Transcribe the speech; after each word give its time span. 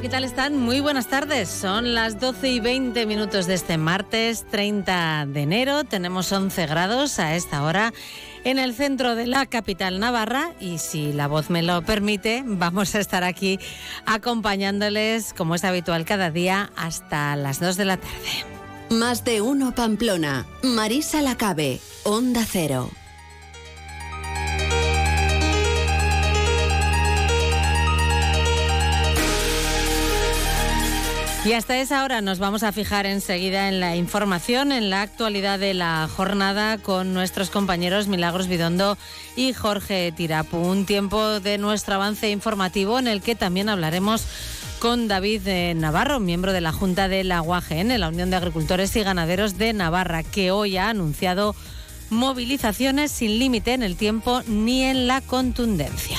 ¿qué 0.00 0.08
tal 0.08 0.24
están? 0.24 0.56
Muy 0.56 0.80
buenas 0.80 1.06
tardes. 1.06 1.48
Son 1.48 1.94
las 1.94 2.18
12 2.18 2.48
y 2.48 2.60
20 2.60 3.06
minutos 3.06 3.46
de 3.46 3.54
este 3.54 3.78
martes 3.78 4.44
30 4.50 5.26
de 5.28 5.42
enero. 5.42 5.84
Tenemos 5.84 6.32
11 6.32 6.66
grados 6.66 7.20
a 7.20 7.36
esta 7.36 7.62
hora 7.62 7.92
en 8.42 8.58
el 8.58 8.74
centro 8.74 9.14
de 9.14 9.28
la 9.28 9.46
capital 9.46 10.00
navarra 10.00 10.52
y 10.58 10.78
si 10.78 11.12
la 11.12 11.28
voz 11.28 11.48
me 11.48 11.62
lo 11.62 11.82
permite, 11.82 12.42
vamos 12.44 12.94
a 12.96 13.00
estar 13.00 13.22
aquí 13.22 13.60
acompañándoles 14.04 15.32
como 15.32 15.54
es 15.54 15.64
habitual 15.64 16.04
cada 16.04 16.30
día 16.30 16.72
hasta 16.76 17.36
las 17.36 17.60
2 17.60 17.76
de 17.76 17.84
la 17.84 17.96
tarde. 17.96 18.44
Más 18.90 19.24
de 19.24 19.42
uno 19.42 19.74
Pamplona. 19.74 20.44
Marisa 20.62 21.22
Lacabe, 21.22 21.80
Onda 22.02 22.44
Cero. 22.44 22.90
Y 31.44 31.52
hasta 31.52 31.78
esa 31.78 32.04
hora 32.04 32.22
nos 32.22 32.38
vamos 32.38 32.62
a 32.62 32.72
fijar 32.72 33.04
enseguida 33.04 33.68
en 33.68 33.78
la 33.78 33.96
información, 33.96 34.72
en 34.72 34.88
la 34.88 35.02
actualidad 35.02 35.58
de 35.58 35.74
la 35.74 36.08
jornada 36.08 36.78
con 36.78 37.12
nuestros 37.12 37.50
compañeros 37.50 38.08
Milagros 38.08 38.48
Bidondo 38.48 38.96
y 39.36 39.52
Jorge 39.52 40.10
Tirapu. 40.16 40.56
Un 40.56 40.86
tiempo 40.86 41.40
de 41.40 41.58
nuestro 41.58 41.96
avance 41.96 42.30
informativo 42.30 42.98
en 42.98 43.08
el 43.08 43.20
que 43.20 43.34
también 43.34 43.68
hablaremos 43.68 44.24
con 44.78 45.06
David 45.06 45.42
Navarro, 45.76 46.18
miembro 46.18 46.54
de 46.54 46.62
la 46.62 46.72
Junta 46.72 47.08
de 47.08 47.24
la 47.24 47.42
UAGN, 47.42 48.00
la 48.00 48.08
Unión 48.08 48.30
de 48.30 48.36
Agricultores 48.36 48.96
y 48.96 49.02
Ganaderos 49.02 49.58
de 49.58 49.74
Navarra, 49.74 50.22
que 50.22 50.50
hoy 50.50 50.78
ha 50.78 50.88
anunciado 50.88 51.54
movilizaciones 52.08 53.12
sin 53.12 53.38
límite 53.38 53.74
en 53.74 53.82
el 53.82 53.96
tiempo 53.96 54.42
ni 54.46 54.84
en 54.84 55.06
la 55.06 55.20
contundencia. 55.20 56.18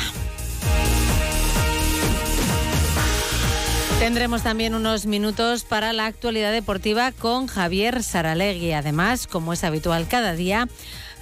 Tendremos 4.05 4.43
también 4.43 4.75
unos 4.75 5.07
minutos 5.07 5.63
para 5.63 5.91
la 5.91 6.05
actualidad 6.05 6.51
deportiva 6.51 7.11
con 7.11 7.47
Javier 7.47 8.03
Saralegui. 8.03 8.71
Además, 8.71 9.25
como 9.25 9.51
es 9.51 9.63
habitual 9.63 10.07
cada 10.07 10.33
día, 10.33 10.67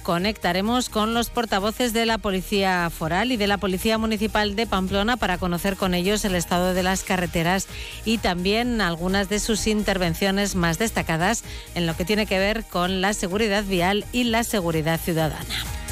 conectaremos 0.02 0.90
con 0.90 1.14
los 1.14 1.30
portavoces 1.30 1.94
de 1.94 2.04
la 2.04 2.18
Policía 2.18 2.90
Foral 2.90 3.32
y 3.32 3.38
de 3.38 3.46
la 3.46 3.56
Policía 3.56 3.96
Municipal 3.96 4.54
de 4.54 4.66
Pamplona 4.66 5.16
para 5.16 5.38
conocer 5.38 5.76
con 5.76 5.94
ellos 5.94 6.26
el 6.26 6.34
estado 6.34 6.74
de 6.74 6.82
las 6.82 7.04
carreteras 7.04 7.68
y 8.04 8.18
también 8.18 8.82
algunas 8.82 9.30
de 9.30 9.40
sus 9.40 9.66
intervenciones 9.66 10.54
más 10.54 10.78
destacadas 10.78 11.42
en 11.74 11.86
lo 11.86 11.96
que 11.96 12.04
tiene 12.04 12.26
que 12.26 12.38
ver 12.38 12.64
con 12.64 13.00
la 13.00 13.14
seguridad 13.14 13.64
vial 13.64 14.04
y 14.12 14.24
la 14.24 14.44
seguridad 14.44 15.00
ciudadana. 15.00 15.83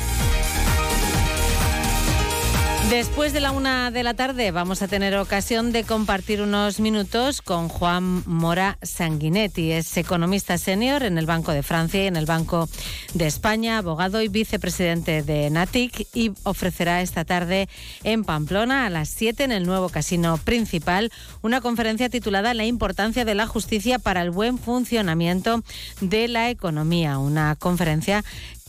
Después 2.91 3.33
de 3.33 3.41
la 3.41 3.53
una 3.53 3.91
de 3.91 4.03
la 4.03 4.13
tarde 4.13 4.51
vamos 4.51 4.83
a 4.83 4.89
tener 4.89 5.17
ocasión 5.17 5.73
de 5.73 5.83
compartir 5.83 6.43
unos 6.43 6.79
minutos 6.79 7.41
con 7.41 7.69
Juan 7.69 8.23
Mora 8.27 8.77
Sanguinetti. 8.83 9.73
Es 9.73 9.97
economista 9.97 10.59
senior 10.59 11.03
en 11.03 11.17
el 11.17 11.25
Banco 11.25 11.53
de 11.53 11.63
Francia 11.63 12.05
y 12.05 12.07
en 12.07 12.17
el 12.17 12.27
Banco 12.27 12.69
de 13.15 13.27
España, 13.27 13.79
abogado 13.79 14.21
y 14.21 14.29
vicepresidente 14.29 15.23
de 15.23 15.48
NATIC 15.48 16.07
y 16.13 16.33
ofrecerá 16.42 17.01
esta 17.01 17.25
tarde 17.25 17.69
en 18.05 18.25
Pamplona 18.25 18.87
a 18.87 18.91
las 18.91 19.09
7 19.09 19.45
en 19.45 19.53
el 19.53 19.65
nuevo 19.65 19.89
casino 19.89 20.37
principal 20.37 21.11
una 21.41 21.63
conferencia 21.63 22.11
titulada 22.11 22.53
La 22.53 22.67
importancia 22.67 23.25
de 23.25 23.35
la 23.35 23.47
justicia 23.47 23.98
para 23.98 24.21
el 24.21 24.31
buen 24.31 24.59
funcionamiento 24.59 25.63
de 26.01 26.29
la 26.29 26.51
economía. 26.51 27.19
Una 27.19 27.57
conferencia 27.57 28.23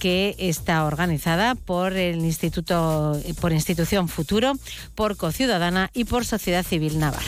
que 0.04 0.36
está 0.38 0.84
organizada 0.84 1.56
por 1.56 1.94
el 1.94 2.26
Instituto, 2.26 3.18
por 3.40 3.54
Institución 3.54 4.10
Futuro, 4.10 4.52
por 4.96 5.16
Cociudadana 5.16 5.92
y 5.94 6.04
por 6.04 6.26
Sociedad 6.26 6.66
Civil 6.66 7.00
Navarra. 7.00 7.24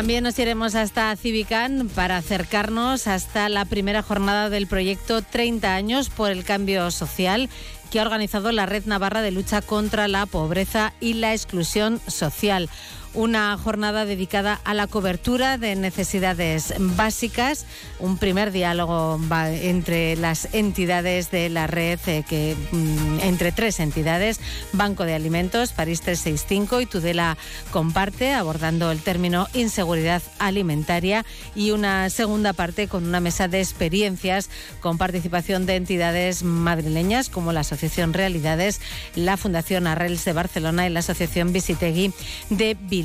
También 0.00 0.24
nos 0.24 0.38
iremos 0.38 0.76
hasta 0.76 1.14
Civican 1.14 1.90
para 1.94 2.16
acercarnos 2.16 3.06
hasta 3.06 3.50
la 3.50 3.66
primera 3.66 4.00
jornada 4.00 4.48
del 4.48 4.66
proyecto 4.66 5.20
30 5.20 5.74
años 5.74 6.08
por 6.08 6.30
el 6.30 6.42
cambio 6.42 6.90
social 6.90 7.50
que 7.90 8.00
ha 8.00 8.02
organizado 8.02 8.50
la 8.50 8.64
Red 8.64 8.86
Navarra 8.86 9.20
de 9.20 9.30
Lucha 9.30 9.60
contra 9.60 10.08
la 10.08 10.24
Pobreza 10.24 10.94
y 11.00 11.12
la 11.12 11.34
Exclusión 11.34 12.00
Social 12.06 12.70
una 13.14 13.56
jornada 13.58 14.04
dedicada 14.04 14.60
a 14.64 14.74
la 14.74 14.86
cobertura 14.86 15.58
de 15.58 15.74
necesidades 15.74 16.74
básicas, 16.78 17.66
un 17.98 18.18
primer 18.18 18.52
diálogo 18.52 19.20
entre 19.30 20.16
las 20.16 20.48
entidades 20.54 21.30
de 21.30 21.48
la 21.48 21.66
red, 21.66 21.98
eh, 22.06 22.24
que 22.28 22.56
mm, 22.72 23.20
entre 23.22 23.52
tres 23.52 23.80
entidades, 23.80 24.40
Banco 24.72 25.04
de 25.04 25.14
Alimentos, 25.14 25.72
París 25.72 26.00
365 26.02 26.80
y 26.80 26.86
Tudela 26.86 27.36
comparte, 27.72 28.32
abordando 28.32 28.90
el 28.90 29.00
término 29.00 29.48
inseguridad 29.54 30.22
alimentaria 30.38 31.24
y 31.54 31.72
una 31.72 32.10
segunda 32.10 32.52
parte 32.52 32.88
con 32.88 33.04
una 33.04 33.20
mesa 33.20 33.48
de 33.48 33.60
experiencias 33.60 34.50
con 34.80 34.98
participación 34.98 35.66
de 35.66 35.76
entidades 35.76 36.42
madrileñas 36.42 37.28
como 37.28 37.52
la 37.52 37.60
Asociación 37.60 38.12
Realidades, 38.12 38.80
la 39.14 39.36
Fundación 39.36 39.86
Arrels 39.86 40.24
de 40.24 40.32
Barcelona 40.32 40.86
y 40.86 40.90
la 40.90 41.00
Asociación 41.00 41.52
Visitegui 41.52 42.12
de 42.50 42.76
Bilbao. 42.80 42.99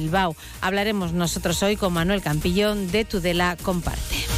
Hablaremos 0.61 1.13
nosotros 1.13 1.61
hoy 1.63 1.75
con 1.75 1.93
Manuel 1.93 2.21
Campillo 2.21 2.75
de 2.75 3.05
Tudela 3.05 3.57
Comparte. 3.61 4.34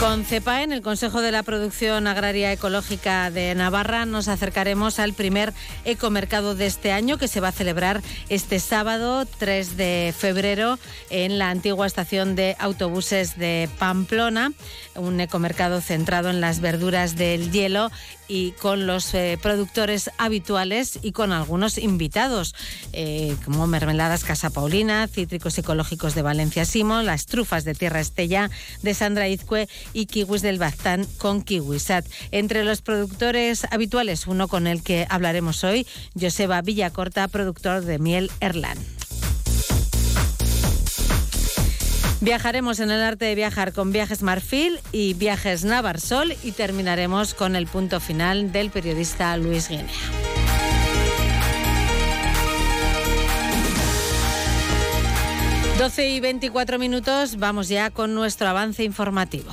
Con 0.00 0.24
CEPA, 0.24 0.62
en 0.62 0.72
el 0.72 0.82
Consejo 0.82 1.22
de 1.22 1.32
la 1.32 1.42
Producción 1.42 2.06
Agraria 2.06 2.52
Ecológica 2.52 3.30
de 3.30 3.54
Navarra, 3.54 4.04
nos 4.04 4.28
acercaremos 4.28 4.98
al 4.98 5.14
primer 5.14 5.54
ecomercado 5.84 6.54
de 6.54 6.66
este 6.66 6.92
año 6.92 7.16
que 7.16 7.28
se 7.28 7.40
va 7.40 7.48
a 7.48 7.52
celebrar 7.52 8.02
este 8.28 8.60
sábado 8.60 9.24
3 9.38 9.76
de 9.76 10.14
febrero 10.16 10.78
en 11.10 11.38
la 11.38 11.48
antigua 11.48 11.86
estación 11.86 12.36
de 12.36 12.56
autobuses 12.58 13.38
de 13.38 13.68
Pamplona, 13.78 14.52
un 14.94 15.20
ecomercado 15.20 15.80
centrado 15.80 16.28
en 16.28 16.40
las 16.40 16.60
verduras 16.60 17.16
del 17.16 17.50
hielo 17.50 17.90
y 18.28 18.52
con 18.52 18.86
los 18.86 19.12
eh, 19.14 19.38
productores 19.40 20.10
habituales 20.18 20.98
y 21.02 21.12
con 21.12 21.32
algunos 21.32 21.78
invitados, 21.78 22.54
eh, 22.92 23.36
como 23.44 23.66
Mermeladas 23.66 24.24
Casa 24.24 24.50
Paulina, 24.50 25.06
Cítricos 25.08 25.58
Ecológicos 25.58 26.14
de 26.14 26.22
Valencia 26.22 26.64
Simo, 26.64 27.02
las 27.02 27.26
trufas 27.26 27.64
de 27.64 27.74
Tierra 27.74 28.00
Estella 28.00 28.50
de 28.82 28.94
Sandra 28.94 29.28
Izcue 29.28 29.68
y 29.94 30.06
kiwis 30.06 30.42
del 30.42 30.58
Baztán 30.58 31.06
con 31.16 31.40
Kiwisat. 31.40 32.04
Entre 32.30 32.64
los 32.64 32.82
productores 32.82 33.64
habituales, 33.70 34.26
uno 34.26 34.48
con 34.48 34.66
el 34.66 34.82
que 34.82 35.06
hablaremos 35.08 35.64
hoy, 35.64 35.86
Joseba 36.20 36.60
Villacorta, 36.60 37.28
productor 37.28 37.84
de 37.84 37.98
miel 37.98 38.30
Erlán. 38.40 38.76
Viajaremos 42.20 42.80
en 42.80 42.90
el 42.90 43.02
arte 43.02 43.26
de 43.26 43.34
viajar 43.34 43.74
con 43.74 43.92
Viajes 43.92 44.22
Marfil 44.22 44.80
y 44.92 45.12
Viajes 45.12 45.64
Navarsol 45.64 46.34
y 46.42 46.52
terminaremos 46.52 47.34
con 47.34 47.54
el 47.54 47.66
punto 47.66 48.00
final 48.00 48.50
del 48.50 48.70
periodista 48.70 49.36
Luis 49.36 49.68
Guinea. 49.68 49.88
Doce 55.78 56.08
y 56.08 56.20
24 56.20 56.78
minutos, 56.78 57.36
vamos 57.36 57.68
ya 57.68 57.90
con 57.90 58.14
nuestro 58.14 58.48
avance 58.48 58.84
informativo. 58.84 59.52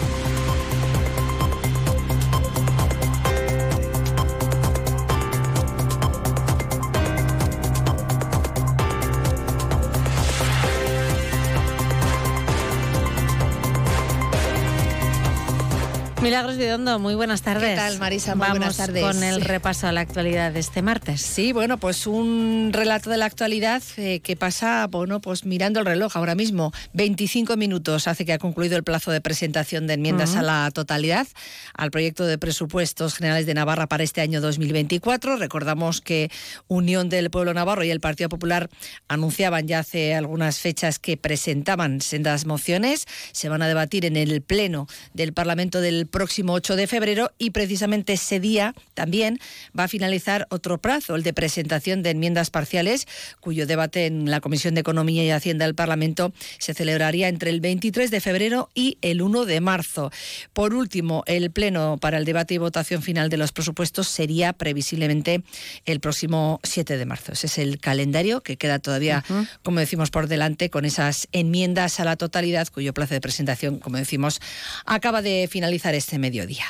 Milagros 16.21 16.55
Vidondo, 16.55 16.99
muy 16.99 17.15
buenas 17.15 17.41
tardes. 17.41 17.71
¿Qué 17.71 17.75
tal, 17.75 17.97
Marisa? 17.97 18.35
Muy 18.35 18.41
Vamos 18.41 18.59
buenas 18.59 18.77
tardes. 18.77 19.01
con 19.03 19.23
el 19.23 19.41
repaso 19.41 19.87
a 19.87 19.91
la 19.91 20.01
actualidad 20.01 20.51
de 20.51 20.59
este 20.59 20.83
martes. 20.83 21.19
Sí, 21.19 21.51
bueno, 21.51 21.79
pues 21.79 22.05
un 22.05 22.69
relato 22.71 23.09
de 23.09 23.17
la 23.17 23.25
actualidad 23.25 23.81
eh, 23.97 24.19
que 24.19 24.35
pasa, 24.35 24.85
bueno, 24.85 25.19
pues 25.19 25.45
mirando 25.45 25.79
el 25.79 25.87
reloj 25.87 26.15
ahora 26.15 26.35
mismo. 26.35 26.73
25 26.93 27.57
minutos 27.57 28.07
hace 28.07 28.23
que 28.23 28.33
ha 28.33 28.37
concluido 28.37 28.77
el 28.77 28.83
plazo 28.83 29.09
de 29.09 29.19
presentación 29.19 29.87
de 29.87 29.95
enmiendas 29.95 30.35
a 30.35 30.43
la 30.43 30.69
totalidad 30.71 31.27
al 31.73 31.89
proyecto 31.89 32.27
de 32.27 32.37
presupuestos 32.37 33.15
generales 33.15 33.47
de 33.47 33.55
Navarra 33.55 33.87
para 33.87 34.03
este 34.03 34.21
año 34.21 34.41
2024. 34.41 35.37
Recordamos 35.37 36.01
que 36.01 36.29
Unión 36.67 37.09
del 37.09 37.31
Pueblo 37.31 37.55
Navarro 37.55 37.83
y 37.83 37.89
el 37.89 37.99
Partido 37.99 38.29
Popular 38.29 38.69
anunciaban 39.07 39.67
ya 39.67 39.79
hace 39.79 40.13
algunas 40.13 40.59
fechas 40.59 40.99
que 40.99 41.17
presentaban 41.17 41.99
sendas 41.99 42.45
mociones. 42.45 43.07
Se 43.31 43.49
van 43.49 43.63
a 43.63 43.67
debatir 43.67 44.05
en 44.05 44.17
el 44.17 44.43
Pleno 44.43 44.85
del 45.15 45.33
Parlamento 45.33 45.81
del 45.81 46.10
próximo 46.11 46.53
8 46.53 46.75
de 46.75 46.85
febrero 46.85 47.31
y 47.39 47.49
precisamente 47.49 48.13
ese 48.13 48.39
día 48.39 48.75
también 48.93 49.39
va 49.77 49.85
a 49.85 49.87
finalizar 49.87 50.45
otro 50.51 50.77
plazo, 50.77 51.15
el 51.15 51.23
de 51.23 51.33
presentación 51.33 52.03
de 52.03 52.11
enmiendas 52.11 52.51
parciales, 52.51 53.07
cuyo 53.39 53.65
debate 53.65 54.05
en 54.05 54.29
la 54.29 54.41
Comisión 54.41 54.75
de 54.75 54.81
Economía 54.81 55.23
y 55.23 55.31
Hacienda 55.31 55.65
del 55.65 55.73
Parlamento 55.73 56.33
se 56.59 56.75
celebraría 56.75 57.27
entre 57.27 57.49
el 57.49 57.61
23 57.61 58.11
de 58.11 58.21
febrero 58.21 58.69
y 58.75 58.97
el 59.01 59.21
1 59.21 59.45
de 59.45 59.61
marzo. 59.61 60.11
Por 60.53 60.73
último, 60.73 61.23
el 61.25 61.49
pleno 61.51 61.97
para 61.99 62.17
el 62.17 62.25
debate 62.25 62.53
y 62.53 62.57
votación 62.57 63.01
final 63.01 63.29
de 63.29 63.37
los 63.37 63.51
presupuestos 63.51 64.07
sería 64.07 64.53
previsiblemente 64.53 65.43
el 65.85 65.99
próximo 65.99 66.59
7 66.63 66.97
de 66.97 67.05
marzo. 67.05 67.31
Ese 67.31 67.47
es 67.47 67.57
el 67.57 67.79
calendario 67.79 68.41
que 68.41 68.57
queda 68.57 68.79
todavía, 68.79 69.23
como 69.63 69.79
decimos, 69.79 70.11
por 70.11 70.27
delante 70.27 70.69
con 70.69 70.85
esas 70.85 71.27
enmiendas 71.31 71.99
a 71.99 72.05
la 72.05 72.17
totalidad 72.17 72.67
cuyo 72.67 72.93
plazo 72.93 73.13
de 73.13 73.21
presentación, 73.21 73.79
como 73.79 73.97
decimos, 73.97 74.41
acaba 74.85 75.21
de 75.21 75.47
finalizar 75.49 75.95
este 75.95 76.00
mediodía. 76.17 76.65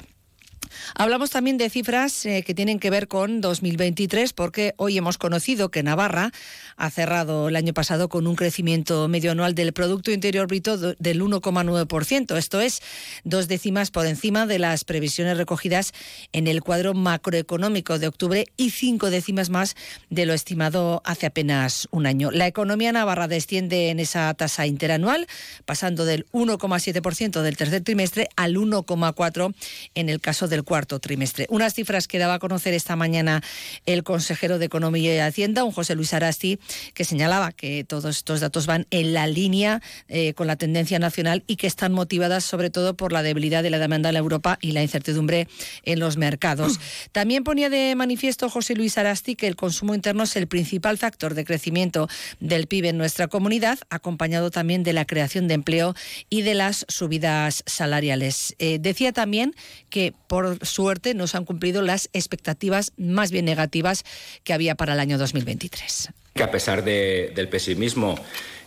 Hablamos 0.95 1.29
también 1.29 1.57
de 1.57 1.69
cifras 1.69 2.25
eh, 2.25 2.43
que 2.45 2.53
tienen 2.53 2.79
que 2.79 2.89
ver 2.89 3.07
con 3.07 3.41
2023 3.41 4.33
porque 4.33 4.73
hoy 4.77 4.97
hemos 4.97 5.17
conocido 5.17 5.69
que 5.69 5.83
Navarra 5.83 6.31
ha 6.77 6.89
cerrado 6.89 7.49
el 7.49 7.55
año 7.55 7.73
pasado 7.73 8.09
con 8.09 8.27
un 8.27 8.35
crecimiento 8.35 9.07
medio 9.07 9.31
anual 9.31 9.55
del 9.55 9.73
Producto 9.73 10.11
Interior 10.11 10.47
Bruto 10.47 10.77
del 10.77 11.21
1,9%. 11.21 12.37
Esto 12.37 12.61
es 12.61 12.81
dos 13.23 13.47
décimas 13.47 13.91
por 13.91 14.05
encima 14.05 14.45
de 14.45 14.59
las 14.59 14.83
previsiones 14.83 15.37
recogidas 15.37 15.93
en 16.33 16.47
el 16.47 16.61
cuadro 16.61 16.93
macroeconómico 16.93 17.99
de 17.99 18.07
octubre 18.07 18.45
y 18.57 18.71
cinco 18.71 19.09
décimas 19.09 19.49
más 19.49 19.75
de 20.09 20.25
lo 20.25 20.33
estimado 20.33 21.01
hace 21.05 21.25
apenas 21.25 21.87
un 21.91 22.05
año. 22.05 22.31
La 22.31 22.47
economía 22.47 22.91
navarra 22.91 23.27
desciende 23.27 23.89
en 23.89 23.99
esa 23.99 24.33
tasa 24.33 24.67
interanual, 24.67 25.27
pasando 25.65 26.05
del 26.05 26.25
1,7% 26.31 27.41
del 27.41 27.57
tercer 27.57 27.83
trimestre 27.83 28.29
al 28.35 28.55
1,4% 28.55 29.53
en 29.95 30.09
el 30.09 30.19
caso 30.19 30.47
del 30.51 30.63
cuarto 30.63 30.99
trimestre. 30.99 31.47
Unas 31.49 31.73
cifras 31.73 32.07
que 32.07 32.19
daba 32.19 32.35
a 32.35 32.39
conocer 32.39 32.75
esta 32.75 32.95
mañana 32.95 33.41
el 33.87 34.03
consejero 34.03 34.59
de 34.59 34.65
Economía 34.65 35.15
y 35.15 35.17
Hacienda, 35.17 35.63
un 35.63 35.71
José 35.71 35.95
Luis 35.95 36.13
Arasti, 36.13 36.59
que 36.93 37.03
señalaba 37.03 37.51
que 37.51 37.83
todos 37.83 38.17
estos 38.17 38.39
datos 38.39 38.67
van 38.67 38.85
en 38.91 39.13
la 39.13 39.25
línea 39.25 39.81
eh, 40.07 40.33
con 40.35 40.45
la 40.45 40.55
tendencia 40.55 40.99
nacional 40.99 41.43
y 41.47 41.55
que 41.55 41.65
están 41.65 41.91
motivadas 41.91 42.43
sobre 42.43 42.69
todo 42.69 42.95
por 42.95 43.11
la 43.11 43.23
debilidad 43.23 43.63
de 43.63 43.71
la 43.71 43.79
demanda 43.79 44.09
en 44.09 44.17
Europa 44.17 44.59
y 44.61 44.73
la 44.73 44.83
incertidumbre 44.83 45.47
en 45.83 45.99
los 45.99 46.17
mercados. 46.17 46.79
También 47.11 47.43
ponía 47.43 47.69
de 47.69 47.95
manifiesto 47.95 48.49
José 48.49 48.75
Luis 48.75 48.97
Arasti 48.97 49.35
que 49.35 49.47
el 49.47 49.55
consumo 49.55 49.95
interno 49.95 50.23
es 50.23 50.35
el 50.35 50.47
principal 50.47 50.97
factor 50.97 51.33
de 51.33 51.45
crecimiento 51.45 52.07
del 52.39 52.67
PIB 52.67 52.85
en 52.85 52.97
nuestra 52.97 53.27
comunidad, 53.27 53.79
acompañado 53.89 54.51
también 54.51 54.83
de 54.83 54.93
la 54.93 55.05
creación 55.05 55.47
de 55.47 55.55
empleo 55.55 55.95
y 56.29 56.41
de 56.41 56.53
las 56.53 56.85
subidas 56.89 57.63
salariales. 57.65 58.55
Eh, 58.59 58.77
decía 58.79 59.11
también 59.11 59.55
que 59.89 60.13
por 60.27 60.40
suerte 60.61 61.13
no 61.13 61.27
se 61.27 61.37
han 61.37 61.45
cumplido 61.45 61.81
las 61.81 62.09
expectativas 62.13 62.93
más 62.97 63.31
bien 63.31 63.45
negativas 63.45 64.03
que 64.43 64.53
había 64.53 64.75
para 64.75 64.93
el 64.93 64.99
año 64.99 65.17
2023. 65.17 66.09
Que 66.33 66.43
a 66.43 66.51
pesar 66.51 66.83
del 66.83 67.49
pesimismo 67.49 68.15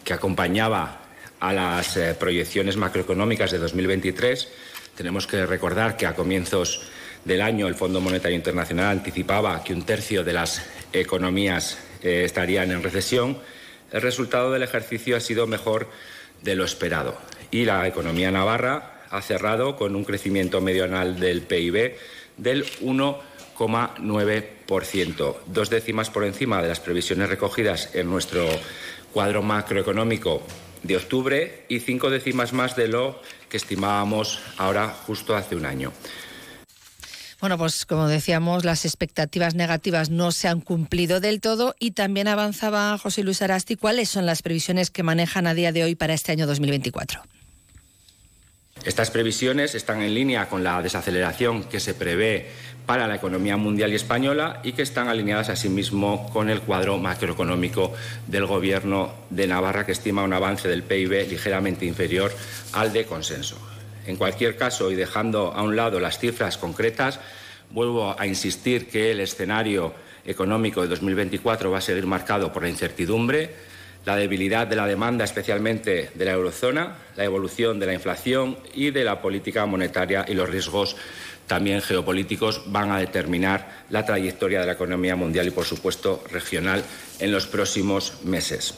que 0.05 0.13
acompañaba 0.13 1.01
a 1.41 1.53
las 1.53 1.97
eh, 1.97 2.15
proyecciones 2.19 2.77
macroeconómicas 2.77 3.51
de 3.51 3.59
2023, 3.59 4.49
tenemos 4.97 5.27
que 5.27 5.45
recordar 5.47 5.97
que 5.97 6.07
a 6.07 6.15
comienzos 6.15 6.83
del 7.25 7.41
año 7.41 7.67
el 7.69 7.75
Fondo 7.75 8.01
Monetario 8.01 8.37
Internacional 8.37 8.99
anticipaba 8.99 9.63
que 9.65 9.73
un 9.73 9.83
tercio 9.83 10.25
de 10.25 10.33
las 10.33 10.63
economías 10.93 11.79
eh, 12.03 12.23
estarían 12.25 12.71
en 12.71 12.83
recesión. 12.83 13.39
El 13.91 14.03
resultado 14.03 14.53
del 14.53 14.63
ejercicio 14.63 15.17
ha 15.17 15.21
sido 15.21 15.47
mejor 15.47 15.89
de 16.43 16.55
lo 16.55 16.65
esperado 16.65 17.19
y 17.51 17.65
la 17.65 17.87
economía 17.87 18.31
navarra 18.31 18.94
ha 19.11 19.23
cerrado 19.23 19.77
con 19.77 19.97
un 19.97 20.05
crecimiento 20.05 20.61
medio 20.61 20.85
anual 20.85 21.19
del 21.19 21.41
PIB 21.43 21.97
del 22.37 22.65
1,9%, 22.81 25.37
dos 25.47 25.71
décimas 25.71 26.11
por 26.11 26.25
encima 26.25 26.61
de 26.63 26.69
las 26.69 26.81
previsiones 26.81 27.29
recogidas 27.29 27.91
en 27.95 28.11
nuestro 28.11 28.49
cuadro 29.13 29.43
macroeconómico 29.43 30.43
de 30.83 30.97
octubre 30.97 31.65
y 31.69 31.79
cinco 31.81 32.11
décimas 32.11 32.53
más 32.53 32.77
de 32.77 32.89
lo 32.89 33.21
que 33.49 33.57
estimábamos 33.57 34.41
ahora 34.59 34.89
justo 34.89 35.35
hace 35.35 35.57
un 35.57 35.67
año. 35.67 35.93
Bueno, 37.41 37.59
pues 37.59 37.85
como 37.85 38.09
decíamos, 38.09 38.65
las 38.65 38.87
expectativas 38.87 39.55
negativas 39.55 40.09
no 40.09 40.33
se 40.33 40.49
han 40.49 40.61
cumplido 40.61 41.21
del 41.21 41.41
todo 41.41 41.75
y 41.79 41.91
también 41.91 42.27
avanzaba 42.27 42.97
José 42.97 43.23
Luis 43.23 43.43
Arasti. 43.43 43.77
¿Cuáles 43.77 44.09
son 44.09 44.25
las 44.25 44.41
previsiones 44.41 44.91
que 44.91 45.03
manejan 45.03 45.47
a 45.47 45.53
día 45.53 45.71
de 45.71 45.85
hoy 45.85 45.95
para 45.95 46.15
este 46.15 46.33
año 46.33 46.47
2024? 46.47 47.23
Estas 48.85 49.11
previsiones 49.11 49.75
están 49.75 50.03
en 50.03 50.13
línea 50.13 50.47
con 50.51 50.63
la 50.63 50.83
desaceleración 50.83 51.65
que 51.65 51.81
se 51.81 51.95
prevé 51.95 52.51
para 52.85 53.09
la 53.09 53.15
economía 53.15 53.57
mundial 53.57 53.91
y 53.93 53.95
española 53.95 54.61
y 54.63 54.73
que 54.73 54.83
están 54.83 55.09
alineadas 55.09 55.49
asimismo 55.49 56.29
con 56.31 56.51
el 56.51 56.61
cuadro 56.61 56.99
macroeconómico 56.99 57.95
del 58.27 58.45
Gobierno 58.45 59.15
de 59.31 59.47
Navarra, 59.47 59.87
que 59.87 59.93
estima 59.93 60.23
un 60.23 60.35
avance 60.35 60.69
del 60.69 60.83
PIB 60.83 61.31
ligeramente 61.31 61.87
inferior 61.87 62.31
al 62.75 62.93
de 62.93 63.07
consenso. 63.07 63.57
En 64.07 64.17
cualquier 64.17 64.59
caso, 64.59 64.91
y 64.91 64.97
dejando 64.97 65.55
a 65.55 65.63
un 65.63 65.77
lado 65.77 65.99
las 65.99 66.19
cifras 66.19 66.59
concretas, 66.59 67.21
vuelvo 67.71 68.15
a 68.19 68.27
insistir 68.27 68.89
que 68.89 69.13
el 69.13 69.21
escenario 69.21 69.95
económico 70.27 70.83
de 70.83 70.89
2024 70.89 71.71
va 71.71 71.79
a 71.79 71.81
seguir 71.81 72.07
marcado 72.07 72.53
por 72.53 72.63
la 72.63 72.69
incertidumbre 72.69 73.74
la 74.05 74.17
debilidad 74.17 74.67
de 74.67 74.77
la 74.77 74.87
demanda, 74.87 75.25
especialmente 75.25 76.11
de 76.15 76.25
la 76.25 76.33
eurozona, 76.33 76.97
la 77.17 77.25
evolución 77.25 77.79
de 77.79 77.87
la 77.87 77.95
inflación 77.95 78.59
y 78.75 78.91
de 78.91 79.05
la 79.05 79.23
política 79.23 79.67
monetaria 79.67 80.25
y 80.29 80.35
los 80.35 80.49
riesgos 80.49 80.97
también 81.47 81.83
geopolíticos 81.83 82.63
van 82.67 82.91
a 82.91 82.99
determinar 82.99 83.85
la 83.91 84.05
trayectoria 84.05 84.61
de 84.61 84.67
la 84.67 84.73
economía 84.73 85.17
mundial 85.17 85.47
y, 85.47 85.51
por 85.51 85.65
supuesto, 85.65 86.25
regional 86.31 86.83
en 87.19 87.33
los 87.33 87.47
próximos 87.47 88.25
meses. 88.25 88.75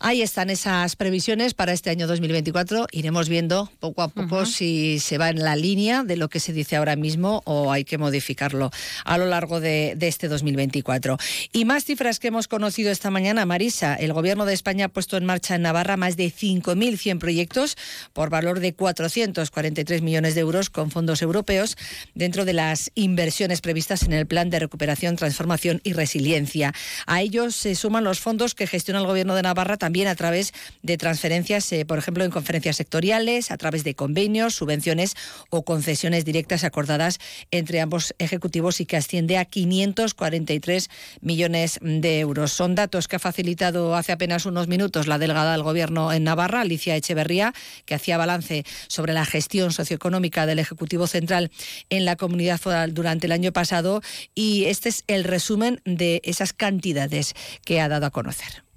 Ahí 0.00 0.22
están 0.22 0.48
esas 0.48 0.94
previsiones 0.94 1.54
para 1.54 1.72
este 1.72 1.90
año 1.90 2.06
2024. 2.06 2.86
Iremos 2.92 3.28
viendo 3.28 3.68
poco 3.80 4.02
a 4.02 4.08
poco 4.08 4.46
si 4.46 5.00
se 5.00 5.18
va 5.18 5.28
en 5.28 5.42
la 5.42 5.56
línea 5.56 6.04
de 6.04 6.16
lo 6.16 6.28
que 6.28 6.38
se 6.38 6.52
dice 6.52 6.76
ahora 6.76 6.94
mismo 6.94 7.42
o 7.46 7.72
hay 7.72 7.84
que 7.84 7.98
modificarlo 7.98 8.70
a 9.04 9.18
lo 9.18 9.26
largo 9.26 9.60
de, 9.60 9.96
este 10.00 10.28
2024. 10.28 11.18
Y 11.52 11.64
más 11.64 11.84
cifras 11.84 12.20
que 12.20 12.28
hemos 12.28 12.46
conocido 12.46 12.92
esta 12.92 13.10
mañana, 13.10 13.44
Marisa. 13.44 13.96
El 13.96 14.12
Gobierno 14.12 14.46
de 14.46 14.54
España 14.54 14.86
ha 14.86 14.88
puesto 14.88 15.16
en 15.16 15.24
marcha 15.24 15.56
en 15.56 15.62
Navarra 15.62 15.96
más 15.96 16.16
de 16.16 16.26
5.100 16.26 17.18
proyectos 17.18 17.76
por 18.12 18.30
valor 18.30 18.60
de 18.60 18.74
443 18.74 20.02
millones 20.02 20.36
de 20.36 20.42
euros 20.42 20.70
con 20.70 20.92
fondos 20.92 21.22
europeos 21.22 21.76
dentro 22.14 22.44
de 22.44 22.52
las 22.52 22.92
inversiones 22.94 23.60
previstas 23.60 24.04
en 24.04 24.12
el 24.12 24.28
Plan 24.28 24.48
de 24.48 24.60
Recuperación, 24.60 25.16
Transformación 25.16 25.80
y 25.82 25.92
Resiliencia. 25.92 26.72
A 27.06 27.20
ellos 27.20 27.56
se 27.56 27.74
suman 27.74 28.04
los 28.04 28.20
fondos 28.20 28.54
que 28.54 28.68
gestiona 28.68 29.00
el 29.00 29.06
Gobierno 29.06 29.34
de 29.34 29.42
Navarra 29.42 29.76
también 29.88 30.08
a 30.08 30.14
través 30.14 30.52
de 30.82 30.98
transferencias, 30.98 31.72
eh, 31.72 31.86
por 31.86 31.96
ejemplo, 31.96 32.22
en 32.22 32.30
conferencias 32.30 32.76
sectoriales, 32.76 33.50
a 33.50 33.56
través 33.56 33.84
de 33.84 33.94
convenios, 33.94 34.54
subvenciones 34.54 35.14
o 35.48 35.64
concesiones 35.64 36.26
directas 36.26 36.62
acordadas 36.62 37.18
entre 37.50 37.80
ambos 37.80 38.14
ejecutivos 38.18 38.82
y 38.82 38.84
que 38.84 38.98
asciende 38.98 39.38
a 39.38 39.46
543 39.46 40.90
millones 41.22 41.78
de 41.80 42.20
euros. 42.20 42.52
Son 42.52 42.74
datos 42.74 43.08
que 43.08 43.16
ha 43.16 43.18
facilitado 43.18 43.96
hace 43.96 44.12
apenas 44.12 44.44
unos 44.44 44.68
minutos 44.68 45.06
la 45.06 45.16
delegada 45.16 45.52
del 45.52 45.62
Gobierno 45.62 46.12
en 46.12 46.24
Navarra, 46.24 46.60
Alicia 46.60 46.94
Echeverría, 46.94 47.54
que 47.86 47.94
hacía 47.94 48.18
balance 48.18 48.64
sobre 48.88 49.14
la 49.14 49.24
gestión 49.24 49.72
socioeconómica 49.72 50.44
del 50.44 50.58
Ejecutivo 50.58 51.06
Central 51.06 51.50
en 51.88 52.04
la 52.04 52.16
comunidad 52.16 52.60
durante 52.90 53.26
el 53.26 53.32
año 53.32 53.54
pasado 53.54 54.02
y 54.34 54.66
este 54.66 54.90
es 54.90 55.04
el 55.06 55.24
resumen 55.24 55.80
de 55.86 56.20
esas 56.24 56.52
cantidades 56.52 57.32
que 57.64 57.80
ha 57.80 57.88
dado 57.88 58.04
a 58.04 58.10
conocer. 58.10 58.67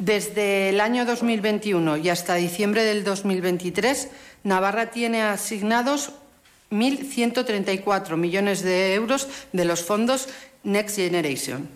Desde 0.00 0.70
el 0.70 0.80
año 0.80 1.04
2021 1.04 1.98
y 1.98 2.08
hasta 2.08 2.36
diciembre 2.36 2.84
del 2.84 3.04
2023, 3.04 4.08
Navarra 4.44 4.90
tiene 4.90 5.20
asignados 5.20 6.12
1.134 6.70 8.16
millones 8.16 8.62
de 8.62 8.94
euros 8.94 9.28
de 9.52 9.66
los 9.66 9.82
fondos 9.82 10.30
Next 10.64 10.96
Generation. 10.96 11.68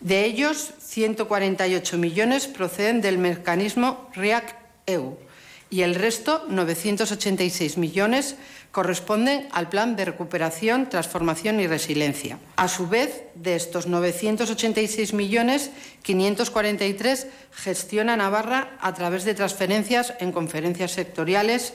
De 0.00 0.24
ellos, 0.24 0.72
148 0.80 1.96
millones 1.96 2.48
proceden 2.48 3.00
del 3.02 3.18
mecanismo 3.18 4.10
REAC-EU 4.16 5.29
y 5.70 5.82
el 5.82 5.94
resto, 5.94 6.44
986 6.48 7.78
millones, 7.78 8.34
corresponden 8.72 9.48
al 9.52 9.68
Plan 9.68 9.94
de 9.94 10.04
Recuperación, 10.04 10.88
Transformación 10.88 11.60
y 11.60 11.68
Resiliencia. 11.68 12.38
A 12.56 12.66
su 12.68 12.88
vez, 12.88 13.22
de 13.36 13.54
estos 13.54 13.86
986 13.86 15.14
millones, 15.14 15.70
543 16.02 17.28
gestiona 17.52 18.16
Navarra 18.16 18.76
a 18.80 18.92
través 18.94 19.24
de 19.24 19.34
transferencias 19.34 20.14
en 20.18 20.32
conferencias 20.32 20.92
sectoriales, 20.92 21.74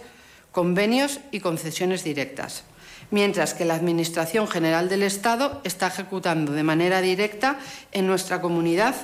convenios 0.51 1.19
y 1.31 1.39
concesiones 1.39 2.03
directas, 2.03 2.63
mientras 3.11 3.53
que 3.53 3.65
la 3.65 3.75
Administración 3.75 4.47
General 4.47 4.89
del 4.89 5.03
Estado 5.03 5.61
está 5.63 5.87
ejecutando 5.87 6.51
de 6.51 6.63
manera 6.63 7.01
directa 7.01 7.59
en 7.93 8.07
nuestra 8.07 8.41
comunidad 8.41 8.95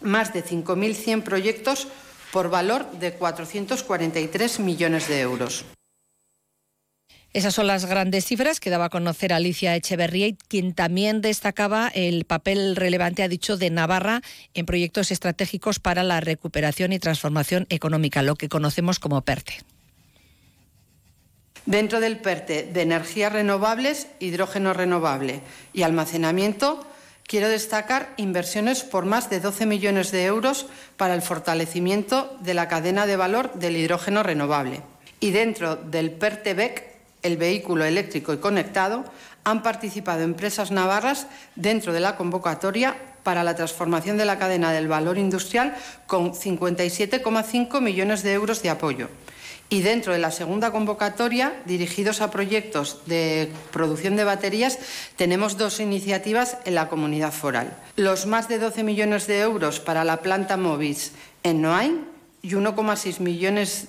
más 0.00 0.32
de 0.32 0.44
5.100 0.44 1.22
proyectos 1.22 1.88
por 2.32 2.48
valor 2.48 2.90
de 2.92 3.12
443 3.12 4.58
millones 4.58 5.06
de 5.06 5.20
euros. 5.20 5.64
Esas 7.34 7.54
son 7.54 7.66
las 7.66 7.86
grandes 7.86 8.26
cifras 8.26 8.60
que 8.60 8.68
daba 8.68 8.86
a 8.86 8.90
conocer 8.90 9.32
Alicia 9.32 9.76
Echeverría 9.76 10.34
quien 10.48 10.74
también 10.74 11.22
destacaba 11.22 11.88
el 11.94 12.24
papel 12.24 12.76
relevante, 12.76 13.22
ha 13.22 13.28
dicho, 13.28 13.56
de 13.56 13.70
Navarra 13.70 14.20
en 14.52 14.66
proyectos 14.66 15.10
estratégicos 15.10 15.78
para 15.78 16.02
la 16.02 16.20
recuperación 16.20 16.92
y 16.92 16.98
transformación 16.98 17.66
económica, 17.70 18.22
lo 18.22 18.36
que 18.36 18.50
conocemos 18.50 18.98
como 18.98 19.22
PERTE. 19.22 19.60
Dentro 21.64 22.00
del 22.00 22.18
PERTE 22.18 22.64
de 22.64 22.82
energías 22.82 23.32
renovables, 23.32 24.08
hidrógeno 24.20 24.72
renovable 24.74 25.40
y 25.72 25.84
almacenamiento, 25.84 26.84
quiero 27.26 27.48
destacar 27.48 28.12
inversiones 28.16 28.82
por 28.82 29.04
más 29.04 29.30
de 29.30 29.40
12 29.40 29.66
millones 29.66 30.12
de 30.12 30.24
euros 30.24 30.66
para 30.96 31.14
el 31.14 31.22
fortalecimiento 31.22 32.36
de 32.40 32.54
la 32.54 32.68
cadena 32.68 33.06
de 33.06 33.16
valor 33.16 33.52
del 33.54 33.76
hidrógeno 33.76 34.22
renovable. 34.22 34.82
Y 35.20 35.30
dentro 35.30 35.76
del 35.76 36.10
PERTE-BEC, 36.10 36.92
el 37.22 37.36
vehículo 37.36 37.84
eléctrico 37.84 38.32
y 38.32 38.38
conectado, 38.38 39.04
han 39.44 39.62
participado 39.62 40.22
empresas 40.22 40.70
navarras 40.70 41.26
dentro 41.56 41.92
de 41.92 42.00
la 42.00 42.16
convocatoria 42.16 42.96
para 43.22 43.44
la 43.44 43.54
transformación 43.54 44.16
de 44.18 44.24
la 44.24 44.38
cadena 44.38 44.72
del 44.72 44.88
valor 44.88 45.18
industrial 45.18 45.74
con 46.06 46.32
57,5 46.32 47.80
millones 47.80 48.22
de 48.22 48.32
euros 48.32 48.62
de 48.62 48.70
apoyo. 48.70 49.08
Y 49.72 49.80
dentro 49.80 50.12
de 50.12 50.18
la 50.18 50.30
segunda 50.30 50.70
convocatoria, 50.70 51.54
dirigidos 51.64 52.20
a 52.20 52.30
proyectos 52.30 52.98
de 53.06 53.50
producción 53.70 54.16
de 54.16 54.24
baterías, 54.24 54.78
tenemos 55.16 55.56
dos 55.56 55.80
iniciativas 55.80 56.58
en 56.66 56.74
la 56.74 56.90
comunidad 56.90 57.32
foral. 57.32 57.74
Los 57.96 58.26
más 58.26 58.48
de 58.48 58.58
12 58.58 58.84
millones 58.84 59.26
de 59.26 59.40
euros 59.40 59.80
para 59.80 60.04
la 60.04 60.18
planta 60.18 60.58
Movis 60.58 61.12
en 61.42 61.62
Noain 61.62 62.04
y 62.42 62.50
1,6 62.50 63.20
millones 63.20 63.88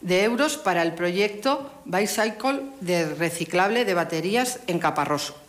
de 0.00 0.24
euros 0.24 0.56
para 0.56 0.80
el 0.80 0.94
proyecto 0.94 1.70
Bicycle 1.84 2.62
de 2.80 3.14
reciclable 3.14 3.84
de 3.84 3.92
baterías 3.92 4.60
en 4.66 4.78
Caparroso. 4.78 5.47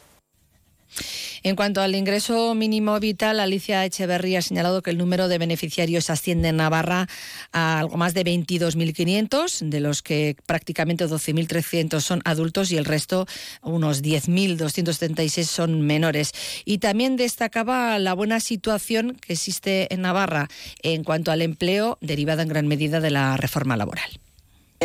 En 1.44 1.56
cuanto 1.56 1.82
al 1.82 1.96
ingreso 1.96 2.54
mínimo 2.56 3.00
vital, 3.00 3.40
Alicia 3.40 3.86
Echeverría 3.86 4.40
ha 4.40 4.42
señalado 4.42 4.82
que 4.82 4.92
el 4.92 4.98
número 4.98 5.28
de 5.28 5.38
beneficiarios 5.38 6.10
asciende 6.10 6.50
en 6.50 6.58
Navarra 6.58 7.08
a 7.52 7.80
algo 7.80 7.98
más 7.98 8.14
de 8.14 8.26
22.500, 8.26 9.70
de 9.70 9.80
los 9.80 10.02
que 10.02 10.36
prácticamente 10.46 11.08
12.300 11.08 12.02
son 12.02 12.22
adultos 12.26 12.72
y 12.72 12.78
el 12.78 12.86
resto, 12.86 13.26
unos 13.62 14.04
10.276, 14.04 15.44
son 15.44 15.82
menores. 15.82 16.32
Y 16.66 16.80
también 16.80 17.16
destacaba 17.16 17.98
la 18.00 18.14
buena 18.14 18.40
situación 18.40 19.16
que 19.16 19.34
existe 19.34 19.94
en 19.94 20.02
Navarra 20.02 20.48
en 20.82 21.04
cuanto 21.04 21.32
al 21.32 21.42
empleo, 21.42 21.98
derivada 22.02 22.44
en 22.44 22.50
gran 22.50 22.68
medida 22.68 23.00
de 23.00 23.12
la 23.12 23.38
reforma 23.38 23.78
laboral 23.78 24.10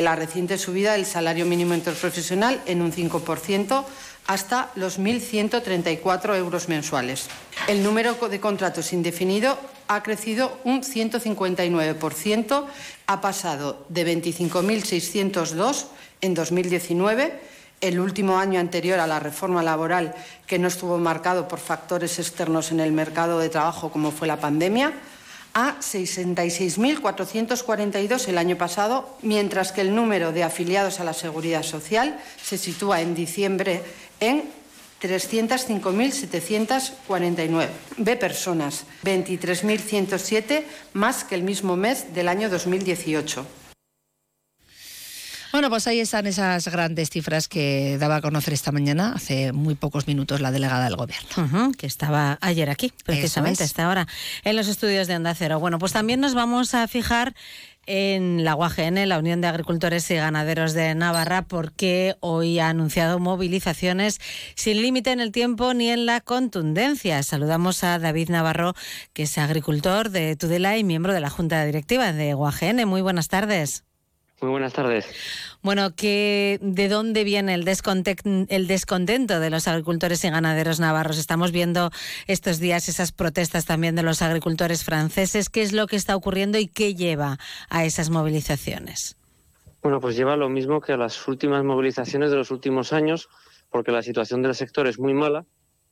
la 0.02 0.16
reciente 0.16 0.58
subida 0.58 0.94
del 0.94 1.06
salario 1.06 1.46
mínimo 1.46 1.73
interprofesional 1.73 2.61
en 2.66 2.82
un 2.82 2.92
5% 2.92 3.84
hasta 4.26 4.71
los 4.75 4.99
1.134 4.99 6.37
euros 6.37 6.69
mensuales. 6.69 7.28
El 7.69 7.83
número 7.83 8.14
de 8.14 8.40
contratos 8.40 8.93
indefinido 8.93 9.59
ha 9.88 10.02
crecido 10.02 10.59
un 10.64 10.83
159%, 10.83 12.64
ha 13.07 13.21
pasado 13.21 13.85
de 13.88 14.07
25.602 14.07 15.85
en 16.21 16.35
2019, 16.35 17.40
el 17.81 18.00
último 18.00 18.38
año 18.38 18.61
anterior 18.61 18.99
a 18.99 19.07
la 19.07 19.21
reforma 19.21 19.62
laboral 19.62 20.14
que 20.47 20.59
no 20.59 20.69
estuvo 20.69 20.97
marcado 20.99 21.49
por 21.49 21.59
factores 21.59 22.19
externos 22.19 22.73
en 22.73 22.81
el 22.81 22.93
mercado 22.93 23.38
de 23.38 23.50
trabajo 23.50 23.90
como 23.90 24.11
fue 24.11 24.26
la 24.26 24.40
pandemia, 24.40 24.95
a 25.54 25.78
66.442 25.78 28.28
el 28.28 28.38
año 28.38 28.58
pasado, 28.58 29.16
mientras 29.23 29.73
que 29.73 29.80
el 29.80 29.94
número 29.94 30.32
de 30.32 30.42
afiliados 30.42 31.00
a 31.00 31.04
la 31.04 31.14
Seguridad 31.14 31.62
Social 31.62 32.20
se 32.42 32.58
sitúa 32.58 33.00
en 33.00 33.14
diciembre 33.14 33.82
en 34.20 34.42
305.749 35.00 37.68
de 37.96 38.16
personas, 38.16 38.84
23.107 39.04 40.64
más 40.92 41.25
que 41.25 41.37
el 41.37 41.42
mismo 41.42 41.76
mes 41.76 42.12
del 42.14 42.28
año 42.28 42.50
2018. 42.50 43.63
Bueno, 45.54 45.70
pues 45.70 45.87
ahí 45.87 46.00
están 46.00 46.26
esas 46.26 46.66
grandes 46.66 47.11
cifras 47.11 47.46
que 47.46 47.96
daba 47.99 48.16
a 48.16 48.20
conocer 48.20 48.52
esta 48.52 48.73
mañana, 48.73 49.12
hace 49.14 49.52
muy 49.52 49.76
pocos 49.76 50.08
minutos, 50.08 50.40
la 50.40 50.50
delegada 50.50 50.87
del 50.87 50.96
Gobierno. 50.96 51.70
que 51.78 51.87
estaba 51.87 52.38
ayer 52.40 52.70
aquí, 52.70 52.92
precisamente, 53.04 53.62
a 53.62 53.66
esta 53.66 53.88
hora, 53.88 54.08
en 54.42 54.56
los 54.56 54.66
estudios 54.66 55.06
de 55.06 55.14
Onda 55.14 55.32
Cero. 55.32 55.61
Bueno, 55.61 55.78
pues 55.78 55.92
también 55.92 56.18
nos 56.18 56.34
vamos 56.34 56.75
a 56.75 56.88
fijar 56.88 57.37
en 57.87 58.42
la 58.42 58.56
UAGN, 58.56 59.08
la 59.08 59.16
Unión 59.16 59.40
de 59.40 59.46
Agricultores 59.46 60.11
y 60.11 60.16
Ganaderos 60.16 60.73
de 60.73 60.92
Navarra, 60.96 61.42
porque 61.42 62.16
hoy 62.18 62.58
ha 62.58 62.70
anunciado 62.70 63.20
movilizaciones 63.20 64.20
sin 64.56 64.82
límite 64.82 65.12
en 65.12 65.20
el 65.20 65.30
tiempo 65.30 65.73
ni 65.73 65.88
en 65.88 66.04
la 66.04 66.20
contundencia. 66.20 67.23
Saludamos 67.23 67.84
a 67.84 68.00
David 68.00 68.30
Navarro, 68.30 68.75
que 69.12 69.23
es 69.23 69.38
agricultor 69.38 70.11
de 70.11 70.34
Tudela 70.34 70.76
y 70.78 70.82
miembro 70.82 71.12
de 71.12 71.20
la 71.20 71.30
Junta 71.30 71.64
Directiva 71.64 72.12
de 72.12 72.34
UAGN. 72.34 72.88
Muy 72.88 73.02
buenas 73.02 73.28
tardes. 73.28 73.84
Muy 74.44 74.50
buenas 74.50 74.74
tardes. 74.74 75.06
Bueno, 75.62 75.88
¿de 75.88 76.88
dónde 76.90 77.24
viene 77.24 77.54
el, 77.54 77.66
el 77.66 78.66
descontento 78.66 79.40
de 79.40 79.48
los 79.48 79.66
agricultores 79.66 80.22
y 80.22 80.28
ganaderos 80.28 80.80
navarros? 80.80 81.16
Estamos 81.16 81.50
viendo 81.50 81.90
estos 82.26 82.58
días 82.58 82.90
esas 82.90 83.12
protestas 83.12 83.64
también 83.64 83.96
de 83.96 84.02
los 84.02 84.20
agricultores 84.20 84.84
franceses. 84.84 85.48
¿Qué 85.48 85.62
es 85.62 85.72
lo 85.72 85.86
que 85.86 85.96
está 85.96 86.14
ocurriendo 86.14 86.58
y 86.58 86.66
qué 86.66 86.94
lleva 86.94 87.38
a 87.70 87.86
esas 87.86 88.10
movilizaciones? 88.10 89.16
Bueno, 89.82 89.98
pues 89.98 90.14
lleva 90.14 90.36
lo 90.36 90.50
mismo 90.50 90.82
que 90.82 90.92
a 90.92 90.98
las 90.98 91.26
últimas 91.26 91.64
movilizaciones 91.64 92.30
de 92.30 92.36
los 92.36 92.50
últimos 92.50 92.92
años, 92.92 93.30
porque 93.70 93.92
la 93.92 94.02
situación 94.02 94.42
del 94.42 94.54
sector 94.54 94.86
es 94.86 94.98
muy 94.98 95.14
mala. 95.14 95.46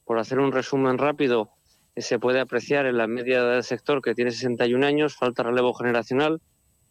Por 0.04 0.18
hacer 0.18 0.38
un 0.38 0.52
resumen 0.52 0.98
rápido, 0.98 1.48
eh, 1.94 2.02
se 2.02 2.18
puede 2.18 2.38
apreciar 2.38 2.84
en 2.84 2.98
la 2.98 3.06
media 3.06 3.44
del 3.44 3.64
sector 3.64 4.02
que 4.02 4.14
tiene 4.14 4.30
61 4.30 4.84
años, 4.84 5.16
falta 5.16 5.42
relevo 5.42 5.72
generacional, 5.72 6.42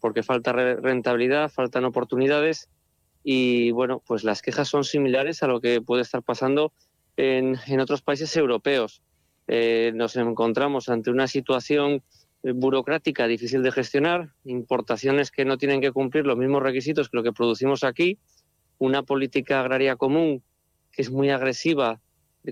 porque 0.02 0.24
falta 0.24 0.52
rentabilidad, 0.52 1.48
faltan 1.48 1.84
oportunidades 1.84 2.68
y 3.22 3.70
bueno, 3.70 4.02
pues 4.04 4.24
las 4.24 4.42
quejas 4.42 4.68
son 4.68 4.82
similares 4.82 5.44
a 5.44 5.46
lo 5.46 5.60
que 5.60 5.80
puede 5.80 6.02
estar 6.02 6.24
pasando 6.24 6.72
en, 7.16 7.56
otros 7.80 8.02
países 8.02 8.36
europeos. 8.36 9.00
Eh, 9.46 9.92
nos 9.94 10.16
encontramos 10.16 10.88
ante 10.88 11.10
una 11.10 11.28
situación 11.28 12.02
burocrática 12.42 13.28
difícil 13.28 13.62
de 13.62 13.70
gestionar, 13.70 14.30
importaciones 14.44 15.30
que 15.30 15.44
no 15.44 15.56
tienen 15.56 15.80
que 15.80 15.92
cumplir 15.92 16.26
los 16.26 16.36
mismos 16.36 16.64
requisitos 16.64 17.08
que 17.08 17.16
lo 17.16 17.22
que 17.22 17.32
producimos 17.32 17.84
aquí, 17.84 18.18
una 18.78 19.04
política 19.04 19.60
agraria 19.60 19.94
común 19.94 20.42
que 20.90 21.02
es 21.02 21.12
muy 21.12 21.30
agresiva 21.30 22.00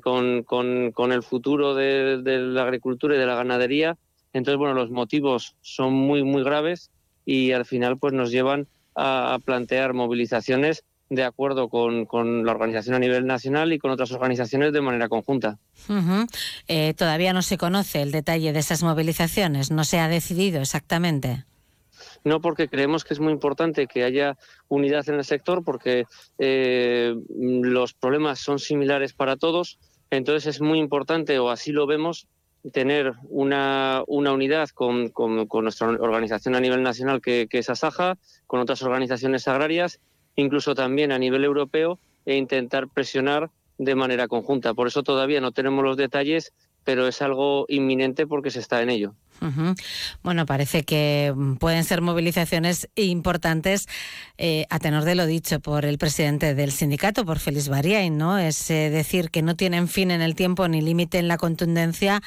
con, 0.01 0.45
con, 0.45 1.13
el 1.13 1.23
futuro 1.25 1.75
de, 1.75 2.23
la 2.23 2.63
agricultura 2.63 3.17
y 3.17 3.19
de 3.19 3.27
la 3.27 3.35
ganadería. 3.35 3.99
Entonces, 4.33 4.57
bueno, 4.57 4.75
los 4.75 4.91
motivos 4.93 5.57
son 5.63 5.93
muy, 5.93 6.23
muy 6.23 6.45
graves 6.45 6.93
y 7.25 7.53
al 7.53 7.65
final 7.65 7.99
pues 7.99 8.13
nos 8.13 8.31
llevan 8.31 8.67
a, 8.95 9.39
plantear 9.45 9.95
movilizaciones 9.95 10.85
de 11.09 11.25
acuerdo 11.25 11.69
con, 11.69 12.07
la 12.45 12.53
organización 12.53 12.95
a 12.95 12.99
nivel 13.01 13.27
nacional 13.27 13.73
y 13.73 13.79
con 13.79 13.91
otras 13.91 14.13
organizaciones 14.13 14.73
de 14.73 14.81
manera 14.81 15.09
conjunta. 15.09 15.59
Eh, 16.69 16.95
todavía 16.95 17.33
no 17.33 17.43
se 17.43 17.59
conoce 17.59 18.03
el 18.03 18.13
detalle 18.13 18.53
de 18.53 18.61
esas 18.61 18.83
movilizaciones, 18.85 19.73
no 19.73 19.85
se 19.85 19.99
ha 19.99 20.09
decidido 20.09 20.61
exactamente. 20.61 21.45
No, 22.25 22.41
porque 22.41 22.69
creemos 22.69 23.05
que 23.05 23.15
es 23.15 23.21
muy 23.21 23.33
importante 23.33 23.87
que 23.87 24.05
haya 24.05 24.37
unidad 24.69 25.09
en 25.09 25.17
el 25.17 25.25
sector, 25.25 25.65
porque 25.65 26.05
eh, 26.39 27.15
los 27.37 27.95
problemas 27.95 28.39
son 28.41 28.59
similares 28.59 29.13
para 29.13 29.37
todos. 29.37 29.79
Entonces 30.11 30.57
es 30.57 30.61
muy 30.61 30.79
importante, 30.79 31.39
o 31.39 31.51
así 31.51 31.73
lo 31.73 31.87
vemos, 31.87 32.27
tener 32.73 33.15
una, 33.29 34.03
una 34.07 34.33
unidad 34.33 34.69
con, 34.71 35.09
con, 35.09 35.49
nuestra 35.63 35.89
organización 35.89 36.55
a 36.55 36.61
nivel 36.61 36.83
nacional 36.83 37.21
que, 37.21 37.47
que, 37.49 37.59
es 37.59 37.71
ASAJA, 37.71 38.19
con 38.47 38.61
otras 38.61 38.83
organizaciones 38.83 39.49
agrarias, 39.49 40.01
incluso 40.37 40.75
también 40.75 41.13
a 41.13 41.19
nivel 41.19 41.45
europeo, 41.45 41.99
e 42.27 42.37
intentar 42.37 42.89
presionar 42.89 43.51
de 43.79 43.95
manera 43.95 44.29
conjunta. 44.29 44.75
Por 44.75 44.87
eso 44.87 45.03
todavía 45.03 45.41
no 45.41 45.53
tenemos 45.53 45.83
los 45.85 45.97
detalles, 45.97 46.53
pero 46.91 47.07
es 47.07 47.23
algo 47.23 47.67
inminente 47.69 48.27
porque 48.27 48.51
se 48.51 48.59
está 48.59 48.83
en 48.83 48.91
ello. 48.91 49.15
Bueno, 50.25 50.45
parece 50.45 50.83
que 50.83 51.33
pueden 51.61 51.85
ser 51.85 52.01
movilizaciones 52.01 52.89
importantes 52.97 53.87
eh, 54.39 54.67
a 54.71 54.81
tenor 54.81 55.05
de 55.05 55.15
lo 55.15 55.25
dicho 55.27 55.61
por 55.61 55.85
el 55.85 55.99
presidente 55.99 56.57
del 56.57 56.73
sindicato, 56.73 57.25
por 57.25 57.39
Félix 57.39 57.69
Bariain, 57.69 58.19
¿no? 58.19 58.39
Es 58.39 58.69
eh, 58.73 58.91
decir, 58.91 59.31
que 59.31 59.41
no 59.41 59.55
tienen 59.55 59.87
fin 59.87 60.11
en 60.11 60.21
el 60.21 60.35
tiempo 60.35 60.67
ni 60.67 60.81
límite 60.81 61.19
en 61.19 61.29
la 61.29 61.37
contundencia, 61.37 62.23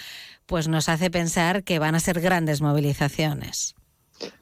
pues 0.46 0.70
nos 0.70 0.88
hace 0.88 1.12
pensar 1.12 1.66
que 1.66 1.78
van 1.78 1.96
a 1.96 2.00
ser 2.00 2.22
grandes 2.22 2.62
movilizaciones. 2.62 3.76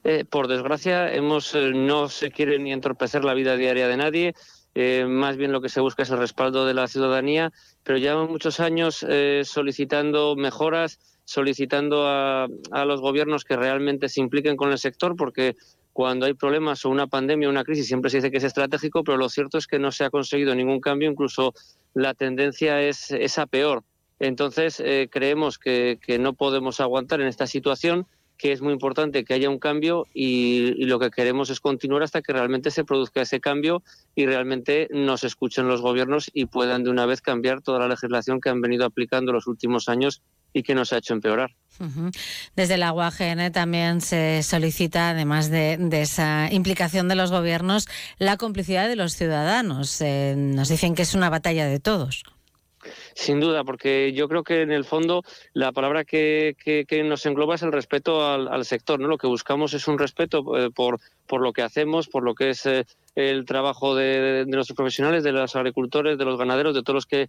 Eh, 0.04 0.24
por 0.30 0.48
desgracia, 0.48 1.12
hemos, 1.12 1.56
no 1.56 2.10
se 2.10 2.30
quiere 2.30 2.60
ni 2.60 2.72
entorpecer 2.72 3.26
la 3.26 3.34
vida 3.34 3.58
diaria 3.58 3.88
de 3.88 3.98
nadie. 3.98 4.36
Más 4.76 5.38
bien 5.38 5.52
lo 5.52 5.62
que 5.62 5.70
se 5.70 5.82
busca 5.82 6.04
es 6.04 6.10
el 6.10 6.18
respaldo 6.18 6.66
de 6.66 6.74
la 6.74 6.88
ciudadanía, 6.88 7.52
pero 7.84 7.98
llevamos 7.98 8.30
muchos 8.30 8.60
años 8.60 9.06
solicitando 9.44 10.36
mejoras, 10.36 11.00
solicitando 11.26 12.08
a, 12.08 12.48
a 12.72 12.86
los 12.86 13.02
gobiernos 13.02 13.44
que 13.44 13.56
realmente 13.56 14.10
se 14.10 14.22
impliquen 14.22 14.56
con 14.56 14.72
el 14.72 14.78
sector 14.78 15.16
porque 15.16 15.56
cuando 15.94 16.26
hay 16.26 16.34
problemas 16.34 16.86
o 16.86 16.90
una 16.90 17.08
pandemia 17.08 17.48
o 17.48 17.52
una 17.52 17.64
crisis 17.64 17.88
siempre 17.88 18.10
se 18.10 18.18
dice 18.18 18.32
que 18.32 18.38
es 18.38 18.44
estratégico, 18.44 19.04
pero 19.04 19.18
lo 19.18 19.30
cierto 19.30 19.58
es 19.58 19.68
que 19.68 19.80
no 19.80 19.92
se 19.92 20.06
ha 20.06 20.10
conseguido 20.10 20.56
ningún 20.56 20.80
cambio, 20.80 21.10
incluso 21.10 21.54
la 21.94 22.14
tendencia 22.14 22.82
es, 22.82 23.12
esa 23.12 23.46
peor. 23.46 23.84
Entonces, 24.20 24.80
eh, 24.80 25.10
creemos 25.12 25.58
que, 25.58 26.00
no 26.20 26.34
podemos 26.34 26.80
aguantar 26.80 27.22
en 27.22 27.28
esta 27.28 27.48
situación, 27.48 28.06
que 28.42 28.52
es 28.52 28.62
muy 28.62 28.74
importante 28.74 29.24
que 29.24 29.36
haya 29.36 29.52
un 29.52 29.60
cambio 29.60 30.08
y, 30.16 30.84
lo 30.86 30.98
que 30.98 31.12
queremos 31.12 31.52
es 31.52 31.60
continuar 31.60 32.02
hasta 32.02 32.24
que 32.24 32.34
realmente 32.34 32.72
se 32.72 32.84
produzca 32.84 33.22
ese 33.22 33.40
cambio 33.40 33.84
y 34.16 34.26
realmente 34.26 34.88
nos 34.90 35.24
escuchen 35.24 35.68
los 35.68 35.82
gobiernos 35.82 36.32
y 36.34 36.48
puedan 36.48 36.84
de 36.84 36.90
una 36.90 37.06
vez 37.06 37.22
cambiar 37.22 37.62
toda 37.62 37.78
la 37.78 37.88
legislación 37.88 38.42
que 38.42 38.50
han 38.50 38.60
venido 38.60 38.84
aplicando 38.84 39.32
los 39.32 39.46
últimos 39.46 39.88
años 39.90 40.24
y 40.54 40.64
que 40.64 40.74
nos 40.74 40.92
ha 40.92 40.98
hecho 40.98 41.14
empeorar. 41.14 41.52
Desde 42.56 42.78
la 42.78 42.94
UAGN 42.94 43.52
también 43.52 44.02
se 44.02 44.42
solicita, 44.42 45.12
además 45.12 45.52
de, 45.52 45.78
esa 45.92 46.52
implicación 46.52 47.08
de 47.08 47.16
los 47.16 47.30
gobiernos, 47.30 47.88
la 48.18 48.38
complicidad 48.38 48.88
de 48.88 48.96
los 48.96 49.14
ciudadanos. 49.14 50.02
Eh, 50.02 50.34
nos 50.36 50.68
dicen 50.68 50.96
que 50.96 51.04
es 51.04 51.14
una 51.14 51.30
batalla 51.30 51.68
de 51.68 51.80
todos. 51.80 52.24
Sin 53.14 53.40
duda, 53.40 53.64
porque 53.64 54.14
yo 54.14 54.28
creo 54.28 54.44
que 54.44 54.62
en 54.62 54.72
el 54.72 54.86
fondo 54.86 55.24
la 55.54 55.72
palabra 55.72 56.04
que, 56.04 56.56
nos 57.06 57.26
engloba 57.26 57.56
es 57.56 57.64
el 57.64 57.72
respeto 57.72 58.26
al, 58.26 58.66
sector. 58.66 59.00
¿no? 59.00 59.08
Lo 59.08 59.18
que 59.18 59.28
buscamos 59.28 59.74
es 59.74 59.88
un 59.88 59.98
respeto 59.98 60.58
eh, 60.58 60.70
por, 60.70 61.00
por 61.28 61.42
lo 61.42 61.54
que 61.54 61.62
hacemos, 61.62 62.08
por 62.08 62.24
lo 62.24 62.36
que 62.36 62.52
es 62.52 62.66
eh, 62.66 62.86
el 63.16 63.46
trabajo 63.46 63.96
de, 63.96 64.46
nuestros 64.48 64.76
profesionales, 64.76 65.24
de 65.24 65.32
los 65.32 65.56
agricultores, 65.56 66.18
de 66.18 66.26
los 66.26 66.38
ganaderos, 66.38 66.74
de 66.74 66.84
todos 66.84 66.96
los 66.96 67.06
que 67.06 67.28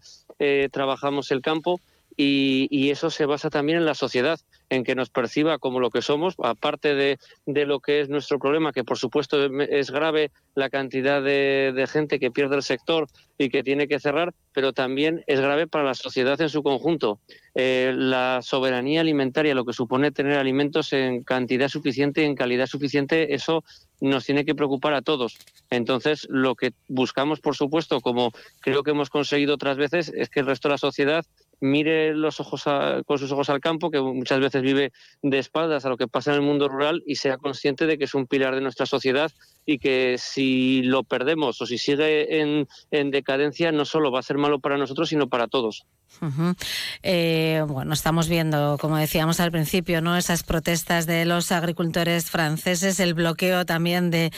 trabajamos 0.70 1.30
el 1.30 1.40
campo 1.40 1.80
y, 2.16 2.90
eso 2.90 3.10
se 3.10 3.26
basa 3.26 3.48
también 3.48 3.78
en 3.78 3.86
la 3.86 3.94
sociedad, 3.94 4.38
en 4.68 4.84
que 4.84 4.94
nos 4.94 5.10
perciba 5.10 5.58
como 5.58 5.80
lo 5.80 5.90
que 5.90 6.02
somos, 6.02 6.34
aparte 6.42 6.94
de, 6.94 7.18
lo 7.46 7.80
que 7.80 8.00
es 8.00 8.08
nuestro 8.08 8.38
problema, 8.38 8.72
que 8.72 8.84
por 8.84 8.98
supuesto 8.98 9.44
es 9.62 9.90
grave 9.90 10.30
la 10.54 10.68
cantidad 10.68 11.22
de, 11.22 11.88
gente 11.90 12.18
que 12.18 12.30
pierde 12.30 12.56
el 12.56 12.62
sector 12.62 13.08
y 13.38 13.48
que 13.48 13.62
tiene 13.62 13.88
que 13.88 13.98
cerrar, 13.98 14.34
pero 14.52 14.72
también 14.72 15.24
es 15.26 15.40
grave 15.40 15.66
para 15.66 15.84
la 15.84 15.94
sociedad 15.94 16.40
en 16.40 16.48
su 16.48 16.62
conjunto. 16.62 17.18
Eh, 17.54 17.92
la 17.94 18.40
soberanía 18.42 19.00
alimentaria, 19.00 19.54
lo 19.54 19.64
que 19.64 19.72
supone 19.72 20.10
tener 20.10 20.38
alimentos 20.38 20.92
en 20.92 21.22
cantidad 21.22 21.68
suficiente 21.68 22.22
y 22.22 22.24
en 22.24 22.34
calidad 22.34 22.66
suficiente, 22.66 23.34
eso 23.34 23.64
nos 24.00 24.24
tiene 24.24 24.44
que 24.44 24.54
preocupar 24.54 24.94
a 24.94 25.02
todos. 25.02 25.38
Entonces, 25.70 26.26
lo 26.28 26.54
que 26.54 26.72
buscamos, 26.88 27.40
por 27.40 27.56
supuesto, 27.56 28.00
como 28.00 28.32
creo 28.60 28.82
que 28.82 28.90
hemos 28.90 29.10
conseguido 29.10 29.54
otras 29.54 29.76
veces, 29.76 30.12
es 30.14 30.28
que 30.28 30.40
el 30.40 30.46
resto 30.46 30.68
de 30.68 30.74
la 30.74 30.78
sociedad 30.78 31.24
mire 31.62 32.12
los 32.12 32.40
ojos 32.40 32.64
con 33.06 33.18
sus 33.18 33.30
ojos 33.30 33.48
al 33.48 33.60
campo, 33.60 33.90
que 33.90 34.00
muchas 34.00 34.40
veces 34.40 34.62
vive 34.62 34.92
de 35.22 35.38
espaldas 35.38 35.86
a 35.86 35.88
lo 35.88 35.96
que 35.96 36.08
pasa 36.08 36.32
en 36.32 36.40
el 36.40 36.42
mundo 36.42 36.68
rural 36.68 37.02
y 37.06 37.14
sea 37.14 37.38
consciente 37.38 37.86
de 37.86 37.98
que 37.98 38.04
es 38.04 38.14
un 38.14 38.26
pilar 38.26 38.54
de 38.54 38.60
nuestra 38.60 38.84
sociedad 38.84 39.30
y 39.64 39.78
que 39.78 40.16
si 40.18 40.82
lo 40.82 41.04
perdemos 41.04 41.60
o 41.60 41.66
si 41.66 41.78
sigue 41.78 42.40
en, 42.40 43.10
decadencia 43.10 43.72
no 43.72 43.84
solo 43.84 44.10
va 44.10 44.20
a 44.20 44.22
ser 44.22 44.38
malo 44.38 44.58
para 44.58 44.76
nosotros, 44.76 45.08
sino 45.08 45.28
para 45.28 45.48
todos. 45.48 45.86
Eh, 47.02 47.64
bueno, 47.66 47.94
estamos 47.94 48.28
viendo, 48.28 48.76
como 48.80 48.96
decíamos 48.96 49.40
al 49.40 49.50
principio, 49.50 50.00
¿no? 50.02 50.16
esas 50.16 50.42
protestas 50.42 51.06
de 51.06 51.24
los 51.24 51.52
agricultores 51.52 52.30
franceses, 52.30 53.00
el 53.00 53.14
bloqueo 53.14 53.64
también 53.64 54.10
de, 54.10 54.30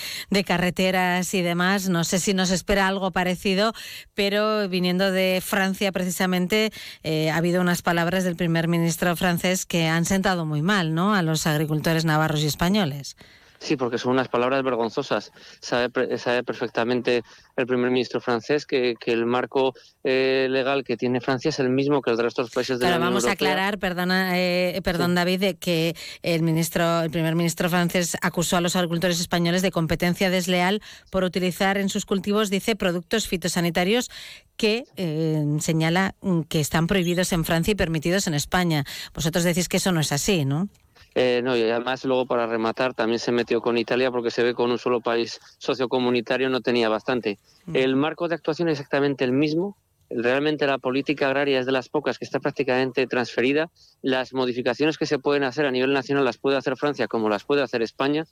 carreteras 0.47 1.35
y 1.35 1.43
demás. 1.43 1.89
No 1.89 2.05
sé 2.05 2.21
si 2.21 2.35
nos 2.35 2.51
espera 2.51 2.87
algo 2.87 3.11
parecido, 3.11 3.73
pero 4.15 4.69
viniendo 4.69 5.11
de 5.11 5.43
Francia 5.45 5.91
precisamente, 5.93 6.71
eh, 7.03 7.31
ha 7.31 7.37
habido 7.37 7.61
unas 7.61 7.83
palabras 7.83 8.25
del 8.25 8.37
primer 8.37 8.69
ministro 8.69 9.17
francés 9.17 9.67
que 9.67 9.87
han 9.87 10.05
sentado 10.05 10.45
muy 10.45 10.63
mal 10.63 10.95
¿no? 10.95 11.15
a 11.15 11.23
los 11.23 11.47
agricultores 11.47 12.05
navarros 12.05 12.43
y 12.43 12.47
españoles. 12.47 13.17
Sí, 13.65 13.79
porque 13.79 13.97
son 13.97 14.13
unas 14.13 14.29
palabras 14.29 14.63
vergonzosas. 14.63 15.33
Sabe, 15.59 15.89
perfectamente 15.89 17.23
el 17.57 17.67
primer 17.67 17.91
ministro 17.91 18.21
francés 18.21 18.67
que, 18.67 18.95
el 19.07 19.25
marco 19.25 19.73
eh, 20.03 20.49
legal 20.51 20.85
que 20.85 20.99
tiene 20.99 21.23
Francia 21.23 21.49
es 21.49 21.59
el 21.61 21.71
mismo 21.71 22.03
que 22.03 22.11
el 22.11 22.19
de 22.19 22.25
los 22.25 22.35
países 22.51 22.79
de 22.79 22.85
la 22.85 22.97
Unión 22.97 23.09
vamos 23.09 23.25
a 23.25 23.33
aclarar, 23.33 23.79
perdona, 23.79 24.39
eh, 24.39 24.79
perdón 24.85 25.15
David, 25.15 25.41
de 25.41 25.55
que 25.55 25.97
el 26.23 26.43
ministro, 26.43 27.01
el 27.01 27.11
primer 27.11 27.37
ministro 27.37 27.71
francés 27.71 28.19
acusó 28.21 28.59
a 28.59 28.61
los 28.61 28.77
agricultores 28.77 29.19
españoles 29.19 29.63
de 29.63 29.71
competencia 29.71 30.29
desleal 30.29 30.83
por 31.11 31.25
utilizar 31.25 31.79
en 31.79 31.89
sus 31.89 32.05
cultivos, 32.05 32.51
dice, 32.51 32.77
productos 32.77 33.29
fitosanitarios 33.29 34.11
que 34.59 34.85
eh, 34.97 35.43
señala 35.61 36.15
que 36.51 36.61
están 36.61 36.87
prohibidos 36.87 37.33
en 37.33 37.47
Francia 37.47 37.73
y 37.73 37.77
permitidos 37.77 38.27
en 38.27 38.35
España. 38.35 38.85
Vosotros 39.15 39.43
decís 39.43 39.71
que 39.71 39.79
eso 39.79 39.91
no 39.91 40.01
es 40.01 40.13
así, 40.13 40.45
¿no? 40.45 40.69
Eh, 41.15 41.43
no, 41.45 41.57
y 41.57 41.63
además 41.63 42.05
luego 42.05 42.27
para 42.27 42.47
rematar 42.47 42.95
también 42.95 43.21
se 43.21 43.31
metió 43.31 43.61
con 43.61 43.79
Italia 43.79 44.11
porque 44.11 44.31
se 44.31 44.43
ve 44.43 44.55
con 44.55 44.71
un 44.71 44.79
solo 44.79 45.01
país 45.01 45.41
sociocomunitario 45.59 46.51
no 46.51 46.61
tenía 46.61 46.89
bastante. 46.89 47.39
Mm. 47.67 47.77
El 47.77 47.97
marco 47.97 48.29
de 48.29 48.35
actuación 48.35 48.69
es 48.69 48.81
exactamente 48.81 49.25
el 49.25 49.33
mismo. 49.33 49.77
Realmente 50.11 50.67
la 50.67 50.79
política 50.79 51.27
agraria 51.27 51.59
es 51.59 51.67
de 51.67 51.73
las 51.73 51.89
pocas 51.89 52.19
que 52.19 52.25
está 52.25 52.39
prácticamente 52.39 53.07
transferida. 53.07 53.71
Las 54.03 54.35
modificaciones 54.35 54.99
que 54.99 55.07
se 55.07 55.19
pueden 55.19 55.45
hacer 55.45 55.67
a 55.67 55.71
nivel 55.71 55.93
nacional 55.93 56.25
las 56.25 56.37
puede 56.37 56.57
hacer 56.57 56.77
Francia 56.77 57.09
como 57.09 57.29
las 57.29 57.45
puede 57.45 57.63
hacer 57.63 57.81
España. 57.81 58.25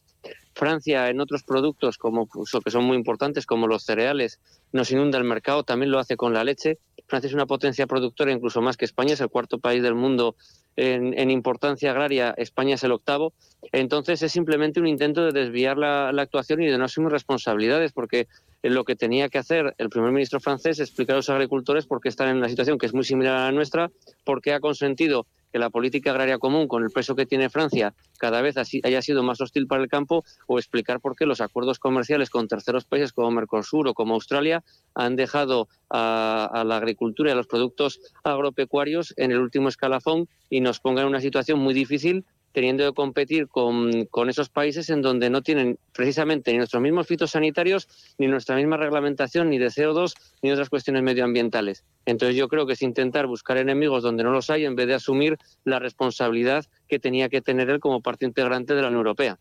Francia 0.54 1.08
en 1.08 1.20
otros 1.20 1.44
productos 1.44 1.98
como 1.98 2.26
pues, 2.26 2.50
que 2.62 2.70
son 2.70 2.84
muy 2.84 2.96
importantes 2.96 3.46
como 3.46 3.66
los 3.66 3.84
cereales 3.84 4.38
nos 4.72 4.90
inunda 4.90 5.18
el 5.18 5.24
mercado, 5.24 5.62
también 5.62 5.90
lo 5.90 5.98
hace 5.98 6.16
con 6.16 6.32
la 6.32 6.44
leche. 6.44 6.78
Francia 7.06 7.28
es 7.28 7.34
una 7.34 7.46
potencia 7.46 7.86
productora 7.86 8.32
incluso 8.32 8.62
más 8.62 8.76
que 8.76 8.84
España, 8.84 9.14
es 9.14 9.20
el 9.20 9.28
cuarto 9.28 9.58
país 9.58 9.82
del 9.82 9.94
mundo 9.94 10.34
en, 10.76 11.30
importancia 11.30 11.90
agraria, 11.90 12.34
España 12.36 12.74
es 12.74 12.84
el 12.84 12.92
octavo. 12.92 13.32
Entonces 13.72 14.22
es 14.22 14.32
simplemente 14.32 14.80
un 14.80 14.86
intento 14.86 15.24
de 15.24 15.32
desviar 15.32 15.76
la, 15.76 16.08
actuación 16.08 16.62
y 16.62 16.66
de 16.66 16.78
no 16.78 16.84
asumir 16.84 17.10
responsabilidades, 17.10 17.92
porque 17.92 18.28
lo 18.62 18.84
que 18.84 18.96
tenía 18.96 19.28
que 19.28 19.38
hacer 19.38 19.74
el 19.78 19.90
primer 19.90 20.12
ministro 20.12 20.40
francés 20.40 20.78
es 20.78 20.88
explicar 20.88 21.14
a 21.14 21.18
los 21.18 21.30
agricultores 21.30 21.86
por 21.86 22.00
qué 22.00 22.08
están 22.08 22.28
en 22.28 22.36
una 22.36 22.48
situación 22.48 22.78
que 22.78 22.86
es 22.86 22.94
muy 22.94 23.04
similar 23.04 23.36
a 23.36 23.44
la 23.46 23.52
nuestra, 23.52 23.90
por 24.24 24.40
qué 24.40 24.54
ha 24.54 24.60
consentido 24.60 25.26
que 25.52 25.58
la 25.58 25.70
política 25.70 26.10
agraria 26.10 26.38
común, 26.38 26.66
con 26.66 26.82
el 26.82 26.90
peso 26.90 27.14
que 27.14 27.26
tiene 27.26 27.50
Francia, 27.50 27.94
cada 28.18 28.40
vez 28.40 28.56
haya 28.56 29.02
sido 29.02 29.22
más 29.22 29.40
hostil 29.40 29.66
para 29.66 29.82
el 29.82 29.88
campo, 29.88 30.24
o 30.46 30.58
explicar 30.58 31.00
por 31.00 31.14
qué 31.14 31.26
los 31.26 31.40
acuerdos 31.40 31.78
comerciales 31.78 32.30
con 32.30 32.48
terceros 32.48 32.84
países 32.84 33.12
como 33.12 33.30
Mercosur 33.30 33.88
o 33.88 33.94
como 33.94 34.14
Australia 34.14 34.64
han 34.94 35.16
dejado 35.16 35.68
a, 35.90 36.64
la 36.66 36.76
agricultura 36.76 37.30
y 37.30 37.32
a 37.32 37.36
los 37.36 37.46
productos 37.46 38.00
agropecuarios 38.24 39.12
en 39.16 39.32
el 39.32 39.38
último 39.38 39.68
escalafón 39.68 40.28
y 40.48 40.60
nos 40.60 40.80
pongan 40.80 41.04
en 41.04 41.10
una 41.10 41.20
situación 41.20 41.58
muy 41.58 41.74
difícil 41.74 42.24
teniendo 42.52 42.84
que 42.84 42.94
competir 42.94 43.48
con, 43.48 43.90
esos 44.28 44.48
países 44.48 44.90
en 44.90 45.02
donde 45.02 45.30
no 45.30 45.42
tienen 45.42 45.78
precisamente 45.92 46.52
ni 46.52 46.58
nuestros 46.58 46.82
mismos 46.82 47.06
fitosanitarios, 47.06 47.88
ni 48.18 48.26
nuestra 48.26 48.56
misma 48.56 48.76
reglamentación, 48.76 49.50
ni 49.50 49.58
de 49.58 49.66
CO2, 49.66 50.14
ni 50.42 50.52
otras 50.52 50.68
cuestiones 50.68 51.02
medioambientales. 51.02 51.84
Entonces 52.06 52.36
yo 52.36 52.48
creo 52.48 52.66
que 52.66 52.74
es 52.74 52.82
intentar 52.82 53.26
buscar 53.26 53.56
enemigos 53.56 54.02
donde 54.02 54.22
no 54.22 54.30
los 54.30 54.50
hay 54.50 54.64
en 54.64 54.76
vez 54.76 54.86
de 54.86 54.94
asumir 54.94 55.38
la 55.64 55.78
responsabilidad 55.78 56.66
que 56.88 56.98
tenía 56.98 57.28
que 57.28 57.40
tener 57.40 57.70
él 57.70 57.80
como 57.80 58.00
parte 58.00 58.26
integrante 58.26 58.74
de 58.74 58.82
la 58.82 58.88
Unión 58.88 59.00
Europea. 59.00 59.38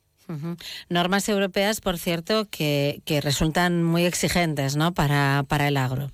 Normas 0.88 1.28
europeas, 1.28 1.82
por 1.82 1.97
cierto, 1.97 2.47
que, 2.50 3.02
que 3.04 3.19
resultan 3.19 3.84
muy 3.84 4.06
exigentes 4.06 4.78
¿no? 4.78 4.93
para 4.93 5.67
el 5.67 5.76
agro. 5.76 6.10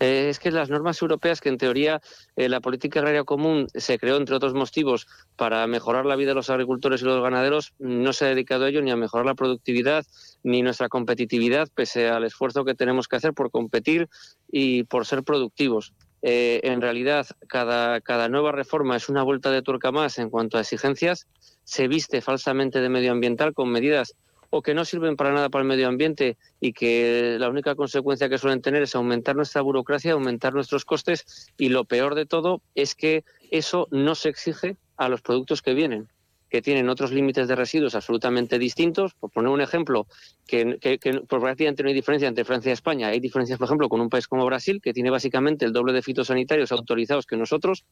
Eh, 0.00 0.28
es 0.30 0.38
que 0.38 0.50
las 0.50 0.70
normas 0.70 1.00
europeas, 1.02 1.40
que 1.40 1.48
en 1.48 1.58
teoría 1.58 2.00
eh, 2.36 2.48
la 2.48 2.60
política 2.60 3.00
agraria 3.00 3.24
común 3.24 3.68
se 3.74 3.98
creó, 3.98 4.16
entre 4.16 4.36
otros 4.36 4.54
motivos, 4.54 5.06
para 5.36 5.66
mejorar 5.66 6.06
la 6.06 6.16
vida 6.16 6.30
de 6.30 6.34
los 6.34 6.50
agricultores 6.50 7.02
y 7.02 7.04
los 7.04 7.22
ganaderos, 7.22 7.74
no 7.78 8.12
se 8.12 8.26
ha 8.26 8.28
dedicado 8.28 8.64
a 8.64 8.68
ello 8.68 8.82
ni 8.82 8.90
a 8.90 8.96
mejorar 8.96 9.26
la 9.26 9.34
productividad 9.34 10.04
ni 10.42 10.62
nuestra 10.62 10.88
competitividad, 10.88 11.68
pese 11.74 12.08
al 12.08 12.24
esfuerzo 12.24 12.64
que 12.64 12.74
tenemos 12.74 13.08
que 13.08 13.16
hacer 13.16 13.32
por 13.32 13.50
competir 13.50 14.08
y 14.50 14.84
por 14.84 15.06
ser 15.06 15.22
productivos. 15.22 15.92
Eh, 16.22 16.60
en 16.64 16.80
realidad, 16.80 17.26
cada, 17.46 18.00
cada 18.00 18.28
nueva 18.28 18.52
reforma 18.52 18.96
es 18.96 19.08
una 19.08 19.22
vuelta 19.22 19.50
de 19.50 19.62
tuerca 19.62 19.92
más 19.92 20.18
en 20.18 20.30
cuanto 20.30 20.58
a 20.58 20.62
exigencias, 20.62 21.26
se 21.64 21.88
viste 21.88 22.20
falsamente 22.20 22.80
de 22.80 22.88
medioambiental 22.88 23.52
con 23.52 23.70
medidas 23.70 24.14
o 24.50 24.62
que 24.62 24.74
no 24.74 24.84
sirven 24.84 25.16
para 25.16 25.32
nada 25.32 25.48
para 25.48 25.62
el 25.62 25.68
medio 25.68 25.88
ambiente 25.88 26.36
y 26.60 26.72
que 26.72 27.36
la 27.38 27.48
única 27.48 27.74
consecuencia 27.74 28.28
que 28.28 28.38
suelen 28.38 28.62
tener 28.62 28.82
es 28.82 28.94
aumentar 28.94 29.36
nuestra 29.36 29.62
burocracia, 29.62 30.12
aumentar 30.12 30.54
nuestros 30.54 30.84
costes 30.84 31.50
y 31.58 31.68
lo 31.68 31.84
peor 31.84 32.14
de 32.14 32.26
todo 32.26 32.62
es 32.74 32.94
que 32.94 33.24
eso 33.50 33.88
no 33.90 34.14
se 34.14 34.28
exige 34.28 34.76
a 34.96 35.08
los 35.08 35.20
productos 35.22 35.62
que 35.62 35.74
vienen 35.74 36.08
que 36.48 36.62
tienen 36.62 36.88
otros 36.88 37.12
límites 37.12 37.48
de 37.48 37.56
residuos 37.56 37.94
absolutamente 37.94 38.58
distintos. 38.58 39.14
Por 39.14 39.30
poner 39.30 39.50
un 39.50 39.60
ejemplo, 39.60 40.06
que, 40.46 40.78
que 40.80 40.98
prácticamente 41.28 41.82
no 41.82 41.88
hay 41.88 41.94
diferencia 41.94 42.28
entre 42.28 42.44
Francia 42.44 42.70
y 42.70 42.72
España. 42.72 43.08
Hay 43.08 43.20
diferencias, 43.20 43.58
por 43.58 43.66
ejemplo, 43.66 43.88
con 43.88 44.00
un 44.00 44.08
país 44.08 44.28
como 44.28 44.46
Brasil, 44.46 44.80
que 44.80 44.92
tiene 44.92 45.10
básicamente 45.10 45.64
el 45.64 45.72
doble 45.72 45.92
de 45.92 46.02
fitosanitarios 46.02 46.72
autorizados 46.72 47.26
que 47.26 47.36
nosotros, 47.36 47.84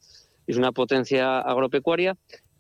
es 0.47 0.57
una 0.57 0.73
potencia 0.73 1.41
agropecuaria, 1.41 2.17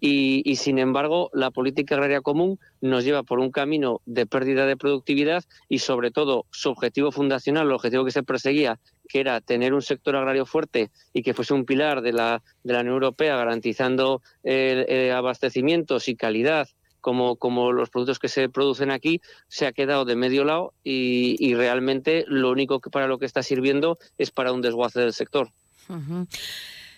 y, 0.06 0.56
sin 0.56 0.78
embargo 0.78 1.30
la 1.32 1.50
política 1.50 1.94
agraria 1.94 2.20
común 2.20 2.58
nos 2.82 3.04
lleva 3.04 3.22
por 3.22 3.38
un 3.38 3.50
camino 3.50 4.02
de 4.04 4.26
pérdida 4.26 4.66
de 4.66 4.76
productividad 4.76 5.44
y 5.70 5.78
sobre 5.78 6.10
todo 6.10 6.44
su 6.50 6.68
objetivo 6.68 7.10
fundacional, 7.10 7.68
el 7.68 7.72
objetivo 7.72 8.04
que 8.04 8.10
se 8.10 8.22
perseguía, 8.22 8.78
que 9.08 9.20
era 9.20 9.40
tener 9.40 9.72
un 9.72 9.80
sector 9.80 10.14
agrario 10.14 10.44
fuerte 10.44 10.90
y 11.14 11.22
que 11.22 11.32
fuese 11.32 11.54
un 11.54 11.64
pilar 11.64 12.02
de 12.02 12.12
la, 12.12 12.42
de 12.64 12.74
la 12.74 12.80
Unión 12.80 12.96
Europea 12.96 13.36
garantizando 13.36 14.20
eh, 14.42 15.10
abastecimientos 15.10 16.06
y 16.08 16.16
calidad 16.16 16.68
como, 17.00 17.36
como, 17.36 17.72
los 17.72 17.88
productos 17.88 18.18
que 18.18 18.28
se 18.28 18.50
producen 18.50 18.90
aquí, 18.90 19.22
se 19.48 19.66
ha 19.66 19.72
quedado 19.72 20.04
de 20.04 20.16
medio 20.16 20.44
lado 20.44 20.74
y, 20.84 21.54
realmente 21.54 22.24
lo 22.28 22.50
único 22.50 22.80
que 22.80 22.90
para 22.90 23.06
lo 23.06 23.18
que 23.18 23.26
está 23.26 23.42
sirviendo 23.42 23.98
es 24.18 24.30
para 24.30 24.52
un 24.52 24.60
desguace 24.60 25.00
del 25.00 25.14
sector. 25.14 25.50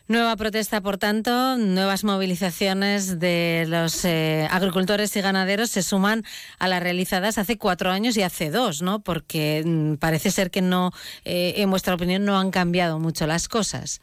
Nueva 0.09 0.37
protesta, 0.37 0.81
por 0.81 0.99
tanto, 0.99 1.57
nuevas 1.57 2.05
movilizaciones 2.05 3.19
de 3.19 3.65
los 3.67 4.05
eh, 4.05 4.47
agricultores 4.53 5.17
y 5.17 5.21
ganaderos 5.21 5.71
se 5.71 5.83
suman 5.83 6.23
a 6.61 6.69
las 6.69 6.81
realizadas 6.81 7.39
hace 7.39 7.59
cuatro 7.59 7.91
años 7.91 8.17
y 8.17 8.23
hace 8.23 8.53
dos, 8.53 8.83
¿no? 8.83 9.01
Porque 9.01 9.65
mm, 9.67 9.95
parece 9.95 10.31
ser 10.31 10.53
que 10.53 10.63
no, 10.63 10.93
eh, 11.25 11.55
en 11.57 11.71
vuestra 11.71 11.95
opinión, 11.95 12.25
no 12.25 12.39
han 12.39 12.53
cambiado 12.53 13.01
mucho 13.01 13.27
las 13.27 13.49
cosas. 13.49 14.01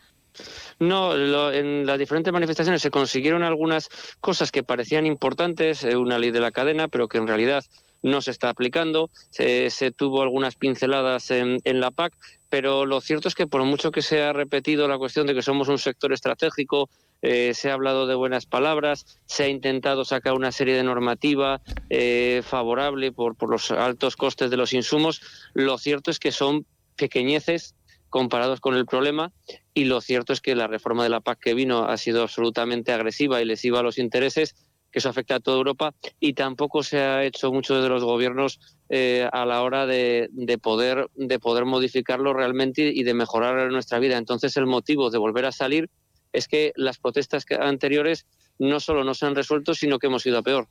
No, 0.80 1.16
en 1.54 1.86
las 1.86 2.00
diferentes 2.00 2.34
manifestaciones 2.34 2.82
se 2.82 2.92
consiguieron 2.92 3.44
algunas 3.44 3.90
cosas 4.20 4.52
que 4.52 4.64
parecían 4.64 5.06
importantes, 5.06 5.86
eh, 5.86 5.96
una 5.96 6.18
ley 6.18 6.32
de 6.32 6.42
la 6.42 6.52
cadena, 6.52 6.90
pero 6.90 7.08
que 7.08 7.18
en 7.18 7.28
realidad 7.28 7.64
no 8.04 8.22
se 8.22 8.32
está 8.32 8.50
aplicando. 8.50 9.10
Se, 9.32 9.92
tuvo 9.92 10.22
algunas 10.22 10.56
pinceladas 10.56 11.32
en, 11.32 11.62
la 11.66 11.90
PAC, 11.90 12.14
pero 12.50 12.86
lo 12.86 13.02
cierto 13.02 13.28
es 13.28 13.36
que 13.36 13.48
por 13.48 13.64
mucho 13.64 13.92
que 13.92 14.02
se 14.02 14.22
ha 14.22 14.34
repetido 14.34 14.88
la 14.88 14.98
cuestión 14.98 15.26
de 15.26 15.34
que 15.34 15.42
somos 15.42 15.70
un 15.70 15.80
sector 15.80 16.14
estratégico, 16.14 16.90
eh, 17.22 17.54
se 17.54 17.72
ha 17.72 17.74
hablado 17.74 18.06
de 18.06 18.16
buenas 18.16 18.46
palabras, 18.46 19.20
se 19.26 19.46
ha 19.46 19.48
intentado 19.48 20.04
sacar 20.06 20.34
una 20.34 20.52
serie 20.52 20.76
de 20.76 20.84
normativa 20.84 21.62
eh, 21.90 22.42
favorable 22.44 23.14
por, 23.14 23.36
por 23.36 23.50
los 23.50 23.72
altos 23.72 24.18
costes 24.18 24.52
de 24.52 24.58
los 24.58 24.74
insumos, 24.74 25.22
lo 25.54 25.78
cierto 25.78 26.12
es 26.12 26.20
que 26.20 26.34
son 26.34 26.66
pequeñeces 26.98 27.76
comparados 28.10 28.60
con 28.60 28.76
el 28.76 28.86
problema 28.86 29.32
y 29.74 29.86
lo 29.86 30.00
cierto 30.00 30.34
es 30.34 30.42
que 30.42 30.54
la 30.54 30.68
reforma 30.68 31.02
de 31.04 31.10
la 31.10 31.22
PAC 31.22 31.40
que 31.40 31.54
vino 31.56 31.86
ha 31.86 31.98
sido 31.98 32.22
absolutamente 32.22 32.92
agresiva 32.92 33.42
y 33.42 33.46
lesiva 33.46 33.80
a 33.80 33.84
los 33.84 33.98
intereses 33.98 34.54
que 34.94 35.00
eso 35.00 35.10
afecta 35.10 35.36
a 35.36 35.40
toda 35.40 35.58
Europa 35.58 35.94
y 36.20 36.34
tampoco 36.34 36.84
se 36.84 37.00
ha 37.00 37.24
hecho 37.24 37.52
mucho 37.52 37.82
de 37.82 37.90
los 37.90 38.04
gobiernos 38.04 38.60
eh, 38.90 39.28
a 39.34 39.44
la 39.44 39.64
hora 39.64 39.88
de, 39.88 40.30
poder, 40.62 41.10
de 41.16 41.40
poder 41.40 41.66
modificarlo 41.66 42.32
realmente 42.32 42.92
y 42.94 43.04
de 43.04 43.16
mejorar 43.16 43.72
nuestra 43.72 43.98
vida. 43.98 44.18
Entonces 44.18 44.56
el 44.56 44.68
motivo 44.68 45.10
de 45.10 45.18
volver 45.18 45.46
a 45.46 45.52
salir 45.52 45.90
es 46.32 46.48
que 46.48 46.74
las 46.76 47.00
protestas 47.00 47.46
anteriores 47.60 48.28
no 48.60 48.80
solo 48.80 49.04
no 49.04 49.16
se 49.16 49.26
han 49.26 49.36
resuelto, 49.36 49.74
sino 49.74 49.98
que 49.98 50.08
hemos 50.08 50.26
ido 50.28 50.38
a 50.38 50.44
peor. 50.44 50.68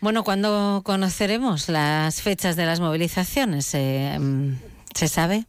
Bueno, 0.00 0.22
¿cuándo 0.22 0.82
conoceremos 0.84 1.70
las 1.70 2.20
fechas 2.20 2.56
de 2.56 2.66
las 2.66 2.80
movilizaciones? 2.80 3.74
Eh, 3.74 4.18
¿Se 4.94 5.08
sabe? 5.08 5.46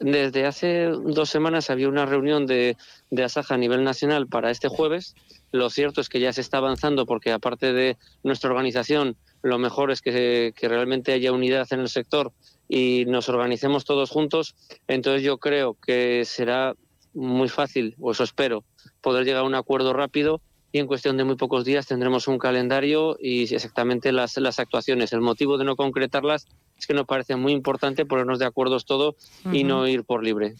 Desde 0.00 0.46
hace 0.46 0.86
dos 0.86 1.30
semanas 1.30 1.70
había 1.70 1.88
una 1.88 2.06
reunión 2.06 2.46
de, 2.46 2.76
de 3.10 3.24
Asaja 3.24 3.54
a 3.54 3.58
nivel 3.58 3.84
nacional 3.84 4.26
para 4.26 4.50
este 4.50 4.68
jueves. 4.68 5.14
Lo 5.52 5.70
cierto 5.70 6.00
es 6.00 6.08
que 6.08 6.20
ya 6.20 6.32
se 6.32 6.40
está 6.40 6.58
avanzando 6.58 7.06
porque 7.06 7.32
aparte 7.32 7.72
de 7.72 7.96
nuestra 8.22 8.50
organización, 8.50 9.16
lo 9.42 9.58
mejor 9.58 9.90
es 9.90 10.00
que, 10.00 10.52
que 10.56 10.68
realmente 10.68 11.12
haya 11.12 11.32
unidad 11.32 11.66
en 11.70 11.80
el 11.80 11.88
sector 11.88 12.32
y 12.68 13.04
nos 13.06 13.28
organicemos 13.28 13.84
todos 13.84 14.10
juntos. 14.10 14.54
Entonces 14.88 15.22
yo 15.22 15.38
creo 15.38 15.74
que 15.74 16.24
será 16.24 16.74
muy 17.12 17.48
fácil, 17.48 17.94
o 18.00 18.12
eso 18.12 18.24
espero, 18.24 18.64
poder 19.00 19.24
llegar 19.24 19.42
a 19.42 19.46
un 19.46 19.54
acuerdo 19.54 19.92
rápido 19.92 20.40
y 20.74 20.80
en 20.80 20.88
cuestión 20.88 21.16
de 21.16 21.22
muy 21.22 21.36
pocos 21.36 21.64
días 21.64 21.86
tendremos 21.86 22.26
un 22.26 22.36
calendario 22.36 23.16
y 23.20 23.42
exactamente 23.54 24.10
las, 24.10 24.36
las 24.38 24.58
actuaciones. 24.58 25.12
El 25.12 25.20
motivo 25.20 25.56
de 25.56 25.64
no 25.64 25.76
concretarlas 25.76 26.48
es 26.76 26.88
que 26.88 26.94
nos 26.94 27.06
parece 27.06 27.36
muy 27.36 27.52
importante 27.52 28.04
ponernos 28.04 28.40
de 28.40 28.46
acuerdo 28.46 28.80
todos 28.80 29.14
y 29.52 29.62
no 29.62 29.86
ir 29.86 30.02
por 30.02 30.24
libre. 30.24 30.56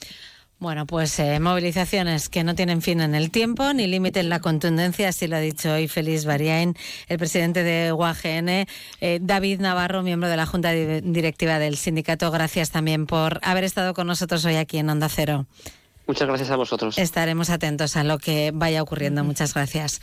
Bueno, 0.60 0.86
pues 0.86 1.18
eh, 1.18 1.40
movilizaciones 1.40 2.28
que 2.28 2.44
no 2.44 2.54
tienen 2.54 2.80
fin 2.80 3.00
en 3.00 3.16
el 3.16 3.32
tiempo 3.32 3.72
ni 3.72 3.88
límite 3.88 4.20
en 4.20 4.28
la 4.28 4.38
contundencia, 4.38 5.08
así 5.08 5.26
lo 5.26 5.34
ha 5.34 5.40
dicho 5.40 5.72
hoy 5.72 5.88
Félix 5.88 6.26
Bariain, 6.26 6.76
el 7.08 7.18
presidente 7.18 7.64
de 7.64 7.92
UAGN. 7.92 8.48
Eh, 9.00 9.18
David 9.20 9.58
Navarro, 9.58 10.04
miembro 10.04 10.28
de 10.28 10.36
la 10.36 10.46
Junta 10.46 10.70
Directiva 10.70 11.58
del 11.58 11.76
sindicato, 11.76 12.30
gracias 12.30 12.70
también 12.70 13.06
por 13.06 13.40
haber 13.42 13.64
estado 13.64 13.94
con 13.94 14.06
nosotros 14.06 14.44
hoy 14.44 14.54
aquí 14.54 14.78
en 14.78 14.90
Onda 14.90 15.08
Cero. 15.08 15.46
Muchas 16.06 16.28
gracias 16.28 16.50
a 16.50 16.56
vosotros. 16.56 16.98
Estaremos 16.98 17.50
atentos 17.50 17.96
a 17.96 18.04
lo 18.04 18.18
que 18.18 18.50
vaya 18.54 18.82
ocurriendo. 18.82 19.24
Muchas 19.24 19.54
gracias. 19.54 20.00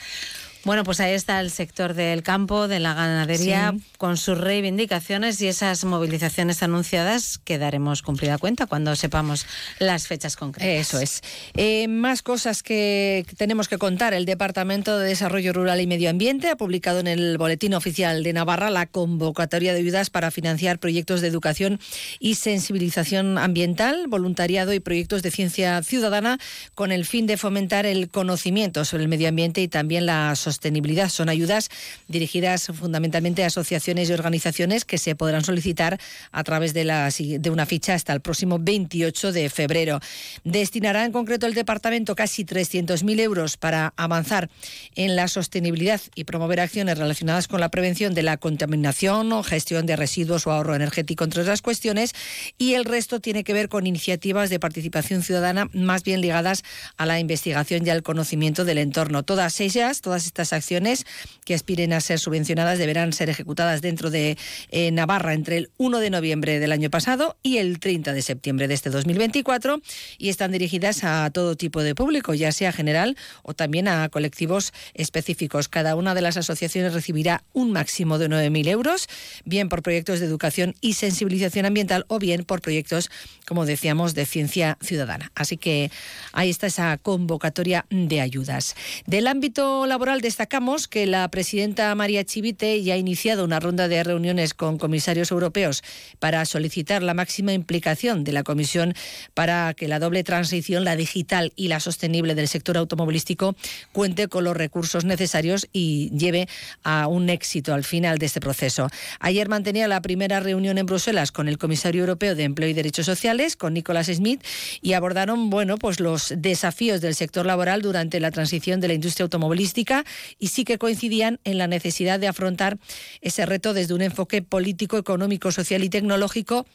Bueno, 0.63 0.83
pues 0.83 0.99
ahí 0.99 1.13
está 1.13 1.39
el 1.39 1.49
sector 1.49 1.95
del 1.95 2.21
campo, 2.21 2.67
de 2.67 2.79
la 2.79 2.93
ganadería, 2.93 3.73
con 3.97 4.15
sus 4.15 4.37
reivindicaciones 4.37 5.41
y 5.41 5.47
esas 5.47 5.83
movilizaciones 5.85 6.61
anunciadas 6.61 7.39
que 7.39 7.57
daremos 7.57 8.03
cumplida 8.03 8.37
cuenta 8.37 8.67
cuando 8.67 8.95
sepamos 8.95 9.47
las 9.79 10.05
fechas 10.05 10.35
concretas. 10.35 10.87
Eso 10.87 10.99
es. 10.99 11.21
Eh, 11.55 11.87
más 11.87 12.21
cosas 12.21 12.61
que 12.61 13.25
tenemos 13.37 13.67
que 13.67 13.79
contar. 13.79 14.13
El 14.13 14.25
Departamento 14.25 14.99
de 14.99 15.07
Desarrollo 15.07 15.51
Rural 15.51 15.81
y 15.81 15.87
Medio 15.87 16.11
Ambiente 16.11 16.49
ha 16.49 16.55
publicado 16.55 16.99
en 16.99 17.07
el 17.07 17.39
Boletín 17.39 17.73
Oficial 17.73 18.21
de 18.21 18.33
Navarra 18.33 18.69
la 18.69 18.85
convocatoria 18.85 19.73
de 19.73 19.79
ayudas 19.79 20.11
para 20.11 20.29
financiar 20.29 20.77
proyectos 20.77 21.21
de 21.21 21.27
educación 21.27 21.79
y 22.19 22.35
sensibilización 22.35 23.39
ambiental, 23.39 24.05
voluntariado 24.07 24.73
y 24.73 24.79
proyectos 24.79 25.23
de 25.23 25.31
ciencia 25.31 25.81
ciudadana 25.81 26.37
con 26.75 26.91
el 26.91 27.05
fin 27.05 27.25
de 27.25 27.37
fomentar 27.37 27.87
el 27.87 28.09
conocimiento 28.09 28.85
sobre 28.85 29.03
el 29.03 29.09
medio 29.09 29.27
ambiente 29.27 29.61
y 29.61 29.67
también 29.67 30.05
la 30.05 30.35
sostenibilidad 30.35 30.50
sostenibilidad. 30.51 31.09
Son 31.09 31.29
ayudas 31.29 31.69
dirigidas 32.07 32.67
fundamentalmente 32.67 33.43
a 33.43 33.47
asociaciones 33.47 34.09
y 34.09 34.13
organizaciones 34.13 34.83
que 34.83 34.97
se 34.97 35.15
podrán 35.15 35.43
solicitar 35.43 35.99
a 36.31 36.43
través 36.43 36.73
de, 36.73 36.83
la, 36.83 37.09
de 37.09 37.49
una 37.49 37.65
ficha 37.65 37.93
hasta 37.93 38.13
el 38.13 38.21
próximo 38.21 38.59
28 38.59 39.31
de 39.31 39.49
febrero. 39.49 39.99
Destinará 40.43 41.05
en 41.05 41.11
concreto 41.11 41.47
el 41.47 41.53
departamento 41.53 42.15
casi 42.15 42.43
300.000 42.43 43.19
euros 43.21 43.57
para 43.57 43.93
avanzar 43.95 44.49
en 44.95 45.15
la 45.15 45.27
sostenibilidad 45.27 46.01
y 46.15 46.25
promover 46.25 46.59
acciones 46.59 46.97
relacionadas 46.97 47.47
con 47.47 47.61
la 47.61 47.69
prevención 47.69 48.13
de 48.13 48.23
la 48.23 48.37
contaminación 48.37 49.31
o 49.31 49.43
gestión 49.43 49.85
de 49.85 49.95
residuos 49.95 50.47
o 50.47 50.51
ahorro 50.51 50.75
energético, 50.75 51.23
entre 51.23 51.41
otras 51.41 51.61
cuestiones. 51.61 52.13
Y 52.57 52.73
el 52.73 52.85
resto 52.85 53.19
tiene 53.19 53.43
que 53.43 53.53
ver 53.53 53.69
con 53.69 53.87
iniciativas 53.87 54.49
de 54.49 54.59
participación 54.59 55.23
ciudadana 55.23 55.69
más 55.73 56.03
bien 56.03 56.21
ligadas 56.21 56.63
a 56.97 57.05
la 57.05 57.19
investigación 57.19 57.85
y 57.85 57.89
al 57.89 58.03
conocimiento 58.03 58.65
del 58.65 58.77
entorno. 58.77 59.23
Todas 59.23 59.59
ellas, 59.61 60.01
todas 60.01 60.25
estas 60.25 60.40
acciones 60.53 61.05
que 61.45 61.53
aspiren 61.53 61.93
a 61.93 62.01
ser 62.01 62.19
subvencionadas 62.19 62.79
deberán 62.79 63.13
ser 63.13 63.29
ejecutadas 63.29 63.81
dentro 63.81 64.09
de 64.09 64.37
eh, 64.69 64.91
Navarra 64.91 65.33
entre 65.33 65.57
el 65.57 65.69
1 65.77 65.99
de 65.99 66.09
noviembre 66.09 66.59
del 66.59 66.71
año 66.71 66.89
pasado 66.89 67.37
y 67.43 67.57
el 67.57 67.79
30 67.79 68.13
de 68.13 68.21
septiembre 68.21 68.67
de 68.67 68.73
este 68.73 68.89
2024 68.89 69.81
y 70.17 70.29
están 70.29 70.51
dirigidas 70.51 71.03
a 71.03 71.29
todo 71.31 71.55
tipo 71.55 71.83
de 71.83 71.95
público, 71.95 72.33
ya 72.33 72.51
sea 72.51 72.71
general 72.71 73.17
o 73.43 73.53
también 73.53 73.87
a 73.87 74.09
colectivos 74.09 74.73
específicos. 74.93 75.67
Cada 75.67 75.95
una 75.95 76.15
de 76.15 76.21
las 76.21 76.37
asociaciones 76.37 76.93
recibirá 76.93 77.43
un 77.53 77.71
máximo 77.71 78.17
de 78.17 78.29
9.000 78.29 78.67
euros, 78.67 79.07
bien 79.45 79.69
por 79.69 79.81
proyectos 79.81 80.19
de 80.19 80.25
educación 80.25 80.75
y 80.81 80.93
sensibilización 80.93 81.65
ambiental 81.65 82.05
o 82.07 82.19
bien 82.19 82.43
por 82.43 82.61
proyectos, 82.61 83.09
como 83.45 83.65
decíamos, 83.65 84.15
de 84.15 84.25
ciencia 84.25 84.77
ciudadana. 84.81 85.31
Así 85.35 85.57
que 85.57 85.91
ahí 86.33 86.49
está 86.49 86.67
esa 86.67 86.97
convocatoria 86.97 87.85
de 87.89 88.21
ayudas. 88.21 88.75
Del 89.05 89.27
ámbito 89.27 89.85
laboral 89.85 90.21
de 90.21 90.27
destacamos 90.31 90.87
que 90.87 91.05
la 91.07 91.29
presidenta 91.29 91.93
María 91.93 92.23
Chivite 92.23 92.81
ya 92.81 92.93
ha 92.93 92.97
iniciado 92.97 93.43
una 93.43 93.59
ronda 93.59 93.89
de 93.89 94.01
reuniones 94.01 94.53
con 94.53 94.77
comisarios 94.77 95.29
europeos 95.29 95.83
para 96.19 96.45
solicitar 96.45 97.03
la 97.03 97.13
máxima 97.13 97.51
implicación 97.51 98.23
de 98.23 98.31
la 98.31 98.43
Comisión 98.43 98.93
para 99.33 99.73
que 99.73 99.89
la 99.89 99.99
doble 99.99 100.23
transición, 100.23 100.85
la 100.85 100.95
digital 100.95 101.51
y 101.57 101.67
la 101.67 101.81
sostenible 101.81 102.33
del 102.33 102.47
sector 102.47 102.77
automovilístico, 102.77 103.57
cuente 103.91 104.29
con 104.29 104.45
los 104.45 104.55
recursos 104.55 105.03
necesarios 105.03 105.67
y 105.73 106.09
lleve 106.17 106.47
a 106.85 107.07
un 107.07 107.29
éxito 107.29 107.73
al 107.73 107.83
final 107.83 108.17
de 108.17 108.27
este 108.27 108.39
proceso. 108.39 108.87
Ayer 109.19 109.49
mantenía 109.49 109.89
la 109.89 110.01
primera 110.01 110.39
reunión 110.39 110.77
en 110.77 110.85
Bruselas 110.85 111.33
con 111.33 111.49
el 111.49 111.57
comisario 111.57 112.03
europeo 112.03 112.35
de 112.35 112.43
Empleo 112.43 112.69
y 112.69 112.73
Derechos 112.73 113.05
Sociales, 113.05 113.57
con 113.57 113.73
Nicolás 113.73 114.07
Smith, 114.07 114.41
y 114.81 114.93
abordaron 114.93 115.49
bueno, 115.49 115.77
pues 115.77 115.99
los 115.99 116.33
desafíos 116.37 117.01
del 117.01 117.15
sector 117.15 117.45
laboral 117.45 117.81
durante 117.81 118.21
la 118.21 118.31
transición 118.31 118.79
de 118.79 118.87
la 118.87 118.93
industria 118.93 119.25
automovilística 119.25 120.05
y 120.39 120.47
sí 120.47 120.63
que 120.63 120.77
coincidían 120.77 121.39
en 121.43 121.57
la 121.57 121.67
necesidad 121.67 122.19
de 122.19 122.27
afrontar 122.27 122.77
ese 123.21 123.45
reto 123.45 123.73
desde 123.73 123.93
un 123.93 124.01
enfoque 124.01 124.41
político, 124.41 124.97
económico, 124.97 125.51
social 125.51 125.83
y 125.83 125.89
tecnológico 125.89 126.65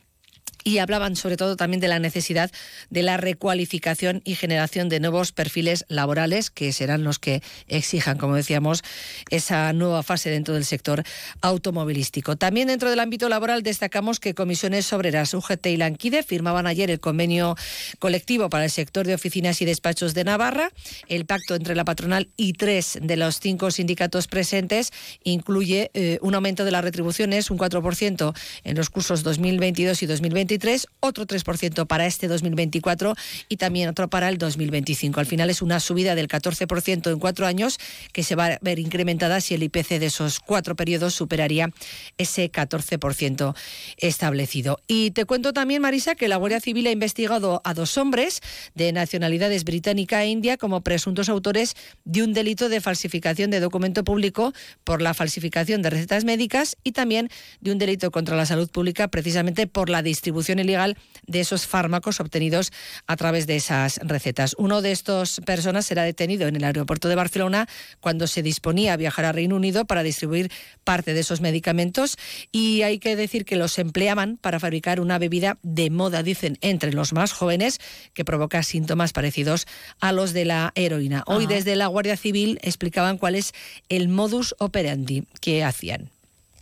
y 0.67 0.79
hablaban 0.79 1.15
sobre 1.15 1.37
todo 1.37 1.55
también 1.55 1.81
de 1.81 1.87
la 1.87 2.01
necesidad 2.01 2.51
de 2.91 3.05
la 3.05 3.17
recualificación 3.17 4.21
y 4.25 4.35
generación 4.35 4.89
de 4.89 4.99
nuevos 4.99 5.31
perfiles 5.31 5.85
laborales 5.89 6.51
que 6.51 6.73
serán 6.73 7.05
los 7.05 7.21
que 7.21 7.41
exijan, 7.69 8.19
como 8.19 8.35
decíamos, 8.35 8.83
esa 9.31 9.73
nueva 9.73 10.03
fase 10.03 10.29
dentro 10.29 10.55
del 10.55 10.65
sector 10.65 11.05
automovilístico. 11.41 12.35
También 12.35 12.67
dentro 12.67 12.91
del 12.91 12.99
ámbito 12.99 13.29
laboral 13.29 13.63
destacamos 13.63 14.19
que 14.19 14.35
comisiones 14.35 14.93
obreras 14.93 15.35
UGT 15.35 15.67
y 15.67 15.77
Lanquide 15.77 16.25
firmaban 16.25 16.67
ayer 16.67 16.91
el 16.91 16.99
convenio 16.99 17.55
colectivo 18.01 18.51
para 18.51 18.65
el 18.65 18.71
sector 18.73 19.07
de 19.07 19.15
oficinas 19.15 19.63
y 19.63 19.67
despachos 19.67 20.15
de 20.15 20.25
Navarra. 20.25 20.73
El 21.07 21.27
pacto 21.27 21.55
entre 21.55 21.77
la 21.77 21.85
patronal 21.85 22.29
y 22.37 22.55
tres 22.55 22.99
de 23.01 23.17
los 23.17 23.39
cinco 23.39 23.71
sindicatos 23.71 24.27
presentes 24.27 24.93
incluye 25.23 25.93
eh, 25.95 26.19
un 26.23 26.35
aumento 26.35 26.65
de 26.65 26.73
las 26.73 26.83
retribuciones, 26.83 27.53
un 27.53 27.59
4% 27.59 28.35
en 28.65 28.77
los 28.77 28.91
cursos 28.91 29.23
2022 29.23 30.03
y 30.03 30.07
2023 30.07 30.56
otro 31.01 31.27
3% 31.27 31.87
para 31.87 32.07
este 32.07 32.29
2024 32.29 33.15
y 33.49 33.57
también 33.57 33.89
otro 33.89 34.09
para 34.09 34.29
el 34.29 34.39
2025. 34.39 35.21
Al 35.21 35.27
final 35.27 35.51
es 35.51 35.63
una 35.63 35.81
subida 35.81 36.15
del 36.15 36.29
14% 36.29 37.11
en 37.11 37.19
cuatro 37.19 37.47
años 37.47 37.79
que 38.13 38.23
se 38.23 38.35
va 38.35 38.47
a 38.47 38.59
ver 38.61 38.79
incrementada 38.79 39.41
si 39.41 39.55
el 39.55 39.63
IPC 39.63 39.99
de 39.99 40.07
esos 40.07 40.41
cuatro 40.41 40.77
periodos 40.77 41.15
superaría 41.15 41.71
ese 42.19 42.51
14% 42.51 43.55
establecido. 43.99 44.79
Y 44.87 45.11
te 45.11 45.25
cuento 45.25 45.53
también, 45.53 45.83
Marisa, 45.83 46.15
que 46.15 46.29
la 46.29 46.37
Guardia 46.37 46.61
Civil 46.61 46.87
ha 46.87 46.91
investigado 46.91 47.61
a 47.65 47.75
dos 47.75 47.99
hombres 47.99 48.41
de 48.75 48.93
nacionalidades 48.93 49.65
británica 49.65 50.23
e 50.23 50.29
india 50.29 50.57
como 50.57 50.83
presuntos 50.83 51.29
autores 51.29 51.75
de 52.05 52.23
un 52.23 52.33
delito 52.33 52.69
de 52.69 52.81
falsificación 52.81 53.51
de 53.51 53.61
documento 53.61 54.05
público 54.05 54.53
por 54.85 55.03
la 55.03 55.15
falsificación 55.15 55.83
de 55.83 55.91
recetas 55.91 56.25
médicas 56.25 56.77
y 56.85 56.93
también 56.93 57.29
de 57.61 57.73
un 57.73 57.79
delito 57.79 58.11
contra 58.11 58.37
la 58.37 58.47
salud 58.47 58.71
pública 58.71 59.09
precisamente 59.09 59.67
por 59.67 59.91
la 59.91 60.03
distribución 60.03 60.36
ilegal 60.59 60.97
de 61.27 61.41
esos 61.41 61.67
fármacos 61.67 62.21
obtenidos 62.21 62.73
a 63.07 63.17
través 63.17 63.47
de 63.47 63.57
esas 63.57 63.99
recetas. 64.03 64.55
Uno 64.59 64.83
de 64.83 64.93
estos 64.93 65.41
personas 65.45 65.87
será 65.87 66.05
detenido 66.05 66.47
en 66.47 66.57
el 66.57 66.65
aeropuerto 66.65 67.09
de 67.09 67.15
Barcelona 67.15 67.69
cuando 68.01 68.27
se 68.27 68.43
disponía 68.43 68.93
a 68.93 68.97
viajar 68.97 69.25
a 69.25 69.33
Reino 69.33 69.57
Unido 69.57 69.85
para 69.85 70.03
distribuir 70.03 70.51
parte 70.85 71.15
de 71.15 71.21
esos 71.21 71.41
medicamentos 71.41 72.17
y 72.53 72.83
hay 72.83 72.99
que 72.99 73.17
decir 73.17 73.45
que 73.45 73.57
los 73.57 73.79
empleaban 73.79 74.37
para 74.37 74.61
fabricar 74.61 75.01
una 75.01 75.19
bebida 75.19 75.59
de 75.63 75.91
moda, 75.91 76.23
dicen, 76.23 76.59
entre 76.61 76.93
los 76.93 77.13
más 77.13 77.33
jóvenes 77.33 77.79
que 78.15 78.25
provoca 78.25 78.63
síntomas 78.63 79.13
parecidos 79.13 79.67
a 80.01 80.13
los 80.13 80.33
de 80.33 80.45
la 80.45 80.73
heroína. 80.75 81.25
Hoy 81.27 81.47
desde 81.47 81.77
la 81.77 81.87
Guardia 81.87 82.17
Civil 82.17 82.59
explicaban 82.63 83.19
cuál 83.19 83.35
es 83.35 83.53
el 83.89 84.09
modus 84.09 84.55
operandi 84.59 85.25
que 85.41 85.65
hacían 85.65 86.11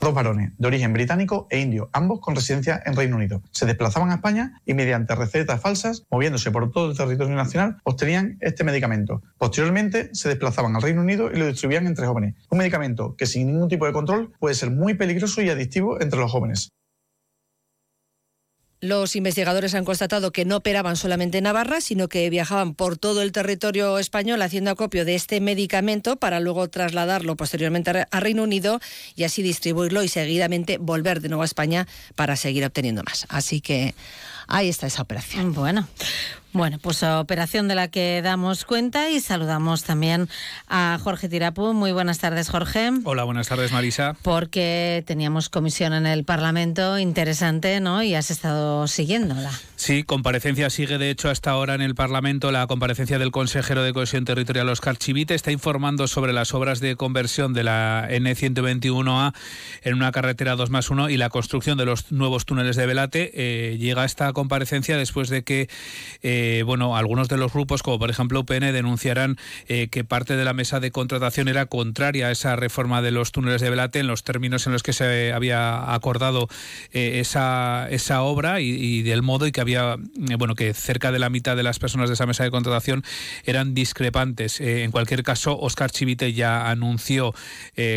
dos 0.01 0.15
varones 0.15 0.53
de 0.59 0.67
origen 0.67 0.93
británico 0.93 1.47
e 1.51 1.61
indio, 1.61 1.91
ambos 1.93 2.21
con 2.21 2.35
residencia 2.35 2.83
en 2.85 2.97
Reino 2.97 3.17
Unido. 3.17 3.43
Se 3.51 3.67
desplazaban 3.67 4.11
a 4.11 4.17
España 4.17 4.61
y 4.67 4.75
mediante 4.75 5.15
recetas 5.15 5.61
falsas, 5.61 6.05
moviéndose 6.11 6.51
por 6.51 6.71
todo 6.71 6.91
el 6.91 6.97
territorio 6.97 7.35
nacional, 7.35 7.79
obtenían 7.85 8.37
este 8.41 8.65
medicamento. 8.65 9.23
Posteriormente 9.39 10.11
se 10.15 10.29
desplazaban 10.29 10.77
al 10.77 10.83
Reino 10.83 11.01
Unido 11.01 11.31
y 11.33 11.39
lo 11.39 11.47
distribuían 11.47 11.87
entre 11.87 12.07
jóvenes. 12.07 12.35
Un 12.51 12.59
medicamento 12.59 13.17
que 13.17 13.27
sin 13.27 13.47
ningún 13.47 13.69
tipo 13.69 13.87
de 13.87 13.93
control 13.93 14.33
puede 14.39 14.55
ser 14.55 14.71
muy 14.71 14.95
peligroso 14.95 15.43
y 15.43 15.51
adictivo 15.51 16.01
entre 16.01 16.21
los 16.21 16.31
jóvenes. 16.31 16.71
Los 18.85 19.17
investigadores 19.17 19.75
han 19.75 19.87
constatado 19.87 20.31
que 20.31 20.45
no 20.45 20.57
operaban 20.57 20.97
solamente 20.97 21.39
en 21.39 21.45
Navarra, 21.45 21.81
sino 21.81 22.07
que 22.07 22.29
viajaban 22.29 22.75
por 22.75 22.99
todo 22.99 23.23
el 23.23 23.33
territorio 23.33 23.99
español 23.99 24.43
haciendo 24.43 24.71
acopio 24.71 25.07
de 25.07 25.15
este 25.15 25.41
medicamento 25.41 26.17
para 26.17 26.39
luego 26.39 26.69
trasladarlo 26.69 27.35
posteriormente 27.35 28.07
a 28.11 28.21
Reino 28.21 28.43
Unido 28.43 28.81
y 29.17 29.25
así 29.25 29.41
distribuirlo 29.41 30.03
y 30.03 30.09
seguidamente 30.09 30.77
volver 30.77 31.23
de 31.23 31.31
nuevo 31.31 31.41
a 31.41 31.47
España 31.47 31.89
para 32.15 32.37
seguir 32.37 32.63
obteniendo 32.63 33.03
más. 33.05 33.25
Así 33.31 33.63
que 33.63 33.95
ahí 34.49 34.69
está 34.69 34.87
esa 34.87 35.01
operación. 35.01 35.55
Bueno, 35.55 35.89
bueno, 36.55 36.79
pues 36.81 37.03
operación 37.03 37.67
de 37.67 37.75
la 37.75 37.89
que 37.89 38.23
damos 38.23 38.65
cuenta 38.65 39.11
y 39.11 39.19
saludamos 39.19 39.83
también 39.83 40.29
a 40.69 41.01
Jorge 41.03 41.29
Tirapu. 41.29 41.73
Muy 41.73 41.91
buenas 41.91 42.21
tardes, 42.21 42.49
Jorge. 42.49 42.91
Hola, 43.03 43.25
buenas 43.25 43.49
tardes, 43.49 43.73
Marisa. 43.73 44.17
Porque 44.23 45.03
teníamos 45.05 45.49
comisión 45.49 45.93
en 45.95 46.07
el 46.07 46.23
Parlamento 46.23 46.97
interesante, 46.97 47.81
¿no? 47.81 48.05
Y 48.05 48.15
has 48.15 48.31
estado 48.31 48.87
siguiéndola. 48.87 49.51
Sí, 49.75 50.05
comparecencia 50.05 50.71
sigue, 50.71 50.97
de 50.97 51.11
hecho, 51.11 51.29
hasta 51.29 51.51
ahora 51.51 51.75
en 51.75 51.83
el 51.83 51.97
Parlamento 51.97 52.53
la 52.53 52.69
comparecencia 52.69 53.19
del 53.19 53.33
consejero 53.33 53.83
de 53.83 53.93
Cohesión 53.93 54.25
Territorial, 54.25 54.69
Oscar 54.69 54.97
Chivite, 54.97 55.35
está 55.35 55.51
informando 55.51 56.07
sobre 56.07 56.33
las 56.33 56.55
obras 56.55 56.79
de 56.79 56.95
conversión 56.95 57.53
de 57.53 57.65
la 57.65 58.09
N121A 58.09 59.35
en 59.83 59.95
una 59.95 60.13
carretera 60.13 60.55
2 60.55 60.71
más 60.71 60.89
1 60.89 61.11
y 61.11 61.17
la 61.17 61.31
construcción 61.31 61.77
de 61.79 61.85
los 61.85 62.13
nuevos 62.13 62.47
túneles 62.47 62.77
de 62.77 62.87
Velate. 62.87 63.33
Eh, 63.35 63.77
llega 63.77 64.05
esta 64.05 64.33
comparecencia 64.33 64.97
después 64.97 65.29
de 65.29 65.43
que... 65.43 65.69
Eh, 66.23 66.43
eh, 66.45 66.63
bueno, 66.63 66.95
algunos 66.95 67.29
de 67.29 67.39
los 67.39 67.55
grupos, 67.55 67.83
como 67.83 67.99
por 67.99 68.11
ejemplo 68.11 68.41
UPN, 68.41 68.73
denunciarán 68.73 69.39
eh, 69.67 69.89
que 69.89 70.05
parte 70.05 70.37
de 70.37 70.45
la 70.45 70.53
mesa 70.53 70.79
de 70.79 70.91
contratación 70.91 71.49
era 71.49 71.65
contraria 71.65 72.27
a 72.27 72.31
esa 72.31 72.55
reforma 72.55 73.01
de 73.01 73.13
los 73.13 73.33
túneles 73.33 73.63
de 73.63 73.71
Velate 73.71 74.01
en 74.01 74.07
los 74.07 74.25
términos 74.25 74.67
en 74.67 74.75
los 74.75 74.83
que 74.83 74.93
se 74.93 75.33
había 75.33 75.95
acordado 75.95 76.49
eh, 76.93 77.21
esa, 77.21 77.89
esa 77.91 78.23
obra 78.23 78.61
y, 78.61 79.01
del 79.03 79.23
modo 79.23 79.47
y 79.47 79.53
que 79.53 79.63
había, 79.63 79.97
bueno, 80.39 80.55
que 80.55 80.75
cerca 80.75 81.13
de 81.13 81.19
la 81.19 81.31
mitad 81.31 81.57
de 81.57 81.63
las 81.63 81.79
personas 81.79 82.11
de 82.11 82.15
esa 82.15 82.27
mesa 82.27 82.45
de 82.45 82.51
contratación 82.51 83.05
eran 83.45 83.73
discrepantes. 83.75 84.61
en 84.61 84.91
cualquier 84.91 85.23
caso, 85.23 85.59
Oscar 85.59 85.91
Chivite 85.91 86.35
ya 86.35 86.69
anunció 86.71 87.35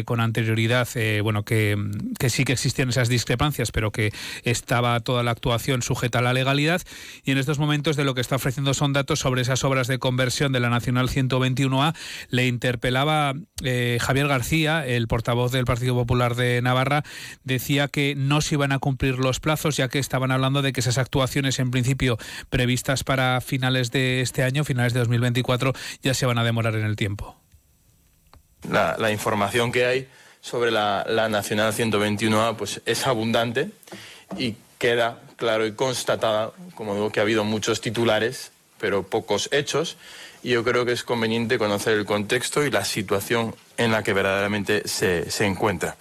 con 0.06 0.22
anterioridad, 0.22 0.88
bueno, 1.22 1.44
que, 1.44 1.78
que 2.18 2.30
sí 2.30 2.46
que 2.46 2.54
existían 2.54 2.90
esas 2.90 3.10
discrepancias, 3.10 3.72
pero 3.72 3.92
que 3.92 4.14
estaba 4.44 5.00
toda 5.02 5.24
la 5.24 5.32
actuación 5.32 5.82
sujeta 5.82 6.20
a 6.20 6.22
la 6.22 6.34
legalidad 6.34 6.82
y 7.24 7.32
en 7.32 7.38
estos 7.38 7.60
momentos 7.60 7.96
de 7.96 8.04
lo 8.04 8.16
que 8.16 8.22
está 8.22 8.37
ofreciendo 8.38 8.74
son 8.74 8.94
datos 8.94 9.20
sobre 9.20 9.42
esas 9.42 9.64
obras 9.64 9.88
de 9.88 10.00
conversión 10.00 10.52
de 10.52 10.60
la 10.60 10.70
Nacional 10.70 11.10
121A. 11.10 11.96
Le 12.30 12.48
interpelaba 12.48 13.34
eh, 13.64 13.98
Javier 14.02 14.28
García, 14.28 14.86
el 14.86 15.08
portavoz 15.08 15.52
del 15.52 15.66
Partido 15.66 15.94
Popular 15.96 16.36
de 16.36 16.62
Navarra, 16.62 17.04
decía 17.44 17.88
que 17.88 18.16
no 18.16 18.42
se 18.42 18.56
iban 18.56 18.72
a 18.72 18.80
cumplir 18.80 19.20
los 19.20 19.40
plazos, 19.40 19.76
ya 19.78 19.90
que 19.90 20.00
estaban 20.00 20.32
hablando 20.32 20.62
de 20.62 20.74
que 20.74 20.80
esas 20.80 20.98
actuaciones, 20.98 21.60
en 21.60 21.72
principio 21.72 22.18
previstas 22.50 23.04
para 23.04 23.42
finales 23.42 23.92
de 23.92 24.22
este 24.22 24.44
año, 24.44 24.64
finales 24.64 24.94
de 24.94 25.00
2024, 25.00 25.74
ya 26.02 26.14
se 26.14 26.26
van 26.26 26.38
a 26.38 26.44
demorar 26.44 26.76
en 26.76 26.86
el 26.86 26.96
tiempo. 26.96 27.36
La, 28.70 29.12
información 29.12 29.72
que 29.72 29.86
hay 29.86 30.08
sobre 30.42 30.72
la, 30.72 31.06
la 31.08 31.30
Nacional 31.30 31.74
121A 31.74 32.56
pues, 32.56 32.82
es 32.86 33.06
abundante 33.06 33.70
y 34.38 34.56
queda 34.78 35.22
claro 35.38 35.66
y 35.66 35.74
constatada, 35.74 36.52
como 36.76 36.96
digo, 36.96 37.12
que 37.12 37.22
ha 37.22 37.24
habido 37.24 37.46
muchos 37.46 37.80
titulares, 37.80 38.52
pero 38.80 39.04
pocos 39.04 39.48
hechos, 39.52 39.96
y 40.44 40.50
yo 40.50 40.64
creo 40.64 40.86
que 40.86 40.92
es 40.92 41.04
conveniente 41.04 41.58
conocer 41.58 41.98
el 41.98 42.06
contexto 42.06 42.66
y 42.66 42.72
la 42.72 42.84
situación 42.84 43.56
en 43.78 43.92
la 43.92 44.04
que 44.04 44.14
verdaderamente 44.14 44.88
se, 44.88 45.28
encuentra. 45.46 45.96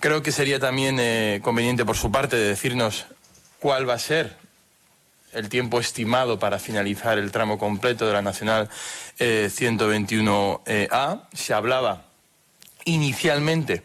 Creo 0.00 0.22
que 0.22 0.30
sería 0.30 0.60
también 0.60 0.98
eh, 1.00 1.40
conveniente 1.42 1.84
por 1.84 1.96
su 1.96 2.12
parte 2.12 2.36
decirnos 2.36 3.06
cuál 3.58 3.88
va 3.88 3.94
a 3.94 3.98
ser 3.98 4.36
el 5.32 5.48
tiempo 5.48 5.80
estimado 5.80 6.38
para 6.38 6.58
finalizar 6.58 7.18
el 7.18 7.30
tramo 7.32 7.58
completo 7.58 8.06
de 8.06 8.12
la 8.12 8.22
Nacional 8.22 8.70
121A. 9.18 10.60
Eh, 10.66 10.88
se 11.34 11.52
hablaba 11.52 12.04
inicialmente 12.84 13.82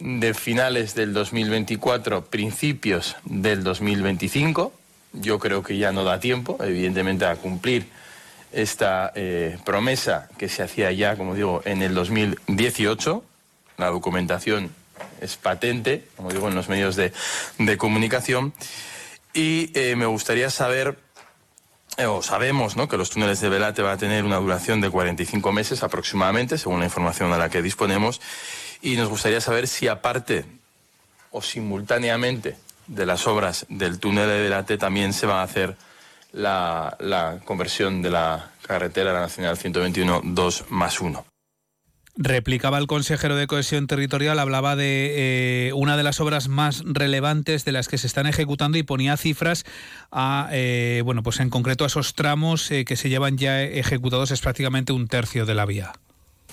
de 0.00 0.34
finales 0.34 0.94
del 0.94 1.12
2024, 1.12 2.24
principios 2.24 3.16
del 3.24 3.62
2025. 3.62 4.72
Yo 5.12 5.38
creo 5.38 5.62
que 5.62 5.76
ya 5.76 5.92
no 5.92 6.04
da 6.04 6.20
tiempo, 6.20 6.56
evidentemente, 6.60 7.26
a 7.26 7.36
cumplir 7.36 7.86
esta 8.52 9.12
eh, 9.14 9.58
promesa 9.64 10.28
que 10.38 10.48
se 10.48 10.62
hacía 10.62 10.90
ya, 10.92 11.16
como 11.16 11.34
digo, 11.34 11.62
en 11.64 11.82
el 11.82 11.94
2018. 11.94 13.22
La 13.76 13.88
documentación 13.88 14.70
es 15.20 15.36
patente, 15.36 16.04
como 16.16 16.30
digo, 16.30 16.48
en 16.48 16.54
los 16.54 16.68
medios 16.68 16.96
de, 16.96 17.12
comunicación. 17.76 18.52
Y 19.34 19.70
eh, 19.78 19.94
me 19.96 20.06
gustaría 20.06 20.50
saber, 20.50 20.98
eh, 21.96 22.06
o 22.06 22.22
sabemos, 22.22 22.76
¿no? 22.76 22.88
que 22.88 22.96
los 22.96 23.10
túneles 23.10 23.40
de 23.40 23.48
Velate 23.48 23.82
van 23.82 23.92
a 23.92 23.98
tener 23.98 24.24
una 24.24 24.36
duración 24.36 24.80
de 24.80 24.90
45 24.90 25.52
meses 25.52 25.82
aproximadamente, 25.82 26.58
según 26.58 26.80
la 26.80 26.86
información 26.86 27.32
a 27.32 27.38
la 27.38 27.48
que 27.48 27.62
disponemos 27.62 28.20
y 28.82 28.96
nos 28.96 29.08
gustaría 29.08 29.40
saber 29.40 29.68
si 29.68 29.88
aparte 29.88 30.44
o 31.30 31.42
simultáneamente 31.42 32.56
de 32.86 33.06
las 33.06 33.26
obras 33.26 33.66
del 33.68 33.98
túnel 34.00 34.28
de 34.28 34.42
Delate 34.42 34.78
también 34.78 35.12
se 35.12 35.26
va 35.26 35.40
a 35.40 35.44
hacer 35.44 35.76
la, 36.32 37.40
conversión 37.44 38.02
de 38.02 38.10
la 38.10 38.50
carretera 38.62 39.12
la 39.12 39.20
Nacional 39.20 39.56
121 39.56 40.22
2 40.24 40.64
más 40.70 41.00
1. 41.00 41.24
Replicaba 42.16 42.78
el 42.78 42.86
consejero 42.86 43.36
de 43.36 43.46
cohesión 43.46 43.86
territorial, 43.86 44.38
hablaba 44.40 44.76
de 44.76 45.68
eh, 45.68 45.72
una 45.72 45.96
de 45.96 46.02
las 46.02 46.20
obras 46.20 46.48
más 46.48 46.82
relevantes 46.84 47.64
de 47.64 47.72
las 47.72 47.88
que 47.88 47.98
se 47.98 48.08
están 48.08 48.26
ejecutando 48.26 48.76
y 48.76 48.82
ponía 48.82 49.16
cifras 49.16 49.64
a, 50.10 50.48
eh, 50.52 51.02
bueno, 51.04 51.22
pues 51.22 51.38
en 51.40 51.50
concreto 51.50 51.84
a 51.84 51.86
esos 51.86 52.14
tramos 52.14 52.70
eh, 52.72 52.84
que 52.84 52.96
se 52.96 53.08
llevan 53.08 53.38
ya 53.38 53.62
ejecutados, 53.62 54.32
es 54.32 54.40
prácticamente 54.40 54.92
un 54.92 55.06
tercio 55.06 55.46
de 55.46 55.54
la 55.54 55.66
vía. 55.66 55.92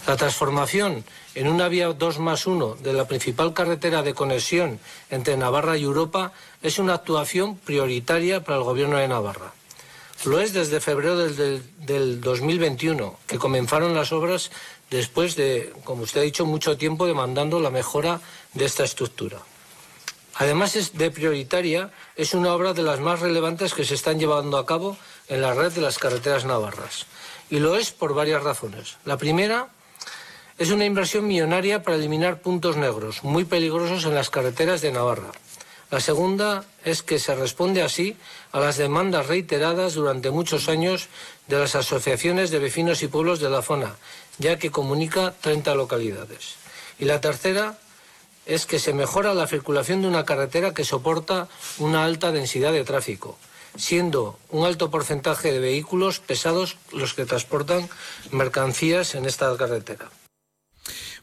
La 0.05 0.15
transformación 0.15 1.03
en 1.35 1.47
una 1.47 1.67
vía 1.67 1.91
2 1.91 2.19
más 2.19 2.47
1 2.47 2.75
de 2.75 2.93
la 2.93 3.07
principal 3.07 3.53
carretera 3.53 4.03
de 4.03 4.13
conexión 4.13 4.79
entre 5.09 5.37
Navarra 5.37 5.77
y 5.77 5.83
Europa 5.83 6.31
es 6.61 6.79
una 6.79 6.93
actuación 6.93 7.57
prioritaria 7.57 8.43
para 8.43 8.57
el 8.57 8.63
Gobierno 8.63 8.97
de 8.97 9.07
Navarra. 9.07 9.53
Lo 10.25 10.39
es 10.39 10.53
desde 10.53 10.79
febrero 10.79 11.17
del, 11.17 11.61
del 11.85 12.21
2021, 12.21 13.19
que 13.27 13.37
comenzaron 13.37 13.93
las 13.93 14.11
obras 14.11 14.51
después 14.89 15.35
de, 15.35 15.73
como 15.83 16.03
usted 16.03 16.21
ha 16.21 16.23
dicho, 16.23 16.45
mucho 16.45 16.77
tiempo 16.77 17.05
demandando 17.05 17.59
la 17.59 17.69
mejora 17.69 18.21
de 18.53 18.65
esta 18.65 18.83
estructura. 18.83 19.39
Además 20.35 20.91
de 20.93 21.11
prioritaria, 21.11 21.91
es 22.15 22.33
una 22.33 22.53
obra 22.53 22.73
de 22.73 22.83
las 22.83 22.99
más 22.99 23.19
relevantes 23.19 23.73
que 23.73 23.85
se 23.85 23.95
están 23.95 24.19
llevando 24.19 24.57
a 24.57 24.65
cabo 24.65 24.97
en 25.27 25.41
la 25.41 25.53
red 25.53 25.71
de 25.71 25.81
las 25.81 25.97
carreteras 25.97 26.45
navarras. 26.45 27.07
Y 27.49 27.59
lo 27.59 27.75
es 27.75 27.91
por 27.91 28.13
varias 28.13 28.43
razones. 28.43 28.97
La 29.03 29.17
primera 29.17 29.69
es 30.57 30.71
una 30.71 30.85
inversión 30.85 31.27
millonaria 31.27 31.83
para 31.83 31.97
eliminar 31.97 32.41
puntos 32.41 32.77
negros, 32.77 33.23
muy 33.23 33.45
peligrosos 33.45 34.05
en 34.05 34.15
las 34.15 34.31
carreteras 34.31 34.81
de 34.81 34.91
Navarra. 34.91 35.31
La 35.91 35.99
segunda 35.99 36.65
es 36.83 37.03
que 37.03 37.19
se 37.19 37.35
responde 37.35 37.83
así 37.83 38.17
a 38.51 38.59
las 38.59 38.77
demandas 38.77 39.27
reiteradas 39.27 39.93
durante 39.93 40.31
muchos 40.31 40.67
años 40.67 41.09
de 41.47 41.59
las 41.59 41.75
asociaciones 41.75 42.49
de 42.49 42.59
vecinos 42.59 43.03
y 43.03 43.07
pueblos 43.07 43.39
de 43.39 43.51
la 43.51 43.61
zona, 43.61 43.95
ya 44.39 44.57
que 44.57 44.71
comunica 44.71 45.33
30 45.41 45.75
localidades. 45.75 46.55
Y 46.97 47.05
la 47.05 47.21
tercera 47.21 47.77
es 48.47 48.65
que 48.65 48.79
se 48.79 48.93
mejora 48.93 49.35
la 49.35 49.47
circulación 49.47 50.01
de 50.01 50.07
una 50.07 50.25
carretera 50.25 50.73
que 50.73 50.85
soporta 50.85 51.47
una 51.77 52.03
alta 52.03 52.31
densidad 52.31 52.73
de 52.73 52.83
tráfico, 52.83 53.37
siendo 53.77 54.39
un 54.49 54.65
alto 54.65 54.89
porcentaje 54.89 55.51
de 55.51 55.59
vehículos 55.59 56.19
pesados 56.19 56.77
los 56.91 57.13
que 57.13 57.25
transportan 57.25 57.87
mercancías 58.31 59.13
en 59.13 59.25
esta 59.25 59.55
carretera. 59.55 60.09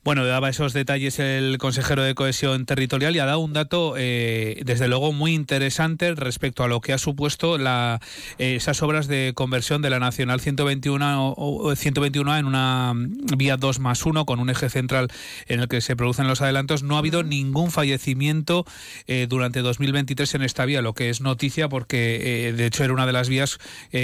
Bueno, 0.05 0.27
daba 0.27 0.51
esos 0.51 0.75
detalles 0.75 1.19
el 1.19 1.57
consejero 1.57 2.03
de 2.03 2.15
Cohesión 2.15 2.67
Territorial 2.67 3.17
y 3.17 3.21
ha 3.21 3.25
dado 3.25 3.39
un 3.39 3.55
dato, 3.55 3.95
eh, 3.97 4.61
desde 4.63 4.87
luego, 4.87 5.15
muy 5.15 5.33
interesante 5.33 6.15
respecto 6.15 6.63
a 6.63 6.69
lo 6.69 6.83
que 6.83 6.93
ha 6.93 6.99
supuesto 6.99 7.57
la, 7.57 8.01
eh, 8.37 8.57
esas 8.57 8.83
obras 8.83 9.09
de 9.09 9.33
conversión 9.35 9.81
de 9.81 9.89
la 9.89 10.01
Nacional 10.01 10.43
121 10.43 11.33
o, 11.39 11.75
121 11.75 12.37
en 12.37 12.45
una 12.45 12.93
vía 12.95 13.57
2 13.57 13.79
más 13.79 14.05
1 14.05 14.27
con 14.27 14.41
un 14.41 14.51
eje 14.51 14.69
central 14.69 15.09
en 15.47 15.61
el 15.61 15.69
que 15.69 15.81
se 15.81 15.97
producen 15.97 16.29
los 16.29 16.43
adelantos. 16.43 16.83
No 16.83 16.97
ha 16.97 16.99
habido 16.99 17.23
ningún 17.23 17.71
fallecimiento 17.71 18.67
eh, 19.07 19.27
durante 19.27 19.61
2023 19.61 20.35
en 20.35 20.43
esta 20.43 20.67
vía, 20.67 20.83
lo 20.83 20.93
que 20.93 21.09
es 21.09 21.23
noticia 21.23 21.71
porque, 21.71 22.53
de 22.55 22.67
hecho, 22.67 22.85
era 22.85 22.93
una 22.93 23.07
de 23.07 23.13
las 23.13 23.31
vías 23.31 23.59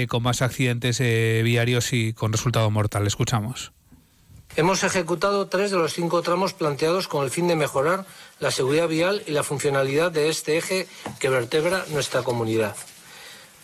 con 0.07 0.23
más 0.23 0.41
accidentes 0.41 0.99
viarios 0.99 1.93
y 1.93 2.13
con 2.13 2.31
resultado 2.31 2.71
mortal. 2.71 3.05
Escuchamos. 3.05 3.71
Hemos 4.57 4.83
ejecutado 4.83 5.47
tres 5.47 5.71
de 5.71 5.77
los 5.77 5.93
cinco 5.93 6.21
tramos 6.21 6.53
planteados 6.53 7.07
con 7.07 7.23
el 7.23 7.31
fin 7.31 7.47
de 7.47 7.55
mejorar 7.55 8.05
la 8.39 8.51
seguridad 8.51 8.89
vial 8.89 9.23
y 9.25 9.31
la 9.31 9.43
funcionalidad 9.43 10.11
de 10.11 10.27
este 10.27 10.57
eje 10.57 10.89
que 11.19 11.29
vertebra 11.29 11.85
nuestra 11.89 12.21
comunidad. 12.21 12.75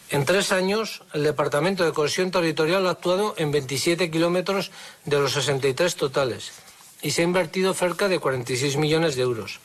En 0.09 0.23
tres 0.23 0.53
años, 0.53 1.03
el 1.11 1.23
Departamento 1.23 1.83
de 1.83 1.91
Cohesión 1.91 2.31
Territorial 2.31 2.87
ha 2.87 2.91
actuado 2.91 3.35
en 3.37 3.51
27 3.51 4.09
kilómetros 4.09 4.71
de 5.03 5.19
los 5.19 5.33
63 5.33 5.97
totales 5.97 6.53
y 7.01 7.11
se 7.11 7.21
ha 7.21 7.25
invertido 7.25 7.73
cerca 7.73 8.07
de 8.07 8.19
46 8.19 8.77
millones 8.77 9.17
de 9.17 9.23
euros. 9.23 9.59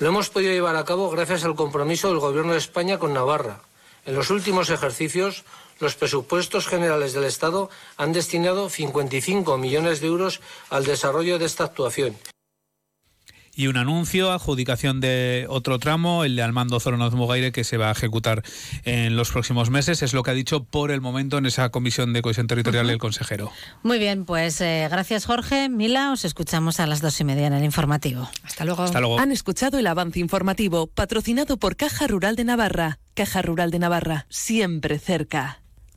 Lo 0.00 0.08
hemos 0.08 0.28
podido 0.28 0.52
llevar 0.52 0.74
a 0.74 0.84
cabo 0.84 1.08
gracias 1.10 1.44
al 1.44 1.54
compromiso 1.54 2.08
del 2.08 2.18
Gobierno 2.18 2.52
de 2.52 2.58
España 2.58 2.98
con 2.98 3.14
Navarra. 3.14 3.60
En 4.06 4.16
los 4.16 4.30
últimos 4.30 4.70
ejercicios, 4.70 5.44
los 5.80 5.94
presupuestos 5.94 6.66
generales 6.66 7.12
del 7.12 7.24
Estado 7.24 7.70
han 7.96 8.12
destinado 8.12 8.68
55 8.68 9.58
millones 9.58 10.00
de 10.00 10.08
euros 10.08 10.40
al 10.70 10.84
desarrollo 10.84 11.38
de 11.38 11.46
esta 11.46 11.64
actuación. 11.64 12.16
Y 13.58 13.66
un 13.66 13.76
anuncio, 13.76 14.30
adjudicación 14.30 15.00
de 15.00 15.46
otro 15.48 15.80
tramo, 15.80 16.22
el 16.22 16.36
de 16.36 16.42
Almando 16.42 16.78
Zoronoz 16.78 17.14
Mugaire, 17.14 17.50
que 17.50 17.64
se 17.64 17.76
va 17.76 17.88
a 17.88 17.90
ejecutar 17.90 18.44
en 18.84 19.16
los 19.16 19.32
próximos 19.32 19.68
meses. 19.68 20.00
Es 20.00 20.14
lo 20.14 20.22
que 20.22 20.30
ha 20.30 20.34
dicho 20.34 20.62
por 20.62 20.92
el 20.92 21.00
momento 21.00 21.38
en 21.38 21.46
esa 21.46 21.68
comisión 21.70 22.12
de 22.12 22.22
cohesión 22.22 22.46
territorial 22.46 22.88
el 22.88 22.98
consejero. 22.98 23.50
Muy 23.82 23.98
bien, 23.98 24.26
pues 24.26 24.60
eh, 24.60 24.86
gracias 24.88 25.26
Jorge. 25.26 25.68
Mila, 25.68 26.12
os 26.12 26.24
escuchamos 26.24 26.78
a 26.78 26.86
las 26.86 27.00
dos 27.00 27.20
y 27.20 27.24
media 27.24 27.48
en 27.48 27.52
el 27.52 27.64
informativo. 27.64 28.30
Hasta 28.44 28.64
luego. 28.64 28.84
Hasta 28.84 29.00
luego. 29.00 29.18
Han 29.18 29.32
escuchado 29.32 29.80
el 29.80 29.88
avance 29.88 30.20
informativo 30.20 30.86
patrocinado 30.86 31.56
por 31.56 31.74
Caja 31.74 32.06
Rural 32.06 32.36
de 32.36 32.44
Navarra. 32.44 33.00
Caja 33.14 33.42
Rural 33.42 33.72
de 33.72 33.80
Navarra, 33.80 34.26
siempre 34.30 35.00
cerca. 35.00 35.62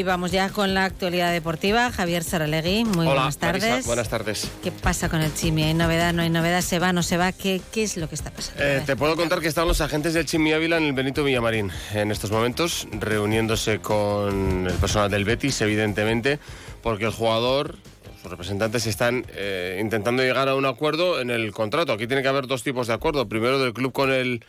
Y 0.00 0.02
vamos 0.02 0.32
ya 0.32 0.48
con 0.48 0.72
la 0.72 0.86
actualidad 0.86 1.30
deportiva. 1.30 1.92
Javier 1.92 2.24
Saralegui, 2.24 2.86
muy 2.86 3.04
buenas 3.04 3.36
tardes. 3.36 3.84
buenas 3.84 4.08
tardes. 4.08 4.50
¿Qué 4.62 4.72
pasa 4.72 5.10
con 5.10 5.20
el 5.20 5.34
Chimi? 5.34 5.62
¿Hay 5.62 5.74
novedad? 5.74 6.14
¿No 6.14 6.22
hay 6.22 6.30
novedad? 6.30 6.62
¿Se 6.62 6.78
va? 6.78 6.94
¿No 6.94 7.02
se 7.02 7.18
va? 7.18 7.32
¿Qué, 7.32 7.60
qué 7.70 7.82
es 7.82 7.98
lo 7.98 8.08
que 8.08 8.14
está 8.14 8.30
pasando? 8.30 8.64
Eh, 8.64 8.82
te 8.86 8.96
puedo 8.96 9.14
contar 9.14 9.40
que 9.40 9.48
están 9.48 9.68
los 9.68 9.82
agentes 9.82 10.14
del 10.14 10.24
Chimi 10.24 10.54
Ávila 10.54 10.78
en 10.78 10.84
el 10.84 10.94
Benito 10.94 11.22
Villamarín 11.22 11.70
en 11.92 12.10
estos 12.10 12.30
momentos, 12.30 12.88
reuniéndose 12.92 13.80
con 13.80 14.68
el 14.68 14.74
personal 14.78 15.10
del 15.10 15.26
Betis, 15.26 15.60
evidentemente, 15.60 16.38
porque 16.82 17.04
el 17.04 17.12
jugador 17.12 17.76
sus 18.22 18.30
representantes 18.30 18.86
están 18.86 19.26
eh, 19.34 19.80
intentando 19.82 20.22
llegar 20.22 20.48
a 20.48 20.54
un 20.54 20.64
acuerdo 20.64 21.20
en 21.20 21.28
el 21.28 21.52
contrato. 21.52 21.92
Aquí 21.92 22.06
tiene 22.06 22.22
que 22.22 22.28
haber 22.28 22.46
dos 22.46 22.62
tipos 22.62 22.86
de 22.86 22.94
acuerdo. 22.94 23.28
Primero 23.28 23.58
del 23.58 23.74
club 23.74 23.92
con 23.92 24.10
el 24.10 24.42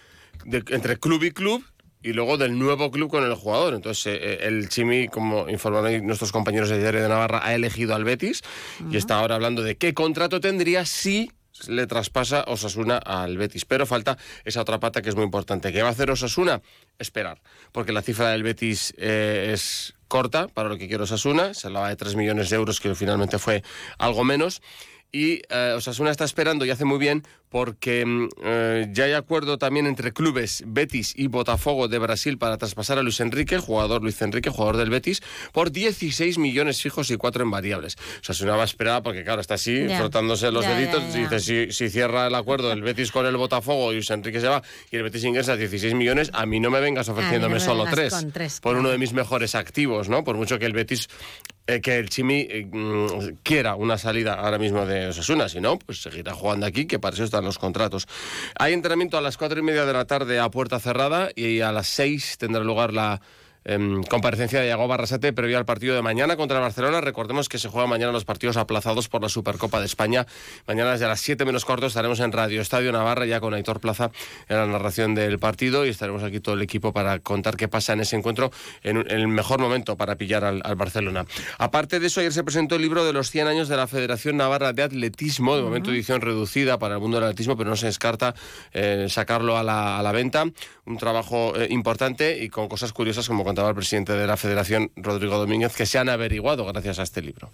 entre 0.45 0.97
club 0.97 1.21
y 1.23 1.31
club 1.31 1.61
y 2.03 2.13
luego 2.13 2.37
del 2.37 2.57
nuevo 2.57 2.91
club 2.91 3.09
con 3.09 3.23
el 3.23 3.33
jugador. 3.35 3.73
Entonces, 3.73 4.07
eh, 4.07 4.19
eh, 4.21 4.37
el 4.41 4.69
Chimi, 4.69 5.07
como 5.07 5.49
informan 5.49 6.05
nuestros 6.05 6.31
compañeros 6.31 6.69
de 6.69 6.79
Diario 6.79 7.01
de 7.01 7.09
Navarra, 7.09 7.41
ha 7.43 7.53
elegido 7.53 7.95
al 7.95 8.03
Betis 8.03 8.41
y 8.89 8.97
está 8.97 9.19
ahora 9.19 9.35
hablando 9.35 9.61
de 9.61 9.77
qué 9.77 9.93
contrato 9.93 10.39
tendría 10.39 10.85
si 10.85 11.31
le 11.67 11.85
traspasa 11.87 12.43
Osasuna 12.47 12.97
al 12.97 13.37
Betis. 13.37 13.65
Pero 13.65 13.85
falta 13.85 14.17
esa 14.45 14.61
otra 14.61 14.79
pata 14.79 15.01
que 15.01 15.09
es 15.09 15.15
muy 15.15 15.25
importante. 15.25 15.71
¿Qué 15.71 15.81
va 15.81 15.89
a 15.89 15.91
hacer 15.91 16.09
Osasuna? 16.09 16.61
Esperar. 16.97 17.41
Porque 17.71 17.91
la 17.91 18.01
cifra 18.01 18.29
del 18.29 18.43
Betis 18.43 18.93
eh, 18.97 19.51
es 19.53 19.93
corta 20.07 20.47
para 20.47 20.69
lo 20.69 20.77
que 20.77 20.87
quiere 20.87 21.03
Osasuna. 21.03 21.53
Se 21.53 21.67
hablaba 21.67 21.89
de 21.89 21.95
3 21.95 22.15
millones 22.15 22.49
de 22.49 22.55
euros, 22.55 22.79
que 22.79 22.93
finalmente 22.95 23.37
fue 23.39 23.63
algo 23.97 24.23
menos. 24.23 24.61
Y 25.11 25.41
Osasuna 25.75 26.11
está 26.11 26.23
esperando 26.23 26.65
y 26.65 26.69
hace 26.69 26.85
muy 26.85 26.97
bien 26.97 27.23
porque 27.51 28.05
mm, 28.05 28.29
eh, 28.43 28.87
ya 28.91 29.03
hay 29.03 29.13
acuerdo 29.13 29.57
también 29.57 29.85
entre 29.85 30.13
clubes 30.13 30.63
Betis 30.65 31.13
y 31.15 31.27
Botafogo 31.27 31.89
de 31.89 31.99
Brasil 31.99 32.37
para 32.37 32.57
traspasar 32.57 32.97
a 32.97 33.03
Luis 33.03 33.19
Enrique, 33.19 33.57
jugador 33.59 34.01
Luis 34.01 34.19
Enrique, 34.21 34.49
jugador 34.49 34.77
del 34.77 34.89
Betis, 34.89 35.21
por 35.51 35.71
16 35.71 36.37
millones 36.37 36.81
fijos 36.81 37.11
y 37.11 37.17
4 37.17 37.43
en 37.43 37.51
variables. 37.51 37.97
O 38.21 38.23
sea, 38.23 38.33
se 38.33 38.45
una 38.45 38.55
va 38.55 38.61
a 38.61 38.65
esperar 38.65 39.03
porque, 39.03 39.23
claro, 39.23 39.41
está 39.41 39.55
así, 39.55 39.85
frotándose 39.97 40.49
los 40.49 40.65
deditos. 40.65 41.13
dice, 41.13 41.39
si, 41.39 41.71
si, 41.73 41.89
cierra 41.89 42.27
el 42.27 42.35
acuerdo 42.35 42.71
el 42.71 42.81
Betis 42.81 43.11
con 43.11 43.25
el 43.25 43.35
Botafogo 43.35 43.91
y 43.91 43.95
Luis 43.95 44.09
Enrique 44.11 44.39
se 44.39 44.47
va 44.47 44.63
y 44.89 44.95
el 44.95 45.03
Betis 45.03 45.25
ingresa 45.25 45.57
16 45.57 45.93
millones, 45.93 46.31
a 46.33 46.45
mí 46.45 46.61
no 46.61 46.71
me 46.71 46.79
vengas 46.79 47.09
ofreciéndome 47.09 47.59
solo 47.59 47.85
3 47.85 48.61
por 48.61 48.77
uno 48.77 48.89
de 48.89 48.97
mis 48.97 49.11
mejores 49.11 49.55
activos, 49.55 50.07
¿no? 50.07 50.23
Por 50.23 50.37
mucho 50.37 50.57
que 50.57 50.65
el 50.65 50.73
Betis 50.73 51.09
eh, 51.67 51.81
que 51.81 51.97
el 51.97 52.09
Chimi 52.09 52.47
eh, 52.49 52.65
mm, 52.65 53.37
quiera 53.43 53.75
una 53.75 53.97
salida 53.97 54.33
ahora 54.33 54.57
mismo 54.57 54.85
de 54.85 55.07
Osasuna, 55.07 55.47
si 55.47 55.61
no, 55.61 55.77
pues 55.77 56.01
seguirá 56.01 56.33
jugando 56.33 56.65
aquí, 56.65 56.85
que 56.85 56.99
para 56.99 57.13
eso 57.13 57.23
está 57.23 57.41
los 57.41 57.59
contratos. 57.59 58.07
Hay 58.57 58.73
entrenamiento 58.73 59.17
a 59.17 59.21
las 59.21 59.37
cuatro 59.37 59.59
y 59.59 59.63
media 59.63 59.85
de 59.85 59.93
la 59.93 60.05
tarde 60.05 60.39
a 60.39 60.49
puerta 60.49 60.79
cerrada 60.79 61.29
y 61.35 61.61
a 61.61 61.71
las 61.71 61.87
seis 61.87 62.37
tendrá 62.37 62.63
lugar 62.63 62.93
la 62.93 63.21
Em, 63.63 64.01
comparecencia 64.03 64.59
de 64.59 64.67
Iago 64.67 64.87
Barrasate 64.87 65.33
previo 65.33 65.57
al 65.59 65.65
partido 65.65 65.93
de 65.93 66.01
mañana 66.01 66.35
contra 66.35 66.59
Barcelona. 66.59 66.99
Recordemos 66.99 67.47
que 67.47 67.59
se 67.59 67.69
juegan 67.69 67.89
mañana 67.89 68.11
los 68.11 68.25
partidos 68.25 68.57
aplazados 68.57 69.07
por 69.07 69.21
la 69.21 69.29
Supercopa 69.29 69.79
de 69.79 69.85
España. 69.85 70.25
Mañana 70.67 70.93
desde 70.93 71.07
las 71.07 71.21
7 71.21 71.45
menos 71.45 71.63
cuarto 71.63 71.85
estaremos 71.85 72.19
en 72.21 72.31
Radio 72.31 72.59
Estadio 72.59 72.91
Navarra 72.91 73.27
ya 73.27 73.39
con 73.39 73.53
Aitor 73.53 73.79
Plaza 73.79 74.09
en 74.49 74.57
la 74.57 74.65
narración 74.65 75.13
del 75.13 75.37
partido 75.37 75.85
y 75.85 75.89
estaremos 75.89 76.23
aquí 76.23 76.39
todo 76.39 76.55
el 76.55 76.63
equipo 76.63 76.91
para 76.91 77.19
contar 77.19 77.55
qué 77.55 77.67
pasa 77.67 77.93
en 77.93 77.99
ese 77.99 78.15
encuentro 78.15 78.51
en, 78.81 78.97
el 79.09 79.27
mejor 79.27 79.59
momento 79.59 79.95
para 79.95 80.15
pillar 80.15 80.43
al, 80.43 80.61
Barcelona. 80.75 81.25
Aparte 81.59 81.99
de 81.99 82.07
eso, 82.07 82.19
ayer 82.21 82.33
se 82.33 82.43
presentó 82.43 82.75
el 82.75 82.81
libro 82.81 83.05
de 83.05 83.13
los 83.13 83.29
100 83.29 83.47
años 83.47 83.69
de 83.69 83.77
la 83.77 83.85
Federación 83.85 84.37
Navarra 84.37 84.73
de 84.73 84.81
Atletismo, 84.81 85.55
de 85.55 85.61
momento 85.61 85.91
edición 85.91 86.21
reducida 86.21 86.79
para 86.79 86.95
el 86.95 87.01
mundo 87.01 87.17
del 87.17 87.25
atletismo, 87.25 87.55
pero 87.57 87.69
no 87.69 87.75
se 87.75 87.85
descarta 87.85 88.33
eh, 88.73 89.05
sacarlo 89.09 89.57
a 89.57 89.63
la, 89.63 90.11
venta. 90.11 90.45
Un 90.85 90.97
trabajo 90.97 91.53
eh, 91.55 91.67
importante 91.69 92.43
y 92.43 92.49
con 92.49 92.67
cosas 92.67 92.91
curiosas 92.91 93.27
como 93.27 93.43
contaba 93.51 93.67
el 93.67 93.75
presidente 93.75 94.13
de 94.13 94.25
la 94.25 94.37
Federación, 94.37 94.91
Rodrigo 94.95 95.37
Domínguez, 95.37 95.75
que 95.75 95.85
se 95.85 95.99
han 95.99 96.07
averiguado 96.07 96.65
gracias 96.65 96.99
a 96.99 97.03
este 97.03 97.21
libro. 97.21 97.51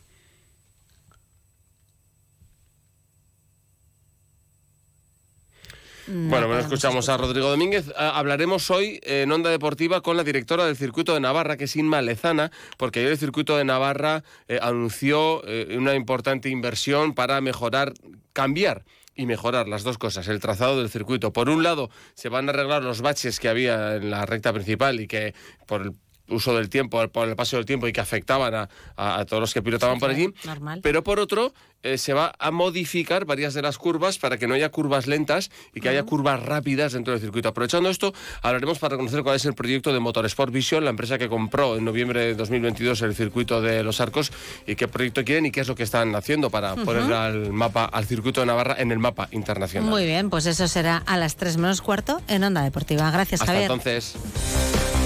bueno, 6.08 6.48
bueno, 6.48 6.60
escuchamos 6.60 7.10
a 7.10 7.18
Rodrigo 7.18 7.50
Domínguez. 7.50 7.92
Ah, 7.98 8.18
hablaremos 8.20 8.70
hoy 8.70 9.00
en 9.04 9.32
Onda 9.32 9.50
Deportiva 9.50 10.02
con 10.02 10.16
la 10.16 10.24
directora 10.24 10.66
del 10.66 10.78
Circuito 10.78 11.16
de 11.16 11.20
Navarra, 11.20 11.58
que 11.58 11.64
es 11.64 11.76
Inma 11.76 12.04
Lezana, 12.04 12.52
porque 12.78 13.00
ayer 13.00 13.14
el 13.14 13.18
Circuito 13.18 13.58
de 13.58 13.66
Navarra 13.66 14.24
eh, 14.48 14.60
anunció 14.62 15.42
eh, 15.48 15.76
una 15.80 15.96
importante 15.96 16.48
inversión 16.48 17.16
para 17.16 17.42
mejorar, 17.42 17.94
cambiar 18.34 18.86
y 19.18 19.26
mejorar 19.26 19.68
las 19.68 19.84
dos 19.84 19.98
cosas, 19.98 20.28
el 20.28 20.40
trazado 20.40 20.78
del 20.78 20.90
circuito. 20.90 21.34
Por 21.34 21.50
un 21.50 21.64
lado, 21.64 21.90
se 22.14 22.30
van 22.30 22.48
a 22.48 22.52
arreglar 22.52 22.84
los 22.84 23.02
baches 23.02 23.40
que 23.40 23.50
había 23.50 23.96
en 23.96 24.10
la 24.10 24.26
recta 24.26 24.54
principal 24.54 25.00
y 25.02 25.08
que 25.08 25.34
por 25.66 25.82
el 25.82 25.94
uso 26.30 26.56
del 26.56 26.70
tiempo, 26.70 27.06
por 27.10 27.28
el 27.28 27.36
paso 27.36 27.58
del 27.58 27.66
tiempo 27.66 27.88
y 27.88 27.94
que 27.94 28.02
afectaban 28.02 28.54
a, 28.54 28.70
a, 28.96 29.26
todos 29.26 29.42
los 29.42 29.54
que 29.54 29.62
pilotaban 29.62 30.00
por 30.00 30.10
allí. 30.10 30.34
Pero 30.82 31.04
por 31.04 31.20
otro, 31.20 31.54
eh, 31.84 31.98
se 31.98 32.14
va 32.14 32.34
a 32.40 32.52
modificar 32.52 33.26
varias 33.26 33.54
de 33.54 33.62
las 33.62 33.78
curvas 33.78 34.18
para 34.18 34.38
que 34.38 34.48
no 34.48 34.56
haya 34.56 34.70
curvas 34.70 35.08
lentas 35.08 35.52
y 35.74 35.80
que 35.80 35.90
haya 35.90 36.04
curvas 36.04 36.42
rápidas 36.44 36.94
dentro 36.94 37.14
del 37.14 37.22
circuito. 37.22 37.50
Aprovechando 37.50 37.90
esto, 37.90 38.14
hablaremos 38.42 38.80
para 38.80 38.98
conocer 38.98 39.24
cuál 39.24 39.36
es 39.36 39.46
el 39.46 39.54
proyecto 39.54 39.94
de 39.94 40.00
Motorsport 40.00 40.52
Vision, 40.52 40.84
la 40.84 40.90
empresa 40.90 41.18
que 41.18 41.30
compró 41.30 41.78
en 41.78 41.86
noviembre 41.86 42.20
de 42.22 42.36
2022 42.36 43.02
el 43.04 43.16
circuito 43.16 43.62
de 43.62 43.84
Los 43.84 44.02
Arcos 44.02 44.32
y 44.66 44.76
qué 44.76 44.88
proyecto 44.88 45.24
quieren 45.24 45.46
y 45.46 45.52
qué 45.52 45.62
es 45.62 45.68
lo 45.68 45.76
que 45.76 45.84
están 45.84 46.16
haciendo 46.16 46.50
para 46.50 46.76
poner 46.76 47.14
al 47.14 47.54
mapa, 47.54 47.86
al 47.86 48.06
circuito 48.06 48.42
de 48.42 48.48
Navarra 48.48 48.76
en 48.80 48.92
el 48.92 49.00
mapa 49.00 49.30
internacional. 49.32 49.90
Muy 49.90 50.06
bien, 50.06 50.30
pues 50.30 50.46
eso 50.46 50.68
será 50.68 50.98
a 51.06 51.18
las 51.18 51.36
3 51.36 51.58
menos 51.58 51.82
cuarto 51.82 52.22
en 52.28 52.44
Onda 52.44 52.64
Deportiva. 52.64 53.10
Gracias, 53.12 53.42
Hasta 53.42 53.54
Javier. 53.54 53.72
entonces. 53.72 54.97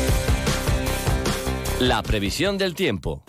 La 1.82 2.04
previsión 2.04 2.60
del 2.60 2.76
tiempo. 2.76 3.24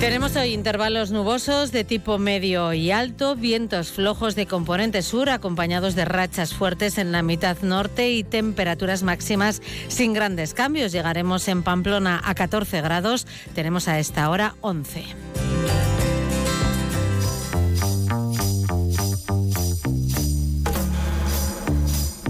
Tenemos 0.00 0.36
hoy 0.36 0.52
intervalos 0.52 1.10
nubosos 1.10 1.72
de 1.72 1.82
tipo 1.82 2.18
medio 2.18 2.74
y 2.74 2.90
alto, 2.90 3.36
vientos 3.36 3.90
flojos 3.90 4.34
de 4.34 4.44
componente 4.44 5.00
sur 5.00 5.30
acompañados 5.30 5.94
de 5.94 6.04
rachas 6.04 6.52
fuertes 6.52 6.98
en 6.98 7.10
la 7.10 7.22
mitad 7.22 7.56
norte 7.62 8.10
y 8.10 8.22
temperaturas 8.22 9.02
máximas 9.02 9.62
sin 9.88 10.12
grandes 10.12 10.52
cambios. 10.52 10.92
Llegaremos 10.92 11.48
en 11.48 11.62
Pamplona 11.62 12.20
a 12.22 12.34
14 12.34 12.82
grados, 12.82 13.26
tenemos 13.54 13.88
a 13.88 13.98
esta 13.98 14.28
hora 14.28 14.54
11. 14.60 15.04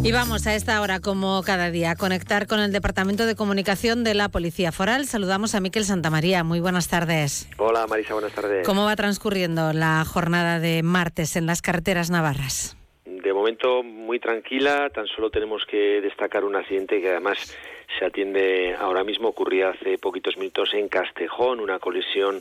Y 0.02 0.12
vamos 0.12 0.46
a 0.46 0.54
esta 0.54 0.80
hora, 0.80 1.00
como 1.00 1.42
cada 1.42 1.70
día, 1.70 1.90
a 1.90 1.96
conectar 1.96 2.46
con 2.46 2.60
el 2.60 2.72
Departamento 2.72 3.26
de 3.26 3.34
Comunicación 3.34 4.04
de 4.04 4.14
la 4.14 4.28
Policía 4.28 4.72
Foral. 4.72 5.06
Saludamos 5.06 5.54
a 5.54 5.60
Miquel 5.60 5.84
Santamaría. 5.84 6.44
Muy 6.44 6.60
buenas 6.60 6.88
tardes. 6.88 7.48
Hola 7.58 7.86
Marisa, 7.86 8.14
buenas 8.14 8.32
tardes. 8.32 8.64
¿Cómo 8.64 8.84
va 8.84 8.96
transcurriendo 8.96 9.72
la 9.72 10.04
jornada 10.04 10.60
de 10.60 10.82
martes 10.82 11.36
en 11.36 11.46
las 11.46 11.62
carreteras 11.62 12.10
navarras? 12.10 12.76
De 13.04 13.32
momento 13.32 13.82
muy 13.82 14.20
tranquila, 14.20 14.88
tan 14.90 15.06
solo 15.08 15.30
tenemos 15.30 15.66
que 15.66 16.00
destacar 16.00 16.44
un 16.44 16.56
accidente 16.56 17.00
que 17.00 17.10
además 17.10 17.54
se 17.98 18.04
atiende 18.04 18.76
ahora 18.78 19.02
mismo, 19.02 19.28
ocurría 19.28 19.70
hace 19.70 19.98
poquitos 19.98 20.36
minutos 20.36 20.72
en 20.74 20.88
Castejón, 20.88 21.60
una 21.60 21.78
colisión 21.78 22.40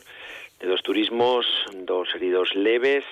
de 0.60 0.68
dos 0.68 0.84
turismos, 0.84 1.46
dos 1.74 2.08
heridos 2.16 2.54
leves. 2.56 3.04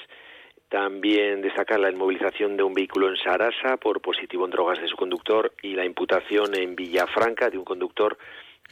También 0.70 1.41
destacar 1.41 1.80
la 1.80 1.91
inmovilización 1.91 2.57
de 2.57 2.63
un 2.63 2.74
vehículo 2.74 3.09
en 3.09 3.18
Sarasa 3.18 3.78
por 3.78 4.01
positivo 4.01 4.45
en 4.45 4.51
drogas 4.51 4.82
de 4.82 4.88
su 4.88 4.95
conductor 4.95 5.53
y 5.61 5.74
la 5.74 5.86
imputación 5.86 6.55
en 6.55 6.76
Villafranca 6.76 7.49
de 7.49 7.57
un 7.57 7.66
conductor 7.66 8.18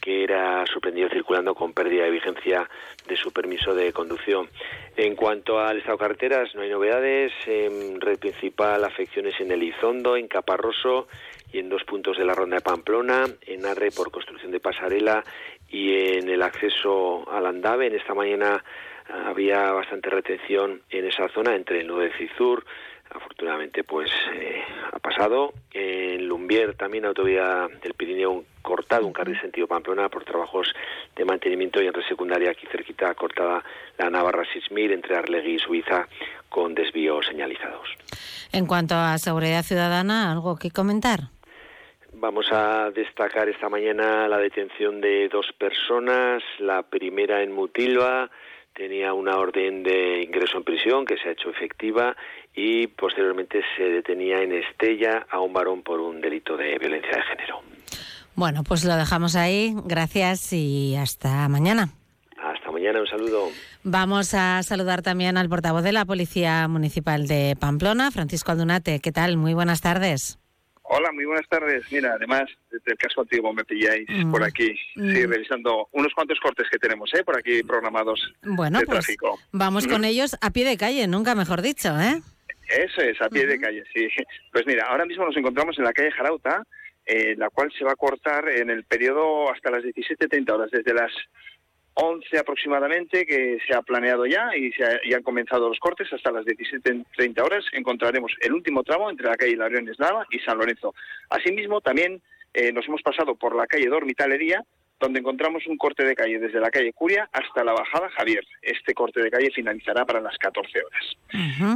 que 0.00 0.24
era 0.24 0.64
sorprendido 0.66 1.08
circulando 1.08 1.54
con 1.54 1.72
pérdida 1.72 2.04
de 2.04 2.10
vigencia 2.10 2.68
de 3.06 3.16
su 3.16 3.32
permiso 3.32 3.74
de 3.74 3.92
conducción. 3.92 4.48
En 4.96 5.14
cuanto 5.16 5.58
al 5.58 5.78
estado 5.78 5.96
de 5.96 6.02
carreteras, 6.02 6.54
no 6.54 6.62
hay 6.62 6.70
novedades. 6.70 7.32
En 7.46 8.00
red 8.00 8.18
principal, 8.18 8.84
afecciones 8.84 9.40
en 9.40 9.52
Elizondo, 9.52 10.16
en 10.16 10.28
Caparroso 10.28 11.08
y 11.52 11.58
en 11.58 11.68
dos 11.68 11.84
puntos 11.84 12.18
de 12.18 12.24
la 12.24 12.34
ronda 12.34 12.56
de 12.56 12.62
Pamplona, 12.62 13.24
en 13.46 13.64
Arre 13.64 13.90
por 13.92 14.10
construcción 14.10 14.50
de 14.50 14.60
pasarela 14.60 15.24
y 15.68 16.18
en 16.18 16.28
el 16.28 16.42
acceso 16.42 17.24
al 17.30 17.46
Andave. 17.46 17.86
En 17.86 17.94
esta 17.94 18.14
mañana 18.14 18.62
había 19.08 19.72
bastante 19.72 20.10
retención 20.10 20.82
en 20.90 21.06
esa 21.06 21.28
zona 21.28 21.54
entre 21.54 21.80
el 21.80 21.86
nudo 21.86 22.00
de 22.00 22.12
Cizur, 22.16 22.64
afortunadamente 23.10 23.84
pues 23.84 24.10
eh, 24.34 24.62
ha 24.92 24.98
pasado. 24.98 25.52
En 25.72 26.26
Lumbier 26.26 26.74
también 26.74 27.04
autovía 27.04 27.68
del 27.82 27.94
Pirineo 27.94 28.44
cortado 28.62 29.06
un 29.06 29.12
carril 29.12 29.40
sentido 29.40 29.66
Pamplona 29.66 30.08
por 30.08 30.24
trabajos 30.24 30.72
de 31.14 31.24
mantenimiento 31.24 31.82
y 31.82 31.86
en 31.86 31.94
red 31.94 32.04
secundaria 32.08 32.50
aquí 32.50 32.66
cerquita 32.70 33.14
cortada 33.14 33.62
la 33.98 34.10
Navarra 34.10 34.44
6000 34.52 34.92
entre 34.92 35.16
Arlegui 35.16 35.54
y 35.54 35.58
Suiza 35.58 36.08
con 36.48 36.74
desvíos 36.74 37.26
señalizados. 37.26 37.88
En 38.52 38.66
cuanto 38.66 38.94
a 38.94 39.18
seguridad 39.18 39.62
ciudadana, 39.62 40.30
¿algo 40.30 40.56
que 40.56 40.70
comentar? 40.70 41.20
Vamos 42.12 42.46
a 42.52 42.90
destacar 42.92 43.48
esta 43.48 43.68
mañana 43.68 44.28
la 44.28 44.38
detención 44.38 45.00
de 45.00 45.28
dos 45.28 45.46
personas, 45.58 46.42
la 46.60 46.82
primera 46.82 47.42
en 47.42 47.52
Mutilva, 47.52 48.30
tenía 48.74 49.12
una 49.12 49.36
orden 49.36 49.82
de 49.82 50.22
ingreso 50.22 50.58
en 50.58 50.64
prisión 50.64 51.06
que 51.06 51.16
se 51.16 51.28
ha 51.28 51.32
hecho 51.32 51.50
efectiva 51.50 52.16
y 52.54 52.88
posteriormente 52.88 53.62
se 53.76 53.84
detenía 53.84 54.42
en 54.42 54.52
Estella 54.52 55.26
a 55.30 55.40
un 55.40 55.52
varón 55.52 55.82
por 55.82 56.00
un 56.00 56.20
delito 56.20 56.56
de 56.56 56.78
violencia 56.78 57.10
de 57.10 57.22
género. 57.22 57.60
Bueno, 58.34 58.64
pues 58.64 58.84
lo 58.84 58.96
dejamos 58.96 59.36
ahí. 59.36 59.74
Gracias 59.84 60.52
y 60.52 60.96
hasta 60.96 61.48
mañana. 61.48 61.90
Hasta 62.36 62.70
mañana, 62.70 63.00
un 63.00 63.06
saludo. 63.06 63.48
Vamos 63.84 64.34
a 64.34 64.62
saludar 64.62 65.02
también 65.02 65.36
al 65.36 65.48
portavoz 65.48 65.82
de 65.82 65.92
la 65.92 66.04
Policía 66.04 66.66
Municipal 66.68 67.26
de 67.26 67.56
Pamplona, 67.58 68.10
Francisco 68.10 68.52
Aldunate. 68.52 69.00
¿Qué 69.00 69.12
tal? 69.12 69.36
Muy 69.36 69.54
buenas 69.54 69.80
tardes. 69.80 70.38
Hola, 70.96 71.10
muy 71.10 71.24
buenas 71.24 71.48
tardes. 71.48 71.90
Mira, 71.90 72.12
además, 72.14 72.44
desde 72.70 72.92
el 72.92 72.96
caso 72.96 73.22
antiguo 73.22 73.52
me 73.52 73.64
pilláis 73.64 74.06
por 74.30 74.44
aquí, 74.44 74.78
sí, 74.94 75.26
revisando 75.26 75.88
unos 75.90 76.14
cuantos 76.14 76.38
cortes 76.38 76.68
que 76.70 76.78
tenemos, 76.78 77.12
¿eh? 77.14 77.24
Por 77.24 77.36
aquí 77.36 77.64
programados 77.64 78.32
bueno, 78.44 78.78
de 78.78 78.86
pues 78.86 78.98
tráfico. 79.00 79.36
Vamos 79.50 79.88
con 79.88 80.04
ellos 80.04 80.36
a 80.40 80.50
pie 80.50 80.64
de 80.64 80.76
calle, 80.76 81.08
nunca 81.08 81.34
mejor 81.34 81.62
dicho, 81.62 81.88
¿eh? 81.98 82.22
Eso 82.68 83.00
es, 83.00 83.20
a 83.20 83.28
pie 83.28 83.44
de 83.44 83.58
calle, 83.58 83.82
sí. 83.92 84.06
Pues 84.52 84.64
mira, 84.68 84.86
ahora 84.86 85.04
mismo 85.04 85.24
nos 85.24 85.36
encontramos 85.36 85.76
en 85.78 85.84
la 85.84 85.92
calle 85.92 86.12
Jarauta, 86.12 86.62
eh, 87.06 87.34
la 87.36 87.50
cual 87.50 87.72
se 87.76 87.84
va 87.84 87.90
a 87.90 87.96
cortar 87.96 88.48
en 88.48 88.70
el 88.70 88.84
periodo 88.84 89.50
hasta 89.52 89.72
las 89.72 89.82
17.30 89.82 90.52
horas, 90.52 90.70
desde 90.70 90.94
las 90.94 91.10
11 91.94 92.38
aproximadamente 92.38 93.24
que 93.24 93.58
se 93.66 93.74
ha 93.74 93.82
planeado 93.82 94.26
ya 94.26 94.56
y, 94.56 94.72
se 94.72 94.84
ha- 94.84 95.00
y 95.04 95.14
han 95.14 95.22
comenzado 95.22 95.68
los 95.68 95.78
cortes 95.78 96.12
hasta 96.12 96.32
las 96.32 96.44
17.30 96.44 97.40
horas. 97.42 97.64
Encontraremos 97.72 98.32
el 98.40 98.52
último 98.52 98.82
tramo 98.82 99.10
entre 99.10 99.28
la 99.28 99.36
calle 99.36 99.56
Larión 99.56 99.88
Eslava 99.88 100.26
y 100.30 100.38
San 100.40 100.58
Lorenzo. 100.58 100.94
Asimismo, 101.30 101.80
también 101.80 102.20
eh, 102.52 102.72
nos 102.72 102.86
hemos 102.86 103.02
pasado 103.02 103.34
por 103.36 103.54
la 103.54 103.66
calle 103.66 103.88
Dormitalería, 103.88 104.62
donde 105.00 105.18
encontramos 105.20 105.66
un 105.66 105.76
corte 105.76 106.04
de 106.04 106.14
calle 106.14 106.38
desde 106.38 106.60
la 106.60 106.70
calle 106.70 106.92
Curia 106.92 107.28
hasta 107.32 107.64
la 107.64 107.72
bajada 107.72 108.08
Javier. 108.10 108.44
Este 108.62 108.94
corte 108.94 109.20
de 109.20 109.30
calle 109.30 109.50
finalizará 109.54 110.04
para 110.06 110.20
las 110.20 110.36
14 110.38 110.70
horas. 110.82 111.16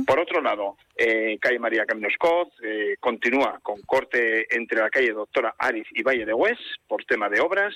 Por 0.07 0.19
otro 0.21 0.41
lado, 0.41 0.77
eh, 0.97 1.37
calle 1.41 1.59
María 1.59 1.85
Camino 1.85 2.09
Scott 2.15 2.53
eh, 2.63 2.95
continúa 3.01 3.59
con 3.63 3.81
corte 3.83 4.47
entre 4.55 4.79
la 4.81 4.89
calle 4.89 5.13
Doctora 5.13 5.55
Ariz 5.59 5.87
y 5.93 6.03
Valle 6.03 6.25
de 6.27 6.33
Hues 6.33 6.59
por 6.87 7.05
tema 7.05 7.29
de 7.29 7.41
obras. 7.41 7.75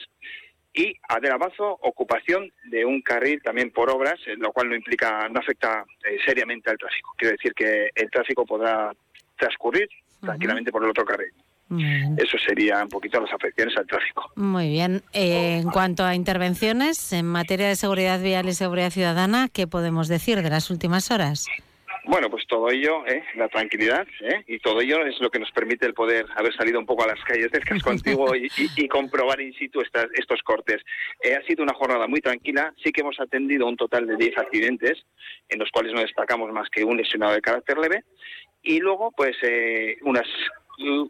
Y 0.74 0.96
Adela 1.08 1.36
Bazo, 1.36 1.78
ocupación 1.82 2.50
de 2.70 2.84
un 2.84 3.02
carril 3.02 3.42
también 3.42 3.70
por 3.70 3.90
obras, 3.90 4.18
eh, 4.26 4.36
lo 4.38 4.52
cual 4.52 4.70
no 4.70 4.76
implica, 4.76 5.28
no 5.28 5.40
afecta 5.40 5.84
eh, 6.04 6.18
seriamente 6.24 6.70
al 6.70 6.78
tráfico. 6.78 7.12
Quiero 7.16 7.32
decir 7.32 7.52
que 7.54 7.90
el 7.94 8.10
tráfico 8.10 8.46
podrá 8.46 8.92
transcurrir 9.36 9.88
tranquilamente 10.20 10.70
por 10.70 10.82
el 10.84 10.90
otro 10.90 11.04
carril. 11.04 11.32
Eso 12.18 12.36
sería 12.38 12.82
un 12.82 12.88
poquito 12.88 13.20
las 13.20 13.32
afecciones 13.32 13.74
al 13.78 13.86
tráfico. 13.86 14.30
Muy 14.36 14.68
bien. 14.68 15.02
Eh, 15.14 15.60
en 15.62 15.70
cuanto 15.70 16.04
a 16.04 16.14
intervenciones 16.14 17.12
en 17.12 17.26
materia 17.26 17.66
de 17.66 17.76
seguridad 17.76 18.20
vial 18.20 18.46
y 18.48 18.52
seguridad 18.52 18.90
ciudadana, 18.90 19.48
¿qué 19.48 19.66
podemos 19.66 20.08
decir 20.08 20.42
de 20.42 20.50
las 20.50 20.70
últimas 20.70 21.10
horas? 21.10 21.46
Bueno, 22.04 22.28
pues 22.30 22.44
todo 22.48 22.68
ello, 22.68 23.06
¿eh? 23.06 23.22
la 23.36 23.48
tranquilidad, 23.48 24.04
¿eh? 24.22 24.42
y 24.48 24.58
todo 24.58 24.80
ello 24.80 25.06
es 25.06 25.20
lo 25.20 25.30
que 25.30 25.38
nos 25.38 25.52
permite 25.52 25.86
el 25.86 25.94
poder 25.94 26.26
haber 26.34 26.52
salido 26.56 26.80
un 26.80 26.84
poco 26.86 27.04
a 27.04 27.06
las 27.06 27.22
calles 27.24 27.50
del 27.52 27.64
casco 27.64 27.90
antiguo 27.90 28.34
y, 28.34 28.48
y- 28.56 28.84
y 28.84 28.88
comprobar 28.88 29.40
in 29.40 29.52
situ 29.54 29.80
estas, 29.80 30.06
estos 30.14 30.42
cortes. 30.42 30.82
Eh, 31.22 31.36
ha 31.36 31.42
sido 31.46 31.62
una 31.62 31.74
jornada 31.74 32.08
muy 32.08 32.20
tranquila, 32.20 32.74
sí 32.82 32.90
que 32.90 33.02
hemos 33.02 33.20
atendido 33.20 33.68
un 33.68 33.76
total 33.76 34.06
de 34.08 34.16
10 34.16 34.36
accidentes, 34.36 35.04
en 35.48 35.60
los 35.60 35.70
cuales 35.70 35.92
no 35.92 36.00
destacamos 36.00 36.50
más 36.52 36.68
que 36.70 36.82
un 36.82 36.96
lesionado 36.96 37.34
de 37.34 37.40
carácter 37.40 37.78
leve, 37.78 38.02
y 38.64 38.80
luego, 38.80 39.12
pues, 39.16 39.36
eh, 39.42 39.96
unas, 40.02 40.26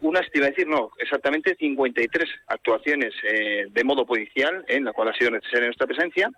unas, 0.03 0.31
te 0.31 0.39
iba 0.39 0.47
a 0.49 0.51
decir, 0.51 0.67
no, 0.67 0.91
exactamente 0.99 1.55
53 1.59 2.29
actuaciones 2.49 3.15
eh, 3.25 3.67
de 3.71 3.85
modo 3.85 4.05
policial, 4.05 4.63
¿eh? 4.69 4.77
en 4.77 4.85
la 4.85 4.93
cual 4.93 5.09
ha 5.09 5.15
sido 5.15 5.31
necesaria 5.31 5.67
nuestra 5.67 5.87
presencia, 5.87 6.29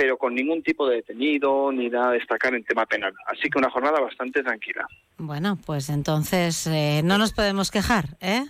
pero 0.00 0.16
con 0.16 0.34
ningún 0.34 0.62
tipo 0.62 0.88
de 0.88 0.96
detenido 0.96 1.70
ni 1.70 1.90
nada 1.90 2.08
a 2.08 2.12
destacar 2.12 2.54
en 2.54 2.64
tema 2.64 2.86
penal. 2.86 3.12
Así 3.26 3.50
que 3.50 3.58
una 3.58 3.68
jornada 3.68 4.00
bastante 4.00 4.42
tranquila. 4.42 4.88
Bueno, 5.18 5.58
pues 5.66 5.90
entonces 5.90 6.66
eh, 6.68 7.02
no 7.04 7.18
nos 7.18 7.34
podemos 7.34 7.70
quejar, 7.70 8.06
¿eh? 8.22 8.44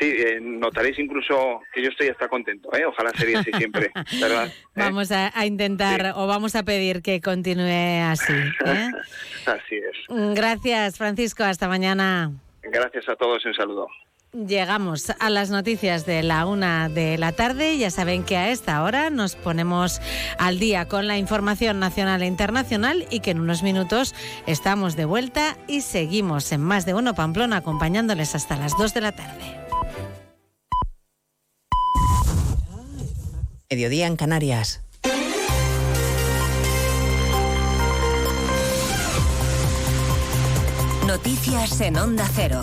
Sí, 0.00 0.06
eh, 0.06 0.40
notaréis 0.40 0.98
incluso 0.98 1.60
que 1.72 1.80
yo 1.80 1.90
estoy 1.90 2.08
hasta 2.08 2.26
contento, 2.26 2.74
¿eh? 2.74 2.84
Ojalá 2.86 3.12
sería 3.16 3.38
así 3.38 3.52
siempre, 3.52 3.92
¿verdad? 4.20 4.48
¿Eh? 4.48 4.52
Vamos 4.74 5.12
a, 5.12 5.30
a 5.32 5.46
intentar 5.46 6.14
o 6.16 6.26
vamos 6.26 6.56
a 6.56 6.64
pedir 6.64 7.02
que 7.02 7.20
continúe 7.20 8.02
así. 8.02 8.32
¿eh? 8.32 8.90
Así 9.46 9.76
es. 9.76 10.34
Gracias, 10.34 10.98
Francisco. 10.98 11.44
Hasta 11.44 11.68
mañana. 11.68 12.32
Gracias 12.62 13.08
a 13.08 13.14
todos 13.14 13.44
y 13.44 13.48
un 13.48 13.54
saludo. 13.54 13.86
Llegamos 14.32 15.10
a 15.18 15.28
las 15.28 15.50
noticias 15.50 16.06
de 16.06 16.22
la 16.22 16.46
una 16.46 16.88
de 16.88 17.18
la 17.18 17.32
tarde. 17.32 17.76
Ya 17.78 17.90
saben 17.90 18.22
que 18.22 18.36
a 18.36 18.50
esta 18.50 18.80
hora 18.84 19.10
nos 19.10 19.34
ponemos 19.34 20.00
al 20.38 20.60
día 20.60 20.86
con 20.86 21.08
la 21.08 21.18
información 21.18 21.80
nacional 21.80 22.22
e 22.22 22.26
internacional 22.26 23.06
y 23.10 23.20
que 23.20 23.32
en 23.32 23.40
unos 23.40 23.64
minutos 23.64 24.14
estamos 24.46 24.94
de 24.94 25.04
vuelta 25.04 25.58
y 25.66 25.80
seguimos 25.80 26.52
en 26.52 26.60
más 26.60 26.86
de 26.86 26.94
uno 26.94 27.14
Pamplona 27.14 27.56
acompañándoles 27.56 28.36
hasta 28.36 28.56
las 28.56 28.78
dos 28.78 28.94
de 28.94 29.00
la 29.00 29.12
tarde. 29.12 29.58
Mediodía 33.68 34.06
en 34.06 34.14
Canarias. 34.14 34.80
Noticias 41.04 41.80
en 41.80 41.96
Onda 41.96 42.28
Cero. 42.32 42.62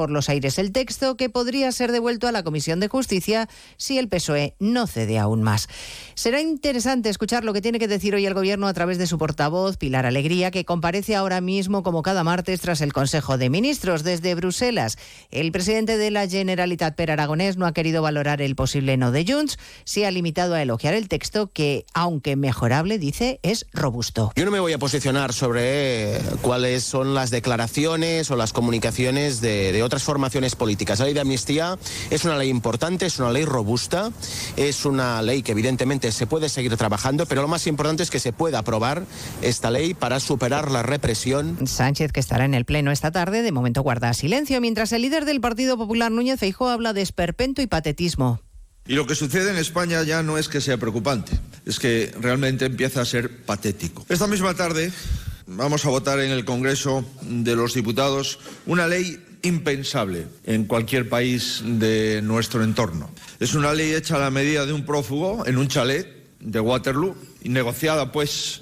por 0.01 0.09
los 0.09 0.29
aires 0.29 0.57
el 0.57 0.71
texto 0.71 1.15
que 1.15 1.29
podría 1.29 1.71
ser 1.71 1.91
devuelto 1.91 2.27
a 2.27 2.31
la 2.31 2.41
Comisión 2.41 2.79
de 2.79 2.87
Justicia 2.87 3.47
si 3.77 3.99
el 3.99 4.09
PSOE 4.09 4.55
no 4.57 4.87
cede 4.87 5.19
aún 5.19 5.43
más. 5.43 5.67
Será 6.15 6.41
interesante 6.41 7.09
escuchar 7.09 7.43
lo 7.43 7.53
que 7.53 7.61
tiene 7.61 7.77
que 7.77 7.87
decir 7.87 8.15
hoy 8.15 8.25
el 8.25 8.33
Gobierno 8.33 8.67
a 8.67 8.73
través 8.73 8.97
de 8.97 9.05
su 9.05 9.19
portavoz, 9.19 9.77
Pilar 9.77 10.07
Alegría, 10.07 10.49
que 10.49 10.65
comparece 10.65 11.15
ahora 11.15 11.39
mismo 11.39 11.83
como 11.83 12.01
cada 12.01 12.23
martes 12.23 12.61
tras 12.61 12.81
el 12.81 12.93
Consejo 12.93 13.37
de 13.37 13.51
Ministros 13.51 14.01
desde 14.01 14.33
Bruselas. 14.33 14.97
El 15.29 15.51
presidente 15.51 15.99
de 15.99 16.09
la 16.09 16.27
Generalitat 16.27 16.95
Per 16.95 17.11
Aragonés 17.11 17.57
no 17.57 17.67
ha 17.67 17.73
querido 17.73 18.01
valorar 18.01 18.41
el 18.41 18.55
posible 18.55 18.97
no 18.97 19.11
de 19.11 19.23
Junts, 19.23 19.59
se 19.83 20.07
ha 20.07 20.09
limitado 20.09 20.55
a 20.55 20.63
elogiar 20.63 20.95
el 20.95 21.09
texto 21.09 21.51
que, 21.53 21.85
aunque 21.93 22.35
mejorable, 22.35 22.97
dice, 22.97 23.39
es 23.43 23.67
robusto. 23.71 24.31
Yo 24.35 24.45
no 24.45 24.51
me 24.51 24.59
voy 24.59 24.73
a 24.73 24.79
posicionar 24.79 25.31
sobre 25.31 26.17
cuáles 26.41 26.85
son 26.85 27.13
las 27.13 27.29
declaraciones 27.29 28.31
o 28.31 28.35
las 28.35 28.51
comunicaciones 28.51 29.41
de, 29.41 29.71
de 29.71 29.83
otras 29.91 30.03
formaciones 30.03 30.55
políticas. 30.55 30.99
La 30.99 31.05
ley 31.05 31.13
de 31.13 31.19
amnistía 31.19 31.77
es 32.09 32.23
una 32.23 32.37
ley 32.37 32.47
importante, 32.47 33.07
es 33.07 33.19
una 33.19 33.29
ley 33.29 33.43
robusta, 33.43 34.13
es 34.55 34.85
una 34.85 35.21
ley 35.21 35.43
que 35.43 35.51
evidentemente 35.51 36.13
se 36.13 36.27
puede 36.27 36.47
seguir 36.47 36.77
trabajando, 36.77 37.25
pero 37.25 37.41
lo 37.41 37.49
más 37.49 37.67
importante 37.67 38.01
es 38.01 38.09
que 38.09 38.21
se 38.21 38.31
pueda 38.31 38.59
aprobar 38.59 39.03
esta 39.41 39.69
ley 39.69 39.93
para 39.93 40.21
superar 40.21 40.71
la 40.71 40.81
represión. 40.81 41.67
Sánchez, 41.67 42.13
que 42.13 42.21
estará 42.21 42.45
en 42.45 42.53
el 42.53 42.63
Pleno 42.63 42.89
esta 42.89 43.11
tarde, 43.11 43.41
de 43.41 43.51
momento 43.51 43.81
guarda 43.81 44.13
silencio, 44.13 44.61
mientras 44.61 44.93
el 44.93 45.01
líder 45.01 45.25
del 45.25 45.41
Partido 45.41 45.75
Popular, 45.75 46.09
Núñez 46.09 46.39
Feijóo, 46.39 46.69
habla 46.69 46.93
de 46.93 47.01
esperpento 47.01 47.61
y 47.61 47.67
patetismo. 47.67 48.39
Y 48.87 48.93
lo 48.93 49.05
que 49.05 49.15
sucede 49.15 49.51
en 49.51 49.57
España 49.57 50.03
ya 50.03 50.23
no 50.23 50.37
es 50.37 50.47
que 50.47 50.61
sea 50.61 50.77
preocupante, 50.77 51.37
es 51.65 51.79
que 51.79 52.13
realmente 52.17 52.63
empieza 52.63 53.01
a 53.01 53.05
ser 53.05 53.43
patético. 53.43 54.05
Esta 54.07 54.27
misma 54.27 54.53
tarde 54.53 54.89
vamos 55.47 55.85
a 55.85 55.89
votar 55.89 56.21
en 56.21 56.31
el 56.31 56.45
Congreso 56.45 57.03
de 57.23 57.57
los 57.57 57.73
Diputados 57.73 58.39
una 58.65 58.87
ley 58.87 59.21
impensable 59.43 60.27
en 60.45 60.65
cualquier 60.65 61.09
país 61.09 61.61
de 61.65 62.21
nuestro 62.21 62.63
entorno. 62.63 63.09
Es 63.39 63.53
una 63.53 63.73
ley 63.73 63.93
hecha 63.93 64.15
a 64.15 64.19
la 64.19 64.31
medida 64.31 64.65
de 64.65 64.73
un 64.73 64.85
prófugo 64.85 65.45
en 65.45 65.57
un 65.57 65.67
chalet 65.67 66.07
de 66.39 66.59
Waterloo 66.59 67.15
y 67.43 67.49
negociada 67.49 68.11
pues 68.11 68.61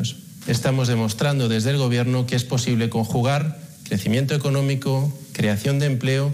Estamos 0.47 0.87
demostrando 0.87 1.49
desde 1.49 1.69
el 1.69 1.77
Gobierno 1.77 2.25
que 2.25 2.35
es 2.35 2.43
posible 2.43 2.89
conjugar 2.89 3.59
crecimiento 3.83 4.33
económico, 4.33 5.11
creación 5.33 5.79
de 5.79 5.85
empleo 5.85 6.33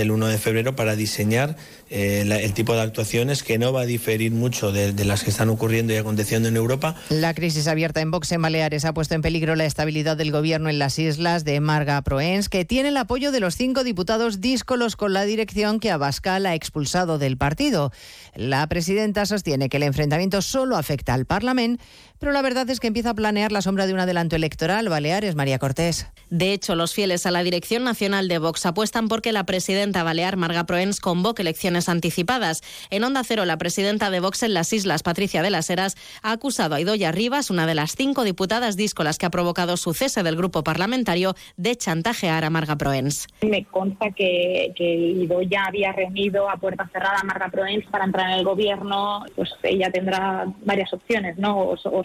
el 0.00 0.10
1 0.10 0.26
de 0.26 0.38
febrero 0.38 0.74
para 0.74 0.96
diseñar 0.96 1.56
eh, 1.90 2.24
la, 2.26 2.38
el 2.40 2.52
tipo 2.52 2.74
de 2.74 2.80
actuaciones 2.82 3.42
que 3.42 3.58
no 3.58 3.72
va 3.72 3.82
a 3.82 3.86
diferir 3.86 4.32
mucho 4.32 4.72
de, 4.72 4.92
las 5.04 5.24
que 5.24 5.30
están 5.30 5.48
ocurriendo 5.48 5.92
y 5.92 5.96
aconteciendo 5.96 6.48
en 6.48 6.56
Europa. 6.56 6.94
La 7.08 7.34
crisis 7.34 7.66
abierta 7.66 8.00
en 8.00 8.10
Vox 8.10 8.30
en 8.32 8.42
Baleares 8.42 8.84
ha 8.84 8.94
puesto 8.94 9.14
en 9.14 9.22
peligro 9.22 9.56
la 9.56 9.64
estabilidad 9.64 10.16
del 10.16 10.30
gobierno 10.30 10.68
en 10.68 10.78
las 10.78 10.98
islas 10.98 11.44
de 11.44 11.60
Marga 11.60 12.00
Proens, 12.02 12.48
que 12.48 12.64
tiene 12.64 12.90
el 12.90 12.96
apoyo 12.96 13.32
de 13.32 13.40
los 13.40 13.56
cinco 13.56 13.84
diputados 13.84 14.40
díscolos 14.40 14.96
con 14.96 15.12
la 15.12 15.24
dirección 15.24 15.80
que 15.80 15.90
Abascal 15.90 16.46
ha 16.46 16.54
expulsado 16.54 17.18
del 17.18 17.36
partido. 17.36 17.92
La 18.34 18.66
presidenta 18.68 19.26
sostiene 19.26 19.68
que 19.68 19.78
el 19.78 19.82
enfrentamiento 19.82 20.42
solo 20.42 20.76
afecta 20.76 21.14
al 21.14 21.26
Parlamento, 21.26 21.82
pero 22.20 22.32
la 22.32 22.42
verdad 22.42 22.68
es 22.68 22.80
que 22.80 22.86
empieza 22.86 23.10
a 23.10 23.14
planear 23.14 23.50
la 23.50 23.62
sombra 23.62 23.86
de 23.86 23.94
un 23.94 23.98
adelanto 23.98 24.36
electoral. 24.36 24.88
Baleares, 24.90 25.34
María 25.34 25.58
Cortés. 25.58 26.06
De 26.28 26.52
hecho, 26.52 26.76
los 26.76 26.92
fieles 26.92 27.24
a 27.24 27.30
la 27.30 27.42
dirección 27.42 27.82
nacional 27.82 28.28
de 28.28 28.38
Vox 28.38 28.66
apuestan 28.66 29.08
porque 29.08 29.32
la 29.32 29.44
presidenta 29.44 30.02
balear 30.02 30.36
Marga 30.36 30.64
Proens 30.64 31.00
convoque 31.00 31.42
elecciones 31.42 31.88
anticipadas. 31.88 32.62
En 32.90 33.04
Onda 33.04 33.24
Cero, 33.24 33.46
la 33.46 33.56
presidenta 33.56 34.10
de 34.10 34.20
Vox 34.20 34.42
en 34.42 34.52
las 34.52 34.72
Islas, 34.72 35.02
Patricia 35.02 35.42
de 35.42 35.50
las 35.50 35.70
Heras, 35.70 35.96
ha 36.22 36.32
acusado 36.32 36.74
a 36.74 36.80
Idoya 36.80 37.10
Rivas, 37.10 37.50
una 37.50 37.66
de 37.66 37.74
las 37.74 37.96
cinco 37.96 38.22
diputadas 38.22 38.76
díscolas 38.76 39.16
que 39.16 39.24
ha 39.24 39.30
provocado 39.30 39.78
su 39.78 39.94
cese 39.94 40.22
del 40.22 40.36
grupo 40.36 40.62
parlamentario, 40.62 41.34
de 41.56 41.74
chantajear 41.74 42.44
a 42.44 42.50
Marga 42.50 42.76
Proens. 42.76 43.26
Me 43.40 43.64
consta 43.64 44.10
que, 44.10 44.72
que 44.76 44.84
Idoya 44.84 45.64
había 45.66 45.90
reunido 45.92 46.50
a 46.50 46.58
puerta 46.58 46.88
cerrada 46.92 47.16
a 47.22 47.24
Marga 47.24 47.48
Proens 47.48 47.86
para 47.86 48.04
entrar 48.04 48.30
en 48.30 48.38
el 48.38 48.44
gobierno. 48.44 49.24
Pues 49.34 49.48
ella 49.62 49.90
tendrá 49.90 50.44
varias 50.64 50.92
opciones, 50.92 51.38
¿no? 51.38 51.58
O, 51.58 51.72
o 51.72 52.04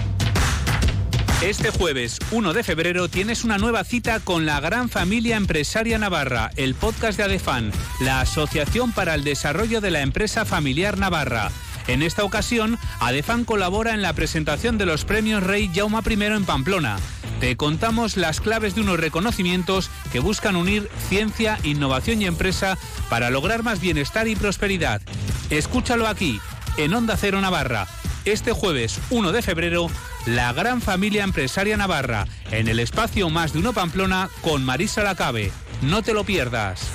Este 1.41 1.71
jueves 1.71 2.19
1 2.29 2.53
de 2.53 2.63
febrero 2.63 3.09
tienes 3.09 3.43
una 3.43 3.57
nueva 3.57 3.83
cita 3.83 4.19
con 4.19 4.45
la 4.45 4.59
gran 4.59 4.89
familia 4.89 5.37
empresaria 5.37 5.97
Navarra, 5.97 6.51
el 6.55 6.75
podcast 6.75 7.17
de 7.17 7.23
Adefan, 7.23 7.71
la 7.99 8.21
Asociación 8.21 8.91
para 8.91 9.15
el 9.15 9.23
Desarrollo 9.23 9.81
de 9.81 9.89
la 9.89 10.01
Empresa 10.01 10.45
Familiar 10.45 10.99
Navarra. 10.99 11.49
En 11.87 12.03
esta 12.03 12.23
ocasión, 12.25 12.77
Adefan 12.99 13.43
colabora 13.43 13.95
en 13.95 14.03
la 14.03 14.13
presentación 14.13 14.77
de 14.77 14.85
los 14.85 15.03
premios 15.03 15.41
Rey 15.41 15.71
Jauma 15.73 16.03
I 16.07 16.13
en 16.13 16.45
Pamplona. 16.45 16.99
Te 17.39 17.57
contamos 17.57 18.17
las 18.17 18.39
claves 18.39 18.75
de 18.75 18.81
unos 18.81 18.99
reconocimientos 18.99 19.89
que 20.11 20.19
buscan 20.19 20.55
unir 20.55 20.89
ciencia, 21.09 21.57
innovación 21.63 22.21
y 22.21 22.27
empresa 22.27 22.77
para 23.09 23.31
lograr 23.31 23.63
más 23.63 23.81
bienestar 23.81 24.27
y 24.27 24.35
prosperidad. 24.35 25.01
Escúchalo 25.49 26.05
aquí, 26.05 26.39
en 26.77 26.93
Onda 26.93 27.17
Cero 27.17 27.41
Navarra. 27.41 27.87
Este 28.25 28.51
jueves 28.51 28.99
1 29.09 29.31
de 29.31 29.41
febrero, 29.41 29.89
la 30.25 30.53
gran 30.53 30.81
familia 30.81 31.23
empresaria 31.23 31.77
Navarra, 31.77 32.27
en 32.51 32.67
el 32.67 32.79
espacio 32.79 33.29
Más 33.29 33.53
de 33.53 33.59
Uno 33.59 33.73
Pamplona 33.73 34.29
con 34.41 34.63
Marisa 34.63 35.03
Lacabe. 35.03 35.51
No 35.81 36.01
te 36.01 36.13
lo 36.13 36.23
pierdas. 36.23 36.87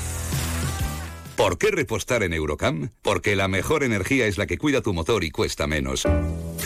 ¿Por 1.37 1.59
qué 1.59 1.71
repostar 1.71 2.23
en 2.23 2.33
Eurocam? 2.33 2.91
Porque 3.03 3.37
la 3.37 3.47
mejor 3.47 3.85
energía 3.85 4.27
es 4.27 4.39
la 4.39 4.47
que 4.47 4.57
cuida 4.57 4.81
tu 4.81 4.95
motor 4.95 5.23
y 5.23 5.31
cuesta 5.31 5.67
menos. 5.67 6.05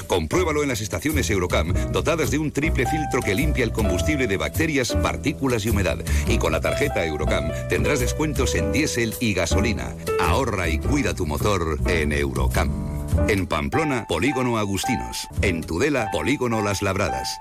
Compruébalo 0.06 0.62
en 0.62 0.68
las 0.68 0.80
estaciones 0.80 1.28
Eurocam, 1.28 1.72
dotadas 1.90 2.30
de 2.30 2.38
un 2.38 2.52
triple 2.52 2.86
filtro 2.86 3.20
que 3.20 3.34
limpia 3.34 3.64
el 3.64 3.72
combustible 3.72 4.28
de 4.28 4.36
bacterias, 4.36 4.94
partículas 5.02 5.66
y 5.66 5.70
humedad. 5.70 5.98
Y 6.28 6.38
con 6.38 6.52
la 6.52 6.60
tarjeta 6.60 7.04
Eurocam 7.04 7.50
tendrás 7.68 7.98
descuentos 7.98 8.54
en 8.54 8.70
diésel 8.70 9.14
y 9.18 9.34
gasolina. 9.34 9.92
Ahorra 10.20 10.68
y 10.68 10.78
cuida 10.78 11.14
tu 11.14 11.26
motor 11.26 11.78
en 11.88 12.12
Eurocam. 12.12 12.89
En 13.28 13.46
Pamplona, 13.46 14.06
Polígono 14.08 14.58
Agustinos. 14.58 15.28
En 15.42 15.62
Tudela, 15.62 16.08
Polígono 16.12 16.62
Las 16.62 16.82
Labradas. 16.82 17.40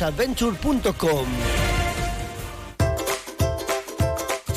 desafíoovertraceadventure.com. 0.01 2.00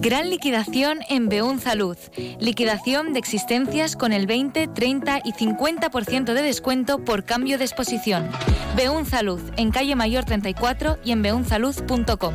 Gran 0.00 0.30
liquidación 0.30 1.00
en 1.10 1.28
Beunza 1.28 1.74
Luz. 1.74 2.10
Liquidación 2.38 3.12
de 3.12 3.18
existencias 3.18 3.96
con 3.96 4.14
el 4.14 4.26
20, 4.26 4.68
30 4.68 5.20
y 5.24 5.32
50% 5.32 6.32
de 6.32 6.42
descuento 6.42 7.04
por 7.04 7.24
cambio 7.24 7.58
de 7.58 7.64
exposición. 7.64 8.26
Beunza 8.76 9.22
Luz, 9.22 9.42
en 9.58 9.70
calle 9.70 9.94
Mayor 9.96 10.24
34 10.24 10.98
y 11.04 11.12
en 11.12 11.20
beunzaluz.com. 11.20 12.34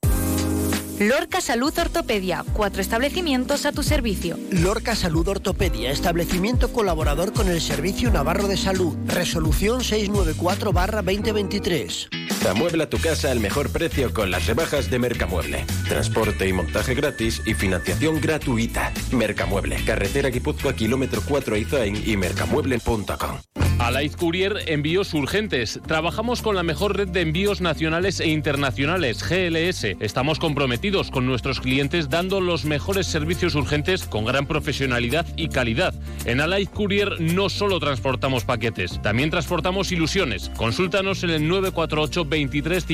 Lorca 1.01 1.41
Salud 1.41 1.77
Ortopedia, 1.79 2.45
cuatro 2.53 2.79
establecimientos 2.79 3.65
a 3.65 3.71
tu 3.71 3.81
servicio. 3.81 4.37
Lorca 4.51 4.95
Salud 4.95 5.27
Ortopedia, 5.27 5.89
establecimiento 5.89 6.71
colaborador 6.71 7.33
con 7.33 7.47
el 7.47 7.59
Servicio 7.59 8.11
Navarro 8.11 8.47
de 8.47 8.55
Salud. 8.55 8.95
Resolución 9.07 9.79
694-2023. 9.79 12.47
Amuebla 12.47 12.87
tu 12.87 12.99
casa 12.99 13.31
al 13.31 13.39
mejor 13.39 13.71
precio 13.71 14.13
con 14.13 14.29
las 14.29 14.45
rebajas 14.45 14.91
de 14.91 14.99
Mercamueble. 14.99 15.65
Transporte 15.87 16.47
y 16.47 16.53
montaje 16.53 16.93
gratis 16.93 17.41
y 17.47 17.55
financiación 17.55 18.21
gratuita. 18.21 18.93
Mercamueble, 19.11 19.83
carretera 19.83 20.29
Guipúzcoa, 20.29 20.75
kilómetro 20.75 21.23
4 21.27 21.57
Izain 21.57 21.99
y 22.05 22.15
mercamueble.com. 22.15 23.39
Alive 23.81 24.15
Courier 24.15 24.57
Envíos 24.67 25.11
Urgentes. 25.15 25.79
Trabajamos 25.87 26.43
con 26.43 26.55
la 26.55 26.61
mejor 26.61 26.97
red 26.97 27.07
de 27.07 27.21
envíos 27.21 27.61
nacionales 27.61 28.19
e 28.19 28.27
internacionales, 28.27 29.27
GLS. 29.27 29.95
Estamos 29.99 30.37
comprometidos 30.37 30.90
con 30.91 31.25
nuestros 31.25 31.61
clientes 31.61 32.09
dando 32.09 32.41
los 32.41 32.65
mejores 32.65 33.07
servicios 33.07 33.55
urgentes 33.55 34.03
con 34.03 34.25
gran 34.25 34.45
profesionalidad 34.45 35.25
y 35.37 35.47
calidad. 35.47 35.93
En 36.25 36.41
Alive 36.41 36.69
Courier 36.71 37.21
no 37.21 37.47
solo 37.49 37.79
transportamos 37.79 38.43
paquetes, 38.43 39.01
también 39.01 39.29
transportamos 39.29 39.93
ilusiones. 39.93 40.51
Consúltanos 40.57 41.23
en 41.23 41.29
el 41.29 41.47
948 41.47 42.25
23 42.25 42.85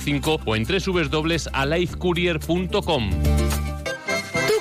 05 0.00 0.40
o 0.44 0.56
en 0.56 0.64
www.alivecourier.com 0.64 3.10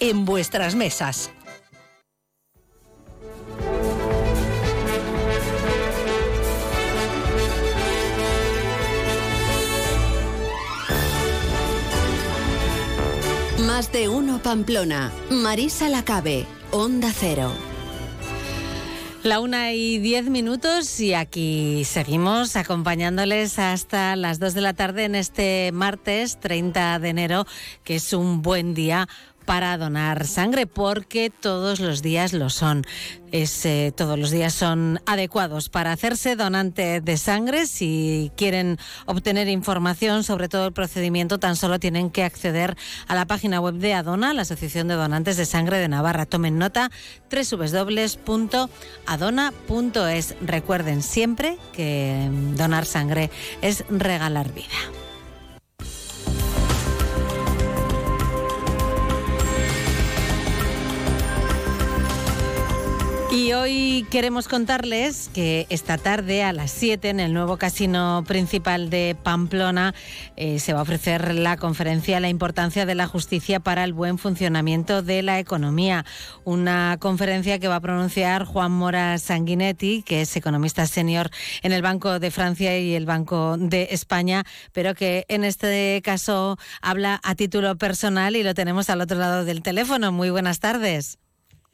en 0.00 0.24
vuestras 0.24 0.74
mesas. 0.74 1.30
Más 13.66 13.92
de 13.92 14.08
uno 14.08 14.42
Pamplona. 14.42 15.12
Marisa 15.30 15.88
Lacabe. 15.88 16.46
Onda 16.72 17.12
Cero. 17.14 17.52
La 19.22 19.38
una 19.38 19.74
y 19.74 19.98
diez 19.98 20.30
minutos 20.30 20.98
y 20.98 21.12
aquí 21.12 21.84
seguimos 21.84 22.56
acompañándoles 22.56 23.58
hasta 23.58 24.16
las 24.16 24.38
dos 24.38 24.54
de 24.54 24.62
la 24.62 24.72
tarde 24.72 25.04
en 25.04 25.14
este 25.14 25.72
martes 25.72 26.40
30 26.40 26.98
de 26.98 27.08
enero, 27.10 27.46
que 27.84 27.96
es 27.96 28.14
un 28.14 28.40
buen 28.40 28.72
día 28.72 29.08
para 29.44 29.76
donar 29.78 30.26
sangre, 30.26 30.66
porque 30.66 31.30
todos 31.30 31.80
los 31.80 32.02
días 32.02 32.32
lo 32.32 32.50
son. 32.50 32.84
Eh, 33.32 33.92
todos 33.96 34.18
los 34.18 34.30
días 34.30 34.52
son 34.52 35.00
adecuados 35.06 35.68
para 35.68 35.92
hacerse 35.92 36.34
donante 36.36 37.00
de 37.00 37.16
sangre. 37.16 37.66
Si 37.66 38.32
quieren 38.36 38.78
obtener 39.06 39.48
información 39.48 40.24
sobre 40.24 40.48
todo 40.48 40.66
el 40.66 40.72
procedimiento, 40.72 41.38
tan 41.38 41.54
solo 41.56 41.78
tienen 41.78 42.10
que 42.10 42.24
acceder 42.24 42.76
a 43.06 43.14
la 43.14 43.26
página 43.26 43.60
web 43.60 43.74
de 43.74 43.94
Adona, 43.94 44.34
la 44.34 44.42
Asociación 44.42 44.88
de 44.88 44.94
Donantes 44.94 45.36
de 45.36 45.46
Sangre 45.46 45.78
de 45.78 45.88
Navarra. 45.88 46.26
Tomen 46.26 46.58
nota 46.58 46.90
www.adona.es. 47.30 48.66
Recuerden 50.40 51.02
siempre 51.02 51.56
que 51.72 52.28
donar 52.56 52.84
sangre 52.86 53.30
es 53.62 53.84
regalar 53.88 54.52
vida. 54.52 54.99
Y 63.32 63.52
hoy 63.52 64.04
queremos 64.10 64.48
contarles 64.48 65.30
que 65.32 65.68
esta 65.70 65.98
tarde 65.98 66.42
a 66.42 66.52
las 66.52 66.72
7 66.72 67.10
en 67.10 67.20
el 67.20 67.32
nuevo 67.32 67.58
casino 67.58 68.24
principal 68.26 68.90
de 68.90 69.16
Pamplona 69.22 69.94
eh, 70.34 70.58
se 70.58 70.72
va 70.72 70.80
a 70.80 70.82
ofrecer 70.82 71.36
la 71.36 71.56
conferencia 71.56 72.18
La 72.18 72.28
importancia 72.28 72.86
de 72.86 72.96
la 72.96 73.06
justicia 73.06 73.60
para 73.60 73.84
el 73.84 73.92
buen 73.92 74.18
funcionamiento 74.18 75.02
de 75.02 75.22
la 75.22 75.38
economía. 75.38 76.04
Una 76.42 76.96
conferencia 76.98 77.60
que 77.60 77.68
va 77.68 77.76
a 77.76 77.80
pronunciar 77.80 78.44
Juan 78.44 78.72
Mora 78.72 79.16
Sanguinetti, 79.18 80.02
que 80.02 80.22
es 80.22 80.36
economista 80.36 80.84
senior 80.88 81.30
en 81.62 81.70
el 81.70 81.82
Banco 81.82 82.18
de 82.18 82.32
Francia 82.32 82.76
y 82.80 82.94
el 82.94 83.06
Banco 83.06 83.56
de 83.56 83.90
España, 83.92 84.42
pero 84.72 84.96
que 84.96 85.24
en 85.28 85.44
este 85.44 86.02
caso 86.02 86.58
habla 86.82 87.20
a 87.22 87.36
título 87.36 87.78
personal 87.78 88.34
y 88.34 88.42
lo 88.42 88.54
tenemos 88.54 88.90
al 88.90 89.00
otro 89.00 89.18
lado 89.18 89.44
del 89.44 89.62
teléfono. 89.62 90.10
Muy 90.10 90.30
buenas 90.30 90.58
tardes. 90.58 91.19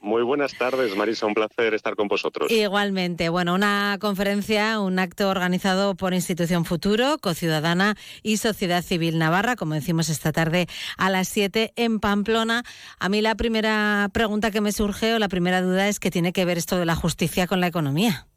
Muy 0.07 0.23
buenas 0.23 0.57
tardes, 0.57 0.95
Marisa. 0.95 1.27
Un 1.27 1.35
placer 1.35 1.75
estar 1.75 1.97
con 1.97 2.07
vosotros. 2.07 2.49
Igualmente. 2.53 3.29
Bueno, 3.29 3.57
una 3.57 3.99
conferencia, 4.01 4.79
un 4.79 5.01
acto 5.01 5.29
organizado 5.29 5.97
por 5.97 6.15
Institución 6.15 6.65
Futuro, 6.65 7.19
Cociudadana 7.19 7.97
y 8.23 8.37
Sociedad 8.37 8.85
Civil 8.85 9.19
Navarra, 9.19 9.57
como 9.57 9.75
decimos 9.75 10.09
esta 10.09 10.31
tarde 10.31 10.69
a 10.97 11.11
las 11.11 11.27
7 11.27 11.73
en 11.75 11.99
Pamplona. 11.99 12.63
A 13.01 13.09
mí 13.09 13.21
la 13.21 13.35
primera 13.35 14.09
pregunta 14.13 14.53
que 14.53 14.61
me 14.61 14.71
surge 14.71 15.13
o 15.13 15.19
la 15.19 15.29
primera 15.29 15.61
duda 15.61 15.89
es 15.89 15.99
que 15.99 16.13
tiene 16.13 16.33
que 16.33 16.45
ver 16.45 16.57
esto 16.57 16.79
de 16.79 16.87
la 16.87 16.95
justicia 16.95 17.49
con 17.49 17.59
la 17.59 17.67
economía. 17.67 18.29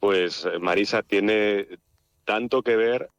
Pues, 0.00 0.46
eh, 0.46 0.58
Marisa, 0.58 1.04
tiene 1.04 1.68
tanto 2.24 2.62
que 2.64 2.74
ver 2.74 3.10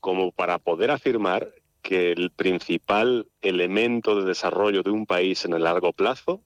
como 0.00 0.32
para 0.32 0.58
poder 0.58 0.90
afirmar 0.90 1.54
que 1.82 2.10
el 2.10 2.32
principal 2.32 3.28
elemento 3.42 4.20
de 4.20 4.26
desarrollo 4.26 4.82
de 4.82 4.90
un 4.90 5.06
país 5.06 5.44
en 5.44 5.52
el 5.52 5.62
largo 5.62 5.92
plazo 5.92 6.42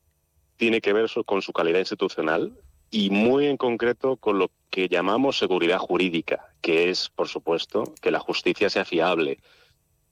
tiene 0.58 0.82
que 0.82 0.92
ver 0.92 1.08
con 1.24 1.40
su 1.40 1.52
calidad 1.54 1.78
institucional 1.78 2.52
y 2.90 3.10
muy 3.10 3.46
en 3.46 3.56
concreto 3.56 4.16
con 4.16 4.38
lo 4.38 4.50
que 4.70 4.88
llamamos 4.88 5.38
seguridad 5.38 5.78
jurídica, 5.78 6.52
que 6.60 6.90
es, 6.90 7.08
por 7.08 7.28
supuesto, 7.28 7.94
que 8.02 8.10
la 8.10 8.18
justicia 8.18 8.68
sea 8.68 8.84
fiable, 8.84 9.38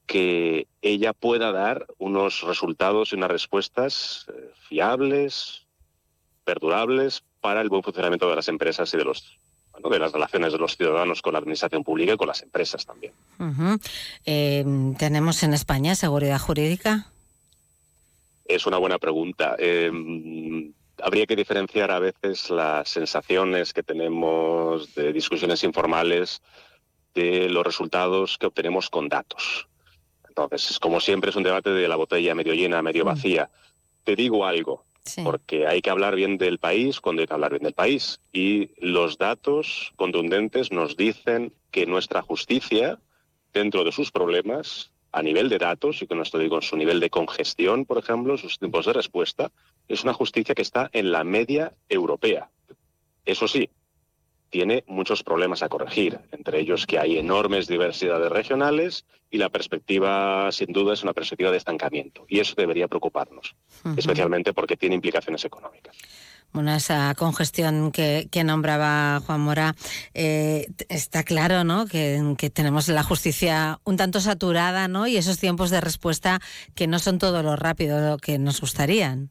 que 0.07 0.69
ella 0.83 1.13
pueda 1.13 1.53
dar 1.53 1.87
unos 1.99 2.43
resultados 2.43 3.13
y 3.13 3.17
unas 3.17 3.31
respuestas 3.31 4.27
eh, 4.29 4.51
fiables, 4.69 5.67
perdurables 6.45 7.25
para 7.41 7.61
el 7.61 7.69
buen 7.69 7.83
funcionamiento 7.83 8.29
de 8.31 8.37
las 8.37 8.49
empresas 8.49 8.93
y 8.95 8.97
de 8.97 9.05
los 9.05 9.39
de 9.91 9.99
las 9.99 10.11
relaciones 10.11 10.53
de 10.53 10.59
los 10.59 10.75
ciudadanos 10.75 11.21
con 11.21 11.35
la 11.35 11.39
administración 11.39 11.85
pública 11.85 12.15
y 12.15 12.17
con 12.17 12.29
las 12.29 12.43
empresas 12.43 12.87
también. 12.87 13.13
Eh, 14.25 14.65
¿Tenemos 14.99 15.43
en 15.43 15.53
España 15.53 15.95
seguridad 15.95 16.39
jurídica? 16.39 17.09
Es 18.49 18.67
una 18.67 18.79
buena 18.79 18.99
pregunta. 18.99 19.57
Eh, 19.59 19.91
habría 21.03 21.27
que 21.27 21.37
diferenciar 21.37 21.91
a 21.91 21.99
veces 21.99 22.51
las 22.51 22.89
sensaciones 22.89 23.73
que 23.73 23.83
tenemos 23.83 24.95
de 24.95 25.13
discusiones 25.13 25.65
informales 25.65 26.43
de 27.15 27.49
los 27.49 27.65
resultados 27.65 28.39
que 28.39 28.47
obtenemos 28.47 28.91
con 28.91 29.09
datos. 29.09 29.69
Entonces, 30.29 30.79
como 30.79 31.01
siempre, 31.01 31.31
es 31.31 31.37
un 31.37 31.43
debate 31.43 31.71
de 31.71 31.89
la 31.89 31.97
botella 31.97 32.35
medio 32.35 32.55
llena, 32.55 32.83
medio 32.83 33.05
mm. 33.05 33.07
vacía. 33.07 33.51
Te 34.05 34.15
digo 34.15 34.45
algo, 34.45 34.85
porque 35.25 35.67
hay 35.67 35.81
que 35.81 35.91
hablar 35.91 36.15
bien 36.15 36.37
del 36.37 36.59
país 36.59 37.01
cuando 37.01 37.23
hay 37.23 37.27
que 37.27 37.35
hablar 37.35 37.53
bien 37.53 37.63
del 37.63 37.73
país. 37.73 38.21
Y 38.33 38.71
los 38.79 39.19
datos 39.19 39.93
contundentes 39.97 40.73
nos 40.73 40.97
dicen 40.97 41.53
que 41.71 41.87
nuestra 41.87 42.23
justicia, 42.23 42.99
dentro 43.53 43.83
de 43.83 43.93
sus 43.93 44.13
problemas, 44.13 44.93
a 45.17 45.23
nivel 45.23 45.49
de 45.49 45.57
datos, 45.57 46.03
y 46.03 46.07
con 46.07 46.21
esto 46.21 46.39
digo 46.39 46.57
en 46.57 46.63
su 46.63 46.77
nivel 46.77 47.01
de 47.01 47.09
congestión, 47.09 47.87
por 47.87 47.97
ejemplo, 47.97 48.37
sus 48.37 48.59
tiempos 48.59 48.85
de 48.85 48.93
respuesta, 48.93 49.51
es 49.89 50.05
una 50.05 50.13
justicia 50.13 50.55
que 50.55 50.61
está 50.61 50.91
en 50.93 51.11
la 51.11 51.25
media 51.25 51.73
europea. 51.89 52.51
Eso 53.25 53.49
sí, 53.49 53.71
tiene 54.51 54.85
muchos 54.87 55.23
problemas 55.23 55.63
a 55.63 55.71
corregir, 55.71 56.21
entre 56.33 56.61
ellos 56.61 56.87
que 56.87 56.99
hay 56.99 57.17
enormes 57.17 57.67
diversidades 57.67 58.31
regionales 58.31 59.07
y 59.31 59.39
la 59.39 59.49
perspectiva, 59.49 60.53
sin 60.53 60.75
duda, 60.75 60.93
es 60.93 61.03
una 61.03 61.15
perspectiva 61.15 61.51
de 61.51 61.57
estancamiento. 61.57 62.27
Y 62.29 62.41
eso 62.41 62.53
debería 62.55 62.87
preocuparnos, 62.87 63.57
especialmente 63.97 64.53
porque 64.53 64.77
tiene 64.77 64.97
implicaciones 64.97 65.47
económicas. 65.47 65.97
Bueno, 66.57 66.75
esa 66.75 67.15
congestión 67.15 67.93
que, 67.93 68.31
nombraba 68.43 69.21
Juan 69.27 69.43
Mora, 69.43 69.75
eh, 70.15 70.69
está 70.89 71.23
claro 71.23 71.65
¿no? 71.65 71.85
Que, 71.85 72.49
tenemos 72.49 72.89
la 72.89 73.03
justicia 73.03 73.79
un 73.85 73.99
tanto 73.99 74.21
saturada 74.21 74.89
¿no? 74.89 75.07
y 75.07 75.19
esos 75.19 75.39
tiempos 75.39 75.69
de 75.69 75.83
respuesta 75.83 76.41
que 76.75 76.87
no 76.87 76.99
son 76.99 77.19
todo 77.19 77.43
lo 77.43 77.57
rápido 77.57 78.17
que 78.17 78.39
nos 78.39 78.63
gustarían. 78.63 79.29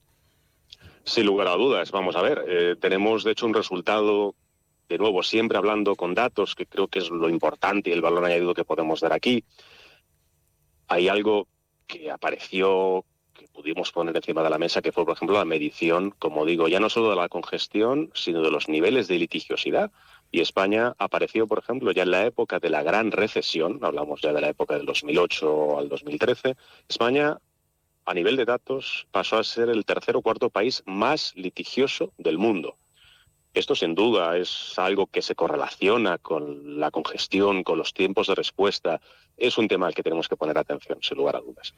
Sin 1.04 1.26
lugar 1.26 1.48
a 1.48 1.56
dudas, 1.56 1.90
vamos 1.90 2.16
a 2.16 2.22
ver, 2.22 2.46
eh, 2.48 2.76
tenemos 2.80 3.24
de 3.24 3.32
hecho 3.32 3.48
un 3.48 3.56
resultado, 3.56 4.36
de 4.88 5.00
nuevo, 5.00 5.24
siempre 5.24 5.58
hablando 5.58 5.96
con 5.96 6.14
datos, 6.14 6.54
que 6.54 6.68
creo 6.68 6.88
que 6.90 7.00
es 7.00 7.10
lo 7.10 7.28
importante 7.28 7.90
y 7.90 7.94
el 7.94 8.04
valor 8.04 8.24
añadido 8.24 8.54
que 8.54 8.66
podemos 8.66 9.02
dar 9.02 9.14
aquí. 9.14 9.44
Hay 10.88 11.08
algo 11.08 11.48
que 11.88 12.12
apareció 12.12 13.04
que 13.04 13.15
pudimos 13.56 13.92
poner 13.92 14.16
encima 14.16 14.44
de 14.44 14.50
la 14.50 14.58
mesa, 14.58 14.82
que 14.82 14.92
fue, 14.92 15.06
por 15.06 15.16
ejemplo, 15.16 15.38
la 15.38 15.46
medición, 15.46 16.12
como 16.20 16.46
digo, 16.46 16.68
ya 16.68 16.80
no 16.80 16.90
solo 16.90 17.10
de 17.10 17.16
la 17.16 17.30
congestión, 17.30 18.12
sino 18.14 18.42
de 18.42 18.52
los 18.52 18.68
niveles 18.68 19.08
de 19.08 19.18
litigiosidad. 19.18 19.92
Y 20.32 20.42
España 20.42 20.94
apareció, 20.98 21.48
por 21.48 21.60
ejemplo, 21.60 21.92
ya 21.92 22.04
en 22.04 22.12
la 22.12 22.26
época 22.26 22.60
de 22.60 22.70
la 22.70 22.84
gran 22.84 23.12
recesión, 23.12 23.80
hablamos 23.82 24.22
ya 24.22 24.34
de 24.34 24.42
la 24.42 24.50
época 24.50 24.76
del 24.76 24.86
2008 24.86 25.80
al 25.80 25.90
2013, 25.90 26.56
España, 26.90 27.40
a 28.06 28.14
nivel 28.14 28.36
de 28.36 28.46
datos, 28.46 29.08
pasó 29.12 29.38
a 29.38 29.44
ser 29.44 29.70
el 29.70 29.86
tercer 29.86 30.18
o 30.18 30.22
cuarto 30.22 30.50
país 30.50 30.84
más 30.86 31.34
litigioso 31.36 32.12
del 32.18 32.38
mundo. 32.38 32.76
Esto 33.56 33.74
sin 33.74 33.96
duda 33.96 34.38
es 34.38 34.78
algo 34.78 35.08
que 35.08 35.22
se 35.22 35.34
correlaciona 35.34 36.18
con 36.18 36.80
la 36.80 36.92
congestión, 36.92 37.64
con 37.64 37.78
los 37.78 37.94
tiempos 37.94 38.28
de 38.28 38.36
respuesta. 38.36 39.00
Es 39.38 39.58
un 39.58 39.70
tema 39.70 39.88
al 39.88 39.96
que 39.96 40.04
tenemos 40.04 40.28
que 40.28 40.36
poner 40.36 40.58
atención, 40.58 41.00
sin 41.02 41.18
lugar 41.18 41.38
a 41.38 41.40
dudas. 41.40 41.74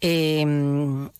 Em, 0.00 1.10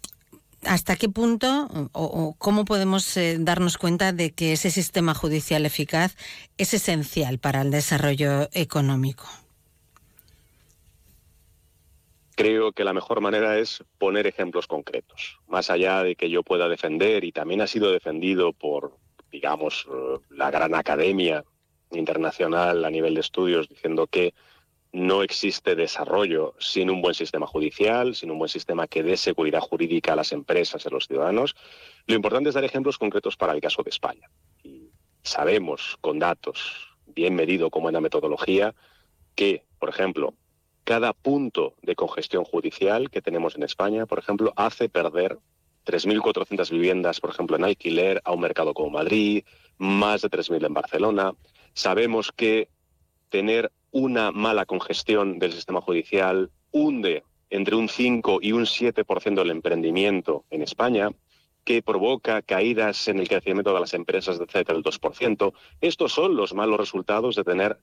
¿Hasta 0.65 0.95
qué 0.97 1.09
punto 1.09 1.69
o, 1.93 2.35
cómo 2.39 2.65
podemos 2.65 3.17
eh, 3.17 3.39
darnos 3.41 3.79
cuenta 3.79 4.13
de 4.13 4.31
que 4.31 4.53
ese 4.53 4.71
sistema 4.71 5.15
judicial 5.15 5.67
eficaz 5.67 6.17
es 6.57 6.73
esencial 6.75 7.39
para 7.39 7.63
el 7.63 7.71
desarrollo 7.71 8.49
económico? 8.53 9.25
Creo 12.41 12.73
que 12.73 12.85
la 12.85 12.95
mejor 12.95 13.21
manera 13.21 13.59
es 13.59 13.85
poner 13.99 14.27
ejemplos 14.27 14.67
concretos, 14.67 15.39
más 15.47 15.69
allá 15.69 16.03
de 16.03 16.17
que 16.17 16.31
yo 16.31 16.43
pueda 16.43 16.71
defender, 16.71 17.23
y 17.23 17.33
también 17.33 17.61
ha 17.61 17.67
sido 17.67 17.93
defendido 17.93 18.55
por, 18.55 18.97
digamos, 19.31 19.87
eh, 19.91 20.19
la 20.31 20.51
gran 20.51 20.75
academia 20.75 21.45
internacional 21.91 22.83
a 22.83 22.91
nivel 22.91 23.13
de 23.13 23.21
estudios, 23.21 23.69
diciendo 23.69 24.07
que 24.07 24.33
no 24.91 25.23
existe 25.23 25.77
desarrollo 25.77 26.55
sin 26.59 26.89
un 26.89 27.03
buen 27.03 27.13
sistema 27.13 27.47
judicial, 27.47 28.15
sin 28.15 28.31
un 28.31 28.39
buen 28.39 28.49
sistema 28.49 28.87
que 28.87 29.03
dé 29.03 29.19
seguridad 29.19 29.61
jurídica 29.61 30.15
a 30.15 30.17
las 30.17 30.33
empresas 30.33 30.87
a 30.87 30.91
los 30.91 31.09
ciudadanos. 31.09 31.55
Lo 32.07 32.15
importante 32.15 32.49
es 32.49 32.55
dar 32.55 32.65
ejemplos 32.65 32.97
concretos 32.97 33.37
para 33.37 33.53
el 33.53 33.61
caso 33.61 33.83
de 33.83 33.91
España. 33.91 34.31
Y 34.65 34.89
sabemos 35.23 35.99
con 36.01 36.19
datos 36.19 36.89
bien 37.07 37.35
medido 37.35 37.69
como 37.69 37.91
en 37.91 37.97
la 37.97 38.01
metodología 38.01 38.75
que, 39.35 39.65
por 39.79 39.91
ejemplo, 39.91 40.33
cada 40.91 41.13
punto 41.13 41.77
de 41.83 41.95
congestión 41.95 42.43
judicial 42.43 43.11
que 43.11 43.23
tenemos 43.23 43.55
en 43.55 43.63
España, 43.63 44.07
por 44.07 44.19
ejemplo, 44.19 44.53
hace 44.57 44.89
perder 44.89 45.39
3.400 45.87 46.69
viviendas, 46.69 47.21
por 47.21 47.31
ejemplo, 47.31 47.57
en 47.57 47.63
alquiler 47.63 48.21
a 48.25 48.33
un 48.33 48.41
mercado 48.41 48.75
como 48.75 48.91
Madrid, 48.91 49.45
más 49.79 50.23
de 50.23 50.31
3.000 50.31 50.67
en 50.67 50.75
Barcelona. 50.75 51.33
Sabemos 51.75 52.33
que 52.33 52.71
tener 53.29 53.71
una 53.93 54.33
mala 54.33 54.67
congestión 54.67 55.39
del 55.39 55.53
sistema 55.53 55.81
judicial 55.81 56.51
hunde 56.73 57.23
entre 57.51 57.77
un 57.77 57.89
5 57.89 58.41
y 58.43 58.51
un 58.51 58.65
7% 58.65 59.35
del 59.37 59.51
emprendimiento 59.53 60.45
en 60.51 60.63
España, 60.63 61.11
que 61.63 61.83
provoca 61.83 62.43
caídas 62.43 63.07
en 63.07 63.21
el 63.21 63.29
crecimiento 63.29 63.73
de 63.73 63.79
las 63.79 63.95
empresas 63.95 64.41
cerca 64.49 64.73
del 64.73 64.83
2%. 64.83 65.53
Estos 65.83 66.13
son 66.13 66.35
los 66.35 66.53
malos 66.53 66.81
resultados 66.81 67.37
de 67.37 67.45
tener 67.45 67.79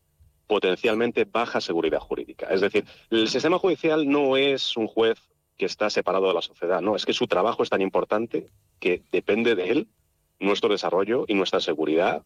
potencialmente 0.48 1.26
baja 1.26 1.62
seguridad 1.62 2.00
jurídica. 2.00 2.48
Es 2.50 2.62
decir, 2.62 2.86
el 3.10 3.28
sistema 3.28 3.60
judicial 3.60 4.10
no 4.10 4.38
es 4.38 4.76
un 4.78 4.88
juez 4.88 5.20
que 5.58 5.66
está 5.66 5.90
separado 5.90 6.28
de 6.28 6.34
la 6.34 6.42
sociedad, 6.42 6.82
no, 6.82 6.96
es 6.96 7.06
que 7.06 7.14
su 7.14 7.28
trabajo 7.28 7.64
es 7.64 7.70
tan 7.70 7.82
importante 7.82 8.50
que 8.80 9.04
depende 9.12 9.56
de 9.56 9.70
él 9.70 9.88
nuestro 10.40 10.70
desarrollo 10.70 11.26
y 11.28 11.34
nuestra 11.34 11.60
seguridad 11.60 12.24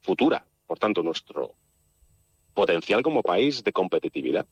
futura, 0.00 0.46
por 0.66 0.78
tanto, 0.78 1.02
nuestro 1.02 1.54
potencial 2.54 3.02
como 3.02 3.22
país 3.22 3.64
de 3.64 3.72
competitividad. 3.72 4.46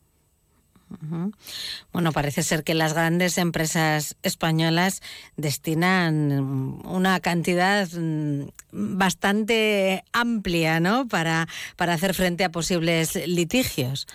Bueno, 1.93 2.13
parece 2.13 2.43
ser 2.43 2.65
que 2.65 2.75
las 2.75 2.95
grandes 2.95 3.39
empresas 3.39 4.17
españolas 4.23 5.03
destinan 5.37 6.81
una 6.85 7.21
cantidad 7.21 7.89
mm, 7.93 8.49
bastante 8.73 10.05
amplia, 10.13 10.81
¿no? 10.81 11.07
Para, 11.09 11.47
para 11.77 11.95
hacer 11.95 12.15
frente 12.15 12.45
a 12.45 12.51
posibles 12.51 13.15
litigios. 13.27 14.07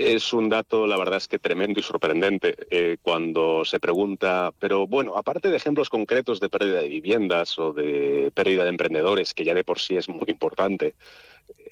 Es 0.00 0.32
un 0.32 0.48
dato, 0.48 0.86
la 0.86 0.96
verdad 0.96 1.18
es 1.18 1.28
que 1.28 1.38
tremendo 1.38 1.78
y 1.78 1.82
sorprendente 1.82 2.56
eh, 2.70 2.96
cuando 3.02 3.66
se 3.66 3.78
pregunta, 3.78 4.50
pero 4.58 4.86
bueno, 4.86 5.14
aparte 5.14 5.50
de 5.50 5.58
ejemplos 5.58 5.90
concretos 5.90 6.40
de 6.40 6.48
pérdida 6.48 6.80
de 6.80 6.88
viviendas 6.88 7.58
o 7.58 7.74
de 7.74 8.32
pérdida 8.34 8.62
de 8.62 8.70
emprendedores, 8.70 9.34
que 9.34 9.44
ya 9.44 9.52
de 9.52 9.62
por 9.62 9.78
sí 9.78 9.98
es 9.98 10.08
muy 10.08 10.24
importante, 10.28 10.94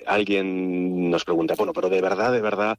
alguien 0.06 1.10
nos 1.10 1.24
pregunta, 1.24 1.54
bueno, 1.56 1.72
pero 1.72 1.88
de 1.88 2.00
verdad, 2.00 2.32
de 2.32 2.40
verdad, 2.40 2.78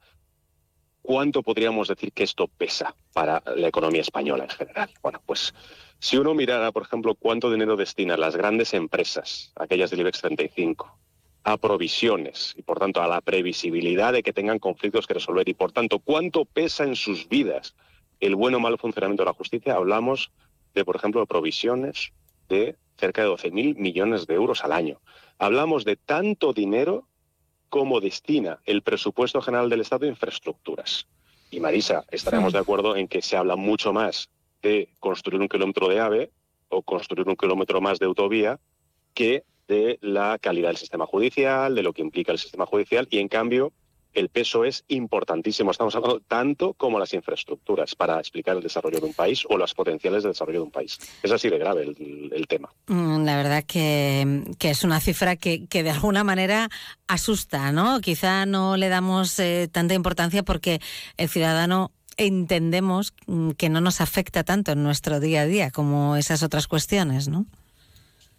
¿cuánto 1.01 1.43
podríamos 1.43 1.87
decir 1.87 2.11
que 2.11 2.23
esto 2.23 2.47
pesa 2.47 2.95
para 3.13 3.41
la 3.55 3.67
economía 3.67 4.01
española 4.01 4.43
en 4.43 4.49
general? 4.49 4.89
Bueno, 5.01 5.21
pues 5.25 5.53
si 5.99 6.17
uno 6.17 6.33
mirara, 6.33 6.71
por 6.71 6.83
ejemplo, 6.83 7.15
cuánto 7.15 7.51
dinero 7.51 7.75
destinan 7.75 8.19
las 8.19 8.35
grandes 8.35 8.73
empresas, 8.73 9.51
aquellas 9.55 9.89
del 9.89 10.01
IBEX 10.01 10.21
35, 10.21 10.97
a 11.43 11.57
provisiones 11.57 12.53
y, 12.57 12.61
por 12.61 12.79
tanto, 12.79 13.01
a 13.01 13.07
la 13.07 13.21
previsibilidad 13.21 14.13
de 14.13 14.23
que 14.23 14.33
tengan 14.33 14.59
conflictos 14.59 15.07
que 15.07 15.15
resolver 15.15 15.47
y, 15.47 15.53
por 15.53 15.71
tanto, 15.71 15.99
cuánto 15.99 16.45
pesa 16.45 16.83
en 16.83 16.95
sus 16.95 17.27
vidas 17.27 17.75
el 18.19 18.35
buen 18.35 18.55
o 18.55 18.59
mal 18.59 18.77
funcionamiento 18.77 19.23
de 19.23 19.29
la 19.29 19.33
justicia, 19.33 19.75
hablamos 19.75 20.31
de, 20.73 20.85
por 20.85 20.95
ejemplo, 20.95 21.25
provisiones 21.25 22.11
de 22.49 22.75
cerca 22.99 23.23
de 23.23 23.29
12.000 23.29 23.75
millones 23.77 24.27
de 24.27 24.35
euros 24.35 24.63
al 24.63 24.73
año. 24.73 25.01
Hablamos 25.37 25.85
de 25.85 25.95
tanto 25.95 26.53
dinero 26.53 27.07
como 27.69 28.01
destina 28.01 28.59
el 28.65 28.81
presupuesto 28.81 29.41
general 29.41 29.69
del 29.69 29.81
Estado 29.81 30.05
a 30.05 30.09
infraestructuras. 30.09 31.07
Y 31.51 31.59
Marisa, 31.59 32.05
estaremos 32.11 32.53
de 32.53 32.59
acuerdo 32.59 32.95
en 32.95 33.07
que 33.07 33.21
se 33.21 33.37
habla 33.37 33.55
mucho 33.55 33.93
más 33.93 34.29
de 34.61 34.89
construir 34.99 35.41
un 35.41 35.47
kilómetro 35.47 35.87
de 35.87 35.99
AVE 35.99 36.31
o 36.67 36.81
construir 36.83 37.27
un 37.27 37.35
kilómetro 37.35 37.81
más 37.81 37.97
de 37.97 38.05
autovía 38.05 38.59
que 39.13 39.43
de 39.67 39.97
la 40.01 40.37
calidad 40.39 40.69
del 40.69 40.77
sistema 40.77 41.05
judicial, 41.05 41.75
de 41.75 41.83
lo 41.83 41.93
que 41.93 42.01
implica 42.01 42.31
el 42.31 42.39
sistema 42.39 42.65
judicial, 42.65 43.07
y 43.09 43.19
en 43.19 43.27
cambio 43.27 43.71
el 44.14 44.30
peso 44.30 44.66
es 44.66 44.84
importantísimo. 44.88 45.72
Estamos 45.72 45.95
hablando 45.95 46.20
tanto 46.22 46.74
como 46.74 46.99
las 46.99 47.14
infraestructuras 47.14 47.95
para 47.95 48.20
explicar 48.20 48.55
el 48.55 48.64
desarrollo 48.64 48.99
de 48.99 49.05
un 49.05 49.14
país 49.14 49.43
o 49.49 49.57
las 49.57 49.74
potenciales 49.74 50.24
de 50.24 50.30
desarrollo 50.30 50.60
de 50.60 50.66
un 50.66 50.72
país. 50.72 50.97
Es 51.22 51.32
así 51.32 51.49
de 51.49 51.57
grave 51.57 51.84
el, 51.84 52.47
tema. 52.47 52.70
Mm, 52.88 53.24
la 53.26 53.38
verdad 53.38 53.64
que, 53.64 54.43
es 54.60 54.84
una 54.84 54.99
cifra 54.99 55.36
que, 55.36 55.68
de 55.70 55.89
alguna 55.89 56.24
manera 56.24 56.70
asusta, 57.07 57.72
¿no? 57.72 58.01
Quizá 58.01 58.45
no 58.45 58.78
le 58.78 58.89
damos 58.89 59.39
eh, 59.39 59.70
tanta 59.72 59.93
importancia 59.93 60.43
porque 60.43 60.80
el 61.18 61.30
ciudadano 61.30 61.91
entendemos 62.18 63.14
mm, 63.28 63.51
que 63.51 63.70
no 63.70 63.82
nos 63.82 64.01
afecta 64.01 64.43
tanto 64.43 64.72
en 64.72 64.84
nuestro 64.84 65.20
día 65.20 65.41
a 65.41 65.45
día 65.45 65.72
como 65.72 66.16
esas 66.16 66.43
otras 66.43 66.68
cuestiones, 66.68 67.28
¿no? 67.28 67.45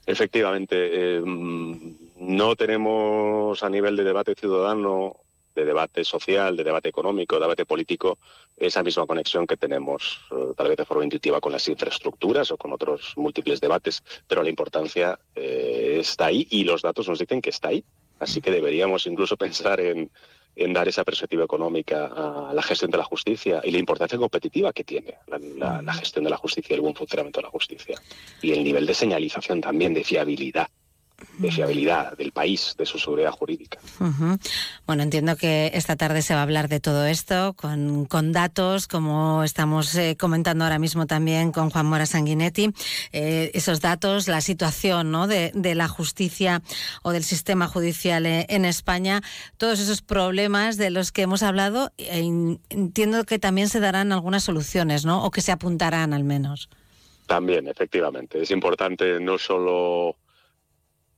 Efectivamente, 0.06 0.76
eh, 0.76 1.20
mm, 1.20 1.94
no 2.20 2.56
tenemos 2.56 3.62
a 3.62 3.70
nivel 3.70 3.96
de 3.96 4.04
debate 4.04 4.34
ciudadano 4.34 5.16
de 5.54 5.64
debate 5.64 6.04
social, 6.04 6.56
de 6.56 6.64
debate 6.64 6.88
económico, 6.88 7.36
de 7.36 7.42
debate 7.42 7.66
político, 7.66 8.18
esa 8.56 8.82
misma 8.82 9.06
conexión 9.06 9.46
que 9.46 9.56
tenemos 9.56 10.20
eh, 10.30 10.52
tal 10.56 10.68
vez 10.68 10.76
de 10.76 10.84
forma 10.84 11.04
intuitiva 11.04 11.40
con 11.40 11.52
las 11.52 11.66
infraestructuras 11.68 12.50
o 12.50 12.56
con 12.56 12.72
otros 12.72 13.14
múltiples 13.16 13.60
debates, 13.60 14.02
pero 14.28 14.42
la 14.42 14.50
importancia 14.50 15.18
eh, 15.34 15.98
está 16.00 16.26
ahí 16.26 16.46
y 16.50 16.64
los 16.64 16.82
datos 16.82 17.08
nos 17.08 17.18
dicen 17.18 17.40
que 17.40 17.50
está 17.50 17.68
ahí. 17.68 17.84
Así 18.18 18.40
que 18.40 18.50
deberíamos 18.50 19.06
incluso 19.06 19.36
pensar 19.38 19.80
en, 19.80 20.10
dar 20.74 20.88
esa 20.88 21.04
perspectiva 21.04 21.44
económica 21.44 22.06
a 22.48 22.52
la 22.52 22.62
gestión 22.62 22.90
de 22.90 22.98
la 22.98 23.04
justicia 23.04 23.62
y 23.64 23.70
la 23.70 23.78
importancia 23.78 24.18
competitiva 24.18 24.74
que 24.74 24.84
tiene 24.84 25.14
la, 25.26 25.80
la 25.80 25.94
gestión 25.94 26.24
de 26.24 26.30
la 26.30 26.36
justicia 26.36 26.74
y 26.74 26.76
el 26.76 26.82
buen 26.82 26.94
funcionamiento 26.94 27.40
de 27.40 27.44
la 27.44 27.50
justicia. 27.50 27.98
Y 28.42 28.52
el 28.52 28.62
nivel 28.62 28.84
de 28.84 28.92
señalización 28.92 29.62
también, 29.62 29.94
de 29.94 30.04
fiabilidad 30.04 30.68
de 31.38 31.50
fiabilidad 31.50 32.16
del 32.16 32.32
país, 32.32 32.74
de 32.76 32.86
su 32.86 32.98
seguridad 32.98 33.30
jurídica. 33.30 33.78
Bueno, 34.86 35.02
entiendo 35.02 35.36
que 35.36 35.70
esta 35.74 35.96
tarde 35.96 36.22
se 36.22 36.34
va 36.34 36.40
a 36.40 36.42
hablar 36.42 36.68
de 36.68 36.80
todo 36.80 37.06
esto 37.06 37.54
con, 37.54 38.04
con 38.04 38.32
datos, 38.32 38.86
como 38.86 39.42
estamos 39.44 39.94
eh, 39.94 40.16
comentando 40.18 40.64
ahora 40.64 40.78
mismo 40.78 41.06
también 41.06 41.52
con 41.52 41.70
Juan 41.70 41.86
Mora 41.86 42.06
Sanguinetti, 42.06 42.72
eh, 43.12 43.50
esos 43.54 43.80
datos, 43.80 44.28
la 44.28 44.40
situación 44.40 45.10
¿no? 45.10 45.26
de, 45.26 45.52
de, 45.54 45.74
la 45.74 45.88
justicia 45.88 46.62
o 47.02 47.12
del 47.12 47.24
sistema 47.24 47.66
judicial 47.66 48.26
eh, 48.26 48.46
en 48.48 48.64
España, 48.64 49.22
todos 49.56 49.80
esos 49.80 50.02
problemas 50.02 50.76
de 50.76 50.90
los 50.90 51.12
que 51.12 51.22
hemos 51.22 51.42
hablado, 51.42 51.92
entiendo 51.98 53.24
que 53.24 53.38
también 53.38 53.68
se 53.68 53.80
darán 53.80 54.12
algunas 54.12 54.44
soluciones, 54.44 55.04
¿no? 55.04 55.24
O 55.24 55.30
que 55.30 55.40
se 55.40 55.52
apuntarán 55.52 56.12
al 56.12 56.24
menos. 56.24 56.68
También, 57.26 57.68
efectivamente. 57.68 58.42
Es 58.42 58.50
importante 58.50 59.20
no 59.20 59.38
solo 59.38 60.16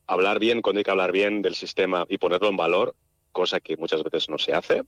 hablar 0.07 0.39
bien 0.39 0.63
cuando 0.63 0.79
hay 0.79 0.85
que 0.85 0.91
hablar 0.91 1.13
bien 1.13 1.43
del 1.43 1.55
sistema 1.55 2.07
y 2.09 2.19
ponerlo 2.19 2.49
en 2.49 2.57
valor, 2.57 2.95
cosa 3.31 3.61
que 3.61 3.77
muchas 3.77 4.03
veces 4.03 4.29
no 4.29 4.39
se 4.39 4.53
hace. 4.53 4.83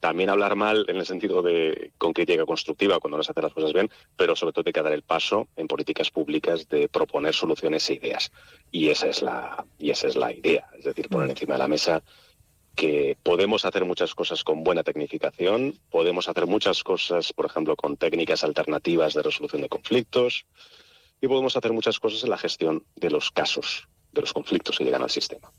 También 0.00 0.30
hablar 0.30 0.56
mal 0.56 0.86
en 0.88 0.96
el 0.96 1.04
sentido 1.04 1.42
de 1.42 1.92
con 1.98 2.14
crítica 2.14 2.46
constructiva 2.46 2.98
cuando 3.00 3.18
no 3.18 3.22
se 3.22 3.32
hacen 3.32 3.44
las 3.44 3.52
cosas 3.52 3.74
bien, 3.74 3.90
pero 4.16 4.34
sobre 4.34 4.52
todo 4.52 4.64
hay 4.66 4.72
que 4.72 4.82
dar 4.82 4.94
el 4.94 5.02
paso 5.02 5.48
en 5.56 5.68
políticas 5.68 6.10
públicas 6.10 6.68
de 6.68 6.88
proponer 6.88 7.34
soluciones 7.34 7.88
e 7.90 7.94
ideas. 7.94 8.32
Y 8.70 8.88
esa 8.88 9.08
es 9.08 9.20
la, 9.20 9.64
y 9.78 9.90
esa 9.90 10.08
es 10.08 10.16
la 10.16 10.32
idea, 10.32 10.68
es 10.78 10.84
decir, 10.84 11.08
poner 11.08 11.28
mm. 11.28 11.30
encima 11.32 11.54
de 11.54 11.58
la 11.58 11.68
mesa 11.68 12.02
que 12.74 13.18
podemos 13.22 13.66
hacer 13.66 13.84
muchas 13.84 14.14
cosas 14.14 14.42
con 14.42 14.64
buena 14.64 14.82
tecnificación, 14.82 15.78
podemos 15.90 16.28
hacer 16.28 16.46
muchas 16.46 16.82
cosas, 16.82 17.34
por 17.34 17.44
ejemplo, 17.44 17.76
con 17.76 17.98
técnicas 17.98 18.42
alternativas 18.42 19.12
de 19.12 19.22
resolución 19.22 19.60
de 19.60 19.68
conflictos, 19.68 20.46
y 21.20 21.28
podemos 21.28 21.54
hacer 21.58 21.74
muchas 21.74 22.00
cosas 22.00 22.24
en 22.24 22.30
la 22.30 22.38
gestión 22.38 22.84
de 22.96 23.10
los 23.10 23.30
casos 23.30 23.86
de 24.12 24.20
los 24.20 24.32
conflictos 24.32 24.76
que 24.76 24.84
llegan 24.84 25.02
al 25.02 25.10
sistema. 25.10 25.52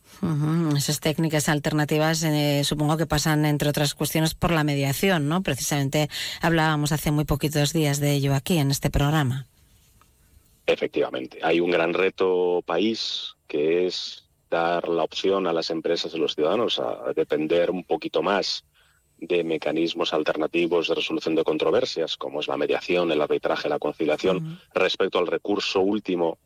Esas 0.75 0.99
técnicas 0.99 1.47
alternativas 1.49 2.23
eh, 2.23 2.63
supongo 2.63 2.97
que 2.97 3.05
pasan, 3.05 3.45
entre 3.45 3.69
otras 3.69 3.93
cuestiones, 3.93 4.35
por 4.35 4.51
la 4.51 4.63
mediación, 4.63 5.29
¿no? 5.29 5.41
Precisamente 5.41 6.09
hablábamos 6.41 6.91
hace 6.91 7.11
muy 7.11 7.25
poquitos 7.25 7.73
días 7.73 7.99
de 7.99 8.13
ello 8.13 8.33
aquí 8.35 8.57
en 8.57 8.71
este 8.71 8.89
programa. 8.89 9.47
Efectivamente. 10.65 11.39
Hay 11.43 11.59
un 11.59 11.71
gran 11.71 11.93
reto 11.93 12.61
país 12.65 13.35
que 13.47 13.87
es 13.87 14.25
dar 14.49 14.87
la 14.89 15.03
opción 15.03 15.47
a 15.47 15.53
las 15.53 15.69
empresas 15.69 16.13
y 16.13 16.17
los 16.17 16.35
ciudadanos 16.35 16.79
a 16.79 17.13
depender 17.15 17.71
un 17.71 17.83
poquito 17.83 18.21
más 18.21 18.65
de 19.17 19.43
mecanismos 19.43 20.13
alternativos 20.13 20.87
de 20.87 20.95
resolución 20.95 21.35
de 21.35 21.43
controversias, 21.43 22.17
como 22.17 22.39
es 22.39 22.47
la 22.47 22.57
mediación, 22.57 23.11
el 23.11 23.21
arbitraje, 23.21 23.69
la 23.69 23.79
conciliación, 23.79 24.59
respecto 24.73 25.19
al 25.19 25.27
recurso 25.27 25.79
último, 25.79 26.39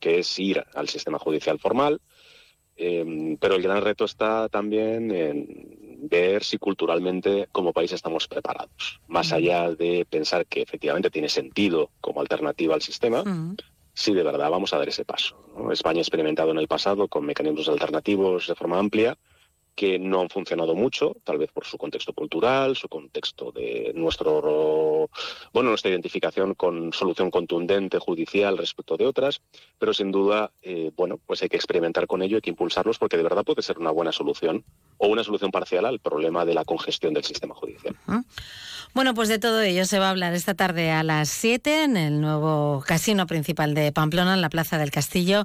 que 0.00 0.18
es 0.18 0.38
ir 0.38 0.64
al 0.74 0.88
sistema 0.88 1.18
judicial 1.18 1.58
formal. 1.58 2.00
Em, 2.78 3.38
pero 3.38 3.54
el 3.54 3.62
gran 3.62 3.80
reto 3.80 4.04
está 4.04 4.50
también 4.50 5.10
en 5.10 5.98
ver 6.08 6.44
si 6.44 6.58
culturalmente 6.58 7.48
como 7.50 7.72
país 7.72 7.92
estamos 7.92 8.28
preparados, 8.28 9.00
más 9.08 9.32
allá 9.32 9.70
de 9.70 10.06
pensar 10.08 10.46
que 10.46 10.60
efectivamente 10.60 11.10
tiene 11.10 11.30
sentido 11.30 11.90
como 12.02 12.20
alternativa 12.20 12.74
al 12.74 12.82
sistema, 12.82 13.24
si 13.94 14.12
de 14.12 14.22
verdad 14.22 14.50
vamos 14.50 14.74
a 14.74 14.78
dar 14.78 14.88
ese 14.88 15.06
paso. 15.06 15.36
España 15.72 15.98
ha 15.98 16.02
experimentado 16.02 16.50
en 16.50 16.58
el 16.58 16.68
pasado 16.68 17.08
con 17.08 17.24
mecanismos 17.24 17.68
alternativos 17.70 18.46
de 18.46 18.54
forma 18.54 18.78
amplia, 18.78 19.16
que 19.76 19.98
no 19.98 20.22
han 20.22 20.30
funcionado 20.30 20.74
mucho, 20.74 21.14
tal 21.22 21.36
vez 21.36 21.52
por 21.52 21.66
su 21.66 21.76
contexto 21.76 22.14
cultural, 22.14 22.74
su 22.74 22.88
contexto 22.88 23.52
de 23.52 23.92
nuestro, 23.94 25.10
bueno, 25.52 25.68
nuestra 25.68 25.90
identificación 25.90 26.54
con 26.54 26.94
solución 26.94 27.30
contundente 27.30 27.98
judicial 27.98 28.56
respecto 28.56 28.96
de 28.96 29.06
otras, 29.06 29.42
pero 29.78 29.92
sin 29.92 30.10
duda, 30.10 30.50
eh, 30.62 30.90
bueno, 30.96 31.20
pues 31.26 31.42
hay 31.42 31.50
que 31.50 31.56
experimentar 31.56 32.06
con 32.06 32.22
ello, 32.22 32.36
hay 32.36 32.42
que 32.42 32.50
impulsarlos 32.50 32.98
porque 32.98 33.18
de 33.18 33.22
verdad 33.22 33.44
puede 33.44 33.60
ser 33.60 33.78
una 33.78 33.90
buena 33.90 34.12
solución 34.12 34.64
o 34.96 35.08
una 35.08 35.22
solución 35.22 35.50
parcial 35.50 35.84
al 35.84 36.00
problema 36.00 36.46
de 36.46 36.54
la 36.54 36.64
congestión 36.64 37.12
del 37.12 37.24
sistema 37.24 37.54
judicial. 37.54 37.94
Bueno, 38.94 39.12
pues 39.12 39.28
de 39.28 39.38
todo 39.38 39.60
ello 39.60 39.84
se 39.84 39.98
va 39.98 40.06
a 40.06 40.10
hablar 40.10 40.32
esta 40.32 40.54
tarde 40.54 40.90
a 40.90 41.02
las 41.02 41.28
7 41.28 41.84
en 41.84 41.98
el 41.98 42.22
nuevo 42.22 42.82
casino 42.86 43.26
principal 43.26 43.74
de 43.74 43.92
Pamplona, 43.92 44.32
en 44.32 44.40
la 44.40 44.48
Plaza 44.48 44.78
del 44.78 44.90
Castillo. 44.90 45.44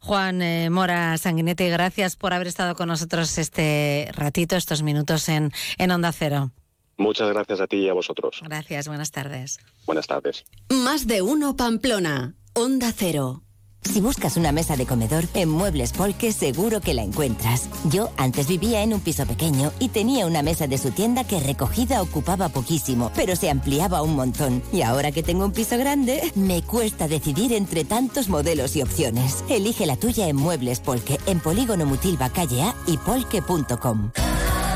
Juan 0.00 0.40
eh, 0.40 0.70
Mora 0.70 1.18
Sanguinetti, 1.18 1.68
gracias 1.68 2.14
por 2.14 2.32
haber 2.32 2.46
estado 2.46 2.76
con 2.76 2.86
nosotros 2.86 3.38
este 3.38 3.71
ratito, 4.12 4.56
estos 4.56 4.82
minutos 4.82 5.28
en, 5.28 5.52
en 5.78 5.90
Onda 5.90 6.12
Cero. 6.12 6.50
Muchas 6.96 7.28
gracias 7.30 7.60
a 7.60 7.66
ti 7.66 7.78
y 7.78 7.88
a 7.88 7.94
vosotros. 7.94 8.40
Gracias, 8.42 8.86
buenas 8.88 9.10
tardes. 9.10 9.58
Buenas 9.86 10.06
tardes. 10.06 10.44
Más 10.68 11.06
de 11.06 11.22
uno 11.22 11.56
Pamplona, 11.56 12.34
Onda 12.54 12.92
Cero. 12.94 13.42
Si 13.84 14.00
buscas 14.00 14.36
una 14.36 14.52
mesa 14.52 14.76
de 14.76 14.86
comedor, 14.86 15.24
en 15.34 15.50
Muebles 15.50 15.92
Polke 15.92 16.32
seguro 16.32 16.80
que 16.80 16.94
la 16.94 17.02
encuentras. 17.02 17.68
Yo 17.84 18.10
antes 18.16 18.46
vivía 18.46 18.82
en 18.82 18.94
un 18.94 19.00
piso 19.00 19.26
pequeño 19.26 19.72
y 19.80 19.88
tenía 19.88 20.26
una 20.26 20.40
mesa 20.42 20.66
de 20.66 20.78
su 20.78 20.92
tienda 20.92 21.24
que 21.24 21.40
recogida 21.40 22.00
ocupaba 22.00 22.48
poquísimo, 22.48 23.10
pero 23.14 23.36
se 23.36 23.50
ampliaba 23.50 24.02
un 24.02 24.14
montón. 24.14 24.62
Y 24.72 24.82
ahora 24.82 25.10
que 25.12 25.22
tengo 25.22 25.44
un 25.44 25.52
piso 25.52 25.76
grande, 25.76 26.32
me 26.36 26.62
cuesta 26.62 27.08
decidir 27.08 27.52
entre 27.52 27.84
tantos 27.84 28.28
modelos 28.28 28.76
y 28.76 28.82
opciones. 28.82 29.44
Elige 29.50 29.84
la 29.84 29.96
tuya 29.96 30.28
en 30.28 30.36
Muebles 30.36 30.80
Polke, 30.80 31.18
en 31.26 31.40
Polígono 31.40 31.84
Mutilva 31.84 32.30
Calle 32.30 32.62
A 32.62 32.74
y 32.86 32.96
polke.com. 32.98 34.12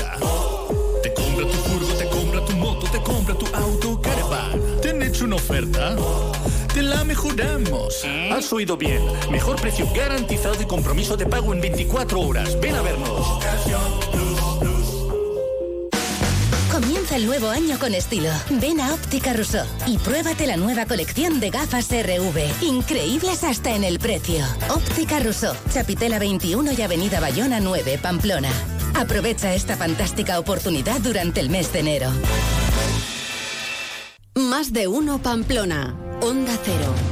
Compra 3.21 3.35
tu 3.35 3.55
auto, 3.55 4.01
caravan. 4.01 4.59
¿Te 4.81 4.89
han 4.89 5.01
hecho 5.01 5.25
una 5.25 5.35
oferta? 5.35 5.95
Te 6.73 6.81
la 6.81 7.03
mejoramos. 7.03 8.03
Has 8.31 8.51
oído 8.51 8.77
bien. 8.77 9.01
Mejor 9.29 9.61
precio 9.61 9.87
garantizado 9.95 10.61
y 10.61 10.65
compromiso 10.65 11.17
de 11.17 11.25
pago 11.25 11.53
en 11.53 11.61
24 11.61 12.19
horas. 12.19 12.59
Ven 12.59 12.75
a 12.75 12.81
vernos. 12.81 13.39
Comienza 16.71 17.15
el 17.15 17.27
nuevo 17.27 17.49
año 17.49 17.77
con 17.77 17.93
estilo. 17.93 18.31
Ven 18.49 18.79
a 18.79 18.93
Óptica 18.93 19.33
Rousseau 19.33 19.67
y 19.85 19.97
pruébate 19.99 20.47
la 20.47 20.57
nueva 20.57 20.85
colección 20.85 21.39
de 21.39 21.51
gafas 21.51 21.89
RV. 21.91 22.63
Increíbles 22.63 23.43
hasta 23.43 23.75
en 23.75 23.83
el 23.83 23.99
precio. 23.99 24.43
Óptica 24.69 25.19
Rousseau, 25.19 25.53
Chapitela 25.71 26.17
21 26.17 26.71
y 26.71 26.81
Avenida 26.81 27.19
Bayona 27.19 27.59
9, 27.59 27.99
Pamplona. 28.01 28.51
Aprovecha 28.95 29.53
esta 29.53 29.77
fantástica 29.77 30.39
oportunidad 30.39 31.01
durante 31.01 31.39
el 31.39 31.49
mes 31.49 31.71
de 31.71 31.79
enero. 31.79 32.11
Más 34.49 34.73
de 34.73 34.87
uno 34.87 35.19
Pamplona, 35.21 35.95
Onda 36.21 36.57
Cero. 36.65 37.10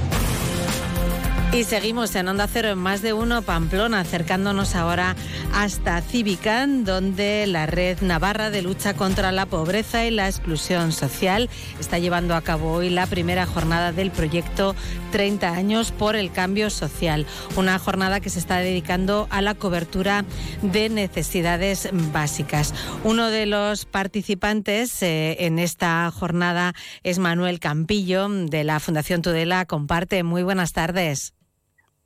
Y 1.51 1.63
seguimos 1.63 2.13
en 2.15 2.27
Onda 2.27 2.47
Cero 2.47 2.69
en 2.69 2.77
más 2.77 3.01
de 3.01 3.11
uno 3.11 3.41
Pamplona, 3.41 4.01
acercándonos 4.01 4.75
ahora 4.75 5.15
hasta 5.51 5.99
Civican, 5.99 6.85
donde 6.85 7.47
la 7.47 7.65
Red 7.65 8.01
Navarra 8.01 8.51
de 8.51 8.61
Lucha 8.61 8.93
contra 8.93 9.31
la 9.31 9.47
Pobreza 9.47 10.05
y 10.05 10.11
la 10.11 10.27
Exclusión 10.27 10.91
Social 10.91 11.49
está 11.79 11.97
llevando 11.97 12.35
a 12.35 12.41
cabo 12.41 12.71
hoy 12.73 12.91
la 12.91 13.07
primera 13.07 13.47
jornada 13.47 13.91
del 13.91 14.11
proyecto 14.11 14.75
30 15.11 15.49
años 15.49 15.91
por 15.91 16.15
el 16.15 16.31
cambio 16.31 16.69
social. 16.69 17.25
Una 17.55 17.79
jornada 17.79 18.19
que 18.19 18.29
se 18.29 18.37
está 18.37 18.59
dedicando 18.59 19.27
a 19.31 19.41
la 19.41 19.55
cobertura 19.55 20.25
de 20.61 20.89
necesidades 20.89 21.89
básicas. 22.13 22.75
Uno 23.03 23.31
de 23.31 23.47
los 23.47 23.85
participantes 23.85 25.01
eh, 25.01 25.37
en 25.39 25.57
esta 25.57 26.11
jornada 26.11 26.75
es 27.01 27.17
Manuel 27.17 27.59
Campillo 27.59 28.29
de 28.29 28.63
la 28.63 28.79
Fundación 28.79 29.23
Tudela. 29.23 29.65
Comparte. 29.65 30.21
Muy 30.21 30.43
buenas 30.43 30.73
tardes. 30.73 31.33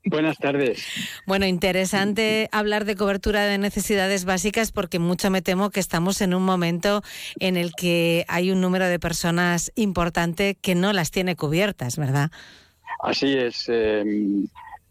Buenas 0.05 0.37
tardes. 0.37 0.85
Bueno, 1.25 1.45
interesante 1.45 2.49
hablar 2.51 2.83
de 2.83 2.95
cobertura 2.95 3.45
de 3.45 3.57
necesidades 3.57 4.25
básicas 4.25 4.71
porque 4.71 4.99
mucho 4.99 5.29
me 5.29 5.41
temo 5.41 5.69
que 5.69 5.79
estamos 5.79 6.19
en 6.21 6.33
un 6.33 6.43
momento 6.43 7.01
en 7.39 7.55
el 7.55 7.71
que 7.73 8.25
hay 8.27 8.51
un 8.51 8.59
número 8.59 8.85
de 8.87 8.99
personas 8.99 9.71
importante 9.75 10.55
que 10.55 10.75
no 10.75 10.91
las 10.91 11.11
tiene 11.11 11.35
cubiertas, 11.35 11.97
¿verdad? 11.97 12.31
Así 13.01 13.33
es. 13.33 13.65
Eh, 13.69 14.03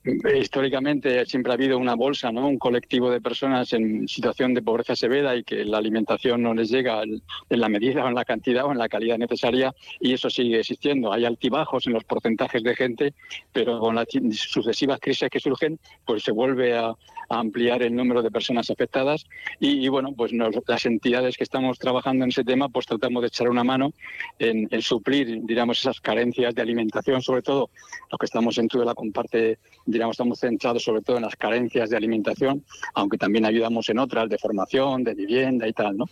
históricamente 0.05 1.25
siempre 1.27 1.53
ha 1.53 1.55
habido 1.55 1.79
una 1.79 1.95
bolsa, 1.95 2.33
¿no? 2.33 2.49
un 2.49 2.59
colectivo 2.59 3.11
de 3.11 3.21
personas 3.21 3.73
en 3.73 4.09
situación 4.09 4.53
de 4.55 4.63
pobreza 4.63 4.97
severa 4.97 5.37
y 5.37 5.45
que 5.45 5.65
la 5.65 5.79
alimentación 5.79 6.43
no 6.43 6.55
les 6.55 6.71
llega 6.71 7.03
en 7.03 7.21
la 7.49 7.69
medida 7.69 8.05
o 8.05 8.09
en 8.09 8.15
la 8.15 8.25
cantidad 8.25 8.65
o 8.65 8.73
en 8.73 8.79
la 8.79 8.89
calidad 8.89 9.19
necesaria 9.19 9.73
y 10.01 10.13
eso 10.13 10.29
sigue 10.29 10.59
existiendo. 10.59 11.13
Hay 11.13 11.25
altibajos 11.25 11.87
en 11.87 11.93
los 11.93 12.05
porcentajes 12.05 12.63
de 12.63 12.75
gente, 12.75 13.15
pero 13.53 13.79
con 13.79 13.95
las 13.95 14.09
sucesivas 14.33 14.99
crisis 15.01 15.29
que 15.31 15.41
surgen, 15.41 15.79
pues 16.05 16.25
se 16.25 16.33
vuelve 16.33 16.77
a, 16.77 16.95
ampliar 17.39 17.83
el 17.83 17.95
número 17.95 18.23
de 18.23 18.31
personas 18.31 18.71
afectadas 18.71 19.25
y, 19.61 19.89
bueno, 19.89 20.13
pues 20.17 20.33
las 20.33 20.87
entidades 20.87 21.37
que 21.37 21.45
estamos 21.45 21.79
trabajando 21.79 22.25
en 22.25 22.31
ese 22.31 22.45
tema, 22.45 22.69
pues 22.69 22.87
tratamos 22.87 23.23
de 23.23 23.29
echar 23.29 23.49
una 23.49 23.65
mano 23.65 23.93
en, 24.39 24.69
suplir, 24.83 25.41
digamos, 25.45 25.79
esas 25.79 26.01
carencias 26.01 26.55
de 26.55 26.63
alimentación, 26.63 27.23
sobre 27.23 27.43
todo 27.43 27.71
los 28.11 28.19
que 28.19 28.27
estamos 28.27 28.59
en 28.59 28.69
toda 28.69 28.85
la 28.85 28.95
comparte 28.95 29.59
diríamos, 29.87 30.15
estamos 30.15 30.41
centrados 30.41 30.83
sobre 30.83 31.03
todo 31.03 31.17
en 31.17 31.23
las 31.23 31.37
carencias 31.37 31.91
de 31.91 31.97
alimentación, 31.97 32.65
aunque 32.95 33.19
también 33.19 33.45
ayudamos 33.45 33.89
en 33.89 33.99
otras 33.99 34.29
de 34.29 34.39
formación, 34.39 35.05
de 35.05 35.15
vivienda 35.15 35.67
y 35.67 35.73
tal, 35.73 35.97
¿no? 35.97 36.07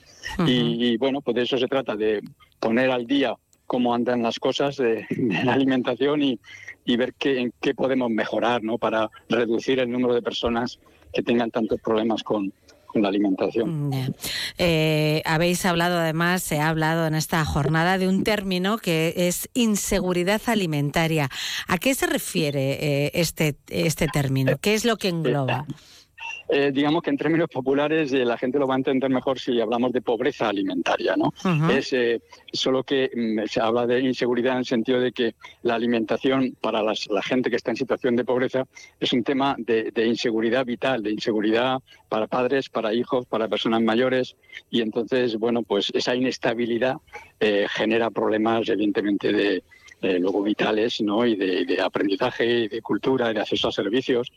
y, 0.47 0.97
bueno, 0.97 1.21
pues 1.21 1.35
de 1.35 1.43
eso 1.43 1.59
se 1.59 1.67
trata, 1.67 1.97
de 1.97 2.21
poner 2.59 2.91
al 2.91 3.07
día 3.07 3.35
cómo 3.71 3.95
andan 3.95 4.23
las 4.23 4.41
cosas 4.41 4.77
de, 4.77 5.07
la 5.45 5.53
alimentación 5.53 6.23
y, 6.23 6.41
ver 6.97 7.15
qué, 7.15 7.39
en 7.39 7.53
qué 7.61 7.73
podemos 7.73 8.11
mejorar, 8.11 8.65
¿no? 8.65 8.79
Para 8.79 9.09
reducir 9.29 9.79
el 9.79 9.89
número 9.89 10.13
de 10.13 10.23
personas 10.23 10.81
que 11.13 11.23
tengan 11.23 11.51
tantos 11.51 11.81
problemas 11.81 12.23
con, 12.23 12.53
la 12.93 13.07
alimentación. 13.07 13.93
Eh, 14.59 15.23
habéis 15.25 15.65
hablado, 15.65 16.01
además, 16.01 16.43
se 16.43 16.59
ha 16.59 16.69
hablado 16.69 17.07
en 17.07 17.15
esta 17.15 17.45
jornada 17.45 17.99
de 17.99 18.09
un 18.09 18.25
término 18.25 18.79
que 18.79 19.15
es 19.17 19.49
inseguridad 19.55 20.43
alimentaria. 20.47 21.29
¿A 21.69 21.79
qué 21.79 21.95
se 21.95 22.09
refiere 22.09 23.05
eh, 23.05 23.11
este, 23.15 23.55
este 23.69 24.09
término? 24.09 24.59
¿Qué 24.61 24.75
es 24.75 24.85
lo 24.85 24.97
que 24.97 25.07
engloba? 25.07 25.67
Eh, 26.53 26.73
digamos 26.73 27.03
que 27.03 27.11
en 27.11 27.17
términos 27.17 27.49
populares 27.49 28.13
eh, 28.13 28.25
la 28.25 28.37
gente 28.37 28.59
lo 28.59 28.67
va 28.67 28.75
a 28.75 28.79
entender 28.79 29.09
mejor 29.09 29.39
si 29.39 29.61
hablamos 29.61 29.93
de 29.93 30.03
pobreza 30.03 30.49
alimentaria, 30.49 31.15
¿no? 31.17 31.33
Es 31.71 31.93
eh, 31.93 32.21
solo 32.53 32.83
que 32.83 33.09
mm, 33.15 33.47
se 33.47 33.61
habla 33.61 33.87
de 33.87 34.01
inseguridad 34.01 34.55
en 34.55 34.59
el 34.61 34.65
sentido 34.65 35.01
de 35.01 35.13
que 35.13 35.35
la 35.63 35.77
alimentación 35.77 36.57
para 36.61 36.83
la 36.83 37.23
gente 37.23 37.51
que 37.51 37.57
está 37.57 37.71
en 37.71 37.77
situación 37.77 38.17
de 38.17 38.25
pobreza 38.25 38.67
es 38.99 39.13
un 39.13 39.23
tema 39.23 39.55
de, 39.59 39.93
inseguridad 40.07 40.67
vital, 40.67 41.05
de 41.05 41.13
inseguridad 41.13 41.79
para 42.09 42.27
padres, 42.27 42.69
para 42.69 42.93
hijos, 42.93 43.27
para 43.27 43.47
personas 43.47 43.83
mayores 43.83 44.37
y 44.71 44.81
entonces, 44.81 45.37
bueno, 45.37 45.63
pues 45.63 45.93
esa 45.95 46.17
inestabilidad 46.17 46.97
genera 47.69 48.11
problemas 48.11 48.69
evidentemente 48.69 49.33
de, 49.33 49.63
luego 50.19 50.43
vitales, 50.43 51.01
¿no? 51.01 51.25
Y 51.27 51.37
de, 51.37 51.65
de 51.65 51.81
aprendizaje, 51.81 52.45
y 52.47 52.69
de 52.69 52.83
cultura, 52.83 53.31
y 53.31 53.35
de 53.35 53.41
acceso 53.41 53.69
a 53.69 53.73
servicios. 53.73 54.33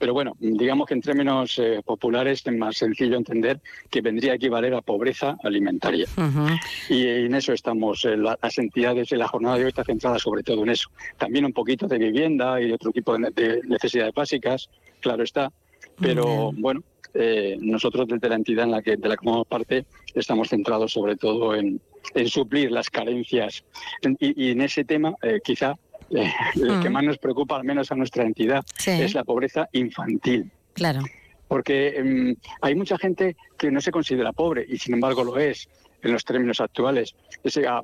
Pero 0.00 0.14
bueno, 0.14 0.32
digamos 0.40 0.88
que 0.88 0.94
en 0.94 1.02
términos 1.02 1.58
eh, 1.58 1.82
populares 1.84 2.42
es 2.42 2.56
más 2.56 2.78
sencillo 2.78 3.18
entender 3.18 3.60
que 3.90 4.00
vendría 4.00 4.32
a 4.32 4.36
equivaler 4.36 4.72
a 4.72 4.80
pobreza 4.80 5.36
alimentaria. 5.44 6.06
Y 6.88 7.06
en 7.06 7.34
eso 7.34 7.52
estamos, 7.52 8.06
eh, 8.06 8.16
las 8.16 8.56
entidades 8.56 9.10
de 9.10 9.18
la 9.18 9.28
jornada 9.28 9.58
de 9.58 9.64
hoy 9.64 9.68
está 9.68 9.84
centrada 9.84 10.18
sobre 10.18 10.42
todo 10.42 10.62
en 10.62 10.70
eso. 10.70 10.88
También 11.18 11.44
un 11.44 11.52
poquito 11.52 11.86
de 11.86 11.98
vivienda 11.98 12.58
y 12.62 12.68
de 12.68 12.74
otro 12.74 12.92
tipo 12.92 13.14
de, 13.18 13.60
necesidades 13.68 14.14
básicas, 14.14 14.70
claro 15.00 15.22
está. 15.22 15.52
Pero 16.00 16.50
bueno, 16.54 16.82
eh, 17.12 17.58
nosotros 17.60 18.08
desde 18.08 18.26
la 18.30 18.36
entidad 18.36 18.64
en 18.64 18.70
la 18.70 18.80
que 18.80 18.96
de 18.96 19.06
la 19.06 19.16
que 19.16 19.22
formamos 19.22 19.48
parte 19.48 19.84
estamos 20.14 20.48
centrados 20.48 20.94
sobre 20.94 21.16
todo 21.16 21.54
en, 21.54 21.78
suplir 22.24 22.72
las 22.72 22.88
carencias. 22.88 23.64
Y, 24.18 24.46
y 24.46 24.52
en 24.52 24.62
ese 24.62 24.82
tema, 24.82 25.14
quizá 25.44 25.74
eh, 26.10 26.32
el 26.56 26.80
que 26.80 26.90
mm. 26.90 26.92
más 26.92 27.04
nos 27.04 27.18
preocupa, 27.18 27.56
al 27.56 27.64
menos 27.64 27.90
a 27.92 27.94
nuestra 27.94 28.24
entidad, 28.24 28.64
es 28.86 29.14
la 29.14 29.24
pobreza 29.24 29.68
infantil. 29.72 30.50
Claro. 30.74 31.00
Porque 31.48 31.96
em, 31.96 32.36
hay 32.60 32.74
mucha 32.74 32.96
gente 32.98 33.36
que 33.58 33.70
no 33.70 33.80
se 33.80 33.90
considera 33.90 34.32
pobre 34.32 34.64
y 34.68 34.78
sin 34.78 34.94
embargo 34.94 35.24
lo 35.24 35.38
es 35.38 35.68
en 36.02 36.12
los 36.12 36.24
términos 36.24 36.60
actuales. 36.60 37.14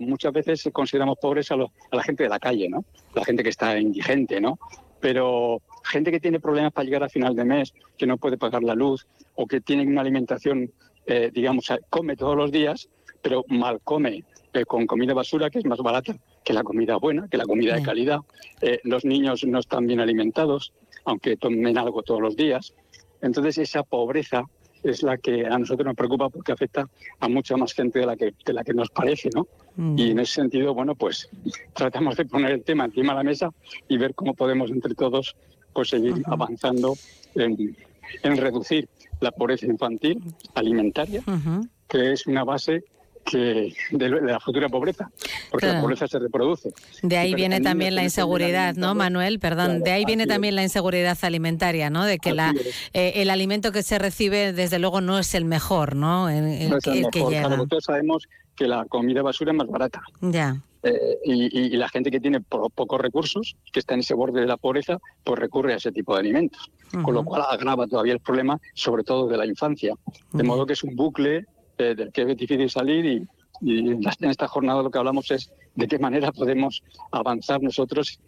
muchas 0.00 0.32
veces 0.32 0.68
consideramos 0.72 1.18
pobres 1.20 1.50
a, 1.50 1.56
la 1.56 2.02
gente 2.02 2.22
de 2.22 2.28
la 2.28 2.38
calle, 2.38 2.68
¿no? 2.68 2.84
La 3.14 3.24
gente 3.24 3.42
que 3.42 3.50
está 3.50 3.78
indigente, 3.78 4.40
¿no? 4.40 4.58
Pero 5.00 5.60
gente 5.84 6.10
que 6.10 6.20
tiene 6.20 6.40
problemas 6.40 6.72
para 6.72 6.84
llegar 6.84 7.04
a 7.04 7.08
final 7.08 7.36
de 7.36 7.44
mes, 7.44 7.74
que 7.98 8.06
no 8.06 8.16
puede 8.16 8.38
pagar 8.38 8.62
la 8.62 8.74
luz 8.74 9.06
o 9.34 9.46
que 9.46 9.60
tiene 9.60 9.82
una 9.82 10.00
alimentación, 10.00 10.72
eh, 11.06 11.30
digamos, 11.32 11.70
come 11.90 12.16
todos 12.16 12.36
los 12.36 12.50
días, 12.50 12.88
pero 13.20 13.44
mal 13.48 13.80
come 13.84 14.24
eh, 14.56 14.64
con 14.64 14.86
comida 14.86 15.12
basura 15.12 15.50
que 15.50 15.58
es 15.58 15.64
más 15.66 15.78
barata 15.78 16.16
que 16.42 16.52
la 16.52 16.62
comida 16.62 16.96
buena, 16.96 17.28
que 17.28 17.36
la 17.36 17.44
comida 17.44 17.74
de 17.74 17.82
calidad. 17.82 18.20
Eh, 18.62 18.80
los 18.84 19.04
niños 19.04 19.44
no 19.44 19.58
están 19.58 19.86
bien 19.86 20.00
alimentados, 20.00 20.72
aunque 21.04 21.36
tomen 21.36 21.76
algo 21.76 22.02
todos 22.02 22.20
los 22.20 22.36
días. 22.36 22.74
Entonces 23.20 23.58
esa 23.58 23.82
pobreza 23.82 24.44
es 24.82 25.02
la 25.02 25.18
que 25.18 25.46
a 25.46 25.58
nosotros 25.58 25.84
nos 25.84 25.96
preocupa 25.96 26.28
porque 26.28 26.52
afecta 26.52 26.88
a 27.20 27.28
mucha 27.28 27.56
más 27.56 27.74
gente 27.74 27.98
de 27.98 28.06
la 28.06 28.16
que, 28.16 28.32
de 28.44 28.52
la 28.52 28.64
que 28.64 28.72
nos 28.72 28.88
parece, 28.90 29.30
¿no? 29.34 29.46
Mm. 29.76 29.98
Y 29.98 30.10
en 30.10 30.20
ese 30.20 30.34
sentido, 30.34 30.72
bueno, 30.74 30.94
pues 30.94 31.28
tratamos 31.74 32.16
de 32.16 32.24
poner 32.24 32.52
el 32.52 32.62
tema 32.62 32.84
encima 32.84 33.12
de 33.12 33.18
la 33.18 33.24
mesa 33.24 33.50
y 33.88 33.98
ver 33.98 34.14
cómo 34.14 34.34
podemos 34.34 34.70
entre 34.70 34.94
todos 34.94 35.36
pues 35.72 35.90
seguir 35.90 36.22
avanzando 36.24 36.94
en, 37.34 37.76
reducir 38.22 38.88
la 39.20 39.30
pobreza 39.30 39.66
infantil 39.66 40.22
alimentaria, 40.54 41.22
que 41.88 42.12
es 42.12 42.26
una 42.26 42.44
base 42.44 42.84
que 43.26 43.74
de, 43.90 44.08
la 44.08 44.40
futura 44.40 44.68
pobreza, 44.68 45.10
porque 45.50 45.66
la 45.66 45.80
pobreza 45.80 46.06
se 46.06 46.18
reproduce. 46.18 46.70
De 47.02 47.18
ahí 47.18 47.34
viene 47.34 47.60
también 47.60 47.94
la 47.94 48.04
inseguridad, 48.04 48.74
¿no, 48.76 48.94
Manuel? 48.94 49.38
Perdón, 49.40 49.82
de 49.82 49.90
ahí 49.90 50.04
viene 50.04 50.26
también 50.26 50.54
la 50.54 50.62
inseguridad 50.62 51.18
alimentaria, 51.22 51.90
¿no? 51.90 52.04
De 52.04 52.18
que 52.18 52.32
la, 52.32 52.54
eh, 52.92 53.12
el 53.16 53.30
alimento 53.30 53.72
que 53.72 53.82
se 53.82 53.98
recibe, 53.98 54.52
desde 54.52 54.78
luego, 54.78 55.00
no 55.00 55.18
es 55.18 55.34
el 55.34 55.44
mejor, 55.44 55.96
¿no? 55.96 56.28
El, 56.28 56.70
no 56.70 56.78
es 56.78 56.86
el, 56.86 57.06
que 57.10 57.24
llega. 57.24 57.48
todos 57.68 57.84
sabemos 57.84 58.28
que 58.54 58.66
la 58.66 58.84
comida 58.86 59.22
basura 59.22 59.52
es 59.52 59.58
más 59.58 59.66
barata. 59.66 60.02
Ya. 60.20 60.62
Eh, 60.82 61.18
y, 61.24 61.76
la 61.76 61.88
gente 61.88 62.10
que 62.12 62.20
tiene 62.20 62.40
pocos 62.40 63.00
recursos, 63.00 63.56
que 63.72 63.80
está 63.80 63.94
en 63.94 64.00
ese 64.00 64.14
borde 64.14 64.40
de 64.40 64.46
la 64.46 64.56
pobreza, 64.56 64.98
pues 65.24 65.38
recurre 65.38 65.74
a 65.74 65.76
ese 65.76 65.90
tipo 65.90 66.14
de 66.14 66.20
alimentos. 66.20 66.70
Con 67.02 67.14
lo 67.14 67.24
cual 67.24 67.42
agrava 67.50 67.86
todavía 67.88 68.12
el 68.12 68.20
problema, 68.20 68.58
sobre 68.74 69.02
todo 69.02 69.26
de 69.26 69.36
la 69.36 69.44
infancia. 69.44 69.94
De 70.32 70.44
modo 70.44 70.64
que 70.64 70.74
es 70.74 70.84
un 70.84 70.94
bucle 70.94 71.44
eh, 71.78 71.94
del 71.94 72.12
que 72.12 72.22
es 72.22 72.36
difícil 72.36 72.70
salir 72.70 73.04
y, 73.04 73.26
en 73.62 74.04
esta 74.04 74.48
jornada 74.48 74.82
lo 74.82 74.90
que 74.90 74.98
hablamos 74.98 75.30
es 75.30 75.50
de 75.74 75.88
qué 75.88 75.98
manera 75.98 76.30
podemos 76.30 76.82
avanzar 77.10 77.62
nosotros, 77.62 78.20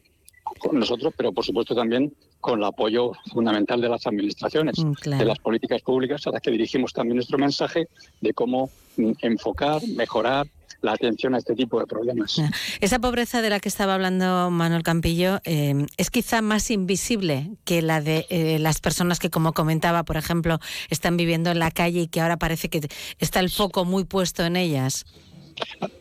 con 0.59 0.79
nosotros, 0.79 1.13
pero 1.17 1.33
por 1.33 1.45
supuesto 1.45 1.75
también 1.75 2.13
con 2.41 2.59
el 2.59 2.65
apoyo 2.65 3.13
fundamental 3.33 3.81
de 3.81 3.89
las 3.89 4.07
administraciones, 4.07 4.79
mm, 4.79 5.19
de 5.19 5.25
las 5.25 5.39
políticas 5.39 5.83
públicas 5.83 6.27
a 6.27 6.31
las 6.31 6.41
que 6.41 6.51
dirigimos 6.51 6.93
también 6.93 7.17
nuestro 7.17 7.39
mensaje 7.39 7.89
de 8.21 8.35
cómo 8.35 8.71
mm, 8.97 9.13
enfocar, 9.23 9.81
mejorar 9.89 10.47
la 10.81 10.93
atención 10.93 11.35
a 11.35 11.39
este 11.39 11.55
tipo 11.55 11.81
de 11.81 11.87
problemas. 11.87 12.41
Esa 12.81 12.99
pobreza 13.01 13.43
de 13.43 13.51
la 13.51 13.61
que 13.61 13.69
estaba 13.69 13.95
hablando 13.95 14.51
Manuel 14.51 14.83
Campillo 14.83 15.41
eh, 15.45 15.87
es 15.97 16.11
quizá 16.11 16.41
más 16.41 16.71
invisible 16.71 17.51
que 17.65 17.83
la 17.83 18.01
de 18.01 18.27
eh, 18.31 18.59
las 18.59 18.81
personas 18.81 19.19
que, 19.19 19.31
como 19.31 19.53
comentaba, 19.53 20.05
por 20.05 20.17
ejemplo, 20.17 20.59
están 20.89 21.17
viviendo 21.17 21.51
en 21.51 21.59
la 21.59 21.71
calle 21.71 22.03
y 22.03 22.09
que 22.09 22.21
ahora 22.21 22.37
parece 22.37 22.69
que 22.69 22.89
está 23.19 23.41
el 23.41 23.51
foco 23.51 23.85
muy 23.85 24.05
puesto 24.05 24.45
en 24.45 24.57
ellas. 24.57 25.05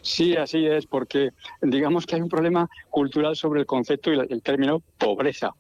Sí, 0.02 0.36
así 0.36 0.66
es, 0.66 0.86
porque 0.86 1.32
digamos 1.62 2.06
que 2.06 2.16
hay 2.16 2.22
un 2.22 2.30
problema 2.30 2.70
cultural 2.90 3.36
sobre 3.36 3.62
el 3.62 3.66
concepto 3.66 4.12
y 4.12 4.20
el 4.20 4.42
término 4.42 4.82
pobreza. 4.98 5.54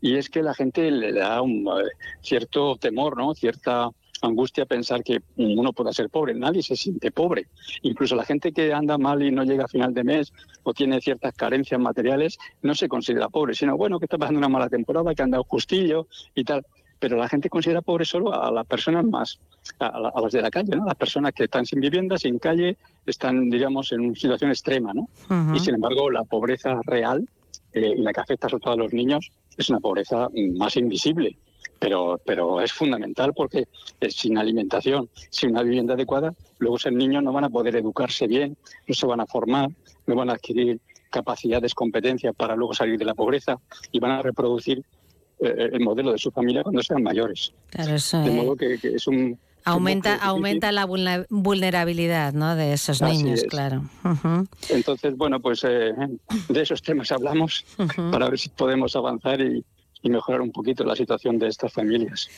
Y 0.00 0.16
es 0.16 0.28
que 0.28 0.42
la 0.42 0.54
gente 0.54 0.90
le 0.90 1.12
da 1.12 1.40
un 1.40 1.66
eh, 1.66 1.88
cierto 2.20 2.76
temor, 2.76 3.16
¿no? 3.16 3.34
Cierta 3.34 3.88
angustia 4.20 4.66
pensar 4.66 5.02
que 5.02 5.22
uno 5.36 5.72
pueda 5.72 5.92
ser 5.92 6.10
pobre. 6.10 6.34
Nadie 6.34 6.62
se 6.62 6.76
siente 6.76 7.10
pobre. 7.10 7.46
Incluso 7.82 8.14
la 8.14 8.24
gente 8.24 8.52
que 8.52 8.72
anda 8.72 8.98
mal 8.98 9.22
y 9.22 9.30
no 9.30 9.44
llega 9.44 9.64
a 9.64 9.68
final 9.68 9.94
de 9.94 10.04
mes 10.04 10.32
o 10.62 10.74
tiene 10.74 11.00
ciertas 11.00 11.34
carencias 11.34 11.80
materiales 11.80 12.38
no 12.62 12.74
se 12.74 12.88
considera 12.88 13.28
pobre, 13.28 13.54
sino 13.54 13.76
bueno, 13.76 13.98
que 13.98 14.06
está 14.06 14.18
pasando 14.18 14.38
una 14.38 14.48
mala 14.48 14.68
temporada, 14.68 15.14
que 15.14 15.22
anda 15.22 15.40
justillo 15.46 16.06
y 16.34 16.44
tal. 16.44 16.66
Pero 16.98 17.16
la 17.16 17.28
gente 17.28 17.48
considera 17.48 17.82
pobre 17.82 18.04
solo 18.04 18.32
a 18.32 18.50
las 18.50 18.66
personas 18.66 19.04
más, 19.04 19.38
a, 19.78 20.10
las 20.20 20.32
de 20.32 20.42
la 20.42 20.50
calle, 20.50 20.76
¿no? 20.76 20.86
Las 20.86 20.94
personas 20.94 21.32
que 21.32 21.44
están 21.44 21.66
sin 21.66 21.80
vivienda, 21.80 22.16
sin 22.16 22.38
calle, 22.38 22.76
están, 23.04 23.50
digamos, 23.50 23.92
en 23.92 24.00
una 24.00 24.14
situación 24.14 24.50
extrema, 24.50 24.92
¿no? 24.94 25.08
Y 25.54 25.60
sin 25.60 25.74
embargo, 25.74 26.10
la 26.10 26.24
pobreza 26.24 26.80
real 26.84 27.28
eh, 27.72 27.94
y 27.96 28.00
la 28.00 28.12
que 28.12 28.20
afecta 28.20 28.48
sobre 28.48 28.62
todo 28.62 28.74
a 28.74 28.76
los 28.76 28.92
niños 28.92 29.30
es 29.56 29.68
una 29.68 29.80
pobreza 29.80 30.28
más 30.56 30.76
invisible 30.76 31.36
pero, 31.84 32.18
pero 32.24 32.62
es 32.62 32.72
fundamental 32.72 33.34
porque 33.34 33.68
sin 34.08 34.38
alimentación, 34.38 35.10
sin 35.28 35.50
una 35.50 35.62
vivienda 35.62 35.92
adecuada, 35.92 36.32
luego 36.58 36.76
esos 36.76 36.92
niños 36.92 37.22
no 37.22 37.30
van 37.30 37.44
a 37.44 37.50
poder 37.50 37.76
educarse 37.76 38.26
bien, 38.26 38.56
no 38.86 38.94
se 38.94 39.06
van 39.06 39.20
a 39.20 39.26
formar, 39.26 39.68
no 40.06 40.14
van 40.14 40.30
a 40.30 40.32
adquirir 40.32 40.80
capacidades, 41.10 41.74
competencias 41.74 42.34
para 42.34 42.56
luego 42.56 42.72
salir 42.72 42.98
de 42.98 43.04
la 43.04 43.14
pobreza 43.14 43.58
y 43.92 44.00
van 44.00 44.12
a 44.12 44.22
reproducir 44.22 44.78
eh, 44.78 44.82
el 45.44 45.80
modelo 45.80 46.12
de 46.12 46.18
su 46.18 46.30
familia 46.30 46.62
cuando 46.62 46.82
sean 46.82 47.02
mayores. 47.02 47.52
de 47.72 48.30
modo 48.30 48.56
que, 48.56 48.78
es 48.82 49.06
un 49.06 49.38
Aumenta, 49.66 50.16
aumenta 50.16 50.72
la 50.72 50.84
vulnerabilidad 51.30 52.34
¿no? 52.34 52.54
de 52.54 52.74
esos 52.74 53.00
niños, 53.00 53.44
claro. 53.48 53.82
Entonces, 54.68 55.16
bueno, 55.16 55.40
pues 55.40 55.64
eh, 55.64 55.94
de 56.50 56.60
esos 56.60 56.82
temas 56.82 57.10
hablamos 57.10 57.64
para 58.12 58.28
ver 58.28 58.38
si 58.38 58.50
podemos 58.50 58.94
avanzar 58.94 59.40
y, 59.40 59.64
y 60.04 60.10
mejorar 60.10 60.42
un 60.42 60.52
poquito 60.52 60.84
la 60.84 60.94
situación 60.94 61.38
de 61.38 61.48
estas 61.48 61.72
familias. 61.72 62.28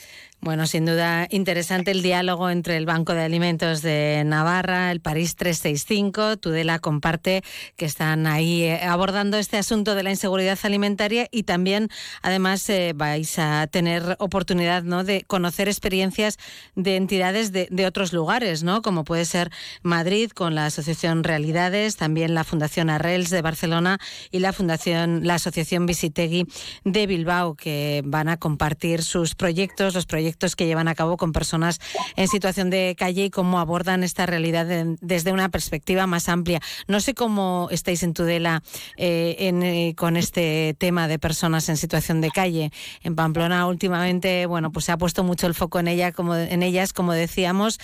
Bueno, 0.41 0.67
sin 0.67 0.85
duda 0.85 1.27
interesante 1.31 1.91
el 1.91 2.03
diálogo 2.03 2.51
entre 2.51 2.77
el 2.77 2.87
Banco 2.87 3.15
de 3.15 3.23
Alimentos 3.23 3.83
de 3.83 4.23
Navarra, 4.25 4.93
el 4.93 5.01
París 5.01 5.35
365. 5.35 6.37
Tudela 6.37 6.79
comparte 6.79 7.43
que 7.75 7.87
están 7.87 8.29
ahí 8.29 8.63
eh, 8.63 8.83
abordando 8.85 9.39
este 9.39 9.57
asunto 9.57 9.95
de 9.95 10.03
la 10.05 10.11
inseguridad 10.11 10.59
alimentaria 10.63 11.27
y 11.33 11.45
también, 11.45 11.89
además, 12.23 12.69
eh, 12.69 12.93
vais 12.95 13.39
a 13.39 13.67
tener 13.67 14.15
oportunidad 14.21 14.85
¿no? 14.85 15.05
de 15.05 15.25
conocer 15.27 15.69
experiencias 15.69 16.39
de 16.77 16.97
entidades 16.97 17.51
de, 17.51 17.87
otros 17.87 18.13
lugares, 18.13 18.63
¿no? 18.63 18.83
como 18.83 19.05
puede 19.05 19.25
ser 19.25 19.51
Madrid 19.83 20.31
con 20.31 20.55
la 20.55 20.67
Asociación 20.67 21.25
Realidades, 21.25 21.97
también 21.97 22.35
la 22.35 22.45
Fundación 22.45 22.91
Arrels 22.91 23.31
de 23.31 23.43
Barcelona 23.43 23.99
y 24.31 24.41
la 24.41 24.53
Fundación, 24.53 25.27
la 25.27 25.35
Asociación 25.35 25.87
Visitegui 25.87 26.47
de 26.85 27.07
Bilbao, 27.07 27.55
que 27.55 28.03
van 28.05 28.29
a 28.29 28.37
compartir 28.37 29.03
sus 29.03 29.35
proyectos, 29.35 29.95
los 29.95 30.07
proyectos 30.07 30.26
que 30.57 30.67
llevan 30.67 30.89
a 30.89 30.95
cabo 30.95 31.17
con 31.17 31.33
personas 31.33 31.81
en 32.17 32.29
situación 32.29 32.71
de 32.71 32.95
calle 32.99 33.27
y 33.27 33.31
cómo 33.31 33.59
abordan 33.59 34.05
esta 34.05 34.27
realidad 34.27 34.67
desde 35.01 35.33
una 35.33 35.49
perspectiva 35.49 36.07
más 36.07 36.29
amplia. 36.29 36.61
No 36.89 37.01
sé 37.01 37.15
cómo 37.15 37.69
estáis 37.71 38.03
en 38.03 38.15
Tudela 38.15 38.63
eh, 38.97 39.37
eh, 39.39 39.95
con 39.97 40.17
este 40.17 40.75
tema 40.79 41.09
de 41.09 41.19
personas 41.19 41.69
en 41.69 41.77
situación 41.77 42.21
de 42.21 42.31
calle. 42.31 42.71
En 43.03 43.17
Pamplona 43.17 43.67
últimamente, 43.67 44.47
bueno, 44.47 44.73
pues 44.73 44.87
se 44.87 44.93
ha 44.93 44.99
puesto 44.99 45.25
mucho 45.25 45.47
el 45.47 45.55
foco 45.55 45.79
en 45.79 45.89
ella, 45.89 46.13
como 46.13 46.35
en 46.35 46.63
ellas, 46.63 46.93
como 46.93 47.13
decíamos, 47.13 47.79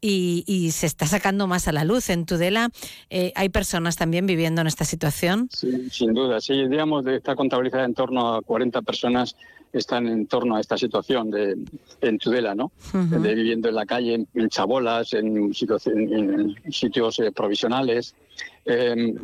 y, 0.00 0.44
se 0.68 0.86
está 0.86 1.06
sacando 1.06 1.46
más 1.46 1.66
a 1.66 1.72
la 1.72 1.84
luz. 1.84 2.10
En 2.10 2.26
Tudela 2.26 2.68
eh, 3.10 3.32
hay 3.34 3.48
personas 3.48 3.96
también 3.96 4.26
viviendo 4.26 4.60
en 4.60 4.66
esta 4.66 4.84
situación. 4.84 5.48
Sí, 5.52 5.88
sin 5.90 6.12
duda, 6.12 6.40
sí, 6.40 6.68
digamos, 6.68 7.06
está 7.06 7.34
contabilizada 7.34 7.84
en 7.84 7.94
torno 7.94 8.34
a 8.34 8.42
40 8.42 8.82
personas 8.82 9.36
están 9.72 10.08
en 10.08 10.26
torno 10.26 10.56
a 10.56 10.60
esta 10.60 10.76
situación 10.76 11.30
de, 11.30 11.56
en 12.00 12.18
Tudela, 12.18 12.54
¿no? 12.54 12.72
De 12.92 13.34
viviendo 13.34 13.68
en 13.68 13.74
la 13.74 13.86
calle, 13.86 14.26
en, 14.34 14.48
chabolas, 14.48 15.12
en, 15.12 15.52
en 15.54 16.72
sitios 16.72 17.18
eh, 17.18 17.32
provisionales. 17.32 18.14
Em, 18.70 19.14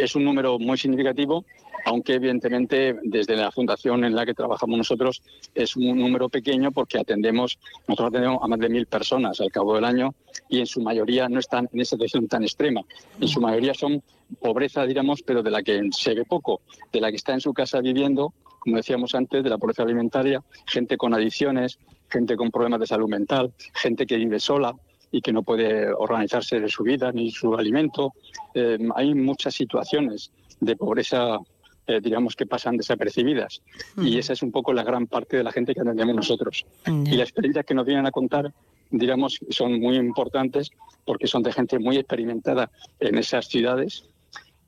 es 0.00 0.16
un 0.16 0.24
número 0.24 0.58
muy 0.58 0.78
significativo, 0.78 1.44
aunque 1.84 2.14
evidentemente 2.14 2.96
desde 3.02 3.36
la 3.36 3.52
fundación 3.52 4.02
en 4.02 4.14
la 4.14 4.24
que 4.24 4.32
trabajamos 4.32 4.78
nosotros 4.78 5.22
es 5.54 5.76
un 5.76 5.98
número 5.98 6.30
pequeño 6.30 6.72
porque 6.72 6.98
atendemos, 6.98 7.58
nosotros 7.86 8.08
atendemos 8.08 8.38
a 8.42 8.48
más 8.48 8.58
de 8.58 8.70
mil 8.70 8.86
personas 8.86 9.42
al 9.42 9.52
cabo 9.52 9.74
del 9.74 9.84
año 9.84 10.14
y 10.48 10.60
en 10.60 10.66
su 10.66 10.80
mayoría 10.80 11.28
no 11.28 11.38
están 11.38 11.68
en 11.70 11.80
esa 11.80 11.96
situación 11.96 12.28
tan 12.28 12.44
extrema. 12.44 12.80
En 13.20 13.28
su 13.28 13.42
mayoría 13.42 13.74
son 13.74 14.02
pobreza, 14.40 14.86
diríamos, 14.86 15.22
pero 15.22 15.42
de 15.42 15.50
la 15.50 15.62
que 15.62 15.86
se 15.92 16.14
ve 16.14 16.24
poco, 16.24 16.62
de 16.90 17.02
la 17.02 17.10
que 17.10 17.16
está 17.16 17.34
en 17.34 17.40
su 17.40 17.52
casa 17.52 17.80
viviendo 17.80 18.32
como 18.58 18.76
decíamos 18.76 19.14
antes, 19.14 19.42
de 19.44 19.48
la 19.48 19.56
pobreza 19.56 19.82
alimentaria, 19.82 20.42
gente 20.66 20.96
con 20.96 21.14
adicciones, 21.14 21.78
gente 22.10 22.36
con 22.36 22.50
problemas 22.50 22.80
de 22.80 22.86
salud 22.86 23.08
mental, 23.08 23.52
gente 23.72 24.04
que 24.04 24.16
vive 24.16 24.40
sola 24.40 24.74
y 25.10 25.20
que 25.20 25.32
no 25.32 25.42
puede 25.42 25.92
organizarse 25.92 26.60
de 26.60 26.68
su 26.68 26.82
vida 26.82 27.12
ni 27.12 27.30
su 27.30 27.54
alimento. 27.54 28.12
Eh, 28.54 28.78
hay 28.94 29.14
muchas 29.14 29.54
situaciones 29.54 30.30
de 30.60 30.76
pobreza, 30.76 31.38
eh, 31.86 32.00
digamos, 32.02 32.36
que 32.36 32.46
pasan 32.46 32.76
desapercibidas. 32.76 33.62
Y 33.96 34.18
esa 34.18 34.32
es 34.32 34.42
un 34.42 34.52
poco 34.52 34.72
la 34.72 34.82
gran 34.82 35.06
parte 35.06 35.36
de 35.36 35.44
la 35.44 35.52
gente 35.52 35.74
que 35.74 35.80
atendemos 35.80 36.14
nosotros. 36.14 36.66
Y 36.86 37.16
las 37.16 37.28
experiencias 37.28 37.64
que 37.64 37.74
nos 37.74 37.86
vienen 37.86 38.06
a 38.06 38.10
contar, 38.10 38.52
digamos, 38.90 39.38
son 39.50 39.80
muy 39.80 39.96
importantes 39.96 40.70
porque 41.04 41.26
son 41.26 41.42
de 41.42 41.52
gente 41.52 41.78
muy 41.78 41.96
experimentada 41.96 42.70
en 43.00 43.16
esas 43.16 43.46
ciudades, 43.48 44.04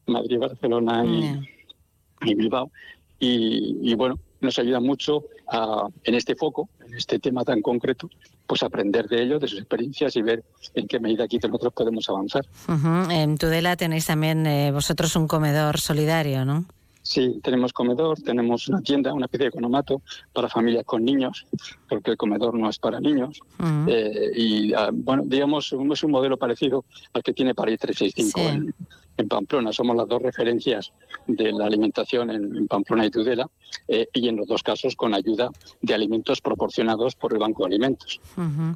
Madrid, 0.06 0.38
Barcelona 0.38 1.04
y 2.24 2.34
Bilbao, 2.34 2.70
y, 3.20 3.94
bueno, 3.94 4.18
nos 4.40 4.58
ayuda 4.58 4.80
mucho 4.80 5.24
a, 5.48 5.86
en 6.04 6.14
este 6.14 6.34
foco, 6.34 6.68
en 6.86 6.94
este 6.94 7.18
tema 7.18 7.44
tan 7.44 7.62
concreto, 7.62 8.08
pues 8.46 8.62
aprender 8.62 9.08
de 9.08 9.22
ellos, 9.22 9.40
de 9.40 9.48
sus 9.48 9.58
experiencias 9.58 10.16
y 10.16 10.22
ver 10.22 10.42
en 10.74 10.86
qué 10.86 10.98
medida 10.98 11.24
aquí 11.24 11.38
nosotros 11.38 11.72
podemos 11.72 12.08
avanzar. 12.08 12.44
En 13.10 13.38
Tudela 13.38 13.76
tenéis 13.76 14.06
también 14.06 14.46
eh, 14.46 14.72
vosotros 14.72 15.14
un 15.16 15.28
comedor 15.28 15.78
solidario, 15.78 16.44
¿no? 16.44 16.64
Sí, 17.02 17.40
tenemos 17.42 17.72
comedor, 17.72 18.20
tenemos 18.20 18.68
una 18.68 18.82
tienda, 18.82 19.12
una 19.14 19.24
especie 19.24 19.44
de 19.44 19.48
economato 19.48 20.02
para 20.32 20.48
familias 20.48 20.84
con 20.84 21.04
niños, 21.04 21.46
porque 21.88 22.12
el 22.12 22.16
comedor 22.16 22.54
no 22.54 22.68
es 22.68 22.78
para 22.78 23.00
niños. 23.00 23.40
Eh, 23.88 24.30
y 24.36 24.74
ah, 24.74 24.90
bueno, 24.92 25.22
digamos, 25.26 25.72
es 25.72 26.04
un 26.04 26.10
modelo 26.10 26.36
parecido 26.36 26.84
al 27.14 27.22
que 27.22 27.32
tiene 27.32 27.54
París 27.54 27.78
365 27.80 28.40
en, 28.40 28.74
en, 29.20 29.28
Pamplona. 29.28 29.72
Somos 29.72 29.96
las 29.96 30.08
dos 30.08 30.22
referencias 30.22 30.92
de 31.26 31.52
la 31.52 31.66
alimentación 31.66 32.30
en, 32.30 32.66
Pamplona 32.66 33.06
y 33.06 33.10
Tudela, 33.10 33.48
eh, 33.88 34.08
y 34.12 34.28
en 34.28 34.36
los 34.36 34.46
dos 34.46 34.62
casos 34.62 34.96
con 34.96 35.14
ayuda 35.14 35.50
de 35.80 35.94
alimentos 35.94 36.40
proporcionados 36.40 37.14
por 37.14 37.32
el 37.32 37.38
Banco 37.38 37.62
de 37.62 37.68
Alimentos. 37.68 38.20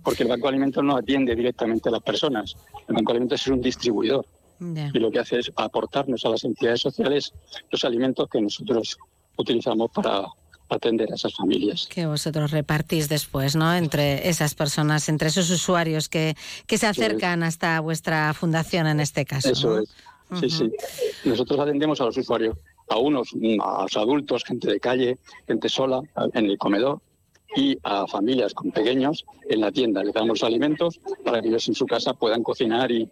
Porque 0.03 0.23
el 0.23 0.29
Banco 0.29 0.47
de 0.47 0.49
Alimentos 0.51 0.85
no 0.85 0.97
atiende 0.97 1.35
directamente 1.35 1.89
a 1.89 1.93
las 1.93 2.03
personas, 2.03 2.57
el 2.89 2.95
Banco 2.95 3.13
de 3.13 3.17
Alimentos 3.19 3.41
es 3.43 3.49
un 3.49 3.61
distribuidor. 3.61 4.27
Y 4.61 4.99
lo 4.99 5.11
que 5.11 5.19
hace 5.19 5.41
es 5.41 5.53
aportarnos 5.57 6.25
a 6.25 6.29
las 6.31 6.45
entidades 6.45 6.81
sociales 6.81 7.33
los 7.71 7.85
alimentos 7.85 8.29
que 8.29 8.41
nosotros 8.41 8.97
utilizamos 9.37 9.91
para 9.91 10.27
atender 10.69 11.11
a 11.13 11.15
esas 11.15 11.35
familias. 11.35 11.87
Que 11.89 12.07
vosotros 12.07 12.51
repartís 12.51 13.09
después, 13.09 13.57
¿no? 13.57 13.75
Entre 13.75 14.29
esas 14.29 14.55
personas, 14.55 15.09
entre 15.09 15.29
esos 15.29 15.51
usuarios 15.51 16.09
que, 16.09 16.37
que 16.67 16.79
se 16.79 16.87
acercan 16.87 17.43
hasta 17.43 17.81
vuestra 17.81 18.33
fundación 18.35 18.87
en 18.87 19.01
este 19.01 19.25
caso. 19.25 19.51
Eso 19.51 19.81
es. 19.81 19.91
Sí, 20.41 20.51
sí. 20.51 20.71
Nosotros 21.25 21.59
atendemos 21.61 22.01
a 22.01 22.05
los 22.05 22.17
usuarios, 22.17 22.57
a 22.89 22.99
unos, 22.99 23.31
a 23.63 23.83
los 23.83 23.97
adultos, 23.97 24.45
gente 24.45 24.71
de 24.71 24.81
calle, 24.81 25.19
gente 25.47 25.69
sola, 25.69 26.03
en 26.35 26.47
el 26.47 26.59
comedor, 26.59 27.01
y 27.57 27.79
a 27.83 28.07
familias 28.07 28.53
con 28.55 28.71
pequeños 28.71 29.25
en 29.49 29.61
la 29.61 29.71
tienda. 29.71 30.03
Les 30.03 30.15
damos 30.15 30.43
alimentos 30.43 31.01
para 31.25 31.41
que 31.41 31.49
ellos 31.49 31.69
en 31.69 31.75
su 31.75 31.87
casa 31.87 32.15
puedan 32.15 32.43
cocinar 32.43 32.91
y, 32.91 33.09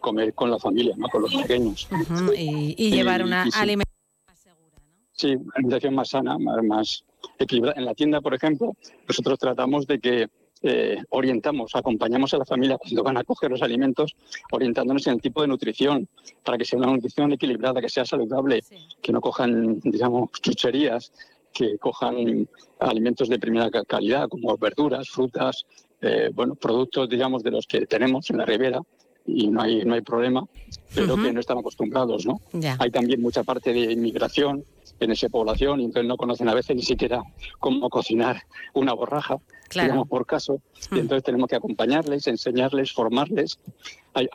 comer 0.00 0.34
con 0.34 0.50
la 0.50 0.58
familia, 0.58 0.94
¿no? 0.96 1.08
con 1.08 1.22
los 1.22 1.34
pequeños. 1.34 1.88
y, 2.36 2.90
llevar 2.90 3.22
una 3.22 3.44
alimentación 3.54 4.16
más 4.26 4.38
segura. 4.38 4.76
¿no? 4.76 5.04
Sí, 5.12 5.36
alimentación 5.54 5.94
más 5.94 6.08
sana, 6.08 6.36
más, 6.38 7.04
equilibrada. 7.38 7.78
En 7.78 7.84
la 7.84 7.94
tienda, 7.94 8.20
por 8.20 8.34
ejemplo, 8.34 8.76
nosotros 9.06 9.38
tratamos 9.38 9.86
de 9.86 10.00
que 10.00 10.28
eh, 10.66 11.02
orientamos, 11.10 11.74
acompañamos 11.74 12.34
a 12.34 12.38
la 12.38 12.44
familia 12.44 12.76
cuando 12.76 13.02
van 13.02 13.16
a 13.16 13.24
coger 13.24 13.50
los 13.50 13.62
alimentos, 13.62 14.16
orientándonos 14.50 15.06
en 15.06 15.14
el 15.14 15.20
tipo 15.20 15.42
de 15.42 15.48
nutrición, 15.48 16.08
para 16.44 16.58
que 16.58 16.64
sea 16.64 16.78
una 16.78 16.88
nutrición 16.92 17.32
equilibrada, 17.32 17.80
que 17.80 17.88
sea 17.88 18.04
saludable, 18.04 18.62
que 19.00 19.12
no 19.12 19.20
cojan, 19.20 19.80
digamos, 19.80 20.30
chucherías, 20.42 21.12
que 21.52 21.78
cojan 21.78 22.48
alimentos 22.80 23.28
de 23.28 23.38
primera 23.38 23.70
calidad, 23.86 24.28
como 24.28 24.56
verduras, 24.58 25.08
frutas, 25.08 25.64
eh, 26.02 26.30
bueno, 26.34 26.54
productos, 26.54 27.08
digamos, 27.08 27.42
de 27.42 27.50
los 27.52 27.66
que 27.66 27.86
tenemos 27.86 28.28
en 28.30 28.38
la 28.38 28.44
ribera 28.44 28.80
y 29.24 29.48
no 29.48 29.62
hay, 29.62 29.84
no 29.84 29.94
hay 29.94 30.02
problema, 30.02 30.46
pero 30.94 31.16
que 31.16 31.32
no 31.32 31.40
están 31.40 31.58
acostumbrados, 31.58 32.26
¿no? 32.26 32.40
Hay 32.78 32.90
también 32.90 33.22
mucha 33.22 33.42
parte 33.42 33.72
de 33.72 33.92
inmigración 33.92 34.64
en 35.00 35.10
esa 35.10 35.28
población 35.28 35.80
y 35.80 35.84
entonces 35.84 36.08
no 36.08 36.16
conocen 36.16 36.48
a 36.48 36.54
veces 36.54 36.76
ni 36.76 36.82
siquiera 36.82 37.22
cómo 37.58 37.88
cocinar 37.90 38.42
una 38.74 38.92
borraja, 38.92 39.38
digamos, 39.72 40.08
por 40.08 40.26
caso. 40.26 40.60
Y 40.92 40.98
entonces 40.98 41.24
tenemos 41.24 41.48
que 41.48 41.56
acompañarles, 41.56 42.26
enseñarles, 42.26 42.92
formarles, 42.92 43.58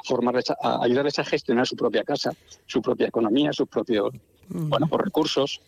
formarles 0.03 0.45
ayudarles 0.61 1.19
a 1.19 1.23
gestionar 1.23 1.67
su 1.67 1.75
propia 1.75 2.03
casa, 2.03 2.31
su 2.65 2.81
propia 2.81 3.07
economía, 3.07 3.53
sus 3.53 3.67
propios, 3.67 4.11
bueno, 4.49 4.87
por 4.87 5.03
recursos 5.03 5.61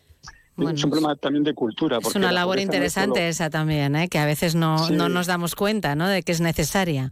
es 0.56 0.84
un 0.84 0.90
problema 0.90 1.16
también 1.16 1.42
de 1.42 1.54
cultura. 1.54 1.98
Es 1.98 2.14
una 2.14 2.30
labor 2.30 2.60
interesante 2.60 3.28
esa 3.28 3.50
también, 3.50 3.96
¿eh? 3.96 4.08
que 4.08 4.18
a 4.18 4.26
veces 4.26 4.54
no, 4.54 4.88
no, 4.90 5.08
nos 5.08 5.26
damos 5.26 5.54
cuenta 5.54 5.96
¿no? 5.96 6.08
de 6.08 6.22
que 6.22 6.32
es 6.32 6.40
necesaria. 6.40 7.10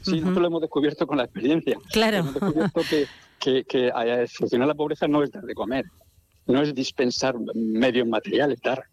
Sí, 0.00 0.12
nosotros 0.12 0.38
lo 0.38 0.46
hemos 0.46 0.60
descubierto 0.62 1.06
con 1.06 1.18
la 1.18 1.24
experiencia. 1.24 1.78
Claro. 1.92 2.18
Hemos 2.18 2.34
descubierto 2.34 2.80
que, 2.88 3.06
que, 3.38 3.64
que 3.64 3.92
solucionar 4.26 4.68
la 4.68 4.74
pobreza 4.74 5.06
no 5.06 5.22
es 5.22 5.30
dar 5.30 5.44
de 5.44 5.54
comer, 5.54 5.84
no 6.46 6.62
es 6.62 6.74
dispensar 6.74 7.36
medios 7.54 8.06
materiales, 8.06 8.60
dar. 8.62 8.84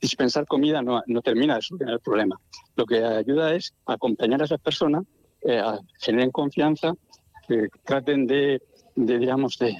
Dispensar 0.00 0.46
comida 0.46 0.80
no, 0.82 1.02
no 1.06 1.22
termina 1.22 1.56
de 1.56 1.62
solucionar 1.62 1.94
el 1.94 2.00
problema. 2.00 2.40
Lo 2.76 2.86
que 2.86 3.04
ayuda 3.04 3.54
es 3.54 3.74
acompañar 3.86 4.40
a 4.40 4.44
esas 4.46 4.60
personas, 4.60 5.04
eh, 5.42 5.58
a 5.58 5.78
generen 5.98 6.30
confianza, 6.30 6.94
que 7.46 7.68
traten 7.84 8.26
de, 8.26 8.62
de 8.96 9.18
digamos, 9.18 9.58
de, 9.58 9.76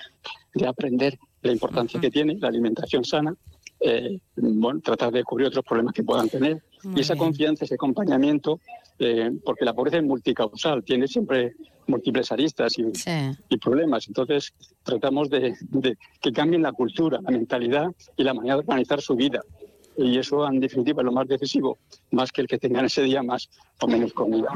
de 0.55 0.67
aprender 0.67 1.19
la 1.43 1.53
importancia 1.53 2.01
que 2.01 2.11
tiene 2.11 2.37
la 2.39 2.49
alimentación 2.49 3.05
sana, 3.05 3.35
eh, 3.81 4.19
bueno, 4.37 4.81
tratar 4.81 5.11
de 5.11 5.25
cubrir 5.25 5.49
otros 5.49 5.65
problemas 5.65 5.95
que 5.95 6.05
puedan 6.05 6.29
tener. 6.29 6.63
y 6.95 7.01
esa 7.01 7.17
confianza, 7.17 7.65
ese 7.65 7.75
acompañamiento, 7.75 8.61
eh, 9.01 9.31
porque 9.45 9.65
la 9.65 9.75
pobreza 9.75 9.97
es 9.97 10.05
multicausal, 10.05 10.85
tiene 10.85 11.09
siempre 11.09 11.55
múltiples 11.87 12.31
aristas 12.31 12.77
y, 12.79 13.57
problemas. 13.59 14.07
Entonces, 14.07 14.55
tratamos 14.83 15.29
de, 15.31 15.55
que 16.21 16.33
cambien 16.33 16.63
la 16.63 16.73
cultura, 16.73 17.19
la 17.23 17.31
mentalidad 17.31 17.89
y 18.17 18.23
la 18.23 18.35
manera 18.35 18.55
de 18.57 18.61
organizar 18.61 19.01
su 19.01 19.17
vida. 19.17 19.41
Y 20.05 20.19
eso 20.19 20.47
en 20.47 20.61
definitiva 20.61 21.03
es 21.03 21.05
lo 21.05 21.13
más 21.13 21.29
decisivo, 21.29 21.79
más 22.11 22.33
que 22.33 22.41
el 22.41 22.49
que 22.49 22.59
tengan 22.59 22.85
ese 22.85 23.03
día 23.03 23.23
más 23.23 23.49
o 23.81 23.87
menos 23.87 24.13
comida. 24.13 24.49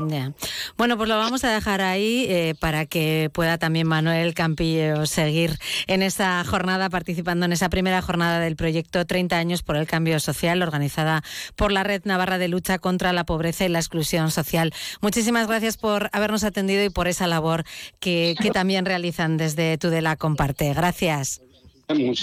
Bueno, 0.77 0.97
pues 0.97 1.09
lo 1.09 1.17
vamos 1.17 1.45
a 1.45 1.53
dejar 1.53 1.81
ahí 1.81 2.27
eh, 2.29 2.55
para 2.59 2.87
que 2.87 3.31
pueda 3.33 3.59
también 3.59 3.87
Manuel 3.87 4.35
Campillo 4.35 5.07
seguir 5.07 5.59
en 5.87 6.03
esa 6.03 6.45
jornada, 6.45 6.91
participando 6.91 7.47
en 7.47 7.53
esa 7.53 7.69
primera 7.69 8.03
jornada 8.03 8.41
del 8.41 8.57
proyecto 8.57 9.05
30 9.05 9.37
años 9.37 9.63
por 9.63 9.77
el 9.77 9.87
cambio 9.87 10.21
social, 10.21 10.63
organizada 10.63 11.23
por 11.57 11.73
la 11.73 11.83
Red 11.83 12.03
Navarra 12.05 12.39
de 12.39 12.49
Lucha 12.49 12.79
contra 12.79 13.13
la 13.13 13.25
Pobreza 13.25 13.65
y 13.65 13.69
la 13.69 13.79
Exclusión 13.79 14.31
Social. 14.31 14.73
Muchísimas 15.01 15.47
gracias 15.47 15.77
por 15.77 16.11
habernos 16.13 16.45
atendido 16.45 16.85
y 16.85 16.91
por 16.91 17.09
esa 17.09 17.27
labor 17.27 17.65
que, 18.01 18.35
que 18.41 18.51
también 18.51 18.85
realizan 18.85 19.37
desde 19.37 19.79
Tudela 19.79 20.17
Comparte. 20.17 20.73
Gracias. 20.75 21.41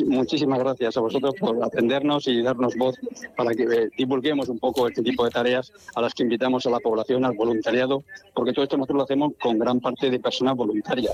Muchísimas 0.06 0.60
gracias 0.60 0.98
a 0.98 1.02
vosotros 1.02 1.36
por 1.40 1.64
atendernos 1.64 2.28
y 2.28 2.42
darnos 2.42 2.76
voz 2.76 2.96
para 3.36 3.54
que 3.54 3.64
eh, 3.64 3.90
divulguemos 3.98 4.50
un 4.50 4.60
poco 4.60 4.88
este 4.88 5.04
tipo 5.04 5.24
de 5.24 5.30
tareas 5.30 5.72
a 5.96 6.02
las 6.02 6.14
que 6.14 6.24
invitamos 6.24 6.66
a 6.66 6.70
la 6.70 6.80
población, 6.80 7.26
al 7.26 7.36
voluntariado, 7.36 8.04
porque 8.34 8.54
todo 8.54 8.64
esto 8.64 8.78
nosotros 8.78 8.98
lo 8.98 9.04
hacemos 9.04 9.34
con 9.42 9.60
gran 9.60 9.80
parte 9.80 10.10
de 10.10 10.20
personas 10.20 10.56
voluntarias. 10.56 11.14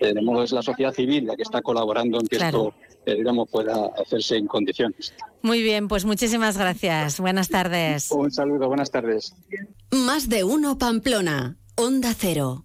Eh, 0.00 0.14
de 0.14 0.22
modo 0.22 0.42
es 0.42 0.52
la 0.52 0.62
sociedad 0.62 0.92
civil 0.92 1.26
la 1.26 1.36
que 1.36 1.42
está 1.42 1.60
colaborando 1.60 2.18
en 2.18 2.26
que 2.26 2.36
esto 2.36 2.72
eh, 3.06 3.16
digamos, 3.16 3.48
pueda 3.50 3.90
hacerse 4.02 4.36
en 4.36 4.46
condiciones. 4.46 5.12
Muy 5.42 5.62
bien, 5.62 5.88
pues 5.88 6.06
muchísimas 6.06 6.56
gracias. 6.56 7.20
Buenas 7.20 7.48
tardes. 7.48 8.10
Un 8.10 8.30
saludo, 8.30 8.68
buenas 8.68 8.90
tardes. 8.90 9.34
Más 9.90 10.28
de 10.30 10.44
uno 10.44 10.78
Pamplona, 10.78 11.58
Onda 11.76 12.14
Cero. 12.16 12.64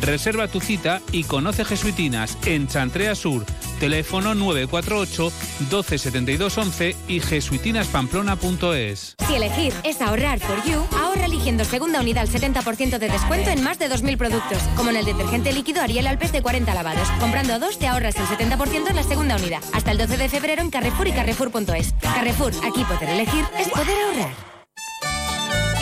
Reserva 0.00 0.48
tu 0.48 0.60
cita 0.60 1.00
y 1.12 1.24
conoce 1.24 1.64
Jesuitinas 1.64 2.36
en 2.46 2.68
Chantrea 2.68 3.14
Sur. 3.14 3.44
Teléfono 3.80 4.34
948 4.34 5.32
127211 5.70 6.96
y 7.08 7.20
jesuitinaspamplona.es. 7.20 9.16
Si 9.26 9.34
elegir 9.34 9.72
es 9.84 10.00
ahorrar 10.00 10.38
por 10.40 10.64
You, 10.64 10.82
ahorra 10.98 11.26
eligiendo 11.26 11.64
segunda 11.64 12.00
unidad 12.00 12.22
al 12.22 12.28
70% 12.28 12.98
de 12.98 13.08
descuento 13.08 13.50
en 13.50 13.62
más 13.62 13.78
de 13.78 13.90
2.000 13.90 14.16
productos, 14.16 14.58
como 14.76 14.90
en 14.90 14.96
el 14.96 15.04
detergente 15.04 15.52
líquido 15.52 15.82
Ariel 15.82 16.06
Alpes 16.06 16.32
de 16.32 16.42
40 16.42 16.74
lavados. 16.74 17.08
Comprando 17.20 17.58
dos 17.58 17.78
te 17.78 17.86
ahorras 17.86 18.16
el 18.16 18.26
70% 18.26 18.90
en 18.90 18.96
la 18.96 19.02
segunda 19.02 19.36
unidad. 19.36 19.62
Hasta 19.72 19.90
el 19.90 19.98
12 19.98 20.16
de 20.16 20.28
febrero 20.28 20.62
en 20.62 20.70
Carrefour 20.70 21.08
y 21.08 21.12
Carrefour.es. 21.12 21.94
Carrefour, 22.00 22.52
aquí 22.64 22.84
poder 22.84 23.10
elegir 23.10 23.44
es 23.58 23.68
poder 23.68 23.96
ahorrar. 24.06 24.55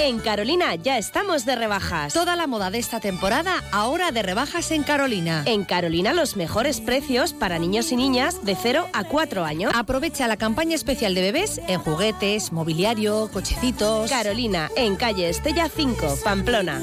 En 0.04 0.18
Carolina 0.18 0.74
ya 0.74 0.98
estamos 0.98 1.46
de 1.46 1.56
rebajas. 1.56 2.12
Toda 2.12 2.36
la 2.36 2.46
moda 2.46 2.70
de 2.70 2.76
esta 2.76 3.00
temporada 3.00 3.64
ahora 3.72 4.12
de 4.12 4.22
rebajas 4.22 4.70
en 4.70 4.82
Carolina. 4.82 5.44
En 5.46 5.64
Carolina 5.64 6.12
los 6.12 6.36
mejores 6.36 6.82
precios 6.82 7.32
para 7.32 7.58
niños 7.58 7.90
y 7.90 7.96
niñas 7.96 8.44
de 8.44 8.54
0 8.54 8.86
a 8.92 9.04
4 9.04 9.46
años. 9.46 9.72
Aprovecha 9.74 10.28
la 10.28 10.36
campaña 10.36 10.74
especial 10.74 11.14
de 11.14 11.22
bebés 11.22 11.58
en 11.68 11.80
juguetes, 11.80 12.52
mobiliario, 12.52 13.30
cochecitos. 13.32 14.10
Carolina, 14.10 14.68
en 14.76 14.96
calle 14.96 15.30
Estella 15.30 15.70
5, 15.74 16.18
Pamplona. 16.22 16.82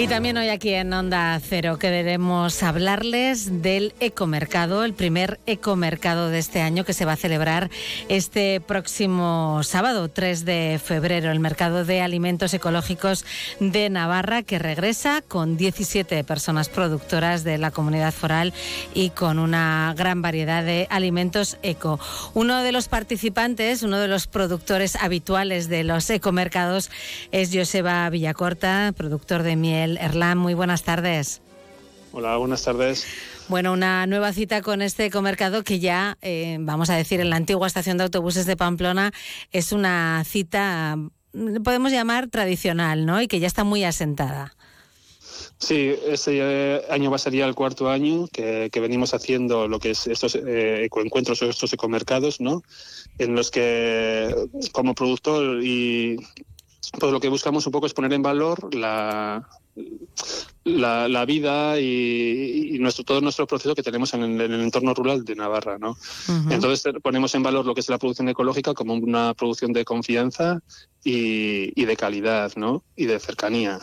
Y 0.00 0.08
también 0.08 0.38
hoy 0.38 0.48
aquí 0.48 0.72
en 0.72 0.90
Onda 0.94 1.38
Cero 1.46 1.78
queremos 1.78 2.62
hablarles 2.62 3.60
del 3.60 3.92
ecomercado, 4.00 4.82
el 4.82 4.94
primer 4.94 5.40
ecomercado 5.44 6.30
de 6.30 6.38
este 6.38 6.62
año 6.62 6.86
que 6.86 6.94
se 6.94 7.04
va 7.04 7.12
a 7.12 7.16
celebrar 7.16 7.68
este 8.08 8.62
próximo 8.62 9.60
sábado, 9.62 10.08
3 10.08 10.46
de 10.46 10.80
febrero, 10.82 11.30
el 11.30 11.38
mercado 11.38 11.84
de 11.84 12.00
alimentos 12.00 12.54
ecológicos 12.54 13.26
de 13.60 13.90
Navarra 13.90 14.42
que 14.42 14.58
regresa 14.58 15.20
con 15.20 15.58
17 15.58 16.24
personas 16.24 16.70
productoras 16.70 17.44
de 17.44 17.58
la 17.58 17.70
comunidad 17.70 18.14
foral 18.14 18.54
y 18.94 19.10
con 19.10 19.38
una 19.38 19.94
gran 19.98 20.22
variedad 20.22 20.64
de 20.64 20.86
alimentos 20.88 21.58
eco. 21.62 22.00
Uno 22.32 22.62
de 22.62 22.72
los 22.72 22.88
participantes, 22.88 23.82
uno 23.82 23.98
de 23.98 24.08
los 24.08 24.28
productores 24.28 24.96
habituales 24.96 25.68
de 25.68 25.84
los 25.84 26.08
ecomercados 26.08 26.90
es 27.32 27.50
Joseba 27.52 28.08
Villacorta, 28.08 28.94
productor 28.96 29.42
de 29.42 29.56
miel 29.56 29.89
Erlán, 29.98 30.38
muy 30.38 30.54
buenas 30.54 30.82
tardes. 30.82 31.42
Hola, 32.12 32.36
buenas 32.36 32.64
tardes. 32.64 33.06
Bueno, 33.48 33.72
una 33.72 34.06
nueva 34.06 34.32
cita 34.32 34.62
con 34.62 34.82
este 34.82 35.06
ecomercado 35.06 35.64
que 35.64 35.78
ya, 35.78 36.18
eh, 36.22 36.56
vamos 36.60 36.90
a 36.90 36.94
decir, 36.94 37.20
en 37.20 37.30
la 37.30 37.36
antigua 37.36 37.66
estación 37.66 37.98
de 37.98 38.04
autobuses 38.04 38.46
de 38.46 38.56
Pamplona 38.56 39.12
es 39.52 39.72
una 39.72 40.22
cita, 40.24 40.96
podemos 41.64 41.92
llamar 41.92 42.28
tradicional, 42.28 43.06
¿no? 43.06 43.20
Y 43.20 43.28
que 43.28 43.40
ya 43.40 43.46
está 43.46 43.64
muy 43.64 43.84
asentada. 43.84 44.54
Sí, 45.58 45.94
este 46.06 46.82
año 46.90 47.10
va 47.10 47.16
a 47.16 47.18
ser 47.18 47.32
ya 47.32 47.44
el 47.44 47.54
cuarto 47.54 47.90
año 47.90 48.26
que, 48.28 48.70
venimos 48.74 49.14
haciendo 49.14 49.68
lo 49.68 49.78
que 49.78 49.90
es 49.90 50.06
estos 50.06 50.34
eh, 50.34 50.84
ecoencuentros 50.84 51.42
o 51.42 51.50
estos 51.50 51.72
ecomercados, 51.72 52.40
¿no? 52.40 52.62
En 53.18 53.34
los 53.34 53.50
que 53.50 54.34
como 54.72 54.94
productor 54.94 55.62
y 55.62 56.16
pues 56.98 57.12
lo 57.12 57.20
que 57.20 57.28
buscamos 57.28 57.66
un 57.66 57.72
poco 57.72 57.86
es 57.86 57.94
poner 57.94 58.12
en 58.12 58.22
valor 58.22 58.74
la, 58.74 59.48
la, 60.64 61.24
vida 61.24 61.80
y, 61.80 62.76
nuestro, 62.80 63.04
todo 63.04 63.20
nuestro 63.20 63.46
proceso 63.46 63.74
que 63.74 63.82
tenemos 63.82 64.14
en 64.14 64.40
el, 64.40 64.60
entorno 64.60 64.94
rural 64.94 65.24
de 65.24 65.34
Navarra. 65.34 65.78
¿no? 65.78 65.96
Entonces 66.50 66.92
ponemos 67.02 67.34
en 67.34 67.42
valor 67.42 67.64
lo 67.66 67.74
que 67.74 67.80
es 67.80 67.88
la 67.88 67.98
producción 67.98 68.28
ecológica 68.28 68.74
como 68.74 68.94
una 68.94 69.34
producción 69.34 69.72
de 69.72 69.84
confianza 69.84 70.60
y, 71.04 71.80
y 71.80 71.84
de 71.84 71.96
calidad 71.96 72.52
¿no? 72.56 72.84
y 72.96 73.06
de 73.06 73.18
cercanía. 73.18 73.80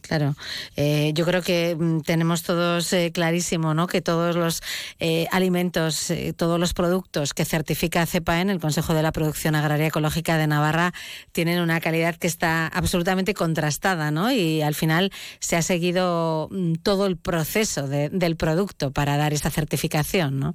Claro, 0.00 0.34
eh, 0.76 1.12
yo 1.14 1.24
creo 1.24 1.42
que 1.42 1.76
mm, 1.78 2.00
tenemos 2.00 2.42
todos 2.42 2.92
eh, 2.92 3.10
clarísimo 3.12 3.74
¿no? 3.74 3.86
que 3.86 4.00
todos 4.00 4.36
los 4.36 4.62
eh, 4.98 5.26
alimentos, 5.30 6.12
todos 6.36 6.58
los 6.58 6.74
productos 6.74 7.34
que 7.34 7.44
certifica 7.44 8.06
CEPAEN, 8.06 8.50
el 8.50 8.60
Consejo 8.60 8.94
de 8.94 9.02
la 9.02 9.12
Producción 9.12 9.54
Agraria 9.54 9.86
Ecológica 9.86 10.38
de 10.38 10.46
Navarra, 10.46 10.92
tienen 11.32 11.60
una 11.60 11.80
calidad 11.80 12.16
que 12.16 12.26
está 12.26 12.66
absolutamente 12.66 13.34
contrastada 13.34 14.10
¿no? 14.10 14.30
y 14.32 14.62
al 14.62 14.74
final 14.74 15.12
se 15.38 15.56
ha 15.56 15.62
seguido 15.62 16.48
mm, 16.50 16.74
todo 16.82 17.06
el 17.06 17.16
proceso 17.16 17.86
del 17.88 18.36
producto 18.36 18.90
para 18.92 19.16
dar 19.16 19.32
esa 19.32 19.50
certificación. 19.50 20.40
¿no? 20.40 20.54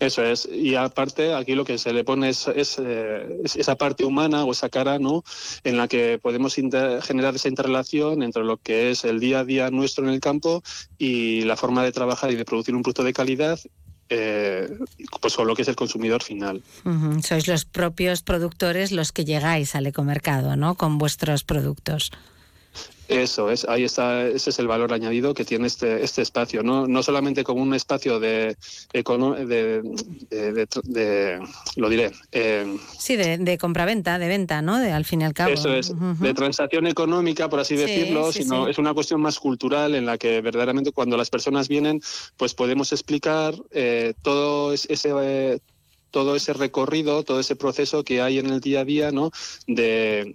Eso 0.00 0.22
es. 0.22 0.48
Y 0.50 0.76
aparte, 0.76 1.34
aquí 1.34 1.54
lo 1.54 1.64
que 1.64 1.76
se 1.78 1.92
le 1.92 2.04
pone 2.04 2.28
es, 2.28 2.46
eh, 2.48 3.40
esa 3.42 3.76
parte 3.76 4.04
humana 4.04 4.44
o 4.44 4.52
esa 4.52 4.68
cara, 4.68 4.98
¿no? 4.98 5.24
En 5.64 5.76
la 5.76 5.88
que 5.88 6.18
podemos 6.22 6.54
generar 6.54 7.34
esa 7.34 7.48
interrelación 7.48 8.22
entre 8.22 8.44
lo 8.44 8.58
que 8.58 8.90
es 8.90 9.04
el 9.04 9.18
día 9.18 9.40
a 9.40 9.44
día 9.44 9.70
nuestro 9.70 10.04
en 10.04 10.10
el 10.10 10.20
campo 10.20 10.62
y 10.98 11.42
la 11.42 11.56
forma 11.56 11.82
de 11.82 11.92
trabajar 11.92 12.30
y 12.30 12.36
de 12.36 12.44
producir 12.44 12.74
un 12.74 12.82
producto 12.82 13.02
de 13.02 13.12
calidad 13.12 13.58
eh, 14.10 14.68
pues 15.20 15.34
con 15.34 15.46
lo 15.46 15.54
que 15.54 15.62
es 15.62 15.68
el 15.68 15.76
consumidor 15.76 16.22
final. 16.22 16.62
Sois 17.22 17.46
los 17.46 17.64
propios 17.64 18.22
productores 18.22 18.90
los 18.92 19.12
que 19.12 19.24
llegáis 19.24 19.74
al 19.74 19.86
ecomercado, 19.86 20.56
¿no? 20.56 20.76
Con 20.76 20.96
vuestros 20.96 21.44
productos. 21.44 22.10
Eso 23.08 23.50
es, 23.50 23.64
ahí 23.66 23.84
está, 23.84 24.26
ese 24.26 24.50
es 24.50 24.58
el 24.58 24.66
valor 24.66 24.92
añadido 24.92 25.32
que 25.32 25.46
tiene 25.46 25.66
este, 25.66 26.04
este 26.04 26.20
espacio, 26.20 26.62
no, 26.62 26.86
no 26.86 27.02
solamente 27.02 27.42
como 27.42 27.62
un 27.62 27.72
espacio 27.72 28.20
de, 28.20 28.54
de, 28.92 30.68
de, 30.84 31.40
lo 31.76 31.88
diré. 31.88 32.12
Eh, 32.32 32.76
sí, 32.98 33.16
de, 33.16 33.38
de 33.38 33.56
compraventa, 33.56 34.18
de 34.18 34.28
venta, 34.28 34.60
¿no? 34.60 34.78
De, 34.78 34.92
al 34.92 35.06
fin 35.06 35.22
y 35.22 35.24
al 35.24 35.32
cabo. 35.32 35.54
Eso 35.54 35.72
es, 35.72 35.90
de 36.20 36.34
transacción 36.34 36.86
económica, 36.86 37.48
por 37.48 37.60
así 37.60 37.76
decirlo, 37.76 38.30
sino 38.30 38.68
es 38.68 38.76
una 38.76 38.92
cuestión 38.92 39.22
más 39.22 39.38
cultural 39.38 39.94
en 39.94 40.04
la 40.04 40.18
que 40.18 40.42
verdaderamente 40.42 40.92
cuando 40.92 41.16
las 41.16 41.30
personas 41.30 41.66
vienen, 41.66 42.02
pues 42.36 42.52
podemos 42.52 42.92
explicar 42.92 43.54
eh, 43.70 44.12
todo 44.20 44.74
ese... 44.74 45.60
todo 46.10 46.36
ese 46.36 46.52
recorrido, 46.54 47.22
todo 47.22 47.38
ese 47.38 47.54
proceso 47.54 48.02
que 48.02 48.22
hay 48.22 48.38
en 48.38 48.46
el 48.46 48.60
día 48.60 48.80
a 48.80 48.84
día, 48.84 49.10
¿no? 49.12 49.30
De, 49.66 50.34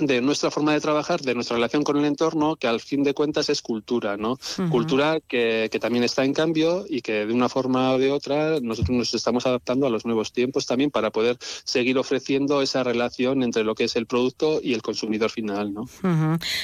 de 0.00 0.20
nuestra 0.20 0.50
forma 0.50 0.72
de 0.72 0.80
trabajar, 0.80 1.20
de 1.20 1.34
nuestra 1.34 1.56
relación 1.56 1.82
con 1.82 1.96
el 1.96 2.04
entorno, 2.04 2.56
que 2.56 2.66
al 2.66 2.80
fin 2.80 3.02
de 3.02 3.14
cuentas 3.14 3.48
es 3.48 3.62
cultura, 3.62 4.16
¿no? 4.16 4.38
Cultura 4.70 5.20
que, 5.20 5.68
que, 5.70 5.78
también 5.78 6.04
está 6.04 6.24
en 6.24 6.34
cambio 6.34 6.84
y 6.88 7.02
que 7.02 7.26
de 7.26 7.32
una 7.32 7.48
forma 7.48 7.92
o 7.92 7.98
de 7.98 8.10
otra 8.10 8.60
nosotros 8.60 8.96
nos 8.96 9.14
estamos 9.14 9.46
adaptando 9.46 9.86
a 9.86 9.90
los 9.90 10.04
nuevos 10.04 10.32
tiempos 10.32 10.66
también 10.66 10.90
para 10.90 11.10
poder 11.10 11.36
seguir 11.40 11.98
ofreciendo 11.98 12.62
esa 12.62 12.82
relación 12.82 13.42
entre 13.42 13.64
lo 13.64 13.74
que 13.74 13.84
es 13.84 13.96
el 13.96 14.06
producto 14.06 14.60
y 14.62 14.74
el 14.74 14.82
consumidor 14.82 15.30
final, 15.30 15.72
¿no? 15.72 15.86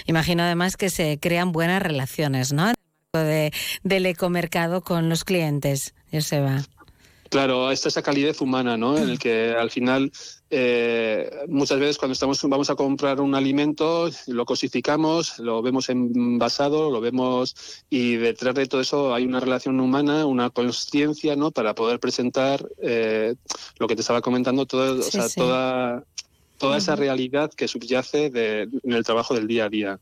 Imagino 0.07 0.43
además 0.43 0.77
que 0.77 0.91
se 0.91 1.19
crean 1.21 1.53
buenas 1.53 1.83
relaciones, 1.83 2.53
¿no? 2.53 2.73
De, 3.13 3.53
del 3.83 4.07
ecomercado 4.07 4.83
con 4.83 5.09
los 5.09 5.25
clientes, 5.25 5.95
Joseba. 6.13 6.63
Claro, 7.37 7.71
esta 7.71 7.91
esa 7.91 8.01
calidez 8.01 8.41
humana, 8.41 8.79
¿no? 8.79 8.97
En 8.97 9.11
el 9.11 9.19
que 9.19 9.51
al 9.51 9.71
final 9.71 10.11
eh, 10.49 11.31
muchas 11.49 11.79
veces 11.79 11.99
cuando 11.99 12.15
estamos 12.15 12.41
vamos 12.45 12.71
a 12.71 12.77
comprar 12.77 13.21
un 13.21 13.35
alimento 13.35 14.09
lo 14.27 14.47
cosificamos, 14.47 15.39
lo 15.39 15.61
vemos 15.61 15.91
envasado, 15.91 16.91
lo 16.91 16.99
vemos 17.03 17.85
y 17.91 18.17
detrás 18.17 18.55
de 18.55 18.65
todo 18.65 18.81
eso 18.81 19.15
hay 19.15 19.27
una 19.27 19.39
relación 19.39 19.79
humana, 19.81 20.25
una 20.25 20.49
conciencia, 20.49 21.37
¿no? 21.37 21.51
Para 21.51 21.75
poder 21.75 22.01
presentar 22.01 22.67
eh, 22.81 23.35
lo 23.79 23.87
que 23.87 23.97
te 23.97 24.01
estaba 24.01 24.23
comentando, 24.23 24.65
todo, 24.65 24.99
o 25.01 25.03
sea, 25.03 25.29
toda 25.29 26.05
toda 26.59 26.79
esa 26.79 26.97
realidad 26.97 27.53
que 27.53 27.69
subyace 27.69 28.31
de, 28.31 28.63
en 28.63 28.93
el 28.93 29.05
trabajo 29.05 29.35
del 29.35 29.47
día 29.47 29.67
a 29.67 29.69
día. 29.69 29.99